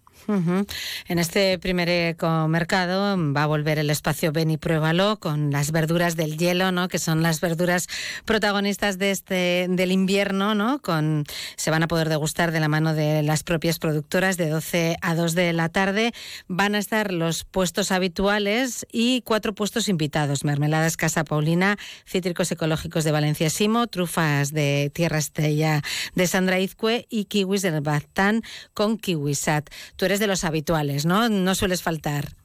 En 1.09 1.19
este 1.19 1.59
primer 1.59 1.89
ecomercado 1.89 3.17
va 3.35 3.43
a 3.43 3.47
volver 3.47 3.79
el 3.79 3.91
espacio 3.91 4.33
Ven 4.33 4.51
y 4.51 4.57
Pruébalo 4.57 5.19
con 5.19 5.51
las 5.51 5.71
verduras 5.71 6.17
del 6.17 6.39
hielo, 6.39 6.73
¿no? 6.73 6.89
que 6.89 6.99
son 6.99 7.23
las 7.23 7.41
verduras 7.41 7.89
protagonistas 8.25 8.99
de 8.99 9.11
este, 9.11 9.67
del 9.69 9.93
invierno. 9.93 10.55
¿no? 10.55 10.81
Con, 10.81 11.25
se 11.57 11.71
van 11.71 11.83
a 11.83 11.89
poder 11.89 12.09
degustar 12.09 12.53
de 12.53 12.61
la 12.61 12.69
mano 12.69 12.95
de 12.95 13.23
las 13.23 13.43
propias 13.43 13.79
productoras 13.79 14.37
de 14.37 14.49
12 14.49 14.97
a 15.03 15.15
2 15.15 15.35
de 15.35 15.53
la 15.53 15.69
tarde. 15.69 16.13
Van 16.49 16.75
a 16.75 16.79
estar 16.79 17.13
los 17.13 17.45
puestos 17.45 17.93
habituales 17.93 18.87
y 18.93 19.23
cuatro 19.23 19.55
puestos 19.55 19.89
invitados. 19.89 20.45
Mermeladas 20.45 20.97
Casa 20.97 21.25
Paulina, 21.25 21.77
cítricos 22.07 22.51
ecológicos 22.51 23.05
de 23.05 23.13
Valencia 23.13 23.51
Simo, 23.51 23.87
trufas 23.89 24.53
de 24.53 24.91
Tierra 24.95 25.19
Estrella 25.19 25.83
de 26.15 26.27
Sandra 26.45 26.61
Izcue 26.61 27.07
y 27.09 27.25
kiwis 27.25 27.63
del 27.63 27.81
Baztán 27.81 28.43
con 28.75 28.99
kiwisat. 28.99 29.71
Tú 29.97 30.05
eres 30.05 30.21
de 30.21 30.27
los 30.27 30.45
habituales, 30.45 31.07
¿no? 31.07 31.31
No 31.31 31.55
sueles 31.55 31.83
faltar. 31.83 32.37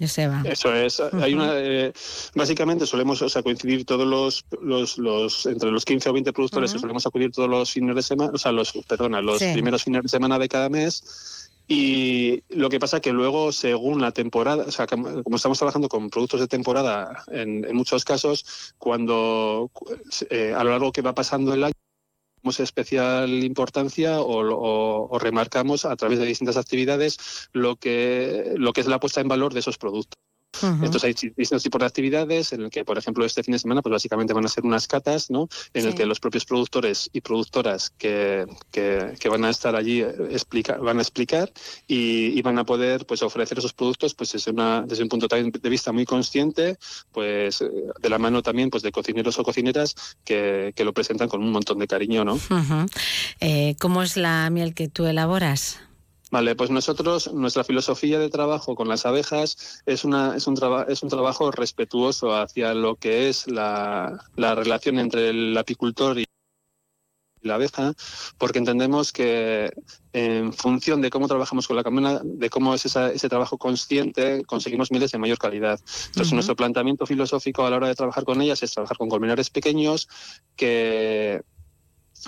Joseba. 0.00 0.42
Eso 0.44 0.72
es. 0.72 1.00
Hay 1.00 1.34
una, 1.34 1.50
eh, 1.56 1.92
básicamente 2.36 2.86
solemos 2.86 3.20
o 3.20 3.28
sea, 3.28 3.42
coincidir 3.42 3.84
todos 3.84 4.06
los, 4.06 4.44
los, 4.62 4.96
los, 4.96 5.44
entre 5.46 5.72
los 5.72 5.84
15 5.84 6.10
o 6.10 6.12
20 6.12 6.32
productores, 6.32 6.70
solemos 6.70 7.04
acudir 7.04 7.32
todos 7.32 7.50
los 7.50 7.72
fines 7.72 7.96
de 7.96 8.02
semana, 8.02 8.30
o 8.32 8.38
sea, 8.38 8.52
los, 8.52 8.72
perdona, 8.86 9.20
los 9.20 9.42
primeros 9.42 9.82
fines 9.82 10.04
de 10.04 10.08
semana 10.08 10.38
de 10.38 10.48
cada 10.48 10.68
mes. 10.68 11.50
Y 11.66 12.44
lo 12.48 12.70
que 12.70 12.78
pasa 12.78 12.98
es 12.98 13.02
que 13.02 13.12
luego, 13.12 13.50
según 13.50 14.00
la 14.00 14.12
temporada, 14.12 14.66
o 14.68 14.70
sea, 14.70 14.86
como 14.86 15.34
estamos 15.34 15.58
trabajando 15.58 15.88
con 15.88 16.10
productos 16.10 16.40
de 16.40 16.46
temporada, 16.46 17.24
en, 17.32 17.64
en 17.64 17.74
muchos 17.74 18.04
casos, 18.04 18.72
cuando 18.78 19.68
eh, 20.30 20.54
a 20.56 20.62
lo 20.62 20.70
largo 20.70 20.92
que 20.92 21.02
va 21.02 21.12
pasando 21.12 21.52
el 21.52 21.64
año, 21.64 21.74
especial 22.60 23.44
importancia 23.44 24.20
o, 24.20 25.18
remarcamos 25.18 25.84
a 25.84 25.96
través 25.96 26.18
de 26.18 26.26
distintas 26.26 26.56
actividades 26.56 27.48
lo 27.52 27.76
que, 27.76 28.54
lo 28.56 28.72
que 28.72 28.80
es 28.80 28.86
la 28.86 29.00
puesta 29.00 29.20
en 29.20 29.28
valor 29.28 29.52
de 29.52 29.60
esos 29.60 29.78
productos. 29.78 30.20
Entonces 30.62 31.04
hay 31.04 31.12
distintos 31.12 31.62
tipos 31.62 31.78
de 31.78 31.86
actividades 31.86 32.52
en 32.52 32.62
el 32.62 32.70
que, 32.70 32.84
por 32.84 32.98
ejemplo, 32.98 33.24
este 33.24 33.42
fin 33.42 33.52
de 33.52 33.58
semana, 33.58 33.82
pues 33.82 33.92
básicamente 33.92 34.32
van 34.32 34.44
a 34.44 34.48
ser 34.48 34.64
unas 34.64 34.86
catas, 34.88 35.30
¿no? 35.30 35.48
En 35.72 35.86
el 35.86 35.94
que 35.94 36.06
los 36.06 36.20
propios 36.20 36.44
productores 36.44 37.08
y 37.12 37.20
productoras 37.20 37.90
que, 37.90 38.46
que, 38.70 39.28
van 39.28 39.44
a 39.44 39.50
estar 39.50 39.76
allí 39.76 40.00
eh, 40.00 40.14
explica, 40.30 40.76
van 40.78 40.98
a 40.98 41.02
explicar 41.02 41.52
y, 41.86 42.40
van 42.42 42.58
a 42.58 42.64
poder 42.64 43.04
pues 43.04 43.22
ofrecer 43.22 43.58
esos 43.58 43.74
productos 43.74 44.14
pues 44.14 44.32
desde, 44.32 44.52
una, 44.52 44.82
desde 44.82 45.02
un 45.02 45.08
punto 45.10 45.26
de 45.28 45.68
vista 45.68 45.92
muy 45.92 46.06
consciente, 46.06 46.78
pues 47.12 47.60
eh, 47.60 47.68
de 48.00 48.08
la 48.08 48.18
mano 48.18 48.42
también 48.42 48.70
pues 48.70 48.82
de 48.82 48.90
cocineros 48.90 49.38
o 49.38 49.42
cocineras 49.42 49.94
que, 50.24 50.72
que 50.74 50.84
lo 50.84 50.94
presentan 50.94 51.28
con 51.28 51.42
un 51.42 51.52
montón 51.52 51.78
de 51.78 51.86
cariño, 51.86 52.24
¿no? 52.24 52.38
Eh, 53.40 53.76
¿Cómo 53.78 54.02
es 54.02 54.16
la 54.16 54.48
miel 54.50 54.74
que 54.74 54.88
tú 54.88 55.06
elaboras? 55.06 55.78
Vale, 56.30 56.54
pues 56.54 56.70
nosotros, 56.70 57.32
nuestra 57.32 57.64
filosofía 57.64 58.18
de 58.18 58.28
trabajo 58.28 58.74
con 58.74 58.86
las 58.88 59.06
abejas 59.06 59.82
es, 59.86 60.04
una, 60.04 60.36
es, 60.36 60.46
un, 60.46 60.58
es 60.88 61.02
un 61.02 61.08
trabajo 61.08 61.50
respetuoso 61.50 62.34
hacia 62.36 62.74
lo 62.74 62.96
que 62.96 63.30
es 63.30 63.46
la, 63.48 64.26
la 64.36 64.54
relación 64.54 64.98
entre 64.98 65.30
el 65.30 65.56
apicultor 65.56 66.18
y 66.18 66.26
la 67.40 67.54
abeja, 67.54 67.94
porque 68.36 68.58
entendemos 68.58 69.12
que 69.12 69.72
en 70.12 70.52
función 70.52 71.00
de 71.00 71.08
cómo 71.08 71.28
trabajamos 71.28 71.66
con 71.66 71.76
la 71.76 71.84
camena, 71.84 72.20
de 72.22 72.50
cómo 72.50 72.74
es 72.74 72.84
ese 72.84 73.28
trabajo 73.28 73.56
consciente, 73.56 74.44
conseguimos 74.44 74.90
mieles 74.90 75.12
de 75.12 75.18
mayor 75.18 75.38
calidad. 75.38 75.80
Entonces, 76.08 76.32
nuestro 76.32 76.56
planteamiento 76.56 77.06
filosófico 77.06 77.64
a 77.64 77.70
la 77.70 77.76
hora 77.76 77.88
de 77.88 77.94
trabajar 77.94 78.24
con 78.24 78.42
ellas 78.42 78.62
es 78.62 78.74
trabajar 78.74 78.98
con 78.98 79.08
colmenares 79.08 79.48
pequeños 79.50 80.08
que 80.56 81.42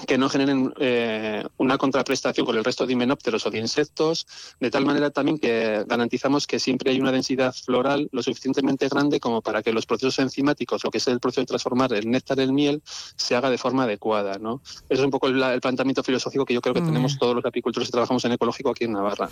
que 0.06 0.18
no 0.18 0.28
generen 0.28 0.72
eh, 0.78 1.44
una 1.56 1.78
contraprestación 1.78 2.46
con 2.46 2.56
el 2.56 2.64
resto 2.64 2.86
de 2.86 2.92
himenópteros 2.92 3.44
o 3.46 3.50
de 3.50 3.58
insectos, 3.58 4.26
de 4.60 4.70
tal 4.70 4.84
manera 4.84 5.10
también 5.10 5.38
que 5.38 5.84
garantizamos 5.86 6.46
que 6.46 6.58
siempre 6.58 6.92
hay 6.92 7.00
una 7.00 7.12
densidad 7.12 7.54
floral 7.54 8.08
lo 8.12 8.22
suficientemente 8.22 8.88
grande 8.88 9.20
como 9.20 9.42
para 9.42 9.62
que 9.62 9.72
los 9.72 9.86
procesos 9.86 10.18
enzimáticos, 10.18 10.84
lo 10.84 10.90
que 10.90 10.98
es 10.98 11.08
el 11.08 11.20
proceso 11.20 11.42
de 11.42 11.46
transformar 11.46 11.92
el 11.92 12.10
néctar 12.10 12.40
en 12.40 12.54
miel, 12.54 12.82
se 13.16 13.36
haga 13.36 13.50
de 13.50 13.58
forma 13.58 13.84
adecuada. 13.84 14.38
¿no? 14.38 14.62
Ese 14.88 15.00
es 15.00 15.00
un 15.00 15.10
poco 15.10 15.26
el, 15.26 15.60
planteamiento 15.60 16.02
filosófico 16.02 16.44
que 16.44 16.54
yo 16.54 16.60
creo 16.60 16.74
que 16.74 16.80
tenemos 16.80 17.18
todos 17.18 17.34
los 17.34 17.44
apicultores 17.44 17.88
que 17.88 17.92
trabajamos 17.92 18.24
en 18.24 18.32
ecológico 18.32 18.70
aquí 18.70 18.84
en 18.84 18.92
Navarra. 18.92 19.28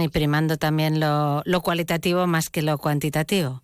Y 0.00 0.08
primando 0.08 0.56
también 0.56 1.00
lo, 1.00 1.42
lo 1.44 1.60
cualitativo 1.60 2.26
más 2.26 2.50
que 2.50 2.62
lo 2.62 2.78
cuantitativo. 2.78 3.62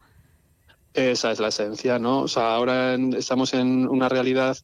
Esa 0.97 1.31
es 1.31 1.40
la 1.40 1.48
esencia, 1.48 1.98
¿no? 1.98 2.20
O 2.20 2.28
sea, 2.28 2.55
ahora 2.55 2.94
estamos 2.94 3.52
en 3.52 3.86
una 3.86 4.09
realidad 4.09 4.56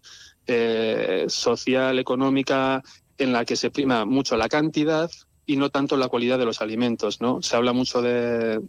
eh, 0.46 1.26
social, 1.28 1.98
económica, 1.98 2.82
en 3.18 3.32
la 3.32 3.44
que 3.44 3.56
se 3.56 3.70
prima 3.70 4.04
mucho 4.04 4.36
la 4.36 4.48
cantidad 4.48 5.10
y 5.46 5.56
no 5.56 5.70
tanto 5.70 5.96
la 5.96 6.08
calidad 6.08 6.38
de 6.38 6.44
los 6.44 6.60
alimentos, 6.60 7.20
¿no? 7.20 7.42
Se 7.42 7.56
habla 7.56 7.72
mucho 7.72 8.02
de 8.02 8.60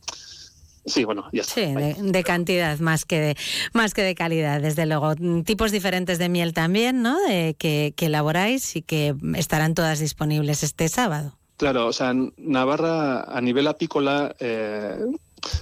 Sí, 0.85 1.05
bueno, 1.05 1.29
ya 1.31 1.41
está. 1.41 1.53
Sí, 1.53 2.01
de, 2.01 2.23
cantidad 2.23 2.77
más 2.79 3.05
que 3.05 3.19
de, 3.19 3.37
más 3.71 3.93
que 3.93 4.01
de 4.01 4.15
calidad, 4.15 4.61
desde 4.61 4.85
luego. 4.85 5.15
Tipos 5.45 5.71
diferentes 5.71 6.19
de 6.19 6.27
miel 6.27 6.53
también, 6.53 7.01
¿no? 7.01 7.17
De, 7.21 7.55
que, 7.57 7.93
que 7.95 8.07
elaboráis 8.07 8.75
y 8.75 8.81
que 8.81 9.15
estarán 9.35 9.75
todas 9.75 9.99
disponibles 9.99 10.61
este 10.63 10.89
sábado. 10.89 11.37
Claro, 11.55 11.87
o 11.87 11.93
sea, 11.93 12.13
Navarra 12.37 13.23
a 13.23 13.39
nivel 13.39 13.67
apícola 13.67 14.35
eh, 14.39 14.97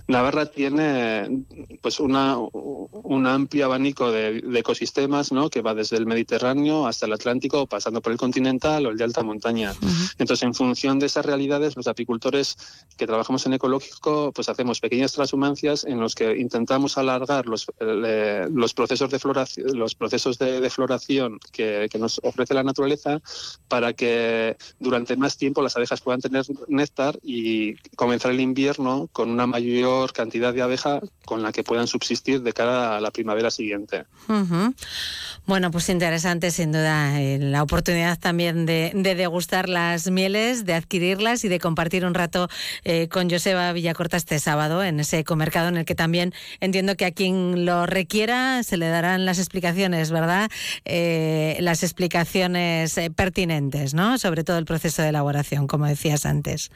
Navarra 0.07 0.45
tiene 0.45 1.45
pues 1.81 1.99
una, 1.99 2.37
un 2.37 3.27
amplio 3.27 3.65
abanico 3.65 4.11
de, 4.11 4.43
ecosistemas 4.55 5.31
¿no? 5.31 5.49
que 5.49 5.61
va 5.61 5.73
desde 5.73 5.97
el 5.97 6.05
Mediterráneo 6.05 6.87
hasta 6.87 7.05
el 7.05 7.13
Atlántico, 7.13 7.65
pasando 7.67 8.01
por 8.01 8.11
el 8.11 8.17
continental 8.17 8.85
o 8.85 8.89
el 8.89 8.97
de 8.97 9.03
alta 9.03 9.23
montaña. 9.23 9.73
Entonces, 10.17 10.43
en 10.43 10.53
función 10.53 10.99
de 10.99 11.07
esas 11.07 11.25
realidades, 11.25 11.75
los 11.75 11.87
apicultores 11.87 12.57
que 12.97 13.07
trabajamos 13.07 13.45
en 13.45 13.53
ecológico, 13.53 14.31
pues 14.33 14.49
hacemos 14.49 14.79
pequeñas 14.79 15.13
transhumancias 15.13 15.83
en 15.85 15.99
los 15.99 16.15
que 16.15 16.37
intentamos 16.37 16.97
alargar 16.97 17.47
los, 17.47 17.67
los 17.79 18.73
procesos 18.73 19.09
de 19.09 19.19
floración, 19.19 19.77
los 19.77 19.95
procesos 19.95 20.37
de, 20.37 20.69
floración 20.69 21.39
que, 21.51 21.87
que 21.91 21.97
nos 21.97 22.21
ofrece 22.23 22.53
la 22.53 22.63
naturaleza 22.63 23.21
para 23.67 23.93
que 23.93 24.55
durante 24.79 25.17
más 25.17 25.37
tiempo 25.37 25.61
las 25.61 25.75
abejas 25.75 26.01
puedan 26.01 26.21
tener 26.21 26.45
néctar 26.67 27.19
y 27.23 27.75
comenzar 27.95 28.31
el 28.31 28.39
invierno 28.39 29.09
con 29.11 29.29
una 29.29 29.47
mayor 29.47 29.70
mayor 29.71 30.13
cantidad 30.13 30.53
de 30.53 30.61
abeja 30.61 30.99
con 31.25 31.41
la 31.41 31.51
que 31.51 31.63
puedan 31.63 31.87
subsistir 31.87 32.41
de 32.41 32.53
cara 32.53 32.97
a 32.97 33.01
la 33.01 33.11
primavera 33.11 33.51
siguiente. 33.51 34.05
Bueno, 35.45 35.71
pues 35.71 35.89
interesante 35.89 36.51
sin 36.51 36.71
duda 36.71 37.19
eh, 37.19 37.39
la 37.39 37.63
oportunidad 37.63 38.19
también 38.19 38.65
de, 38.65 38.91
de 38.93 39.15
degustar 39.15 39.69
las 39.69 40.09
mieles, 40.11 40.65
de 40.65 40.73
adquirirlas 40.73 41.43
y 41.43 41.47
de 41.47 41.59
compartir 41.59 42.05
un 42.05 42.13
rato 42.13 42.47
eh, 42.83 43.07
con 43.07 43.29
Joseba 43.29 43.71
Villacorta 43.73 44.17
este 44.17 44.39
sábado 44.39 44.83
en 44.83 44.99
ese 44.99 45.19
ecomercado 45.19 45.69
en 45.69 45.77
el 45.77 45.85
que 45.85 45.95
también 45.95 46.33
entiendo 46.59 46.95
que 46.95 47.05
a 47.05 47.11
quien 47.11 47.65
lo 47.65 47.85
requiera 47.85 48.63
se 48.63 48.77
le 48.77 48.87
darán 48.87 49.25
las 49.25 49.39
explicaciones, 49.39 50.11
¿verdad? 50.11 50.49
Eh, 50.85 51.57
las 51.61 51.83
explicaciones 51.83 52.99
pertinentes, 53.15 53.93
¿no? 53.93 54.17
Sobre 54.17 54.43
todo 54.43 54.57
el 54.57 54.65
proceso 54.65 55.01
de 55.01 55.09
elaboración, 55.09 55.67
como 55.67 55.85
decías 55.85 56.25
antes. 56.25 56.71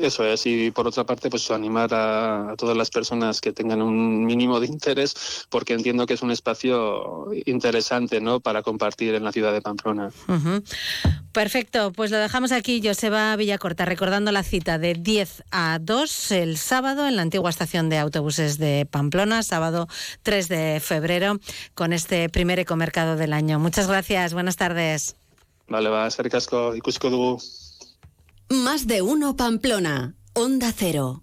Eso 0.00 0.24
es, 0.24 0.46
y 0.46 0.70
por 0.70 0.86
otra 0.86 1.04
parte, 1.04 1.28
pues 1.28 1.50
animar 1.50 1.92
a, 1.92 2.52
a 2.52 2.56
todas 2.56 2.76
las 2.76 2.90
personas 2.90 3.40
que 3.40 3.52
tengan 3.52 3.82
un 3.82 4.24
mínimo 4.24 4.60
de 4.60 4.66
interés, 4.66 5.46
porque 5.48 5.72
entiendo 5.72 6.06
que 6.06 6.14
es 6.14 6.22
un 6.22 6.30
espacio 6.30 7.28
interesante, 7.46 8.20
¿no? 8.20 8.40
Para 8.40 8.62
compartir 8.62 9.14
en 9.14 9.24
la 9.24 9.32
ciudad 9.32 9.52
de 9.52 9.60
Pamplona. 9.60 10.10
Perfecto, 11.32 11.92
pues 11.92 12.10
lo 12.10 12.18
dejamos 12.18 12.52
aquí, 12.52 12.80
Joseba 12.84 13.34
Villacorta, 13.36 13.84
recordando 13.84 14.32
la 14.32 14.42
cita 14.42 14.78
de 14.78 14.94
10 14.94 15.44
a 15.50 15.78
2 15.80 16.32
el 16.32 16.58
sábado 16.58 17.08
en 17.08 17.16
la 17.16 17.22
antigua 17.22 17.50
estación 17.50 17.88
de 17.88 17.98
autobuses 17.98 18.58
de 18.58 18.86
Pamplona, 18.90 19.42
sábado 19.42 19.88
3 20.22 20.48
de 20.48 20.80
febrero, 20.80 21.38
con 21.74 21.92
este 21.92 22.28
primer 22.28 22.58
ecomercado 22.58 23.16
del 23.16 23.32
año. 23.32 23.58
Muchas 23.58 23.88
gracias, 23.88 24.34
buenas 24.34 24.56
tardes. 24.56 25.16
Vale, 25.68 25.88
va, 25.88 26.10
ser 26.10 26.28
casco, 26.28 26.74
ikusko 26.76 27.10
dugu. 27.10 27.40
Más 28.48 28.86
de 28.86 29.02
uno 29.02 29.36
Pamplona. 29.36 30.14
Onda 30.34 30.72
Cero. 30.76 31.22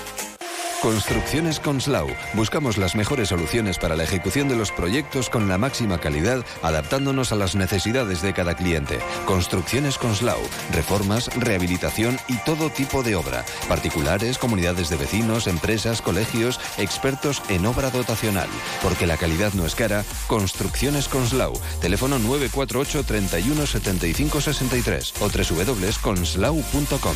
Construcciones 0.81 1.59
Conslau. 1.59 2.07
Buscamos 2.33 2.79
las 2.79 2.95
mejores 2.95 3.29
soluciones 3.29 3.77
para 3.77 3.95
la 3.95 4.03
ejecución 4.03 4.49
de 4.49 4.55
los 4.55 4.71
proyectos 4.71 5.29
con 5.29 5.47
la 5.47 5.59
máxima 5.59 5.99
calidad, 5.99 6.43
adaptándonos 6.63 7.31
a 7.31 7.35
las 7.35 7.53
necesidades 7.55 8.23
de 8.23 8.33
cada 8.33 8.55
cliente. 8.55 8.97
Construcciones 9.27 9.99
Conslau. 9.99 10.39
Reformas, 10.73 11.27
rehabilitación 11.37 12.17
y 12.27 12.35
todo 12.45 12.71
tipo 12.71 13.03
de 13.03 13.15
obra. 13.15 13.45
Particulares, 13.69 14.39
comunidades 14.39 14.89
de 14.89 14.97
vecinos, 14.97 15.45
empresas, 15.45 16.01
colegios, 16.01 16.59
expertos 16.79 17.43
en 17.49 17.67
obra 17.67 17.91
dotacional. 17.91 18.49
Porque 18.81 19.05
la 19.05 19.17
calidad 19.17 19.53
no 19.53 19.67
es 19.67 19.75
cara. 19.75 20.03
Construcciones 20.25 21.07
Conslau. 21.07 21.53
Teléfono 21.79 22.17
948 22.17 23.03
31 23.03 23.67
75 23.67 24.41
63 24.41 25.13
o 25.21 25.29
www.conslau.com. 25.29 27.15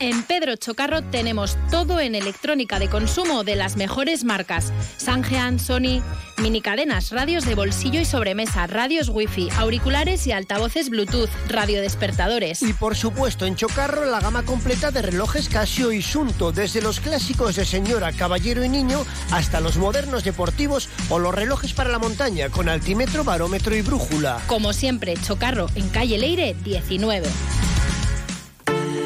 En 0.00 0.22
Pedro 0.22 0.56
Chocarro 0.56 1.02
tenemos 1.02 1.58
todo 1.70 2.00
en 2.00 2.14
electrónica 2.14 2.78
de 2.78 2.88
consumo 2.88 3.44
de 3.44 3.54
las 3.54 3.76
mejores 3.76 4.24
marcas. 4.24 4.72
Sangean, 4.96 5.58
Sony, 5.58 6.02
minicadenas, 6.38 7.10
radios 7.10 7.44
de 7.44 7.54
bolsillo 7.54 8.00
y 8.00 8.06
sobremesa, 8.06 8.66
radios 8.66 9.10
wifi, 9.10 9.50
auriculares 9.58 10.26
y 10.26 10.32
altavoces 10.32 10.88
Bluetooth, 10.88 11.28
radiodespertadores. 11.48 12.62
Y 12.62 12.72
por 12.72 12.96
supuesto, 12.96 13.44
en 13.44 13.56
Chocarro 13.56 14.06
la 14.06 14.20
gama 14.20 14.42
completa 14.42 14.90
de 14.90 15.02
relojes 15.02 15.50
Casio 15.50 15.92
y 15.92 16.00
Sunto, 16.00 16.50
desde 16.50 16.80
los 16.80 16.98
clásicos 16.98 17.56
de 17.56 17.66
señora, 17.66 18.10
caballero 18.12 18.64
y 18.64 18.70
niño 18.70 19.04
hasta 19.32 19.60
los 19.60 19.76
modernos 19.76 20.24
deportivos 20.24 20.88
o 21.10 21.18
los 21.18 21.34
relojes 21.34 21.74
para 21.74 21.90
la 21.90 21.98
montaña 21.98 22.48
con 22.48 22.70
altímetro, 22.70 23.22
barómetro 23.22 23.76
y 23.76 23.82
brújula. 23.82 24.40
Como 24.46 24.72
siempre, 24.72 25.12
Chocarro 25.18 25.68
en 25.74 25.90
calle 25.90 26.16
Leire 26.16 26.56
19. 26.64 27.28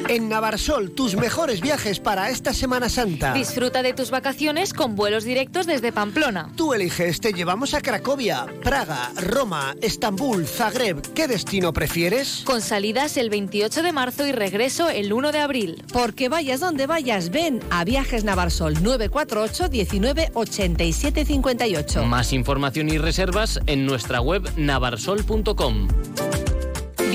En 0.09 0.29
Navarsol, 0.29 0.91
tus 0.91 1.17
mejores 1.17 1.61
viajes 1.61 1.99
para 1.99 2.29
esta 2.29 2.53
Semana 2.53 2.89
Santa. 2.89 3.33
Disfruta 3.33 3.83
de 3.83 3.95
tus 3.95 4.11
vacaciones 4.11 4.75
con 4.75 4.97
vuelos 4.97 5.25
directos 5.25 5.67
desde 5.67 5.93
Pamplona. 5.93 6.51
Tú 6.57 6.75
eliges, 6.75 7.21
te 7.21 7.33
llevamos 7.33 7.73
a 7.73 7.81
Cracovia, 7.81 8.47
Praga, 8.63 9.11
Roma, 9.17 9.75
Estambul, 9.81 10.47
Zagreb. 10.47 11.01
¿Qué 11.15 11.27
destino 11.27 11.73
prefieres? 11.73 12.43
Con 12.45 12.61
salidas 12.61 13.17
el 13.17 13.31
28 13.31 13.83
de 13.83 13.93
marzo 13.93 14.27
y 14.27 14.33
regreso 14.33 14.91
el 14.91 15.13
1 15.13 15.33
de 15.33 15.41
abril. 15.41 15.83
Porque 15.93 16.29
vayas 16.29 16.61
donde 16.61 16.87
vayas, 16.87 17.31
ven 17.31 17.61
a 17.71 17.85
Viajes 17.85 18.25
Navarsol 18.25 18.83
948 18.83 19.69
19 19.69 20.31
87 20.35 21.25
58. 21.25 22.05
Más 22.05 22.33
información 22.33 22.91
y 22.91 22.99
reservas 22.99 23.59
en 23.67 23.87
nuestra 23.87 24.21
web 24.21 24.51
navarsol.com. 24.57 25.89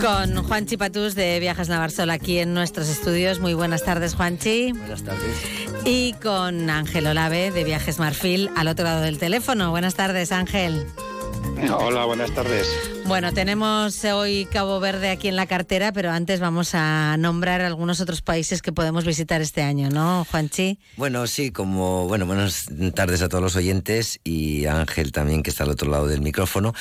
Con 0.00 0.42
Juanchi 0.42 0.76
Patús 0.76 1.14
de 1.14 1.38
Viajes 1.38 1.68
Navarsol 1.68 2.10
aquí 2.10 2.40
en 2.40 2.52
nuestros 2.52 2.88
estudios. 2.88 3.38
Muy 3.38 3.54
buenas 3.54 3.84
tardes, 3.84 4.16
Juanchi. 4.16 4.72
Buenas 4.72 5.04
tardes. 5.04 5.36
Y 5.84 6.14
con 6.14 6.68
Ángel 6.68 7.06
Olave 7.06 7.52
de 7.52 7.62
Viajes 7.62 8.00
Marfil 8.00 8.50
al 8.56 8.66
otro 8.66 8.84
lado 8.84 9.02
del 9.02 9.18
teléfono. 9.18 9.70
Buenas 9.70 9.94
tardes, 9.94 10.32
Ángel. 10.32 10.84
Hola, 11.78 12.04
buenas 12.04 12.32
tardes. 12.32 12.68
Bueno, 13.06 13.32
tenemos 13.32 14.04
hoy 14.04 14.46
Cabo 14.52 14.78
Verde 14.78 15.10
aquí 15.10 15.28
en 15.28 15.36
la 15.36 15.46
cartera, 15.46 15.92
pero 15.92 16.10
antes 16.10 16.38
vamos 16.38 16.74
a 16.74 17.16
nombrar 17.18 17.62
algunos 17.62 18.00
otros 18.00 18.20
países 18.20 18.60
que 18.60 18.72
podemos 18.72 19.04
visitar 19.04 19.40
este 19.40 19.62
año, 19.62 19.88
¿no, 19.88 20.26
Juanchi? 20.30 20.78
Bueno, 20.96 21.26
sí, 21.26 21.50
como 21.52 22.08
bueno, 22.08 22.26
buenas 22.26 22.66
tardes 22.94 23.22
a 23.22 23.28
todos 23.28 23.42
los 23.42 23.56
oyentes 23.56 24.20
y 24.22 24.66
a 24.66 24.80
Ángel 24.80 25.12
también 25.12 25.42
que 25.42 25.50
está 25.50 25.64
al 25.64 25.70
otro 25.70 25.90
lado 25.90 26.06
del 26.06 26.20
micrófono. 26.20 26.74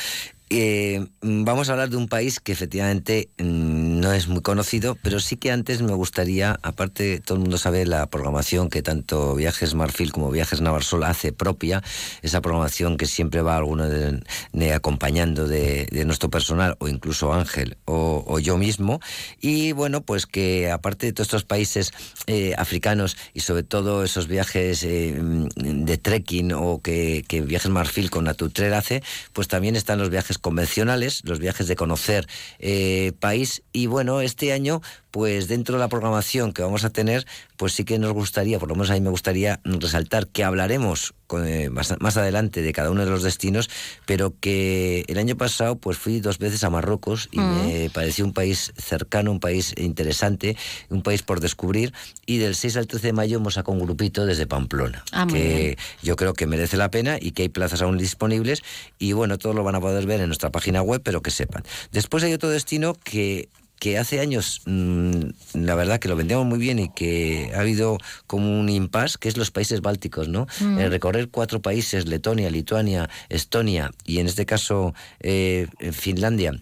Eh, 0.57 1.05
vamos 1.21 1.67
a 1.67 1.73
hablar 1.73 1.89
de 1.89 1.97
un 1.97 2.07
país 2.07 2.39
que 2.39 2.53
efectivamente 2.53 3.27
mm, 3.39 3.99
no 3.99 4.13
es 4.13 4.29
muy 4.29 4.41
conocido, 4.41 4.95
pero 5.03 5.19
sí 5.19 5.35
que 5.35 5.51
antes 5.51 5.81
me 5.81 5.91
gustaría, 5.91 6.57
aparte 6.63 7.19
todo 7.19 7.35
el 7.35 7.41
mundo 7.41 7.57
sabe 7.57 7.85
la 7.85 8.05
programación 8.05 8.69
que 8.69 8.81
tanto 8.81 9.35
Viajes 9.35 9.73
Marfil 9.73 10.13
como 10.13 10.31
Viajes 10.31 10.61
Navarsol 10.61 11.03
hace 11.03 11.33
propia, 11.33 11.83
esa 12.21 12.39
programación 12.39 12.95
que 12.95 13.05
siempre 13.05 13.41
va 13.41 13.57
alguno 13.57 13.89
de, 13.89 14.73
acompañando 14.73 15.45
de, 15.45 15.89
nuestro 16.05 16.29
personal 16.29 16.77
o 16.79 16.87
incluso 16.87 17.33
Ángel 17.33 17.75
o, 17.83 18.39
yo 18.39 18.57
mismo. 18.57 19.01
Y 19.41 19.73
bueno, 19.73 20.03
pues 20.03 20.25
que 20.25 20.71
aparte 20.71 21.07
de 21.07 21.11
todos 21.11 21.27
estos 21.27 21.43
países 21.43 21.91
eh, 22.27 22.53
africanos 22.57 23.17
y 23.33 23.41
sobre 23.41 23.63
todo 23.63 24.05
esos 24.05 24.29
viajes 24.29 24.83
eh, 24.83 25.19
de 25.19 25.97
trekking 25.97 26.53
o 26.53 26.79
que, 26.81 27.25
que 27.27 27.41
Viajes 27.41 27.71
Marfil 27.71 28.09
con 28.09 28.23
Natutrer 28.23 28.73
hace, 28.73 29.03
pues 29.33 29.49
también 29.49 29.75
están 29.75 29.99
los 29.99 30.09
viajes 30.09 30.37
convencionales, 30.45 31.23
los 31.25 31.39
viajes 31.39 31.67
de 31.67 31.75
conocer 31.75 32.27
eh, 32.59 33.13
país. 33.19 33.63
Y 33.73 33.87
bueno, 33.87 34.21
este 34.21 34.53
año, 34.53 34.79
pues 35.15 35.47
dentro 35.47 35.75
de 35.75 35.79
la 35.79 35.87
programación 35.87 36.51
que 36.51 36.61
vamos 36.61 36.83
a 36.83 36.89
tener, 36.89 37.25
pues 37.55 37.71
sí 37.71 37.85
que 37.85 37.97
nos 37.99 38.11
gustaría, 38.11 38.59
por 38.59 38.67
lo 38.67 38.75
menos 38.75 38.89
a 38.89 38.95
mí 38.95 38.99
me 38.99 39.11
gustaría 39.11 39.61
resaltar 39.63 40.27
que 40.27 40.43
hablaremos 40.43 41.13
eh, 41.37 41.69
más, 41.69 42.17
adelante 42.17 42.61
de 42.61 42.73
cada 42.73 42.91
uno 42.91 43.05
de 43.05 43.09
los 43.09 43.23
destinos, 43.23 43.69
pero 44.05 44.33
que 44.41 45.05
el 45.07 45.17
año 45.17 45.37
pasado 45.37 45.77
pues 45.77 45.97
fui 45.97 46.19
dos 46.19 46.37
veces 46.37 46.65
a 46.65 46.69
Marruecos 46.69 47.29
y 47.31 47.39
me 47.39 47.89
pareció 47.91 48.25
un 48.25 48.33
país 48.33 48.73
cercano, 48.75 49.31
un 49.31 49.39
país 49.39 49.73
interesante, 49.77 50.57
un 50.89 51.01
país 51.01 51.23
por 51.23 51.39
descubrir. 51.39 51.93
Y 52.25 52.39
del 52.39 52.53
6 52.53 52.75
al 52.75 52.87
13 52.87 53.07
de 53.07 53.13
mayo 53.13 53.37
hemos 53.37 53.53
sacado 53.53 53.71
un 53.71 53.85
grupito 53.85 54.25
desde 54.25 54.47
Pamplona, 54.47 55.05
ah, 55.13 55.27
que 55.31 55.77
yo 56.03 56.17
creo 56.17 56.33
que 56.33 56.45
merece 56.45 56.75
la 56.75 56.91
pena 56.91 57.17
y 57.21 57.31
que 57.31 57.43
hay 57.43 57.49
plazas 57.49 57.81
aún 57.81 57.97
disponibles. 57.97 58.63
Y 58.99 59.13
bueno, 59.13 59.37
todos 59.37 59.55
lo 59.55 59.63
van 59.63 59.75
a 59.75 59.79
poder 59.79 60.05
ver 60.07 60.19
en 60.19 60.27
nuestra 60.27 60.51
página 60.51 60.81
web, 60.81 61.01
pero 61.01 61.21
que 61.21 61.31
sepan. 61.31 61.63
Después 61.93 62.21
hay 62.25 62.33
otro 62.33 62.49
destino 62.49 62.95
que 63.01 63.47
que 63.79 63.97
hace 63.97 64.19
años, 64.19 64.61
mm, 64.65 65.21
la 65.53 65.75
verdad 65.75 65.99
que 65.99 66.07
lo 66.07 66.15
vendíamos 66.15 66.45
muy 66.45 66.59
bien 66.59 66.79
y 66.79 66.89
que 66.89 67.51
ha 67.55 67.59
habido 67.59 67.97
como 68.27 68.59
un 68.59 68.69
impasse, 68.69 69.17
que 69.19 69.27
es 69.27 69.37
los 69.37 69.51
países 69.51 69.81
bálticos, 69.81 70.27
¿no? 70.27 70.47
Mm. 70.59 70.77
recorrer 70.89 71.29
cuatro 71.29 71.61
países, 71.61 72.07
Letonia, 72.07 72.49
Lituania, 72.49 73.09
Estonia 73.29 73.91
y 74.05 74.19
en 74.19 74.27
este 74.27 74.45
caso 74.45 74.93
eh, 75.19 75.67
Finlandia 75.91 76.59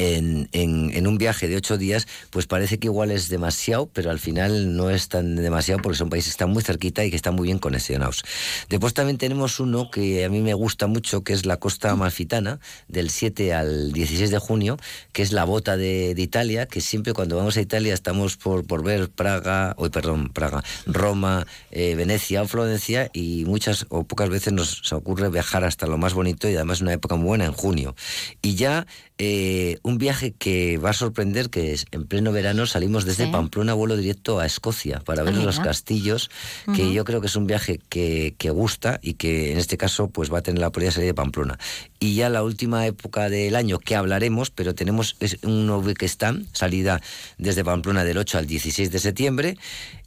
en, 0.00 0.48
en, 0.52 1.06
un 1.06 1.18
viaje 1.18 1.46
de 1.46 1.56
ocho 1.56 1.76
días, 1.76 2.08
pues 2.30 2.46
parece 2.46 2.78
que 2.78 2.86
igual 2.86 3.10
es 3.10 3.28
demasiado, 3.28 3.86
pero 3.92 4.10
al 4.10 4.18
final 4.18 4.74
no 4.74 4.88
es 4.88 5.08
tan 5.08 5.36
demasiado 5.36 5.82
porque 5.82 5.98
son 5.98 6.08
países 6.08 6.30
que 6.30 6.36
están 6.36 6.50
muy 6.50 6.62
cerquita 6.62 7.04
y 7.04 7.10
que 7.10 7.16
están 7.16 7.34
muy 7.34 7.48
bien 7.48 7.58
conexionados. 7.58 8.22
Después 8.70 8.94
también 8.94 9.18
tenemos 9.18 9.60
uno 9.60 9.90
que 9.90 10.24
a 10.24 10.30
mí 10.30 10.40
me 10.40 10.54
gusta 10.54 10.86
mucho, 10.86 11.22
que 11.22 11.34
es 11.34 11.44
la 11.44 11.58
costa 11.58 11.94
malfitana, 11.96 12.60
del 12.88 13.10
7 13.10 13.52
al 13.52 13.92
16 13.92 14.30
de 14.30 14.38
junio, 14.38 14.78
que 15.12 15.22
es 15.22 15.32
la 15.32 15.44
bota 15.44 15.76
de, 15.76 16.14
Italia, 16.16 16.66
que 16.66 16.80
siempre 16.80 17.12
cuando 17.12 17.36
vamos 17.36 17.56
a 17.56 17.60
Italia 17.60 17.94
estamos 17.94 18.36
por, 18.36 18.66
por 18.66 18.84
ver 18.84 19.10
Praga, 19.10 19.74
hoy 19.76 19.90
perdón, 19.90 20.28
Praga, 20.28 20.62
Roma, 20.86 21.46
eh, 21.70 21.94
Venecia 21.94 22.42
o 22.42 22.48
Florencia 22.48 23.10
y 23.12 23.44
muchas 23.46 23.86
o 23.88 24.04
pocas 24.04 24.28
veces 24.28 24.52
nos 24.52 24.92
ocurre 24.92 25.28
viajar 25.30 25.64
hasta 25.64 25.86
lo 25.86 25.98
más 25.98 26.14
bonito 26.14 26.48
y 26.48 26.56
además 26.56 26.80
una 26.80 26.92
época 26.92 27.16
muy 27.16 27.26
buena 27.26 27.46
en 27.46 27.52
junio. 27.52 27.94
Y 28.42 28.54
ya 28.54 28.86
eh, 29.22 29.76
un 29.82 29.98
viaje 29.98 30.32
que 30.32 30.78
va 30.78 30.90
a 30.90 30.94
sorprender, 30.94 31.50
que 31.50 31.74
es 31.74 31.84
en 31.90 32.06
pleno 32.06 32.32
verano 32.32 32.64
salimos 32.64 33.04
desde 33.04 33.26
Pamplona, 33.26 33.74
vuelo 33.74 33.98
directo 33.98 34.40
a 34.40 34.46
Escocia 34.46 35.00
para 35.00 35.22
ver 35.22 35.34
ah, 35.34 35.44
los 35.44 35.60
castillos, 35.60 36.30
que 36.74 36.90
yo 36.94 37.04
creo 37.04 37.20
que 37.20 37.26
es 37.26 37.36
un 37.36 37.46
viaje 37.46 37.80
que, 37.90 38.34
gusta 38.50 38.98
y 39.02 39.14
que 39.14 39.52
en 39.52 39.58
este 39.58 39.76
caso 39.76 40.08
pues 40.08 40.32
va 40.32 40.38
a 40.38 40.40
tener 40.40 40.62
la 40.62 40.70
prioridad 40.70 40.94
salir 40.94 41.08
de 41.08 41.14
Pamplona. 41.14 41.58
Y 41.98 42.14
ya 42.14 42.30
la 42.30 42.42
última 42.42 42.86
época 42.86 43.28
del 43.28 43.56
año 43.56 43.78
que 43.78 43.94
hablaremos, 43.94 44.50
pero 44.50 44.74
tenemos 44.74 45.18
es 45.20 45.36
un 45.42 45.68
Uzbekistán, 45.68 46.48
salida 46.54 47.02
desde 47.36 47.62
Pamplona 47.62 48.04
del 48.04 48.16
8 48.16 48.38
al 48.38 48.46
16 48.46 48.90
de 48.90 48.98
septiembre, 49.00 49.58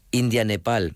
India-Nepal 0.09 0.95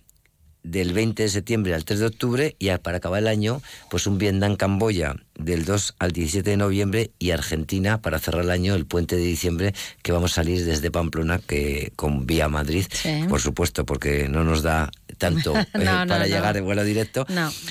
del 0.71 0.93
20 0.93 1.23
de 1.23 1.29
septiembre 1.29 1.73
al 1.73 1.85
3 1.85 1.99
de 1.99 2.05
octubre 2.05 2.55
y 2.59 2.69
para 2.77 2.97
acabar 2.97 3.19
el 3.19 3.27
año, 3.27 3.61
pues 3.89 4.07
un 4.07 4.17
Vietnam-Camboya 4.17 5.15
del 5.37 5.65
2 5.65 5.95
al 5.99 6.11
17 6.11 6.49
de 6.49 6.57
noviembre 6.57 7.11
y 7.19 7.31
Argentina 7.31 8.01
para 8.01 8.19
cerrar 8.19 8.43
el 8.43 8.51
año, 8.51 8.75
el 8.75 8.85
puente 8.85 9.15
de 9.15 9.23
diciembre, 9.23 9.73
que 10.01 10.11
vamos 10.11 10.33
a 10.33 10.35
salir 10.35 10.65
desde 10.65 10.91
Pamplona 10.91 11.39
que 11.39 11.93
con 11.95 12.25
vía 12.25 12.49
Madrid, 12.49 12.85
por 13.29 13.41
supuesto, 13.41 13.85
porque 13.85 14.27
no 14.29 14.43
nos 14.43 14.61
da 14.63 14.91
tanto 15.17 15.55
eh, 15.57 15.65
para 15.73 16.25
llegar 16.25 16.53
de 16.53 16.61
vuelo 16.61 16.83
directo. 16.83 17.25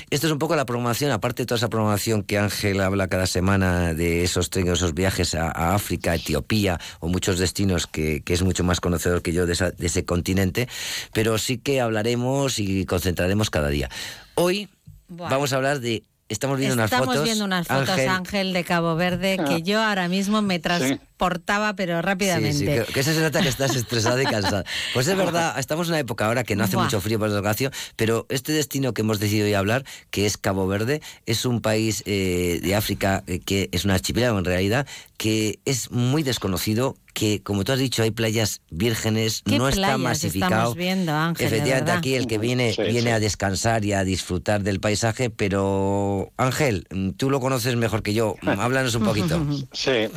Esto 0.09 0.27
es 0.27 0.33
un 0.33 0.39
poco 0.39 0.55
la 0.55 0.65
programación, 0.65 1.11
aparte 1.11 1.43
de 1.43 1.47
toda 1.47 1.57
esa 1.57 1.69
programación 1.69 2.23
que 2.23 2.37
Ángel 2.37 2.81
habla 2.81 3.07
cada 3.07 3.27
semana 3.27 3.93
de 3.93 4.23
esos 4.23 4.49
trenes, 4.49 4.73
esos 4.73 4.93
viajes 4.93 5.35
a, 5.35 5.73
África, 5.73 6.15
Etiopía 6.15 6.79
o 6.99 7.07
muchos 7.07 7.39
destinos 7.39 7.87
que, 7.87 8.23
es 8.25 8.43
mucho 8.43 8.63
más 8.63 8.79
conocedor 8.79 9.21
que 9.21 9.33
yo 9.33 9.45
de, 9.45 9.55
de 9.55 9.87
ese 9.87 10.05
continente, 10.05 10.67
pero 11.13 11.37
sí 11.37 11.57
que 11.57 11.81
hablaremos 11.81 12.59
y 12.59 12.85
concentraremos 12.85 13.49
cada 13.49 13.69
día. 13.69 13.89
Hoy 14.35 14.69
vamos 15.07 15.53
a 15.53 15.55
hablar 15.55 15.79
de 15.79 16.03
Estamos 16.29 16.59
viendo 16.59 16.73
unas 16.75 16.89
fotos. 16.89 17.07
Estamos 17.07 17.23
viendo 17.23 17.45
unas 17.45 17.67
fotos, 17.67 17.99
Ángel, 17.99 18.51
de 18.51 18.63
Cabo 18.65 18.95
Verde, 18.95 19.37
que 19.37 19.55
ah. 19.55 19.59
yo 19.59 19.81
ahora 19.81 20.09
mismo 20.09 20.41
me 20.41 20.59
transportaba, 20.59 21.73
pero 21.75 22.01
rápidamente. 22.01 22.85
Sí, 22.85 22.93
que, 22.93 22.99
eso 22.99 23.13
se 23.13 23.21
nota 23.21 23.41
que 23.41 23.47
estás 23.47 23.75
estresada 23.75 24.21
y 24.21 24.25
cansada. 24.25 24.65
Pues 24.93 25.07
es 25.07 25.15
verdad, 25.15 25.57
estamos 25.57 25.87
en 25.87 25.93
una 25.93 25.99
época 25.99 26.25
ahora 26.25 26.43
que 26.43 26.55
no 26.57 26.65
hace 26.65 26.75
mucho 26.75 26.99
frío 26.99 27.17
por 27.17 27.31
desgracia, 27.31 27.71
pero 27.95 28.25
este 28.29 28.51
destino 28.51 28.93
que 28.93 29.01
hemos 29.01 29.19
decidido 29.19 29.45
hoy 29.45 29.53
hablar, 29.53 29.85
que 30.11 30.25
es 30.25 30.37
Cabo 30.37 30.67
Verde, 30.67 31.01
es 31.25 31.45
un 31.45 31.61
país 31.61 32.03
eh, 32.05 32.59
de 32.61 32.75
África 32.75 33.23
eh, 33.27 33.39
que 33.39 33.69
es 33.71 33.85
un 33.85 33.91
archipiélago 33.91 34.37
en 34.37 34.45
realidad, 34.45 34.85
que 35.15 35.59
es 35.63 35.91
muy 35.91 36.23
desconocido, 36.23 36.97
que, 37.17 37.41
como 37.41 37.63
tú 37.63 37.71
has 37.71 37.79
dicho, 37.79 38.03
hay 38.03 38.11
playas 38.11 38.61
vírgenes, 38.69 39.41
no 39.47 39.67
está 39.67 39.97
masificado. 39.97 40.75
Viendo, 40.75 41.13
Ángel, 41.13 41.47
Efectivamente, 41.47 41.91
aquí 41.91 42.13
el 42.13 42.27
que 42.27 42.37
viene 42.37 42.75
viene 42.77 43.11
a 43.11 43.19
descansar 43.19 43.83
y 43.85 43.93
a 43.93 44.03
disfrutar 44.03 44.61
del 44.61 44.79
paisaje, 44.79 45.31
pero 45.31 46.31
Ángel, 46.37 46.85
tú 47.17 47.31
lo 47.31 47.39
conoces 47.39 47.75
mejor 47.75 48.03
que 48.03 48.13
yo, 48.13 48.35
háblanos 48.45 48.93
un 48.93 49.05
poquito. 49.05 49.43
Sí, 49.71 50.09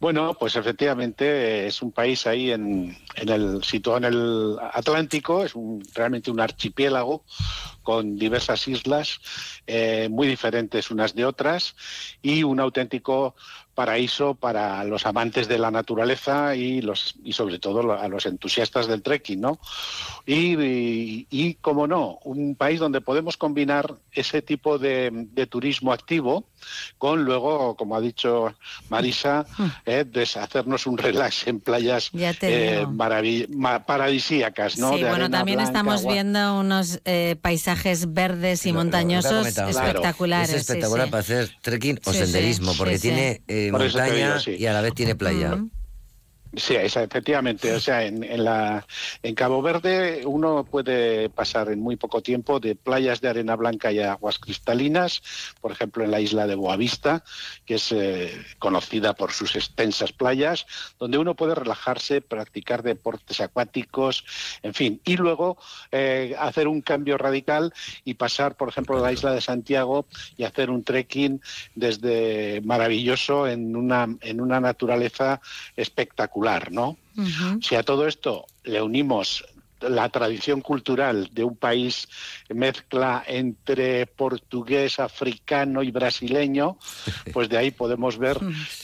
bueno, 0.00 0.38
pues 0.40 0.56
efectivamente 0.56 1.66
es 1.66 1.82
un 1.82 1.92
país 1.92 2.26
ahí 2.26 2.50
en, 2.50 2.96
en 3.16 3.28
el 3.28 3.62
situado 3.62 3.98
en 3.98 4.04
el 4.04 4.56
Atlántico, 4.72 5.44
es 5.44 5.54
un, 5.54 5.86
realmente 5.94 6.30
un 6.30 6.40
archipiélago 6.40 7.24
con 7.82 8.18
diversas 8.18 8.68
islas 8.68 9.18
eh, 9.66 10.08
muy 10.10 10.26
diferentes 10.26 10.90
unas 10.90 11.14
de 11.14 11.24
otras 11.24 11.74
y 12.22 12.42
un 12.42 12.60
auténtico 12.60 13.34
paraíso 13.78 14.34
para 14.34 14.82
los 14.82 15.06
amantes 15.06 15.46
de 15.46 15.56
la 15.56 15.70
naturaleza 15.70 16.56
y 16.56 16.82
los 16.82 17.14
y 17.22 17.32
sobre 17.32 17.60
todo 17.60 17.92
a 17.92 18.08
los 18.08 18.26
entusiastas 18.26 18.88
del 18.88 19.02
trekking, 19.02 19.40
¿no? 19.40 19.60
Y, 20.26 21.28
y, 21.30 21.54
como 21.60 21.86
no, 21.86 22.18
un 22.24 22.56
país 22.56 22.80
donde 22.80 23.00
podemos 23.00 23.36
combinar 23.36 23.94
ese 24.10 24.42
tipo 24.42 24.78
de, 24.78 25.28
turismo 25.48 25.92
activo 25.92 26.48
con 26.98 27.24
luego, 27.24 27.76
como 27.76 27.96
ha 27.96 28.00
dicho 28.00 28.54
Marisa, 28.88 29.46
mm. 29.56 29.66
eh, 29.86 30.04
hacernos 30.40 30.86
un 30.86 30.98
relax 30.98 31.46
en 31.46 31.60
playas 31.60 32.10
eh, 32.14 32.86
paradisíacas, 33.86 34.78
¿no? 34.78 34.96
Sí, 34.96 35.04
bueno, 35.04 35.30
también 35.30 35.60
estamos 35.60 36.06
viendo 36.06 36.58
unos 36.58 37.00
eh, 37.04 37.36
paisajes 37.40 38.12
verdes 38.12 38.66
y 38.66 38.72
montañosos 38.72 39.46
espectaculares. 39.46 40.50
Es 40.50 40.60
espectacular 40.62 41.10
para 41.10 41.20
hacer 41.20 41.50
trekking 41.60 42.00
o 42.04 42.12
senderismo, 42.12 42.74
porque 42.76 42.98
tiene 42.98 43.42
montaña 43.70 44.36
y 44.46 44.66
a 44.66 44.72
la 44.72 44.80
vez 44.80 44.94
tiene 44.94 45.14
playa. 45.14 45.58
Sí, 46.56 46.74
efectivamente. 46.74 47.74
O 47.74 47.80
sea, 47.80 48.04
en, 48.04 48.42
la, 48.42 48.86
en 49.22 49.34
Cabo 49.34 49.60
Verde 49.60 50.22
uno 50.24 50.64
puede 50.64 51.28
pasar 51.28 51.70
en 51.70 51.78
muy 51.78 51.96
poco 51.96 52.22
tiempo 52.22 52.58
de 52.58 52.74
playas 52.74 53.20
de 53.20 53.28
arena 53.28 53.54
blanca 53.54 53.92
y 53.92 54.00
aguas 54.00 54.38
cristalinas, 54.38 55.22
por 55.60 55.72
ejemplo 55.72 56.04
en 56.04 56.10
la 56.10 56.20
isla 56.20 56.46
de 56.46 56.54
Boavista, 56.54 57.22
que 57.66 57.74
es 57.74 57.92
eh, 57.92 58.32
conocida 58.58 59.12
por 59.12 59.32
sus 59.32 59.56
extensas 59.56 60.12
playas, 60.12 60.66
donde 60.98 61.18
uno 61.18 61.34
puede 61.36 61.54
relajarse, 61.54 62.22
practicar 62.22 62.82
deportes 62.82 63.42
acuáticos, 63.42 64.24
en 64.62 64.72
fin, 64.72 65.02
y 65.04 65.18
luego 65.18 65.58
eh, 65.92 66.34
hacer 66.38 66.66
un 66.66 66.80
cambio 66.80 67.18
radical 67.18 67.74
y 68.04 68.14
pasar, 68.14 68.56
por 68.56 68.70
ejemplo, 68.70 68.96
a 68.96 69.02
la 69.02 69.12
isla 69.12 69.32
de 69.32 69.42
Santiago 69.42 70.06
y 70.38 70.44
hacer 70.44 70.70
un 70.70 70.82
trekking 70.82 71.42
desde 71.74 72.62
maravilloso 72.64 73.46
en 73.46 73.76
una, 73.76 74.08
en 74.22 74.40
una 74.40 74.60
naturaleza 74.60 75.42
espectacular 75.76 76.37
¿no? 76.72 76.96
Si 77.62 77.74
a 77.74 77.82
todo 77.82 78.06
esto 78.06 78.46
le 78.64 78.80
unimos 78.80 79.44
la 79.80 80.08
tradición 80.08 80.60
cultural 80.60 81.28
de 81.32 81.44
un 81.44 81.56
país 81.56 82.08
mezcla 82.48 83.24
entre 83.26 84.06
portugués, 84.06 84.98
africano 84.98 85.82
y 85.82 85.90
brasileño, 85.90 86.78
pues 87.32 87.48
de 87.48 87.58
ahí 87.58 87.70
podemos 87.70 88.18
ver 88.18 88.38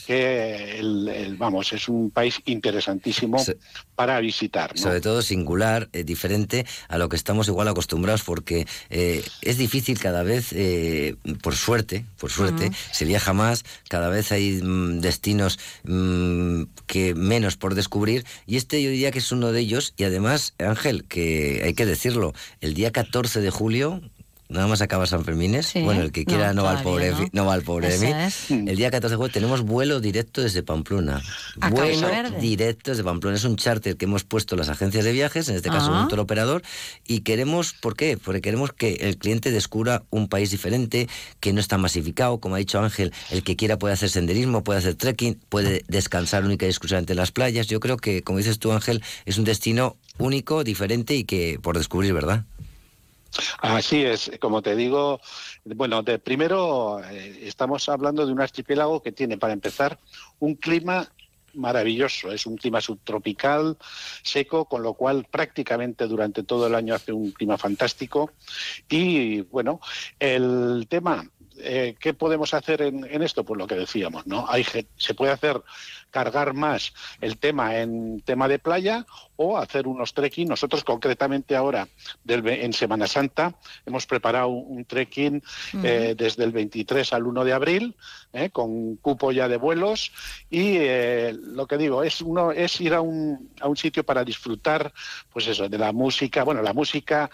que 0.05 0.79
el, 0.79 1.35
vamos 1.37 1.73
es 1.73 1.89
un 1.89 2.11
país 2.11 2.41
interesantísimo 2.45 3.43
para 3.95 4.19
visitar. 4.19 4.77
Sobre 4.77 5.01
todo 5.01 5.21
singular, 5.21 5.89
eh, 5.93 6.03
diferente 6.03 6.65
a 6.87 6.97
lo 6.97 7.09
que 7.09 7.15
estamos 7.15 7.47
igual 7.47 7.67
acostumbrados, 7.67 8.23
porque 8.23 8.67
eh, 8.89 9.23
es 9.41 9.57
difícil 9.57 9.99
cada 9.99 10.23
vez, 10.23 10.51
eh, 10.51 11.15
por 11.41 11.55
suerte, 11.55 12.05
por 12.19 12.31
suerte, 12.31 12.71
se 12.91 13.05
viaja 13.05 13.33
más, 13.33 13.63
cada 13.89 14.09
vez 14.09 14.31
hay 14.31 14.61
mm, 14.61 14.99
destinos 14.99 15.59
mm, 15.83 16.63
que 16.87 17.15
menos 17.15 17.57
por 17.57 17.75
descubrir, 17.75 18.25
y 18.45 18.57
este 18.57 18.81
yo 18.81 18.89
diría 18.89 19.11
que 19.11 19.19
es 19.19 19.31
uno 19.31 19.51
de 19.51 19.61
ellos, 19.61 19.93
y 19.97 20.03
además, 20.03 20.53
Ángel, 20.59 20.84
que 21.07 21.61
hay 21.63 21.73
que 21.73 21.85
decirlo, 21.85 22.33
el 22.61 22.73
día 22.73 22.91
14 22.91 23.41
de 23.41 23.49
julio, 23.49 24.01
Nada 24.47 24.67
más 24.67 24.81
acaba 24.81 25.07
San 25.07 25.25
Fermín. 25.25 25.59
Bueno, 25.83 26.03
el 26.03 26.11
que 26.11 26.23
quiera 26.23 26.53
no, 26.53 26.63
va 26.63 26.77
al 26.77 26.83
pobre, 26.83 27.11
no. 27.31 27.45
va 27.45 27.55
al 27.55 27.63
pobre 27.63 27.97
de 27.97 27.99
mí. 28.49 28.69
El 28.69 28.75
día 28.75 28.91
14 28.91 29.13
de 29.13 29.17
julio 29.17 29.31
tenemos 29.31 29.61
vuelo 29.61 29.99
directo 29.99 30.41
desde 30.41 30.61
Pamplona. 30.61 31.23
vuelo 31.71 32.07
directo 32.39 32.91
desde 32.91 33.03
Pamplona. 33.03 33.37
Es 33.37 33.43
un 33.43 33.55
charter 33.55 33.97
que 33.97 34.05
hemos 34.05 34.23
puesto 34.23 34.55
las 34.55 34.69
agencias 34.69 35.03
de 35.03 35.13
viajes, 35.13 35.49
en 35.49 35.55
este 35.55 35.69
caso 35.69 35.91
un 35.91 36.07
tour 36.09 36.19
operador, 36.19 36.61
y 37.07 37.21
queremos, 37.21 37.73
¿por 37.73 37.95
qué? 37.95 38.17
Porque 38.17 38.41
queremos 38.41 38.71
que 38.71 38.93
el 39.01 39.17
cliente 39.17 39.49
descubra 39.49 40.03
un 40.11 40.27
país 40.27 40.51
diferente, 40.51 41.09
que 41.39 41.51
no 41.51 41.59
está 41.59 41.79
masificado, 41.79 42.39
como 42.39 42.55
ha 42.55 42.59
dicho 42.59 42.79
Ángel, 42.79 43.13
el 43.31 43.41
que 43.43 43.55
quiera 43.55 43.79
puede 43.79 43.95
hacer 43.95 44.11
senderismo, 44.11 44.63
puede 44.63 44.79
hacer 44.79 44.93
trekking, 44.93 45.39
puede 45.49 45.83
descansar 45.87 46.45
única 46.45 46.67
y 46.67 46.69
exclusivamente 46.69 47.13
en 47.13 47.17
las 47.17 47.31
playas. 47.31 47.65
Yo 47.65 47.79
creo 47.79 47.97
que, 47.97 48.21
como 48.21 48.37
dices 48.37 48.59
tú, 48.59 48.71
Ángel, 48.71 49.01
es 49.25 49.39
un 49.39 49.43
destino 49.43 49.97
único, 50.17 50.63
diferente 50.63 51.15
y 51.15 51.23
que 51.23 51.59
por 51.61 51.77
descubrir, 51.77 52.13
¿verdad? 52.13 52.45
Así 53.59 54.03
es, 54.03 54.31
como 54.39 54.61
te 54.61 54.75
digo, 54.75 55.19
bueno, 55.65 56.03
de 56.03 56.19
primero 56.19 57.01
eh, 57.03 57.41
estamos 57.43 57.89
hablando 57.89 58.25
de 58.25 58.31
un 58.31 58.39
archipiélago 58.39 59.01
que 59.01 59.11
tiene, 59.11 59.37
para 59.37 59.53
empezar, 59.53 59.99
un 60.39 60.55
clima 60.55 61.09
maravilloso. 61.53 62.31
Es 62.31 62.45
un 62.45 62.57
clima 62.57 62.81
subtropical, 62.81 63.77
seco, 64.23 64.65
con 64.65 64.83
lo 64.83 64.93
cual 64.93 65.25
prácticamente 65.29 66.07
durante 66.07 66.43
todo 66.43 66.67
el 66.67 66.75
año 66.75 66.93
hace 66.93 67.11
un 67.11 67.31
clima 67.31 67.57
fantástico. 67.57 68.31
Y 68.89 69.41
bueno, 69.41 69.79
el 70.19 70.85
tema 70.89 71.29
eh, 71.57 71.95
¿qué 71.99 72.13
podemos 72.13 72.53
hacer 72.53 72.81
en, 72.81 73.05
esto? 73.21 73.43
Pues 73.43 73.57
lo 73.57 73.67
que 73.67 73.75
decíamos, 73.75 74.27
¿no? 74.27 74.45
Hay, 74.49 74.65
se 74.97 75.13
puede 75.13 75.31
hacer 75.31 75.61
cargar 76.15 76.53
más 76.53 76.93
el 77.19 77.37
tema 77.37 77.75
en 77.75 78.21
tema 78.21 78.47
de 78.47 78.57
playa 78.57 79.05
o 79.35 79.57
hacer 79.57 79.85
unos 79.85 80.13
trekking. 80.13 80.47
Nosotros 80.47 80.85
concretamente 80.85 81.57
ahora, 81.57 81.89
en 82.25 82.71
Semana 82.71 83.05
Santa, 83.05 83.53
hemos 83.85 84.05
preparado 84.05 84.47
un, 84.47 84.85
trekking 84.85 85.43
eh, 85.83 86.15
desde 86.17 86.45
el 86.45 86.53
23 86.53 87.11
al 87.11 87.27
1 87.27 87.43
de 87.43 87.51
abril, 87.51 87.97
eh, 88.31 88.49
con 88.49 88.95
cupo 88.95 89.33
ya 89.33 89.49
de 89.49 89.57
vuelos. 89.57 90.13
Y 90.49 90.77
eh, 90.77 91.35
lo 91.37 91.67
que 91.67 91.77
digo, 91.77 92.01
es, 92.01 92.21
uno, 92.21 92.53
es 92.53 92.79
ir 92.79 92.93
a 92.93 93.01
un, 93.01 93.51
a 93.59 93.67
un 93.67 93.75
sitio 93.75 94.05
para 94.05 94.23
disfrutar, 94.23 94.93
pues 95.33 95.47
eso, 95.47 95.67
de 95.67 95.77
la 95.77 95.91
música. 95.91 96.45
Bueno, 96.45 96.61
la 96.61 96.71
música 96.71 97.29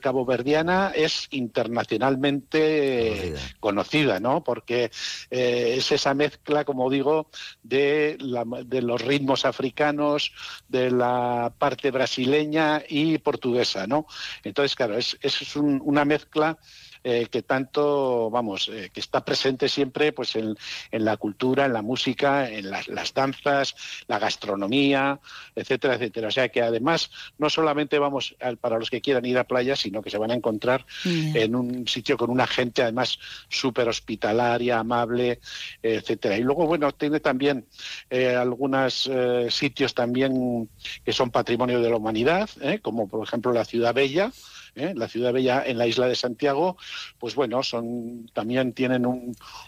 caboverdiana 0.00 0.92
es 0.94 1.26
internacionalmente 1.30 3.34
conocida, 3.58 4.20
¿no? 4.20 4.44
Porque 4.44 4.92
es 5.30 5.90
esa 5.90 6.14
mezcla, 6.14 6.64
como 6.64 6.88
digo, 6.88 7.26
de, 7.72 8.18
de 8.66 8.82
los 8.82 9.00
ritmos 9.00 9.46
africanos, 9.46 10.32
de 10.68 10.90
la 10.90 11.52
parte 11.58 11.90
brasileña 11.90 12.82
y 12.86 13.16
portuguesa, 13.16 13.86
¿no? 13.86 14.06
Entonces, 14.44 14.76
claro, 14.76 14.98
es, 14.98 15.16
es 15.22 15.56
una 15.56 16.04
mezcla 16.04 16.58
eh, 17.04 17.26
que 17.30 17.42
tanto, 17.42 18.30
vamos, 18.30 18.68
eh, 18.68 18.90
que 18.92 19.00
está 19.00 19.24
presente 19.24 19.68
siempre 19.68 20.12
pues 20.12 20.36
en, 20.36 20.56
la 20.92 21.16
cultura, 21.16 21.66
en 21.66 21.72
la 21.72 21.82
música, 21.82 22.48
en 22.48 22.70
las, 22.70 23.14
danzas, 23.14 23.74
la 24.06 24.20
gastronomía, 24.20 25.18
etcétera, 25.56 25.94
etcétera. 25.94 26.28
O 26.28 26.30
sea 26.30 26.48
que 26.48 26.62
además 26.62 27.10
no 27.38 27.50
solamente 27.50 27.98
vamos 27.98 28.36
para 28.60 28.78
los 28.78 28.88
que 28.88 29.00
quieran 29.00 29.24
ir 29.24 29.36
a 29.38 29.44
playa, 29.44 29.74
sino 29.74 30.00
que 30.00 30.10
se 30.10 30.18
van 30.18 30.30
a 30.30 30.34
encontrar 30.34 30.86
en 31.04 31.56
un 31.56 31.88
sitio 31.88 32.16
con 32.16 32.30
una 32.30 32.46
gente 32.46 32.82
además 32.82 33.18
súper 33.48 33.88
hospitalaria, 33.88 34.78
amable, 34.78 35.40
etcétera. 35.82 36.36
Y 36.36 36.42
luego, 36.42 36.66
bueno, 36.66 36.92
tiene 36.92 37.18
también 37.18 37.66
eh, 38.10 38.36
algunos 38.36 39.10
sitios 39.48 39.94
también 39.94 40.68
que 41.04 41.12
son 41.12 41.30
patrimonio 41.30 41.80
de 41.80 41.90
la 41.90 41.96
humanidad, 41.96 42.48
como 42.80 43.08
por 43.08 43.26
ejemplo 43.26 43.52
la 43.52 43.64
Ciudad 43.64 43.94
Bella, 43.94 44.30
¿eh? 44.74 44.92
la 44.96 45.08
ciudad 45.08 45.32
bella 45.32 45.62
en 45.64 45.78
la 45.78 45.86
isla 45.86 46.06
de 46.06 46.14
Santiago, 46.14 46.76
pues 47.18 47.34
bueno, 47.34 47.62
son 47.62 48.30
también 48.32 48.72
tienen 48.72 49.06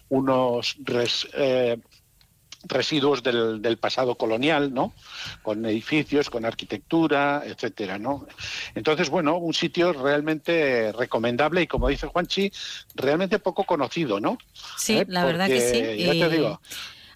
unos 0.08 0.76
eh, 1.34 1.78
residuos 2.64 3.22
del, 3.22 3.78
pasado 3.78 4.16
colonial, 4.16 4.72
¿no? 4.72 4.94
Con 5.42 5.64
edificios, 5.66 6.30
con 6.30 6.44
arquitectura, 6.44 7.42
etcétera, 7.44 7.98
¿no? 7.98 8.26
Entonces, 8.74 9.10
bueno, 9.10 9.36
un 9.36 9.54
sitio 9.54 9.92
realmente 9.92 10.92
recomendable 10.92 11.62
y 11.62 11.66
como 11.66 11.88
dice 11.88 12.06
Juanchi, 12.06 12.50
realmente 12.94 13.38
poco 13.38 13.64
conocido, 13.64 14.20
¿no? 14.20 14.38
Sí, 14.78 14.98
¿Eh? 14.98 15.06
la 15.08 15.24
verdad 15.24 15.46
que 15.46 15.60
sí. 15.60 16.02
Ya 16.04 16.12
te 16.12 16.28
digo, 16.30 16.60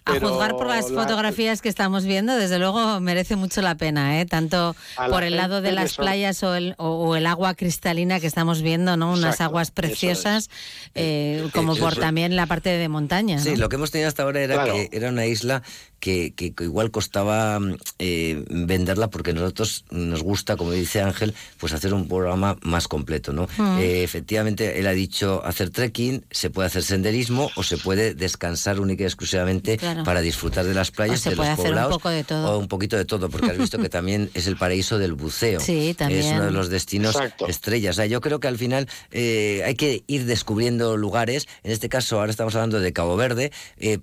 a 0.09 0.19
juzgar 0.19 0.51
por 0.57 0.67
las 0.67 0.91
fotografías 0.91 1.61
que 1.61 1.69
estamos 1.69 2.05
viendo, 2.05 2.35
desde 2.35 2.59
luego 2.59 2.99
merece 2.99 3.35
mucho 3.35 3.61
la 3.61 3.75
pena, 3.75 4.19
¿eh? 4.19 4.25
tanto 4.25 4.75
por 5.09 5.23
el 5.23 5.35
lado 5.35 5.61
de 5.61 5.71
las 5.71 5.95
playas 5.95 6.43
o 6.43 6.55
el, 6.55 6.75
o, 6.77 7.15
el, 7.15 7.25
agua 7.25 7.53
cristalina 7.53 8.19
que 8.19 8.27
estamos 8.27 8.61
viendo, 8.61 8.97
¿no? 8.97 9.13
unas 9.13 9.41
aguas 9.41 9.71
preciosas, 9.71 10.49
eh, 10.95 11.47
como 11.53 11.75
por 11.75 11.95
también 11.95 12.35
la 12.35 12.45
parte 12.45 12.69
de 12.69 12.89
montaña. 12.89 13.39
Sí, 13.39 13.55
lo 13.55 13.69
que 13.69 13.75
hemos 13.75 13.91
tenido 13.91 14.07
hasta 14.07 14.23
ahora 14.23 14.41
era 14.41 14.63
que 14.63 14.89
era 14.91 15.09
una 15.09 15.25
isla 15.25 15.63
que, 15.99 16.33
que, 16.33 16.53
igual 16.63 16.91
costaba 16.91 17.59
eh, 17.99 18.43
venderla 18.49 19.09
porque 19.09 19.33
nosotros 19.33 19.85
nos 19.91 20.23
gusta, 20.23 20.55
como 20.55 20.71
dice 20.71 21.01
Ángel, 21.01 21.33
pues 21.57 21.73
hacer 21.73 21.93
un 21.93 22.07
programa 22.07 22.57
más 22.61 22.87
completo, 22.87 23.33
¿no? 23.33 23.47
Mm. 23.57 23.79
Eh, 23.79 24.03
efectivamente, 24.03 24.79
él 24.79 24.87
ha 24.87 24.91
dicho 24.91 25.41
hacer 25.45 25.69
trekking, 25.69 26.25
se 26.31 26.49
puede 26.49 26.67
hacer 26.67 26.83
senderismo 26.83 27.51
o 27.55 27.63
se 27.63 27.77
puede 27.77 28.13
descansar 28.13 28.79
única 28.79 29.03
y 29.03 29.07
exclusivamente 29.07 29.79
para 30.03 30.21
disfrutar 30.21 30.65
de 30.65 30.73
las 30.73 30.91
playas, 30.91 31.23
de 31.23 31.35
los 31.35 31.47
poblados. 31.49 31.93
Un 31.93 31.97
poco 31.97 32.09
de 32.09 32.23
todo. 32.23 32.55
O 32.55 32.57
un 32.59 32.67
poquito 32.67 32.97
de 32.97 33.05
todo, 33.05 33.29
porque 33.29 33.51
has 33.51 33.57
visto 33.57 33.77
que 33.77 33.89
también 33.89 34.29
es 34.33 34.47
el 34.47 34.57
paraíso 34.57 34.97
del 34.97 35.13
buceo. 35.13 35.59
Sí, 35.59 35.93
también. 35.97 36.25
Es 36.25 36.31
uno 36.33 36.45
de 36.45 36.51
los 36.51 36.69
destinos 36.69 37.17
estrellas. 37.47 37.95
O 37.95 37.97
sea, 37.97 38.05
yo 38.05 38.21
creo 38.21 38.39
que 38.39 38.47
al 38.47 38.57
final 38.57 38.87
eh, 39.11 39.63
hay 39.65 39.75
que 39.75 40.03
ir 40.07 40.25
descubriendo 40.25 40.97
lugares. 40.97 41.47
En 41.63 41.71
este 41.71 41.89
caso, 41.89 42.19
ahora 42.19 42.31
estamos 42.31 42.55
hablando 42.55 42.79
de 42.79 42.93
Cabo 42.93 43.15
Verde, 43.15 43.51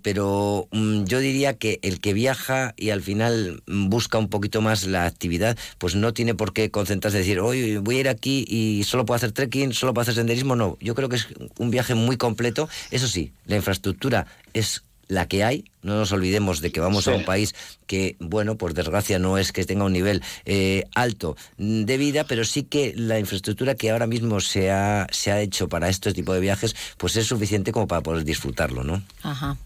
pero 0.03 0.69
mm, 0.73 1.05
yo 1.05 1.19
diría 1.21 1.55
que 1.55 1.79
el 1.83 2.01
que 2.01 2.13
viaja 2.13 2.75
y 2.77 2.91
al 2.91 3.03
final 3.03 3.63
busca 3.67 4.19
un 4.19 4.29
poquito 4.29 4.61
más 4.61 4.87
la 4.87 5.07
actividad, 5.07 5.57
pues 5.79 5.95
no 5.95 6.13
tiene 6.13 6.35
por 6.35 6.53
qué 6.53 6.71
concentrarse 6.71 7.19
y 7.19 7.21
decir, 7.21 7.41
hoy 7.41 7.77
voy 7.79 7.97
a 7.97 8.01
ir 8.01 8.09
aquí 8.09 8.45
y 8.49 8.85
solo 8.85 9.05
puedo 9.05 9.17
hacer 9.17 9.33
trekking, 9.33 9.73
solo 9.73 9.95
puedo 9.95 10.03
hacer 10.03 10.15
senderismo. 10.15 10.57
No, 10.57 10.77
yo 10.81 10.95
creo 10.95 11.09
que 11.09 11.17
es 11.17 11.29
un 11.59 11.71
viaje 11.71 11.95
muy 11.95 12.17
completo. 12.17 12.69
Eso 12.91 13.09
sí, 13.09 13.33
la 13.47 13.57
infraestructura 13.57 14.27
es 14.53 14.83
la 15.09 15.29
que 15.29 15.45
hay. 15.45 15.65
No 15.83 15.97
nos 15.97 16.13
olvidemos 16.13 16.61
de 16.61 16.73
que 16.73 16.81
vamos 16.81 17.07
a 17.07 17.13
un 17.15 17.25
país 17.25 17.55
que, 17.87 18.17
bueno, 18.19 18.57
por 18.57 18.75
desgracia 18.75 19.19
no 19.19 19.39
es 19.39 19.53
que 19.53 19.65
tenga 19.65 19.85
un 19.85 19.93
nivel 19.93 20.23
eh, 20.45 20.85
alto 20.95 21.37
de 21.59 21.97
vida, 21.97 22.25
pero 22.25 22.45
sí 22.45 22.65
que 22.65 22.93
la 22.97 23.19
infraestructura 23.19 23.77
que 23.77 23.91
ahora 23.91 24.07
mismo 24.07 24.41
se 24.41 24.71
ha, 24.71 25.07
se 25.11 25.31
ha 25.31 25.41
hecho 25.41 25.69
para 25.69 25.89
este 25.89 26.13
tipo 26.13 26.35
de 26.35 26.41
viajes, 26.41 26.75
pues 26.97 27.17
es 27.17 27.27
suficiente 27.27 27.73
como 27.73 27.87
para 27.87 28.03
poder 28.03 28.25
disfrutarlo, 28.25 28.83
¿no? 28.83 29.03
Ajá. 29.23 29.57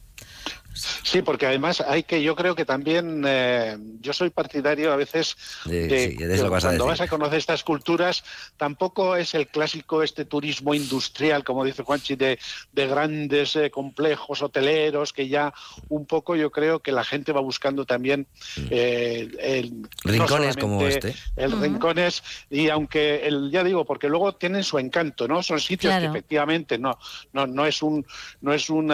Sí, 1.02 1.22
porque 1.22 1.46
además 1.46 1.80
hay 1.80 2.02
que, 2.02 2.22
yo 2.22 2.34
creo 2.34 2.54
que 2.54 2.64
también, 2.64 3.24
eh, 3.26 3.76
yo 4.00 4.12
soy 4.12 4.30
partidario 4.30 4.92
a 4.92 4.96
veces 4.96 5.36
de, 5.64 6.16
cuando 6.48 6.86
vas 6.86 7.00
a 7.00 7.08
conocer 7.08 7.38
estas 7.38 7.64
culturas, 7.64 8.24
tampoco 8.56 9.16
es 9.16 9.34
el 9.34 9.48
clásico 9.48 10.02
este 10.02 10.24
turismo 10.24 10.74
industrial, 10.74 11.44
como 11.44 11.64
dice 11.64 11.82
Juanchi, 11.82 12.16
de, 12.16 12.38
de 12.72 12.86
grandes 12.86 13.56
eh, 13.56 13.70
complejos 13.70 14.42
hoteleros, 14.42 15.12
que 15.12 15.28
ya 15.28 15.52
un 15.88 16.06
poco 16.06 16.36
yo 16.36 16.50
creo 16.50 16.80
que 16.80 16.92
la 16.92 17.04
gente 17.04 17.32
va 17.32 17.40
buscando 17.40 17.84
también 17.84 18.26
mm. 18.56 18.66
eh, 18.70 19.28
el, 19.40 19.88
rincones 20.04 20.56
como 20.56 20.86
este. 20.86 21.14
El 21.36 21.60
rincones, 21.60 22.22
y 22.48 22.68
aunque, 22.68 23.26
el, 23.26 23.50
ya 23.50 23.64
digo, 23.64 23.84
porque 23.84 24.08
luego 24.08 24.34
tienen 24.34 24.64
su 24.64 24.78
encanto, 24.78 25.28
¿no? 25.28 25.42
Son 25.42 25.60
sitios 25.60 25.94
que 25.98 26.06
efectivamente 26.06 26.78
no, 26.78 26.98
no, 27.32 27.46
no 27.46 27.66
es 27.66 27.82
un, 27.82 28.06
no 28.40 28.52
es 28.52 28.70
un, 28.70 28.92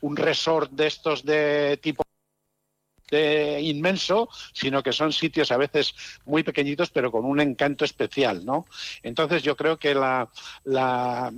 un 0.00 0.16
resort 0.16 0.70
de 0.72 0.86
estos 1.02 1.24
de 1.24 1.80
tipo 1.82 2.04
inmenso, 3.60 4.28
sino 4.52 4.82
que 4.82 4.92
son 4.92 5.12
sitios 5.12 5.52
a 5.52 5.56
veces 5.56 5.94
muy 6.24 6.42
pequeñitos, 6.42 6.90
pero 6.90 7.10
con 7.12 7.24
un 7.24 7.40
encanto 7.40 7.84
especial, 7.84 8.44
¿no? 8.44 8.66
Entonces 9.02 9.42
yo 9.42 9.56
creo 9.56 9.78
que 9.78 9.94
la, 9.94 10.30
la, 10.64 11.32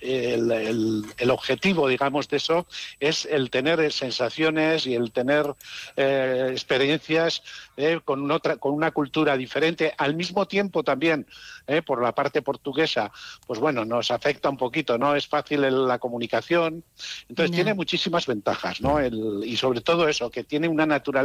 el, 0.00 0.50
el- 0.50 1.04
el 1.16 1.30
objetivo, 1.30 1.86
digamos, 1.88 2.28
de 2.28 2.38
eso 2.38 2.66
es 2.98 3.24
el 3.26 3.50
tener 3.50 3.92
sensaciones 3.92 4.86
y 4.86 4.94
el 4.94 5.12
tener 5.12 5.54
eh, 5.96 6.48
experiencias 6.50 7.42
eh, 7.76 8.00
con, 8.04 8.30
otra, 8.30 8.56
con 8.56 8.72
una 8.74 8.90
cultura 8.90 9.36
diferente. 9.36 9.94
Al 9.96 10.14
mismo 10.16 10.46
tiempo 10.46 10.82
también, 10.82 11.26
eh, 11.66 11.82
por 11.82 12.02
la 12.02 12.12
parte 12.14 12.42
portuguesa, 12.42 13.12
pues 13.46 13.60
bueno, 13.60 13.84
nos 13.84 14.10
afecta 14.10 14.48
un 14.48 14.56
poquito, 14.56 14.98
¿no? 14.98 15.14
Es 15.14 15.26
fácil 15.28 15.64
el- 15.64 15.86
la 15.86 15.98
comunicación. 15.98 16.84
Entonces 17.28 17.50
tiene 17.54 17.74
muchísimas 17.74 18.26
ventajas, 18.26 18.80
¿no? 18.80 18.98
Y 19.44 19.56
sobre 19.56 19.80
todo 19.80 20.08
eso, 20.08 20.30
que 20.30 20.44
tiene 20.44 20.68
una 20.68 20.86
naturaleza 20.86 21.19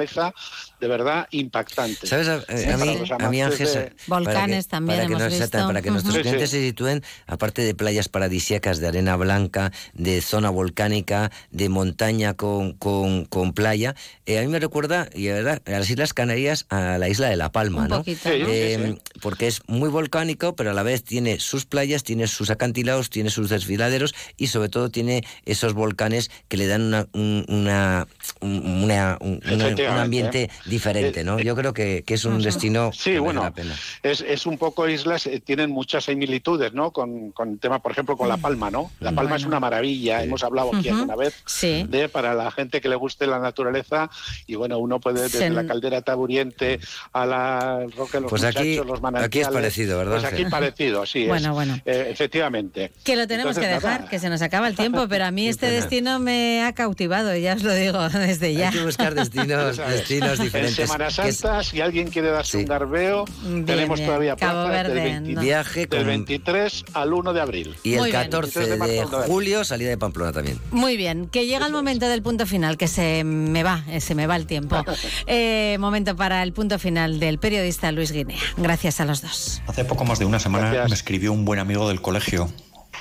de 0.79 0.87
verdad 0.87 1.27
impactante. 1.31 2.07
¿Sabes? 2.07 2.27
A, 2.27 2.43
¿Eh? 2.49 2.71
a 2.73 2.77
mí, 2.77 2.97
a 3.19 3.29
mí 3.29 3.41
Ángel, 3.41 3.67
de- 3.67 3.73
para 3.73 3.89
que- 3.89 3.95
Volcanes 4.07 4.67
también 4.67 4.97
para 4.97 5.07
que 5.07 5.13
hemos 5.13 5.23
nos- 5.23 5.33
exacta- 5.33 5.57
visto. 5.59 5.67
Para 5.67 5.81
que 5.81 5.91
nuestros. 5.91 6.15
Sí, 6.15 6.21
clientes 6.21 6.49
sí. 6.49 6.57
se 6.57 6.63
sitúen, 6.63 7.03
aparte 7.27 7.61
de 7.63 7.75
playas 7.75 8.09
paradisíacas 8.09 8.79
de 8.79 8.87
arena 8.87 9.15
blanca, 9.15 9.71
de 9.93 10.21
zona 10.21 10.49
volcánica, 10.49 11.31
de 11.51 11.69
montaña 11.69 12.33
con, 12.33 12.73
con, 12.73 13.25
con 13.25 13.53
playa, 13.53 13.95
eh, 14.25 14.39
a 14.39 14.41
mí 14.41 14.47
me 14.47 14.59
recuerda, 14.59 15.09
y 15.13 15.27
verdad, 15.27 15.61
a 15.65 15.71
las 15.71 15.89
Islas 15.89 16.13
Canarias, 16.13 16.65
a 16.69 16.97
la 16.97 17.09
isla 17.09 17.29
de 17.29 17.35
La 17.37 17.51
Palma, 17.51 17.83
Un 17.83 17.87
¿no? 17.89 17.97
poquito, 17.99 18.29
Sí, 18.29 18.39
¿no? 18.39 18.47
Eh, 18.49 18.95
Porque 19.21 19.47
es 19.47 19.61
muy 19.67 19.89
volcánico, 19.89 20.55
pero 20.55 20.71
a 20.71 20.73
la 20.73 20.83
vez 20.83 21.03
tiene 21.03 21.39
sus 21.39 21.65
playas, 21.65 22.03
tiene 22.03 22.27
sus 22.27 22.49
acantilados, 22.49 23.09
tiene 23.09 23.29
sus 23.29 23.49
desfiladeros 23.49 24.13
y 24.37 24.47
sobre 24.47 24.69
todo 24.69 24.89
tiene 24.91 25.23
esos 25.45 25.73
volcanes 25.73 26.29
que 26.47 26.57
le 26.57 26.67
dan 26.67 26.81
una, 26.83 27.07
un, 27.13 27.45
una, 27.47 28.07
un- 28.41 28.83
una- 28.83 29.17
un- 29.21 29.41
una- 29.51 29.75
un 29.91 29.97
ambiente 29.97 30.49
diferente, 30.65 31.23
¿no? 31.23 31.39
Yo 31.39 31.55
creo 31.55 31.73
que, 31.73 32.03
que 32.05 32.13
es 32.15 32.25
un 32.25 32.41
destino 32.41 32.91
Sí, 32.93 33.11
que 33.11 33.19
bueno, 33.19 33.43
la 33.43 33.51
pena. 33.51 33.75
es, 34.03 34.21
es 34.21 34.45
un 34.45 34.57
poco 34.57 34.87
islas, 34.89 35.25
eh, 35.27 35.39
tienen 35.39 35.69
muchas 35.71 36.05
similitudes, 36.05 36.73
¿no? 36.73 36.91
Con, 36.91 37.31
con 37.31 37.49
el 37.53 37.59
tema, 37.59 37.79
por 37.79 37.91
ejemplo, 37.91 38.17
con 38.17 38.27
La 38.29 38.37
Palma, 38.37 38.69
¿no? 38.71 38.91
La 38.99 39.11
Palma 39.11 39.35
es 39.35 39.45
una 39.45 39.59
maravilla, 39.59 40.23
hemos 40.23 40.43
hablado 40.43 40.71
aquí 40.75 40.89
alguna 40.89 41.15
vez 41.15 41.35
Sí. 41.45 41.85
de 41.89 42.09
para 42.09 42.33
la 42.33 42.51
gente 42.51 42.81
que 42.81 42.89
le 42.89 42.95
guste 42.95 43.27
la 43.27 43.39
naturaleza 43.39 44.09
y 44.47 44.55
bueno, 44.55 44.77
uno 44.79 44.99
puede 44.99 45.21
desde 45.23 45.49
la 45.49 45.65
caldera 45.65 46.01
taburiente 46.01 46.79
a 47.13 47.25
la 47.25 47.85
roca 47.95 48.17
de 48.17 48.21
los 48.21 48.29
Pues 48.29 48.41
muchachos, 48.41 48.61
aquí- 48.61 48.75
los 48.75 49.01
manantiales. 49.01 49.27
aquí 49.27 49.39
es 49.41 49.47
parecido, 49.49 49.97
¿verdad, 49.97 50.11
Pues 50.13 50.23
aquí 50.25 50.35
Ángel? 50.35 50.49
parecido, 50.51 51.05
sí. 51.05 51.23
es, 51.23 51.27
Bueno, 51.27 51.53
bueno. 51.53 51.79
eh, 51.85 52.07
efectivamente. 52.11 52.91
Que 53.03 53.15
lo 53.15 53.27
tenemos 53.27 53.57
Entonces, 53.57 53.63
que 53.63 53.75
dejar, 53.75 53.99
nada. 54.01 54.09
que 54.09 54.19
se 54.19 54.29
nos 54.29 54.41
acaba 54.41 54.67
el 54.67 54.75
tiempo, 54.75 55.07
pero 55.07 55.25
a 55.25 55.31
mí 55.31 55.47
este 55.49 55.69
destino 55.69 56.19
me 56.19 56.63
ha 56.63 56.73
cautivado, 56.73 57.35
ya 57.35 57.53
os 57.55 57.63
lo 57.63 57.73
digo 57.73 58.07
desde 58.09 58.53
ya. 58.53 58.69
Hay 58.69 58.73
que 58.77 58.83
buscar 58.83 59.13
destinos, 59.15 59.64
¿Sabes? 59.73 59.99
destinos 59.99 60.39
diferentes. 60.39 60.79
En 60.79 60.87
Semana 60.87 61.09
Santa, 61.09 61.63
si 61.63 61.81
alguien 61.81 62.09
quiere 62.09 62.29
darse 62.29 62.57
un 62.57 62.65
garbeo, 62.65 63.25
Bien, 63.43 63.65
tenemos 63.65 63.99
bien. 63.99 64.07
todavía 64.07 64.35
Verde, 64.35 64.93
del, 64.93 65.03
20 65.03 65.33
no. 65.33 65.41
Viaje 65.41 65.79
del 65.87 65.99
con- 65.99 66.07
23 66.07 66.85
al 66.93 67.13
1 67.13 67.33
de 67.33 67.41
abril. 67.41 67.75
y 67.83 67.93
el 67.93 67.99
Muy 67.99 68.11
bien. 68.11 68.21
14 68.23 68.59
23 68.59 68.79
de 69.11 69.17
julio 69.27 69.63
salida 69.63 69.89
de 69.89 69.97
Pamplona 69.97 70.31
también. 70.31 70.59
Muy 70.71 70.97
bien, 70.97 71.27
que 71.27 71.45
llega 71.45 71.65
el 71.65 71.71
momento 71.71 72.07
del 72.07 72.21
punto 72.21 72.45
final, 72.45 72.77
que 72.77 72.87
se 72.87 73.23
me 73.23 73.63
va, 73.63 73.83
eh, 73.89 74.01
se 74.01 74.15
me 74.15 74.27
va 74.27 74.35
el 74.35 74.45
tiempo. 74.45 74.83
Eh, 75.27 75.77
momento 75.79 76.15
para 76.15 76.43
el 76.43 76.53
punto 76.53 76.77
final 76.79 77.19
del 77.19 77.39
periodista 77.39 77.91
Luis 77.91 78.11
Guinea. 78.11 78.37
Gracias 78.57 78.99
a 78.99 79.05
los 79.05 79.21
dos. 79.21 79.61
Hace 79.67 79.83
poco 79.85 80.05
más 80.05 80.19
de 80.19 80.25
una 80.25 80.39
semana 80.39 80.85
me 80.87 80.93
escribió 80.93 81.31
un 81.33 81.45
buen 81.45 81.59
amigo 81.59 81.87
del 81.87 82.01
colegio, 82.01 82.49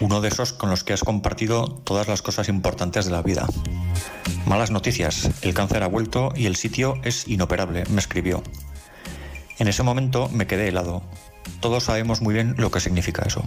uno 0.01 0.21
de 0.21 0.29
esos 0.29 0.53
con 0.53 0.71
los 0.71 0.85
que 0.85 0.93
has 0.93 1.05
compartido 1.05 1.67
todas 1.85 2.09
las 2.09 2.23
cosas 2.23 2.49
importantes 2.49 3.05
de 3.05 3.13
la 3.13 3.23
vida. 3.23 3.47
Malas 4.47 4.71
noticias, 4.71 5.31
el 5.43 5.55
cáncer 5.55 5.83
ha 5.83 5.89
vuelto 5.89 6.33
y 6.37 6.47
el 6.47 6.57
sitio 6.57 7.01
es 7.03 7.29
inoperable, 7.29 7.85
me 7.91 8.01
escribió. 8.01 8.43
En 9.59 9.69
ese 9.69 9.83
momento 9.83 10.29
me 10.29 10.47
quedé 10.47 10.69
helado. 10.69 11.03
Todos 11.61 11.85
sabemos 11.85 12.21
muy 12.21 12.35
bien 12.35 12.55
lo 12.59 12.71
que 12.71 12.81
significa 12.81 13.23
eso. 13.27 13.45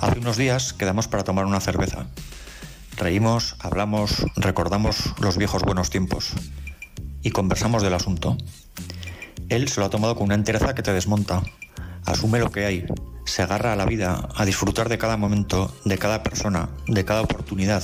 Hace 0.00 0.18
unos 0.18 0.36
días 0.36 0.72
quedamos 0.72 1.08
para 1.08 1.24
tomar 1.24 1.44
una 1.46 1.60
cerveza. 1.60 2.06
Reímos, 2.96 3.56
hablamos, 3.58 4.24
recordamos 4.36 5.12
los 5.20 5.36
viejos 5.36 5.62
buenos 5.62 5.90
tiempos 5.90 6.32
y 7.22 7.30
conversamos 7.30 7.82
del 7.82 7.94
asunto. 7.94 8.38
Él 9.48 9.68
se 9.68 9.80
lo 9.80 9.86
ha 9.86 9.90
tomado 9.90 10.14
con 10.14 10.24
una 10.24 10.34
entereza 10.34 10.74
que 10.74 10.82
te 10.82 10.92
desmonta. 10.92 11.42
Asume 12.06 12.38
lo 12.38 12.50
que 12.50 12.64
hay, 12.64 12.86
se 13.24 13.42
agarra 13.42 13.72
a 13.72 13.76
la 13.76 13.84
vida, 13.84 14.28
a 14.34 14.44
disfrutar 14.44 14.88
de 14.88 14.98
cada 14.98 15.16
momento, 15.16 15.74
de 15.84 15.98
cada 15.98 16.22
persona, 16.22 16.70
de 16.86 17.04
cada 17.04 17.20
oportunidad, 17.20 17.82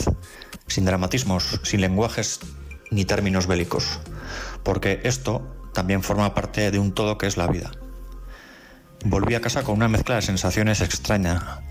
sin 0.66 0.84
dramatismos, 0.84 1.60
sin 1.64 1.80
lenguajes 1.80 2.40
ni 2.90 3.04
términos 3.04 3.46
bélicos, 3.46 4.00
porque 4.62 5.00
esto 5.04 5.42
también 5.74 6.02
forma 6.02 6.34
parte 6.34 6.70
de 6.70 6.78
un 6.78 6.92
todo 6.92 7.18
que 7.18 7.26
es 7.26 7.36
la 7.36 7.48
vida. 7.48 7.72
Volví 9.04 9.34
a 9.34 9.40
casa 9.40 9.64
con 9.64 9.74
una 9.74 9.88
mezcla 9.88 10.14
de 10.14 10.22
sensaciones 10.22 10.80
extraña, 10.80 11.62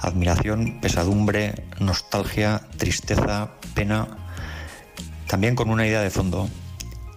admiración, 0.00 0.80
pesadumbre, 0.80 1.66
nostalgia, 1.80 2.62
tristeza, 2.76 3.50
pena, 3.74 4.06
también 5.26 5.56
con 5.56 5.70
una 5.70 5.86
idea 5.86 6.02
de 6.02 6.10
fondo, 6.10 6.48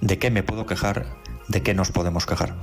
de 0.02 0.18
qué 0.18 0.32
me 0.32 0.42
puedo 0.42 0.66
quejar, 0.66 1.06
de 1.48 1.62
qué 1.62 1.74
nos 1.74 1.92
podemos 1.92 2.26
quejar. 2.26 2.56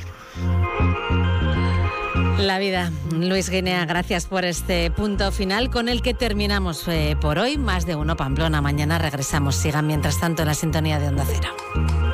La 2.39 2.61
vida. 2.61 2.93
Luis 3.13 3.51
Guinea, 3.51 3.85
gracias 3.85 4.27
por 4.27 4.45
este 4.45 4.93
punto 4.93 5.33
final 5.33 5.71
con 5.71 5.89
el 5.89 6.03
que 6.03 6.15
terminamos 6.15 6.87
eh, 6.87 7.17
por 7.21 7.39
hoy. 7.39 7.59
Más 7.59 7.85
de 7.85 7.97
uno 7.97 8.17
Pamplona. 8.17 8.63
Mañana 8.63 8.97
regresamos. 8.97 9.57
Sigan 9.57 9.89
mientras 9.89 10.21
tanto 10.21 10.43
en 10.43 10.49
la 10.49 10.55
sintonía 10.55 11.01
de 11.01 11.09
Onda 11.09 11.25
Cero. 11.27 12.08